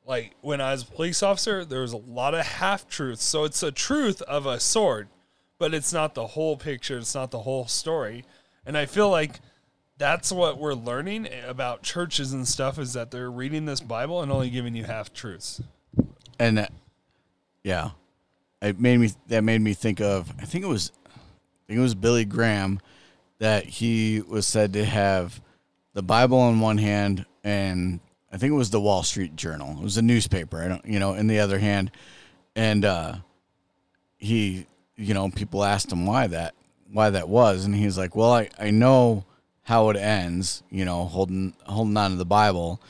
like, 0.05 0.33
when 0.41 0.61
I 0.61 0.71
was 0.71 0.83
a 0.83 0.85
police 0.87 1.23
officer, 1.23 1.65
there 1.65 1.81
was 1.81 1.93
a 1.93 1.97
lot 1.97 2.33
of 2.35 2.45
half 2.45 2.87
truths. 2.87 3.23
So 3.23 3.43
it's 3.43 3.63
a 3.63 3.71
truth 3.71 4.21
of 4.23 4.45
a 4.45 4.59
sort, 4.59 5.07
but 5.57 5.73
it's 5.73 5.91
not 5.93 6.13
the 6.15 6.27
whole 6.27 6.57
picture. 6.57 6.97
It's 6.97 7.15
not 7.15 7.31
the 7.31 7.39
whole 7.39 7.65
story. 7.67 8.25
And 8.65 8.77
I 8.77 8.85
feel 8.85 9.09
like 9.09 9.39
that's 9.97 10.31
what 10.31 10.57
we're 10.57 10.73
learning 10.73 11.27
about 11.47 11.81
churches 11.81 12.33
and 12.33 12.47
stuff 12.47 12.77
is 12.77 12.93
that 12.93 13.11
they're 13.11 13.31
reading 13.31 13.65
this 13.65 13.79
Bible 13.79 14.21
and 14.21 14.31
only 14.31 14.49
giving 14.49 14.75
you 14.75 14.83
half 14.83 15.13
truths. 15.13 15.61
and 16.37 16.57
that, 16.57 16.73
yeah, 17.63 17.91
it 18.61 18.77
made 18.79 18.97
me 18.99 19.11
that 19.29 19.43
made 19.43 19.61
me 19.61 19.73
think 19.73 20.01
of 20.01 20.33
I 20.39 20.45
think 20.45 20.65
it 20.65 20.67
was 20.67 20.91
think 21.67 21.79
it 21.79 21.81
was 21.81 21.95
Billy 21.95 22.25
Graham 22.25 22.79
that 23.39 23.65
he 23.65 24.21
was 24.21 24.47
said 24.47 24.73
to 24.73 24.85
have 24.85 25.41
the 25.93 26.03
Bible 26.03 26.49
in 26.49 26.59
one 26.59 26.77
hand 26.77 27.25
and 27.43 27.99
I 28.31 28.37
think 28.37 28.51
it 28.51 28.55
was 28.55 28.69
the 28.69 28.81
Wall 28.81 29.03
Street 29.03 29.35
Journal. 29.35 29.77
It 29.79 29.83
was 29.83 29.97
a 29.97 30.01
newspaper. 30.01 30.61
I 30.61 30.67
don't 30.67 30.85
you 30.85 30.99
know 30.99 31.13
in 31.13 31.27
the 31.27 31.39
other 31.39 31.57
hand, 31.57 31.89
and 32.53 32.83
uh, 32.83 33.15
he 34.17 34.65
you 34.97 35.13
know 35.13 35.29
people 35.29 35.63
asked 35.63 35.91
him 35.91 36.05
why 36.05 36.27
that 36.27 36.53
why 36.91 37.09
that 37.09 37.29
was 37.29 37.65
and 37.65 37.75
he's 37.75 37.97
like 37.97 38.15
well 38.15 38.33
I, 38.33 38.49
I 38.59 38.71
know 38.71 39.25
how 39.63 39.89
it 39.89 39.97
ends 39.97 40.63
you 40.69 40.85
know 40.85 41.05
holding 41.05 41.53
holding 41.65 41.97
on 41.97 42.11
to 42.11 42.17
the 42.17 42.25
bible 42.25 42.81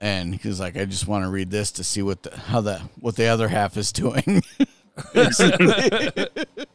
and 0.00 0.34
he's 0.34 0.60
like 0.60 0.76
i 0.76 0.84
just 0.84 1.06
want 1.06 1.24
to 1.24 1.30
read 1.30 1.50
this 1.50 1.70
to 1.72 1.84
see 1.84 2.02
what 2.02 2.22
the 2.22 2.36
how 2.36 2.60
the 2.60 2.78
what 3.00 3.16
the 3.16 3.26
other 3.26 3.48
half 3.48 3.76
is 3.76 3.92
doing 3.92 4.42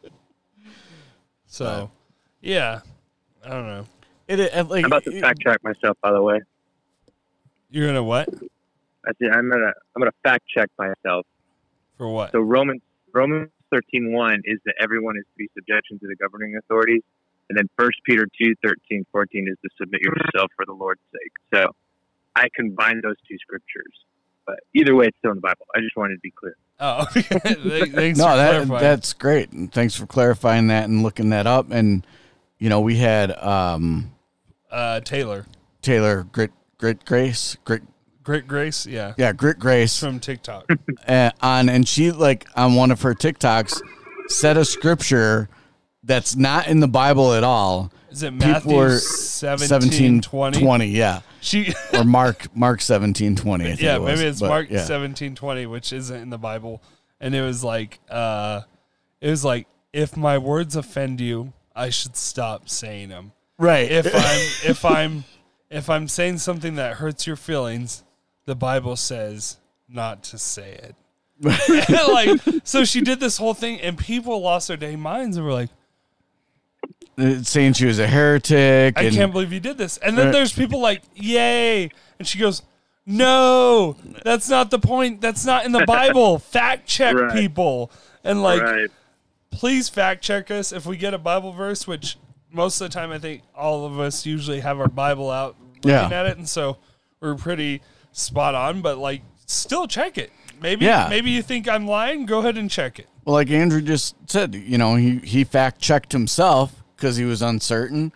So, 1.56 1.90
yeah, 2.42 2.82
I 3.46 3.50
don't 3.50 3.66
know. 3.66 3.86
it, 4.28 4.42
it 4.42 4.54
like 4.68 4.84
I'm 4.84 4.92
about 4.92 5.06
to 5.06 5.22
fact 5.22 5.40
check 5.40 5.64
myself, 5.64 5.98
by 6.02 6.12
the 6.12 6.22
way. 6.22 6.42
You're 7.70 7.88
gonna 7.88 8.04
what 8.04 8.28
I 9.08 9.12
said 9.18 9.32
I'm 9.32 9.50
gonna 9.50 9.72
I'm 9.96 10.02
gonna 10.02 10.12
fact 10.22 10.44
check 10.54 10.70
myself. 10.78 11.26
for 11.98 12.10
what? 12.10 12.34
So 12.34 12.40
Romans 12.40 12.82
Romans 13.14 13.52
thirteen 13.72 14.12
one 14.12 14.42
is 14.44 14.60
that 14.66 14.76
everyone 14.82 15.16
is 15.16 15.24
to 15.24 15.38
be 15.38 15.48
subjection 15.56 15.98
to 16.00 16.08
the 16.08 16.18
governing 16.18 16.58
authorities, 16.58 17.04
and 17.50 17.58
then 17.58 17.70
First 17.78 18.00
Peter 18.06 18.28
two 18.38 18.54
thirteen 18.62 19.06
fourteen 19.14 19.48
is 19.48 19.56
to 19.64 19.70
submit 19.80 20.02
yourself 20.02 20.52
for 20.58 20.66
the 20.66 20.74
Lord's 20.74 21.00
sake. 21.14 21.32
So 21.54 21.72
I 22.36 22.50
combine 22.54 23.00
those 23.02 23.16
two 23.30 23.38
scriptures, 23.38 23.94
but 24.46 24.60
either 24.74 24.96
way, 24.96 25.08
it's 25.08 25.18
still 25.18 25.32
in 25.32 25.38
the 25.38 25.42
Bible. 25.42 25.66
I 25.76 25.80
just 25.80 25.96
wanted 25.96 26.16
to 26.16 26.22
be 26.22 26.32
clear. 26.32 26.56
Oh, 26.80 27.06
thanks 27.12 27.40
no 28.20 28.26
for 28.26 28.36
that 28.36 28.50
clarifying. 28.50 28.82
that's 28.82 29.14
great 29.14 29.52
and 29.52 29.72
thanks 29.72 29.96
for 29.96 30.06
clarifying 30.06 30.68
that 30.68 30.90
and 30.90 31.04
looking 31.04 31.30
that 31.30 31.48
up 31.48 31.72
and 31.72 32.06
you 32.60 32.68
know 32.68 32.82
we 32.82 32.98
had 32.98 33.32
um 33.42 34.12
uh, 34.70 35.00
Taylor, 35.00 35.46
taylor 35.82 36.24
grit 36.34 36.52
grit 36.78 37.06
grace 37.06 37.56
grit 37.64 37.84
Grit 38.26 38.48
Grace, 38.48 38.88
yeah, 38.88 39.14
yeah 39.18 39.32
grit 39.34 39.60
grace 39.60 40.00
from 40.00 40.20
TikTok. 40.20 40.68
uh, 41.08 41.30
on 41.42 41.70
and 41.70 41.88
she 41.88 42.12
like 42.12 42.48
on 42.56 42.74
one 42.74 42.90
of 42.90 43.04
her 43.04 43.14
TikToks 43.14 43.80
said 44.30 44.58
a 44.58 44.66
scripture 44.66 45.48
that's 46.04 46.36
not 46.36 46.68
in 46.68 46.80
the 46.80 46.88
Bible 46.88 47.34
at 47.34 47.44
all. 47.44 47.92
Is 48.16 48.24
it 48.24 48.32
Matthew 48.32 48.98
17, 48.98 49.68
17 49.68 50.22
20? 50.22 50.60
20, 50.62 50.86
yeah. 50.88 51.20
She, 51.42 51.74
Or 51.94 52.04
Mark 52.06 52.56
Mark 52.56 52.80
17 52.80 53.36
20. 53.36 53.64
I 53.66 53.68
think 53.68 53.82
yeah, 53.82 53.96
it 53.96 54.02
was. 54.02 54.18
maybe 54.18 54.30
it's 54.30 54.40
But, 54.40 54.48
Mark 54.48 54.68
yeah. 54.70 54.86
seventeen 54.86 55.36
twenty, 55.36 55.66
which 55.66 55.92
isn't 55.92 56.16
in 56.16 56.30
the 56.30 56.38
Bible, 56.38 56.82
and 57.20 57.36
it 57.36 57.42
was 57.42 57.62
like, 57.62 58.00
uh, 58.10 58.62
it 59.20 59.30
was 59.30 59.44
like, 59.44 59.68
if 59.92 60.16
my 60.16 60.38
words 60.38 60.78
offend 60.78 61.20
you, 61.20 61.52
I 61.76 61.90
should 61.90 62.16
stop 62.16 62.70
saying 62.70 63.10
them. 63.10 63.34
Right. 63.60 63.92
If 63.92 64.06
I'm, 64.06 64.70
if 64.70 64.86
I'm, 64.86 65.24
if 65.70 65.90
I'm 65.90 66.08
saying 66.08 66.38
something 66.38 66.76
that 66.76 66.96
hurts 66.96 67.28
your 67.28 67.36
feelings, 67.36 68.06
the 68.46 68.56
Bible 68.56 68.96
says 68.96 69.58
not 69.90 70.24
to 70.24 70.38
say 70.38 70.72
it. 70.72 70.96
like, 72.10 72.62
so 72.64 72.86
she 72.86 73.02
did 73.02 73.20
this 73.20 73.36
whole 73.36 73.54
thing, 73.54 73.82
and 73.82 73.98
people 73.98 74.42
lost 74.42 74.70
their 74.70 74.78
dang 74.78 75.02
minds 75.02 75.36
and 75.36 75.46
were 75.46 75.52
like, 75.52 75.70
Uh, 77.18 77.42
saying 77.44 77.74
she 77.74 77.86
was 77.86 77.98
a 78.00 78.08
heretic. 78.08 78.98
I 78.98 79.10
can't 79.10 79.32
believe 79.32 79.54
you 79.54 79.60
did 79.62 79.78
this. 79.78 79.98
And 79.98 80.18
then 80.18 80.28
uh, 80.28 80.32
there's 80.32 80.52
people 80.52 80.82
like, 80.82 81.02
yay. 81.16 81.90
And 82.20 82.28
she 82.28 82.38
goes, 82.40 82.62
no, 83.06 83.96
that's 84.24 84.50
not 84.50 84.72
the 84.72 84.80
point. 84.80 85.22
That's 85.22 85.46
not 85.46 85.66
in 85.66 85.72
the 85.72 85.86
Bible. 85.88 86.40
fact 86.40 86.88
check 86.88 87.16
Right. 87.16 87.34
people. 87.34 87.92
And 88.24 88.42
like, 88.44 88.62
right. 88.62 88.90
please 89.52 89.88
fact 89.90 90.24
check 90.24 90.50
us 90.52 90.72
if 90.72 90.86
we 90.86 90.98
get 90.98 91.14
a 91.14 91.18
Bible 91.18 91.52
verse, 91.54 91.88
which 91.88 92.18
most 92.52 92.82
of 92.82 92.90
the 92.90 92.94
time 92.94 93.12
I 93.12 93.20
think 93.20 93.44
all 93.56 93.86
of 93.86 94.00
us 94.00 94.26
usually 94.26 94.60
have 94.62 94.80
our 94.80 94.88
Bible 94.88 95.30
out 95.30 95.56
looking 95.84 95.92
Yeah. 95.92 96.10
at 96.10 96.26
it. 96.26 96.38
And 96.38 96.50
so 96.50 96.78
we're 97.22 97.36
pretty 97.36 97.82
spot 98.12 98.56
on, 98.56 98.82
but 98.82 98.98
like, 98.98 99.22
still 99.46 99.88
check 99.88 100.18
it. 100.18 100.32
Maybe, 100.62 100.86
Yeah. 100.86 101.08
maybe 101.10 101.30
you 101.32 101.42
think 101.42 101.70
I'm 101.70 101.88
lying. 101.88 102.26
Go 102.26 102.40
ahead 102.40 102.58
and 102.58 102.70
check 102.72 102.98
it. 103.00 103.08
Well, 103.24 103.34
like 103.36 103.50
Andrew 103.52 103.82
just 103.82 104.16
said, 104.28 104.56
you 104.56 104.78
know, 104.78 104.96
he, 104.96 105.18
he 105.20 105.44
fact 105.44 105.80
checked 105.80 106.12
himself 106.12 106.82
because 106.96 107.18
he 107.18 107.26
was 107.26 107.42
uncertain 107.42 108.12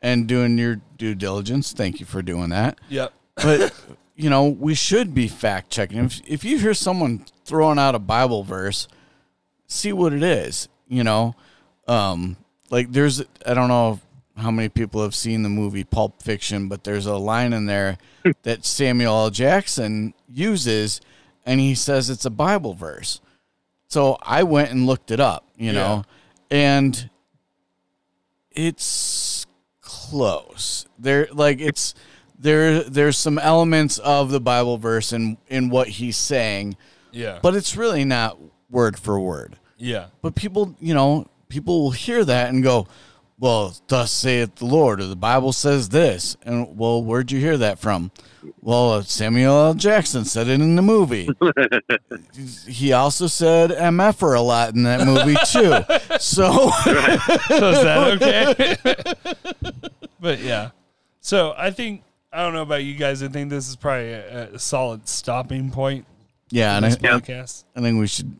and 0.00 0.26
doing 0.26 0.58
your 0.58 0.80
due 0.98 1.14
diligence. 1.14 1.72
Thank 1.72 2.00
you 2.00 2.06
for 2.06 2.22
doing 2.22 2.50
that. 2.50 2.78
Yep. 2.88 3.12
But, 3.36 3.72
you 4.16 4.28
know, 4.28 4.48
we 4.48 4.74
should 4.74 5.14
be 5.14 5.28
fact 5.28 5.70
checking. 5.70 5.98
If, 5.98 6.20
if 6.26 6.44
you 6.44 6.58
hear 6.58 6.74
someone 6.74 7.24
throwing 7.44 7.78
out 7.78 7.94
a 7.94 7.98
Bible 7.98 8.42
verse, 8.42 8.88
see 9.66 9.92
what 9.92 10.12
it 10.12 10.22
is, 10.22 10.68
you 10.88 11.04
know? 11.04 11.34
Um, 11.86 12.36
like 12.70 12.92
there's, 12.92 13.22
I 13.46 13.54
don't 13.54 13.68
know 13.68 14.00
how 14.36 14.50
many 14.50 14.68
people 14.68 15.02
have 15.02 15.14
seen 15.14 15.42
the 15.42 15.48
movie 15.48 15.84
Pulp 15.84 16.22
Fiction, 16.22 16.68
but 16.68 16.84
there's 16.84 17.06
a 17.06 17.16
line 17.16 17.52
in 17.52 17.66
there 17.66 17.98
that 18.42 18.64
Samuel 18.64 19.14
L. 19.14 19.30
Jackson 19.30 20.14
uses, 20.28 21.00
and 21.46 21.60
he 21.60 21.74
says 21.74 22.10
it's 22.10 22.24
a 22.24 22.30
Bible 22.30 22.74
verse. 22.74 23.20
So 23.88 24.16
I 24.22 24.42
went 24.42 24.70
and 24.70 24.86
looked 24.86 25.10
it 25.10 25.20
up, 25.20 25.46
you 25.56 25.72
know, 25.72 26.04
and 26.50 27.10
it's 28.54 29.46
close. 29.80 30.86
There, 30.98 31.28
like 31.32 31.60
it's 31.60 31.94
there. 32.38 32.82
There's 32.82 33.16
some 33.18 33.38
elements 33.38 33.98
of 33.98 34.30
the 34.30 34.40
Bible 34.40 34.78
verse 34.78 35.12
in 35.12 35.38
in 35.48 35.68
what 35.70 35.88
he's 35.88 36.16
saying, 36.16 36.76
Yeah. 37.12 37.38
but 37.42 37.54
it's 37.54 37.76
really 37.76 38.04
not 38.04 38.38
word 38.70 38.98
for 38.98 39.18
word. 39.20 39.56
yeah. 39.76 40.06
But 40.22 40.34
people, 40.34 40.76
you 40.80 40.94
know, 40.94 41.26
people 41.48 41.82
will 41.82 41.90
hear 41.90 42.24
that 42.24 42.48
and 42.50 42.62
go, 42.62 42.86
"Well, 43.42 43.74
thus 43.88 44.12
saith 44.12 44.54
the 44.54 44.66
Lord," 44.66 45.00
or 45.00 45.06
the 45.06 45.16
Bible 45.16 45.52
says 45.52 45.88
this. 45.88 46.36
And 46.44 46.78
well, 46.78 47.02
where'd 47.02 47.32
you 47.32 47.40
hear 47.40 47.56
that 47.58 47.80
from? 47.80 48.12
Well, 48.60 48.92
uh, 48.92 49.02
Samuel 49.02 49.52
L. 49.66 49.74
Jackson 49.74 50.24
said 50.24 50.46
it 50.46 50.60
in 50.60 50.76
the 50.76 50.82
movie. 50.82 51.28
he 52.68 52.92
also 52.92 53.26
said 53.26 53.70
"mf'er" 53.70 54.36
a 54.36 54.40
lot 54.40 54.74
in 54.74 54.84
that 54.84 55.04
movie 55.06 55.36
too. 55.50 55.74
So 56.20 56.70
So 57.48 57.70
is 57.70 57.82
that 57.82 58.22
okay? 58.22 59.84
but 60.20 60.38
yeah. 60.40 60.70
So 61.20 61.52
I 61.56 61.70
think 61.72 62.04
I 62.32 62.42
don't 62.44 62.52
know 62.52 62.62
about 62.62 62.84
you 62.84 62.94
guys. 62.94 63.22
I 63.24 63.28
think 63.28 63.50
this 63.50 63.68
is 63.68 63.74
probably 63.76 64.12
a, 64.12 64.54
a 64.54 64.58
solid 64.58 65.08
stopping 65.08 65.70
point 65.70 66.06
yeah, 66.50 66.76
and 66.76 66.86
I, 66.86 66.90
podcast. 66.90 67.64
I 67.74 67.80
think 67.80 67.98
we 67.98 68.06
should 68.06 68.36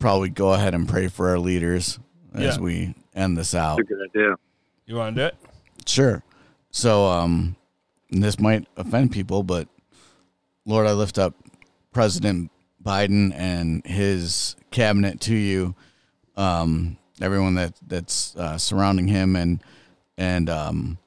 probably 0.00 0.30
go 0.30 0.52
ahead 0.52 0.74
and 0.74 0.88
pray 0.88 1.06
for 1.06 1.28
our 1.30 1.38
leaders 1.38 1.98
as 2.34 2.56
Yeah. 2.56 2.62
we 2.62 2.94
end 3.14 3.36
this 3.36 3.54
out. 3.54 3.76
That's 3.76 3.90
a 3.90 3.94
good 3.94 4.08
idea. 4.10 4.34
You 4.86 4.96
want 4.96 5.16
to 5.16 5.22
do 5.22 5.26
it? 5.26 5.36
Sure. 5.86 6.22
So, 6.70 7.06
um, 7.06 7.56
and 8.10 8.22
this 8.22 8.38
might 8.38 8.66
offend 8.76 9.12
people, 9.12 9.42
but 9.42 9.68
Lord, 10.64 10.86
I 10.86 10.92
lift 10.92 11.18
up 11.18 11.34
President 11.92 12.50
Biden 12.82 13.32
and 13.34 13.84
his 13.86 14.56
cabinet 14.70 15.20
to 15.22 15.34
you, 15.34 15.74
um, 16.36 16.96
everyone 17.20 17.54
that 17.54 17.74
that's 17.86 18.34
uh, 18.36 18.58
surrounding 18.58 19.08
him, 19.08 19.36
and 19.36 19.62
and 20.16 20.48
um, 20.50 20.98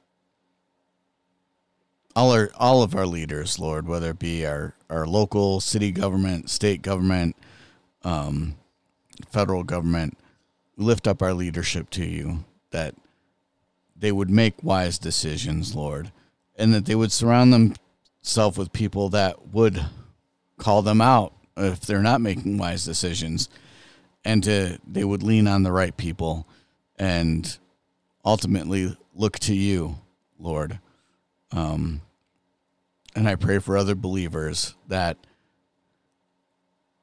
all 2.15 2.31
our 2.31 2.49
all 2.57 2.83
of 2.83 2.95
our 2.95 3.05
leaders, 3.05 3.59
Lord, 3.59 3.87
whether 3.87 4.11
it 4.11 4.19
be 4.19 4.45
our 4.45 4.75
our 4.89 5.05
local 5.05 5.59
city 5.59 5.91
government, 5.91 6.49
state 6.49 6.81
government, 6.81 7.35
um, 8.03 8.55
federal 9.29 9.63
government, 9.63 10.17
we 10.17 10.24
lift 10.77 11.07
up 11.07 11.21
our 11.21 11.33
leadership 11.33 11.89
to 11.91 12.05
you 12.05 12.43
that 12.71 12.95
they 13.95 14.11
would 14.11 14.29
make 14.29 14.63
wise 14.63 14.97
decisions, 14.97 15.75
Lord, 15.75 16.11
and 16.55 16.73
that 16.73 16.85
they 16.85 16.95
would 16.95 17.11
surround 17.11 17.53
themselves 17.53 18.57
with 18.57 18.73
people 18.73 19.09
that 19.09 19.49
would 19.49 19.85
call 20.57 20.81
them 20.81 21.01
out 21.01 21.33
if 21.57 21.81
they're 21.81 22.01
not 22.01 22.21
making 22.21 22.57
wise 22.57 22.83
decisions, 22.83 23.49
and 24.25 24.43
to 24.43 24.77
they 24.85 25.03
would 25.03 25.23
lean 25.23 25.47
on 25.47 25.63
the 25.63 25.71
right 25.71 25.95
people, 25.95 26.47
and 26.97 27.57
ultimately 28.25 28.97
look 29.13 29.39
to 29.39 29.53
you, 29.53 29.95
Lord. 30.37 30.79
Um, 31.51 32.01
and 33.15 33.29
I 33.29 33.35
pray 33.35 33.59
for 33.59 33.77
other 33.77 33.95
believers 33.95 34.75
that 34.87 35.17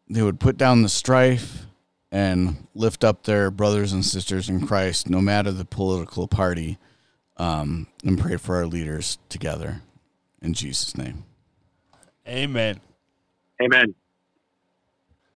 they 0.09 0.23
would 0.23 0.39
put 0.39 0.59
down 0.59 0.83
the 0.83 0.91
strife 0.91 1.65
and 2.13 2.69
lift 2.75 3.03
up 3.03 3.25
their 3.25 3.51
brothers 3.51 3.93
and 3.93 4.05
sisters 4.05 4.49
in 4.51 4.67
Christ, 4.67 5.09
no 5.09 5.23
matter 5.23 5.51
the 5.51 5.65
political 5.65 6.29
party, 6.29 6.79
um, 7.39 7.87
and 8.05 8.21
pray 8.21 8.37
for 8.37 8.57
our 8.57 8.67
leaders 8.67 9.19
together. 9.31 9.81
In 10.43 10.53
Jesus' 10.53 10.97
name. 10.97 11.25
Amen. 12.29 12.81
Amen. 13.61 13.95